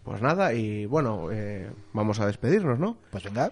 Pues 0.04 0.22
nada, 0.22 0.54
y 0.54 0.86
bueno, 0.86 1.32
eh, 1.32 1.70
vamos 1.94 2.20
a 2.20 2.28
despedirnos, 2.28 2.78
¿no? 2.80 2.98
Pues 3.12 3.24
venga. 3.24 3.52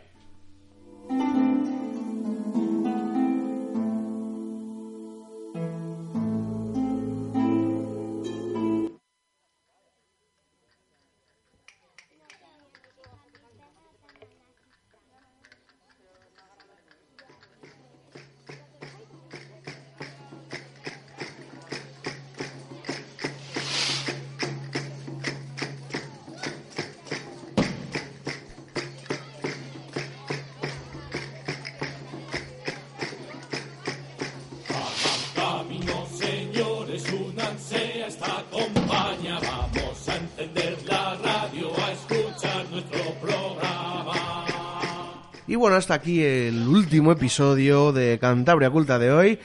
Hasta 45.76 45.94
aquí 45.94 46.22
el 46.24 46.68
último 46.68 47.12
episodio 47.12 47.92
de 47.92 48.20
Cantabria 48.20 48.70
Culta 48.70 49.00
de 49.00 49.12
hoy. 49.12 49.40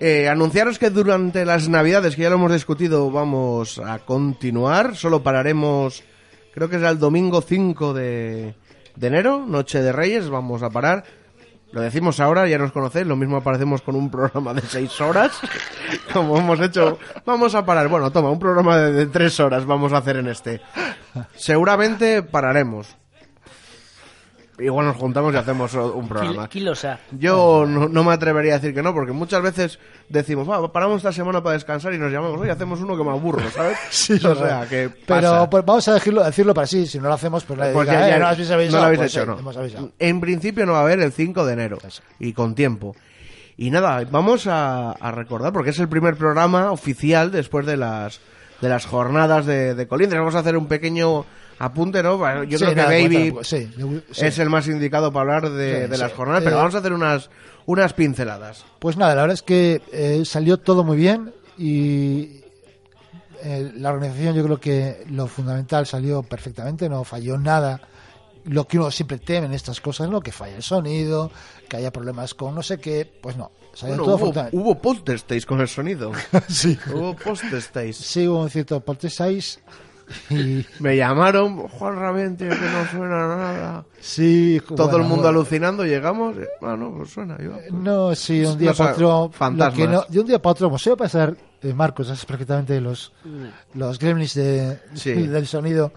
Eh, 0.00 0.28
anunciaros 0.28 0.78
que 0.78 0.90
durante 0.90 1.44
las 1.44 1.68
navidades, 1.68 2.16
que 2.16 2.22
ya 2.22 2.30
lo 2.30 2.36
hemos 2.36 2.52
discutido, 2.52 3.10
vamos 3.10 3.78
a 3.78 3.98
continuar. 4.00 4.96
Solo 4.96 5.22
pararemos, 5.22 6.02
creo 6.52 6.68
que 6.68 6.76
será 6.76 6.90
el 6.90 6.98
domingo 6.98 7.42
5 7.42 7.94
de, 7.94 8.54
enero, 9.00 9.44
Noche 9.46 9.82
de 9.82 9.92
Reyes, 9.92 10.28
vamos 10.28 10.62
a 10.62 10.70
parar. 10.70 11.04
Lo 11.72 11.80
decimos 11.80 12.20
ahora, 12.20 12.46
ya 12.46 12.58
nos 12.58 12.72
conocéis, 12.72 13.06
lo 13.06 13.16
mismo 13.16 13.36
aparecemos 13.36 13.82
con 13.82 13.96
un 13.96 14.10
programa 14.10 14.54
de 14.54 14.62
6 14.62 15.00
horas, 15.00 15.40
como 16.12 16.38
hemos 16.38 16.60
hecho. 16.60 16.98
Vamos 17.24 17.54
a 17.54 17.64
parar, 17.64 17.88
bueno, 17.88 18.10
toma, 18.10 18.30
un 18.30 18.38
programa 18.38 18.78
de, 18.78 18.92
de 18.92 19.06
3 19.06 19.40
horas 19.40 19.66
vamos 19.66 19.92
a 19.92 19.98
hacer 19.98 20.16
en 20.16 20.28
este. 20.28 20.60
Seguramente 21.36 22.22
pararemos. 22.22 22.96
Igual 24.58 24.86
nos 24.86 24.96
juntamos 24.96 25.34
y 25.34 25.36
hacemos 25.36 25.74
un 25.74 26.06
programa. 26.08 26.48
Kilosa. 26.48 27.00
Yo 27.10 27.64
no, 27.66 27.88
no 27.88 28.04
me 28.04 28.12
atrevería 28.12 28.54
a 28.54 28.58
decir 28.58 28.72
que 28.72 28.82
no, 28.84 28.94
porque 28.94 29.10
muchas 29.10 29.42
veces 29.42 29.80
decimos, 30.08 30.48
"Va, 30.48 30.72
paramos 30.72 30.98
esta 30.98 31.12
semana 31.12 31.42
para 31.42 31.54
descansar 31.54 31.92
y 31.92 31.98
nos 31.98 32.12
llamamos, 32.12 32.40
oye, 32.40 32.52
hacemos 32.52 32.80
uno 32.80 32.96
que 32.96 33.02
me 33.02 33.10
aburro, 33.10 33.42
¿sabes? 33.50 33.76
Sí, 33.90 34.12
o 34.24 34.34
sea, 34.36 34.64
que 34.68 34.90
Pero 35.06 35.48
pues, 35.50 35.64
vamos 35.64 35.88
a 35.88 35.94
decirlo, 35.94 36.22
decirlo 36.22 36.54
para 36.54 36.68
sí. 36.68 36.86
Si 36.86 36.98
no 37.00 37.08
lo 37.08 37.14
hacemos, 37.14 37.42
pues 37.44 37.58
nadie 37.58 37.72
Pues 37.72 37.88
diga, 37.88 38.08
ya- 38.08 38.16
"Eh, 38.16 38.20
no 38.20 38.26
habéis 38.28 38.50
avisado". 38.50 38.72
no 38.76 38.78
lo 38.80 38.84
habéis 38.86 38.98
Pues, 39.00 39.12
hecho, 39.12 39.22
sí, 39.24 39.26
no. 39.30 39.38
hemos 39.40 39.56
avisado. 39.56 39.90
En 39.98 40.20
principio 40.20 40.66
no 40.66 40.72
va 40.72 40.78
a 40.78 40.82
haber 40.82 41.00
el 41.00 41.10
5 41.12 41.44
de 41.44 41.52
enero 41.52 41.78
Eso. 41.84 42.02
y 42.20 42.32
con 42.32 42.54
tiempo. 42.54 42.94
Y 43.56 43.70
nada, 43.70 44.04
vamos 44.10 44.46
a, 44.46 44.92
a 44.92 45.10
recordar, 45.10 45.52
porque 45.52 45.70
es 45.70 45.78
el 45.80 45.88
primer 45.88 46.16
programa 46.16 46.70
oficial 46.70 47.32
después 47.32 47.66
de 47.66 47.76
las 47.76 48.20
de 48.60 48.68
las 48.68 48.86
jornadas 48.86 49.46
de, 49.46 49.74
de 49.74 49.86
Colindres. 49.88 50.20
Vamos 50.20 50.36
a 50.36 50.38
hacer 50.38 50.56
un 50.56 50.66
pequeño 50.68 51.24
apunte, 51.58 52.02
¿no? 52.02 52.18
Bueno, 52.18 52.44
Yo 52.44 52.58
Sí, 52.58 52.64
creo 52.64 52.74
que 52.74 52.82
Baby 53.08 53.32
pues, 53.32 53.48
sí, 53.48 53.70
sí. 54.12 54.26
es 54.26 54.38
el 54.38 54.50
más 54.50 54.66
indicado 54.68 55.12
para 55.12 55.34
hablar 55.36 55.50
de, 55.52 55.88
de 55.88 55.98
las 55.98 56.12
jornadas, 56.12 56.42
pero 56.44 56.56
Eh, 56.56 56.58
vamos 56.58 56.74
a 56.74 56.78
hacer 56.78 56.92
unas, 56.92 57.30
unas 57.66 57.92
pinceladas. 57.92 58.64
Pues 58.78 58.96
nada, 58.96 59.14
la 59.14 59.22
verdad 59.22 59.34
es 59.34 59.42
que 59.42 59.82
eh, 59.92 60.22
salió 60.24 60.58
todo 60.58 60.84
muy 60.84 60.96
bien 60.96 61.32
y 61.58 62.40
eh, 63.42 63.72
la 63.76 63.90
organización 63.92 64.34
yo 64.34 64.44
creo 64.44 64.60
que 64.60 65.04
lo 65.10 65.26
fundamental 65.26 65.86
salió 65.86 66.22
perfectamente, 66.22 66.88
no 66.88 67.04
falló 67.04 67.38
nada. 67.38 67.80
Lo 68.46 68.66
que 68.68 68.78
uno 68.78 68.90
siempre 68.90 69.18
teme 69.18 69.46
en 69.46 69.54
estas 69.54 69.80
cosas, 69.80 70.10
¿no? 70.10 70.20
Que 70.20 70.30
falle 70.32 70.56
el 70.56 70.62
sonido, 70.62 71.30
que 71.68 71.78
haya 71.78 71.90
problemas 71.90 72.34
con 72.34 72.54
no 72.54 72.62
sé 72.62 72.76
qué, 72.78 73.10
pues 73.22 73.38
no, 73.38 73.50
salió 73.72 73.94
Bueno, 73.96 74.04
todo 74.04 74.16
hubo, 74.16 74.26
fundamental. 74.26 74.60
hubo 74.60 74.74
post-testéis 74.82 75.46
con 75.46 75.60
el 75.62 75.68
sonido. 75.68 76.12
sí. 76.48 76.78
hubo 76.92 77.16
post-testéis. 77.16 77.96
Sí, 77.96 78.28
hubo 78.28 78.42
un 78.42 78.50
cierto 78.50 78.82
6 79.00 79.60
y 80.30 80.64
Me 80.80 80.96
llamaron, 80.96 81.56
Juan 81.68 81.96
Ravente, 81.96 82.48
que 82.48 82.54
no 82.54 82.86
suena 82.90 83.28
nada. 83.36 83.84
sí, 84.00 84.60
Todo 84.66 84.76
bueno, 84.88 84.96
el 84.96 85.02
mundo 85.04 85.16
bueno. 85.24 85.28
alucinando, 85.40 85.84
llegamos. 85.84 86.36
eh, 86.36 86.46
Ah, 86.62 86.76
no, 86.78 86.92
pues 86.96 87.10
suena. 87.10 87.36
yo- 87.38 87.52
No, 87.72 88.14
sí, 88.14 88.40
de 88.40 88.48
un 88.48 88.58
día 88.58 88.70
No 88.70 88.76
para 88.76 88.92
otro. 88.92 89.30
fantasmas. 89.32 89.88
no- 89.88 90.04
de 90.08 90.20
un 90.20 90.26
día 90.26 90.40
para 90.40 90.52
otro, 90.52 90.68
como 90.70 90.96
pasar, 90.96 91.36
eh, 91.62 91.72
Marcos, 91.74 92.06
sabes 92.08 92.24
perfectamente 92.26 92.80
los, 92.80 93.12
los 93.74 93.98
gremlins 93.98 94.34
de, 94.34 94.78
Sí. 94.94 95.12
del 95.26 95.46
sonido. 95.46 95.92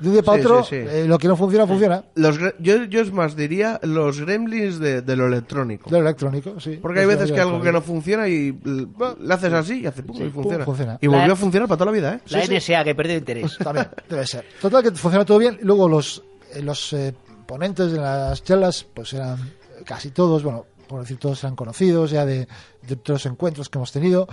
De 0.00 0.08
un 0.08 0.12
día 0.14 0.22
para 0.22 0.38
Sí, 0.40 0.46
otro, 0.46 0.62
sí, 0.64 0.68
sí. 0.70 0.76
eh, 0.76 1.04
lo 1.06 1.18
que 1.18 1.28
no 1.28 1.36
funciona, 1.36 1.66
funciona. 1.66 2.04
Los, 2.14 2.40
gre- 2.40 2.54
yo, 2.58 2.84
yo 2.84 3.00
es 3.02 3.12
más 3.12 3.36
diría 3.36 3.78
los 3.82 4.20
gremlins 4.20 4.78
de, 4.78 5.02
de 5.02 5.16
lo 5.16 5.26
electrónico. 5.26 5.90
De 5.90 5.96
lo 5.98 6.02
electrónico, 6.06 6.58
sí. 6.58 6.78
Porque 6.80 7.00
hay 7.00 7.06
veces 7.06 7.30
que 7.30 7.40
algo 7.40 7.60
que 7.60 7.70
no 7.70 7.82
funciona 7.82 8.26
y 8.28 8.58
le 8.64 9.34
haces 9.34 9.52
así 9.52 9.80
y 9.82 9.86
hace 9.86 10.02
pum, 10.02 10.16
Sí, 10.16 10.24
y 10.24 10.28
pum, 10.30 10.44
funciona. 10.64 10.98
Y 11.00 11.06
volvió 11.06 11.26
La- 11.26 11.32
a 11.34 11.36
funcionar 11.36 11.68
para 11.68 11.78
toda 11.78 11.92
la 11.92 11.96
vida, 11.96 12.14
¿eh? 12.14 12.20
La 12.28 12.40
Sí, 12.40 12.46
sí. 12.46 12.54
NSA 12.72 12.84
que 12.84 12.94
perdió 12.94 13.16
interés. 13.16 13.56
También, 13.62 13.88
debe 14.08 14.26
ser. 14.26 14.44
Total, 14.60 14.82
que 14.82 14.90
funciona 14.92 15.24
todo 15.24 15.38
bien. 15.38 15.58
Y 15.60 15.64
luego 15.64 15.88
los, 15.88 16.22
eh, 16.54 16.62
los 16.62 16.92
eh, 16.94 17.14
ponentes 17.46 17.92
de 17.92 17.98
las 17.98 18.42
charlas, 18.42 18.86
pues 18.94 19.12
eran 19.12 19.36
casi 19.84 20.10
todos, 20.10 20.42
bueno, 20.42 20.64
por 20.88 21.00
decir 21.02 21.18
todos 21.18 21.44
eran 21.44 21.56
conocidos 21.56 22.10
ya 22.10 22.24
de, 22.24 22.48
de 22.86 22.94
otros 22.94 23.26
encuentros 23.26 23.68
que 23.68 23.76
hemos 23.78 23.92
tenido. 23.92 24.26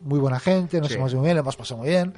Muy 0.00 0.18
buena 0.18 0.40
gente, 0.40 0.78
nos 0.80 0.88
Sí. 0.88 0.94
hemos 0.94 1.12
ido 1.12 1.20
muy 1.20 1.28
bien, 1.28 1.38
hemos 1.38 1.54
pasado 1.56 1.78
muy 1.80 1.90
bien. 1.90 2.14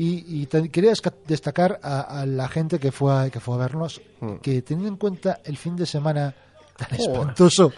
Y, 0.00 0.42
y 0.42 0.46
quería 0.70 0.92
destacar 1.26 1.80
a, 1.82 2.20
a 2.20 2.24
la 2.24 2.48
gente 2.48 2.78
que 2.78 2.92
fue 2.92 3.12
a, 3.12 3.30
que 3.30 3.40
fue 3.40 3.56
a 3.56 3.58
vernos, 3.58 4.00
Mm. 4.20 4.36
que 4.36 4.62
teniendo 4.62 4.88
en 4.90 4.96
cuenta 4.96 5.40
el 5.44 5.56
fin 5.56 5.74
de 5.76 5.86
semana 5.86 6.34
tan 6.76 6.94
espantoso 6.98 7.72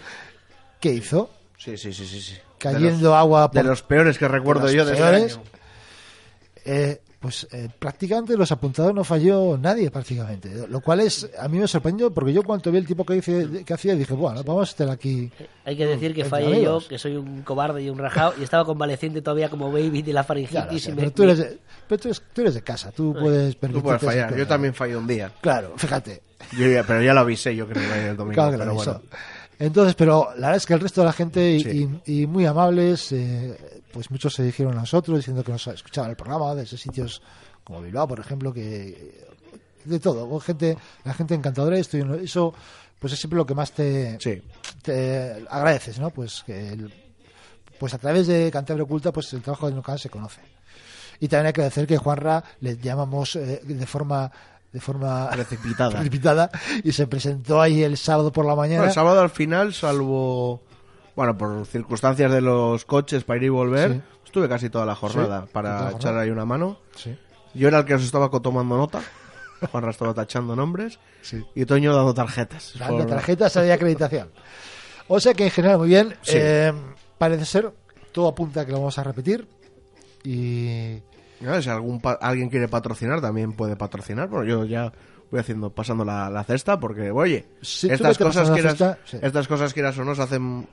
que 0.79 0.93
hizo, 0.93 1.31
Sí, 1.57 1.77
sí, 1.79 1.93
sí, 1.95 2.07
sí. 2.07 2.21
sí. 2.21 2.35
cayendo 2.59 3.15
agua 3.17 3.49
De 3.53 3.61
por 3.61 3.65
los 3.71 3.83
peores 3.83 4.19
que 4.19 4.29
recuerdo 4.29 4.71
yo 4.71 4.85
de 4.85 4.95
peores. 4.97 5.35
año. 5.37 5.43
eh, 6.67 7.01
pues 7.21 7.47
eh, 7.53 7.69
prácticamente 7.79 8.35
los 8.35 8.51
apuntados 8.51 8.95
no 8.95 9.05
falló 9.05 9.59
nadie 9.59 9.91
prácticamente, 9.91 10.67
lo 10.69 10.81
cual 10.81 11.01
es 11.01 11.29
a 11.39 11.49
mí 11.49 11.59
me 11.59 11.69
sorprendió 11.69 12.11
porque 12.11 12.33
yo 12.33 12.43
cuando 12.43 12.73
vi 12.73 12.79
el 12.79 12.87
tipo 12.87 13.05
que, 13.05 13.17
hice, 13.17 13.63
que 13.63 13.75
hacía 13.75 13.95
dije, 13.95 14.15
bueno, 14.15 14.43
vamos 14.43 14.69
a 14.69 14.71
estar 14.71 14.89
aquí. 14.89 15.31
Hay 15.67 15.77
que 15.77 15.85
decir 15.87 16.15
que 16.15 16.25
fallé 16.25 16.47
amigos. 16.47 16.85
yo, 16.85 16.89
que 16.89 16.99
soy 16.99 17.17
un 17.17 17.43
cobarde 17.43 17.83
y 17.83 17.91
un 17.91 17.99
rajado, 17.99 18.33
y 18.41 18.43
estaba 18.43 18.65
convaleciente 18.65 19.21
todavía 19.21 19.51
como 19.51 19.71
baby 19.71 20.01
de 20.01 20.15
la 20.15 20.25
faringitis. 20.25 20.57
Claro, 20.63 20.73
o 20.73 20.75
y 20.75 20.81
sea, 20.81 20.95
me- 20.95 21.01
pero, 21.03 21.13
tú 21.13 21.23
eres 21.25 21.39
de, 21.39 21.59
pero 21.87 22.01
tú, 22.01 22.09
eres, 22.09 22.23
tú 22.33 22.41
eres 22.41 22.55
de 22.55 22.63
casa, 22.63 22.91
tú 22.91 23.13
puedes 23.13 23.55
Tú 23.55 23.61
permitirte 23.61 23.85
puedes 23.87 24.03
fallar. 24.03 24.35
Yo 24.37 24.47
también 24.47 24.73
fallé 24.73 24.97
un 24.97 25.07
día. 25.07 25.31
Claro, 25.43 25.75
fíjate. 25.77 26.23
Yo 26.57 26.67
ya- 26.69 26.85
pero 26.85 27.03
ya 27.03 27.13
lo 27.13 27.21
avisé, 27.21 27.55
yo 27.55 27.67
creo 27.69 27.83
que 27.87 28.09
el 28.09 28.17
domingo. 28.17 28.35
Claro 28.35 28.51
que 28.53 28.57
lo 28.57 28.65
pero 28.65 28.71
avisó. 28.77 28.93
bueno. 28.95 29.09
Entonces, 29.59 29.95
pero 29.95 30.29
la 30.37 30.47
verdad 30.47 30.57
es 30.57 30.65
que 30.65 30.73
el 30.73 30.81
resto 30.81 31.03
de 31.03 31.07
la 31.07 31.13
gente 31.13 31.53
y, 31.53 31.61
Sí. 31.61 31.89
y- 32.07 32.23
y 32.23 32.27
muy 32.27 32.47
amables, 32.47 33.13
eh, 33.13 33.80
pues 33.93 34.11
muchos 34.11 34.35
se 34.35 34.43
dijeron 34.43 34.73
a 34.77 34.81
nosotros 34.81 35.19
diciendo 35.19 35.43
que 35.45 35.53
nos 35.53 35.67
escuchaban 35.69 36.11
el 36.11 36.17
programa 36.17 36.55
desde 36.55 36.77
sitios 36.77 37.23
como 37.65 37.81
Bilbao, 37.83 38.09
por 38.09 38.21
ejemplo, 38.21 38.53
que 38.53 39.27
de 39.85 39.99
todo, 40.01 40.39
gente, 40.41 40.77
la 41.05 41.15
gente 41.15 41.35
encantadora, 41.35 41.79
y 41.79 41.81
eso, 41.81 42.55
pues 42.99 43.13
es 43.13 43.19
siempre 43.19 43.37
lo 43.39 43.47
que 43.47 43.55
más 43.55 43.73
te, 43.73 44.19
Sí. 44.21 44.43
te 44.83 45.47
agradeces, 45.49 45.99
¿no? 45.99 46.11
Pues 46.11 46.43
que 46.45 46.69
el- 46.71 46.93
pues 47.79 47.95
a 47.95 47.99
través 47.99 48.27
de 48.27 48.51
Cantabria 48.51 48.85
Oculta, 48.85 49.11
pues 49.11 49.33
el 49.33 49.41
trabajo 49.43 49.69
de 49.69 49.75
Nucan 49.75 49.99
se 49.99 50.11
conoce. 50.11 50.41
Y 51.19 51.29
también 51.29 51.47
hay 51.47 51.53
que 51.55 51.63
decir 51.63 51.87
que 51.87 51.97
Juanra 51.99 52.43
le 52.61 52.77
llamamos 52.77 53.37
eh, 53.37 53.61
de 53.65 53.87
forma 53.87 54.31
de 54.73 54.81
forma 54.81 55.29
Precipitada. 55.31 55.91
precipitada 55.99 56.51
y 56.85 56.93
se 56.93 57.07
presentó 57.09 57.61
ahí 57.61 57.83
el 57.83 57.97
sábado 57.97 58.31
por 58.33 58.45
la 58.47 58.55
mañana. 58.55 58.81
Bueno, 58.83 58.91
el 58.91 58.95
sábado 58.95 59.21
al 59.21 59.31
final, 59.31 59.75
salvo. 59.75 60.63
Bueno, 61.21 61.37
por 61.37 61.67
circunstancias 61.67 62.33
de 62.33 62.41
los 62.41 62.87
coches 62.87 63.25
para 63.25 63.37
ir 63.37 63.43
y 63.43 63.49
volver, 63.51 63.93
Sí. 63.93 64.01
Estuve 64.25 64.49
casi 64.49 64.71
toda 64.71 64.87
la 64.87 64.95
jornada 64.95 65.43
Sí, 65.43 65.51
para 65.53 65.83
la 65.85 65.91
echar 65.91 66.17
ahí 66.17 66.31
una 66.31 66.47
mano. 66.47 66.79
Sí. 66.97 67.15
Yo 67.53 67.69
era 67.69 67.81
el 67.81 67.85
que 67.85 67.93
os 67.93 68.03
estaba 68.03 68.31
tomando 68.31 68.79
nota. 68.79 69.03
Juanra 69.71 69.91
estaba 69.91 70.15
tachando 70.15 70.57
nombres. 70.57 70.99
Y 71.55 71.67
Toño 71.67 71.95
dando 71.95 72.15
tarjetas. 72.15 72.73
Dando 72.79 72.99
Por- 72.99 73.07
tarjetas 73.07 73.53
de 73.53 73.71
acreditación. 73.71 74.31
O 75.09 75.21
sea 75.21 75.35
que 75.35 75.45
en 75.45 75.51
general 75.51 75.77
muy 75.77 75.89
bien. 75.89 76.15
Eh, 76.33 76.73
parece 77.19 77.45
ser, 77.45 77.71
todo 78.13 78.29
apunta 78.29 78.63
a 78.63 78.65
que 78.65 78.73
lo 78.73 78.79
vamos 78.79 78.99
a 78.99 79.03
repetir. 79.05 79.47
Y 80.25 81.03
Si 81.61 81.69
algún 81.69 82.01
pa- 82.01 82.19
alguien 82.21 82.49
quiere 82.49 82.69
patrocinar, 82.69 83.21
también 83.21 83.53
puede 83.53 83.77
patrocinar. 83.77 84.31
Pero 84.31 84.45
yo 84.45 84.65
ya 84.65 84.91
voy 85.31 85.41
haciendo, 85.41 85.71
pasando 85.71 86.05
la, 86.05 86.31
la 86.31 86.45
cesta 86.45 86.79
porque, 86.81 87.11
oye, 87.11 87.47
Sí, 87.63 87.89
tú 87.89 87.95
estas 87.95 88.17
cosas, 88.17 88.49
la 88.49 88.55
quieras, 88.55 88.73
cesta, 88.73 88.99
sí. 89.05 89.19
estas 89.21 89.49
cosas 89.49 89.75
quieras 89.75 89.99
o 89.99 90.05
no 90.05 90.15
se 90.15 90.23
hacen 90.23 90.67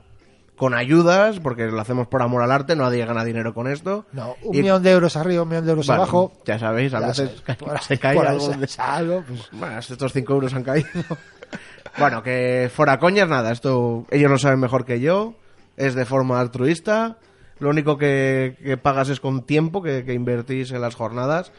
con 0.58 0.74
ayudas, 0.74 1.40
porque 1.40 1.66
lo 1.66 1.80
hacemos 1.80 2.08
por 2.08 2.20
amor 2.20 2.42
al 2.42 2.50
arte, 2.52 2.76
nadie 2.76 3.06
gana 3.06 3.24
dinero 3.24 3.54
con 3.54 3.66
esto. 3.68 4.04
no, 4.12 4.34
un 4.42 4.54
Y- 4.54 4.58
millón 4.62 4.82
de 4.82 4.90
euros 4.90 5.16
arriba, 5.16 5.42
un 5.44 5.48
millón 5.48 5.64
de 5.64 5.70
euros 5.70 5.86
Bueno, 5.86 6.02
abajo. 6.02 6.32
Ya 6.44 6.58
sabéis, 6.58 6.92
a 6.94 7.00
Ya 7.00 7.06
veces 7.06 7.30
sabes, 7.44 7.56
por- 7.58 7.78
se 7.82 7.98
cae 7.98 8.18
algo 8.18 8.40
se- 8.52 8.56
de- 8.58 8.68
algo, 8.82 9.24
pues, 9.26 9.48
Bueno, 9.52 9.78
estos 9.78 10.12
5 10.12 10.32
euros 10.34 10.52
han 10.54 10.64
caído. 10.64 10.88
bueno, 11.98 12.22
que 12.22 12.70
fuera 12.74 12.98
coñas, 12.98 13.28
nada. 13.28 13.52
Esto 13.52 14.04
ellos 14.10 14.30
lo 14.30 14.38
saben 14.38 14.60
mejor 14.60 14.84
que 14.84 15.00
yo. 15.00 15.34
Es 15.76 15.94
de 15.94 16.04
forma 16.04 16.40
altruista. 16.40 17.18
Lo 17.60 17.70
único 17.70 17.98
que, 17.98 18.56
que 18.62 18.76
pagas 18.76 19.08
es 19.08 19.20
con 19.20 19.44
tiempo 19.46 19.82
que, 19.82 20.04
que 20.04 20.12
invertís 20.12 20.70
en 20.72 20.80
las 20.80 20.94
jornadas. 20.94 21.52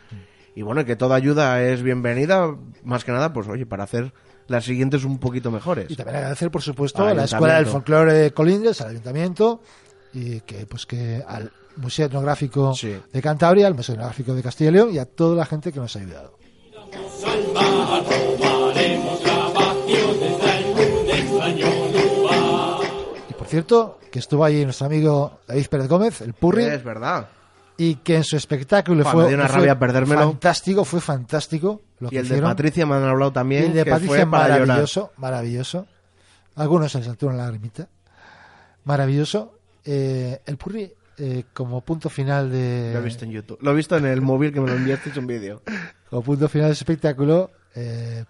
Y 0.56 0.62
bueno, 0.62 0.84
que 0.86 0.96
toda 0.96 1.16
ayuda 1.16 1.62
es 1.62 1.84
bienvenida. 1.84 2.54
Más 2.84 3.06
que 3.06 3.12
nada, 3.14 3.32
pues 3.34 3.48
oye, 3.48 3.66
para 3.66 3.84
hacer 3.86 4.14
las 4.50 4.66
siguientes 4.66 5.04
un 5.06 5.18
poquito 5.20 5.50
mejores. 5.52 5.90
Y 5.90 5.96
también 5.96 6.18
agradecer, 6.18 6.52
por 6.52 6.62
supuesto, 6.62 7.06
a 7.06 7.14
la 7.14 7.24
Escuela 7.24 7.56
del. 7.56 7.66
Folclore 7.68 8.14
de 8.14 8.32
Colindres, 8.32 8.82
al 8.82 8.90
Ayuntamiento, 8.90 9.62
y 10.14 10.42
que 10.42 10.66
pues 10.66 10.86
que 10.86 11.24
al 11.28 11.52
Museo 11.78 12.08
Etnográfico 12.08 12.74
Sí. 12.76 12.94
de 13.14 13.22
Cantabria, 13.22 13.68
al 13.68 13.76
Museo 13.76 13.96
Etnográfico 13.96 14.34
de 14.34 14.44
Castilla 14.44 14.70
y 14.72 14.74
León 14.74 14.90
y 14.94 14.98
a 14.98 15.06
toda 15.06 15.36
la 15.36 15.46
gente 15.46 15.72
que 15.72 15.80
nos 15.80 15.96
ha 15.96 16.00
ayudado. 16.00 16.38
Y 23.30 23.34
por 23.34 23.48
cierto, 23.48 24.00
que 24.12 24.20
estuvo 24.20 24.44
ahí 24.46 24.64
nuestro 24.64 24.88
amigo 24.88 25.40
David 25.48 25.68
Pérez 25.68 25.88
Gómez, 25.88 26.22
el 26.22 26.34
Purri, 26.34 26.64
Es 26.66 26.84
verdad. 26.84 27.28
Y 27.80 27.96
que 27.96 28.18
en 28.18 28.26
su 28.26 28.36
espectáculo 28.36 29.06
fue, 29.06 29.24
me 29.24 29.30
dio 29.30 29.38
una 29.38 29.48
fue 29.48 29.56
rabia 29.56 29.80
perdérmelo. 29.80 30.22
fantástico, 30.24 30.84
fue 30.84 31.00
fantástico 31.00 31.82
lo 32.00 32.08
Y 32.08 32.12
que 32.12 32.18
el 32.18 32.24
de 32.24 32.36
hicieron. 32.36 32.50
Patricia 32.52 32.86
me 32.86 32.96
han 32.96 33.04
hablado 33.04 33.32
Y 33.32 33.34
también. 33.34 33.64
el 33.64 33.74
de 33.74 33.84
que 33.86 33.90
Patricia 33.90 34.16
fue 34.18 34.26
maravilloso, 34.26 35.12
maravilloso. 35.16 35.88
Algunos 36.56 36.92
se 36.92 36.98
les 36.98 37.08
saltó 37.08 37.28
una 37.28 37.38
lagrimita. 37.38 37.88
Maravilloso. 38.84 39.54
Eh, 39.86 40.42
el 40.46 40.58
Purri, 40.58 40.92
eh, 41.18 41.46
como 41.54 41.80
punto 41.80 42.10
final 42.10 42.52
de... 42.52 42.92
Lo 42.94 43.00
he 43.00 43.04
visto 43.04 43.24
en 43.24 43.32
YouTube. 43.32 43.60
Lo 43.62 43.72
he 43.72 43.76
visto 43.76 43.96
en 43.96 44.06
el 44.06 44.22
móvil 44.22 44.52
que 44.52 44.60
me 44.60 44.68
lo 44.68 44.74
enviaste, 44.74 45.12
es 45.12 45.18
un 45.18 45.28
vídeo. 45.28 45.62
Como 46.10 46.22
punto 46.22 46.50
final 46.50 46.68
de 46.68 46.74
ese 46.74 46.84
espectáculo, 46.84 47.52
eh, 47.76 48.26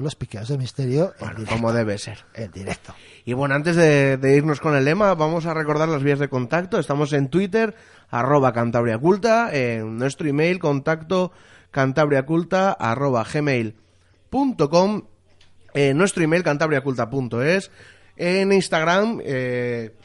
Los 0.00 0.14
Piqueados 0.16 0.48
del 0.48 0.58
Misterio 0.58 1.12
en, 1.12 1.18
Bueno, 1.20 1.34
directo, 1.34 1.54
como 1.56 1.72
debe 1.72 1.98
ser. 1.98 2.18
en 2.34 2.50
directo. 2.52 2.94
Y 3.24 3.32
bueno, 3.32 3.54
antes 3.54 3.76
de, 3.76 4.16
de 4.16 4.36
irnos 4.36 4.60
con 4.60 4.76
el 4.76 4.84
lema, 4.84 5.14
vamos 5.14 5.46
a 5.46 5.54
recordar 5.54 5.88
las 5.88 6.02
vías 6.02 6.18
de 6.18 6.28
contacto. 6.28 6.78
Estamos 6.78 7.12
en 7.12 7.28
Twitter, 7.28 7.74
arroba 8.10 8.52
cantabriaculta, 8.52 9.50
en 9.52 9.98
nuestro 9.98 10.28
email, 10.28 10.58
contacto 10.58 11.32
cantabriaculta, 11.70 12.72
arroba 12.72 13.24
gmail.com, 13.24 15.02
en 15.74 15.98
nuestro 15.98 16.22
email, 16.22 16.42
cantabriaculta.es, 16.44 17.70
en 18.16 18.52
Instagram, 18.52 19.20
eh, 19.24 19.96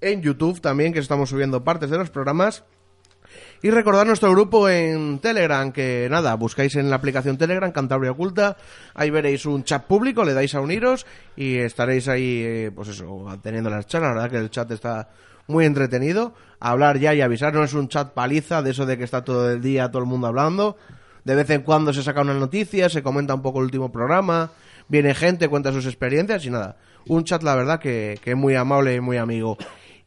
en 0.00 0.20
YouTube 0.20 0.60
también, 0.60 0.92
que 0.92 0.98
estamos 0.98 1.30
subiendo 1.30 1.62
partes 1.62 1.90
de 1.90 1.98
los 1.98 2.10
programas. 2.10 2.64
Y 3.64 3.70
recordar 3.70 4.08
nuestro 4.08 4.32
grupo 4.32 4.68
en 4.68 5.20
Telegram, 5.20 5.70
que 5.70 6.08
nada, 6.10 6.34
buscáis 6.34 6.74
en 6.74 6.90
la 6.90 6.96
aplicación 6.96 7.38
Telegram, 7.38 7.70
Cantabria 7.70 8.10
Oculta, 8.10 8.56
ahí 8.92 9.08
veréis 9.08 9.46
un 9.46 9.62
chat 9.62 9.84
público, 9.84 10.24
le 10.24 10.34
dais 10.34 10.52
a 10.56 10.60
uniros 10.60 11.06
y 11.36 11.58
estaréis 11.58 12.08
ahí, 12.08 12.42
eh, 12.44 12.72
pues 12.74 12.88
eso, 12.88 13.24
teniendo 13.40 13.70
las 13.70 13.86
charlas, 13.86 14.16
la 14.16 14.22
verdad 14.22 14.30
que 14.32 14.38
el 14.38 14.50
chat 14.50 14.68
está 14.72 15.10
muy 15.46 15.64
entretenido, 15.64 16.34
hablar 16.58 16.98
ya 16.98 17.14
y 17.14 17.20
avisar, 17.20 17.54
no 17.54 17.62
es 17.62 17.72
un 17.72 17.86
chat 17.86 18.12
paliza 18.12 18.62
de 18.62 18.72
eso 18.72 18.84
de 18.84 18.98
que 18.98 19.04
está 19.04 19.22
todo 19.22 19.52
el 19.52 19.62
día 19.62 19.92
todo 19.92 20.02
el 20.02 20.08
mundo 20.08 20.26
hablando, 20.26 20.76
de 21.22 21.36
vez 21.36 21.48
en 21.50 21.62
cuando 21.62 21.92
se 21.92 22.02
saca 22.02 22.22
una 22.22 22.34
noticia, 22.34 22.88
se 22.88 23.00
comenta 23.00 23.32
un 23.32 23.42
poco 23.42 23.60
el 23.60 23.66
último 23.66 23.92
programa, 23.92 24.50
viene 24.88 25.14
gente, 25.14 25.46
cuenta 25.46 25.72
sus 25.72 25.86
experiencias 25.86 26.44
y 26.44 26.50
nada, 26.50 26.78
un 27.06 27.22
chat 27.22 27.44
la 27.44 27.54
verdad 27.54 27.78
que, 27.78 28.18
que 28.24 28.32
es 28.32 28.36
muy 28.36 28.56
amable 28.56 28.96
y 28.96 29.00
muy 29.00 29.18
amigo. 29.18 29.56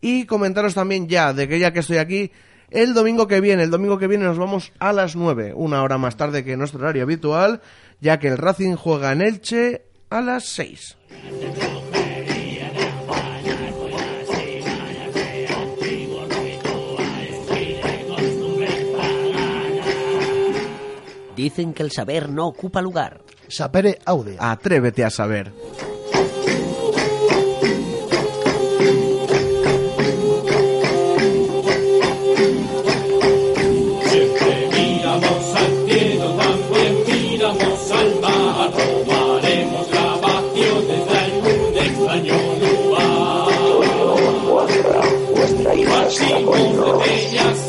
Y 0.02 0.26
comentaros 0.26 0.73
también 0.73 1.07
ya, 1.07 1.32
de 1.32 1.48
que 1.48 1.57
ya 1.57 1.72
que 1.72 1.80
estoy 1.80 1.98
aquí, 1.98 2.32
el 2.76 2.94
domingo 2.94 3.28
que 3.28 3.40
viene, 3.40 3.64
el 3.64 3.72
domingo 3.72 3.98
que 3.98 4.08
viene 4.08 4.26
nos 4.26 4.38
vamos 4.38 4.74
a 4.80 4.92
las 4.92 5.16
9, 5.16 5.54
una 5.56 5.82
hora 5.82 5.98
más 5.98 6.18
tarde 6.18 6.44
que 6.44 6.58
nuestro 6.58 6.82
horario 6.82 7.04
habitual, 7.04 7.62
ya 8.02 8.20
que 8.20 8.28
el 8.28 8.38
Racing 8.38 8.76
juega 8.76 9.14
en 9.14 9.22
Elche 9.22 9.84
a 10.10 10.22
las 10.22 10.46
6. 10.50 10.98
Dicen 21.36 21.74
que 21.74 21.84
el 21.84 21.92
saber 21.92 22.30
no 22.30 22.48
ocupa 22.48 22.82
lugar. 22.82 23.22
Sapere 23.48 24.00
Aude. 24.06 24.38
Atrévete 24.40 25.04
a 25.04 25.10
saber. 25.10 25.52
Lugar. 46.20 46.96
Partimos 46.96 47.65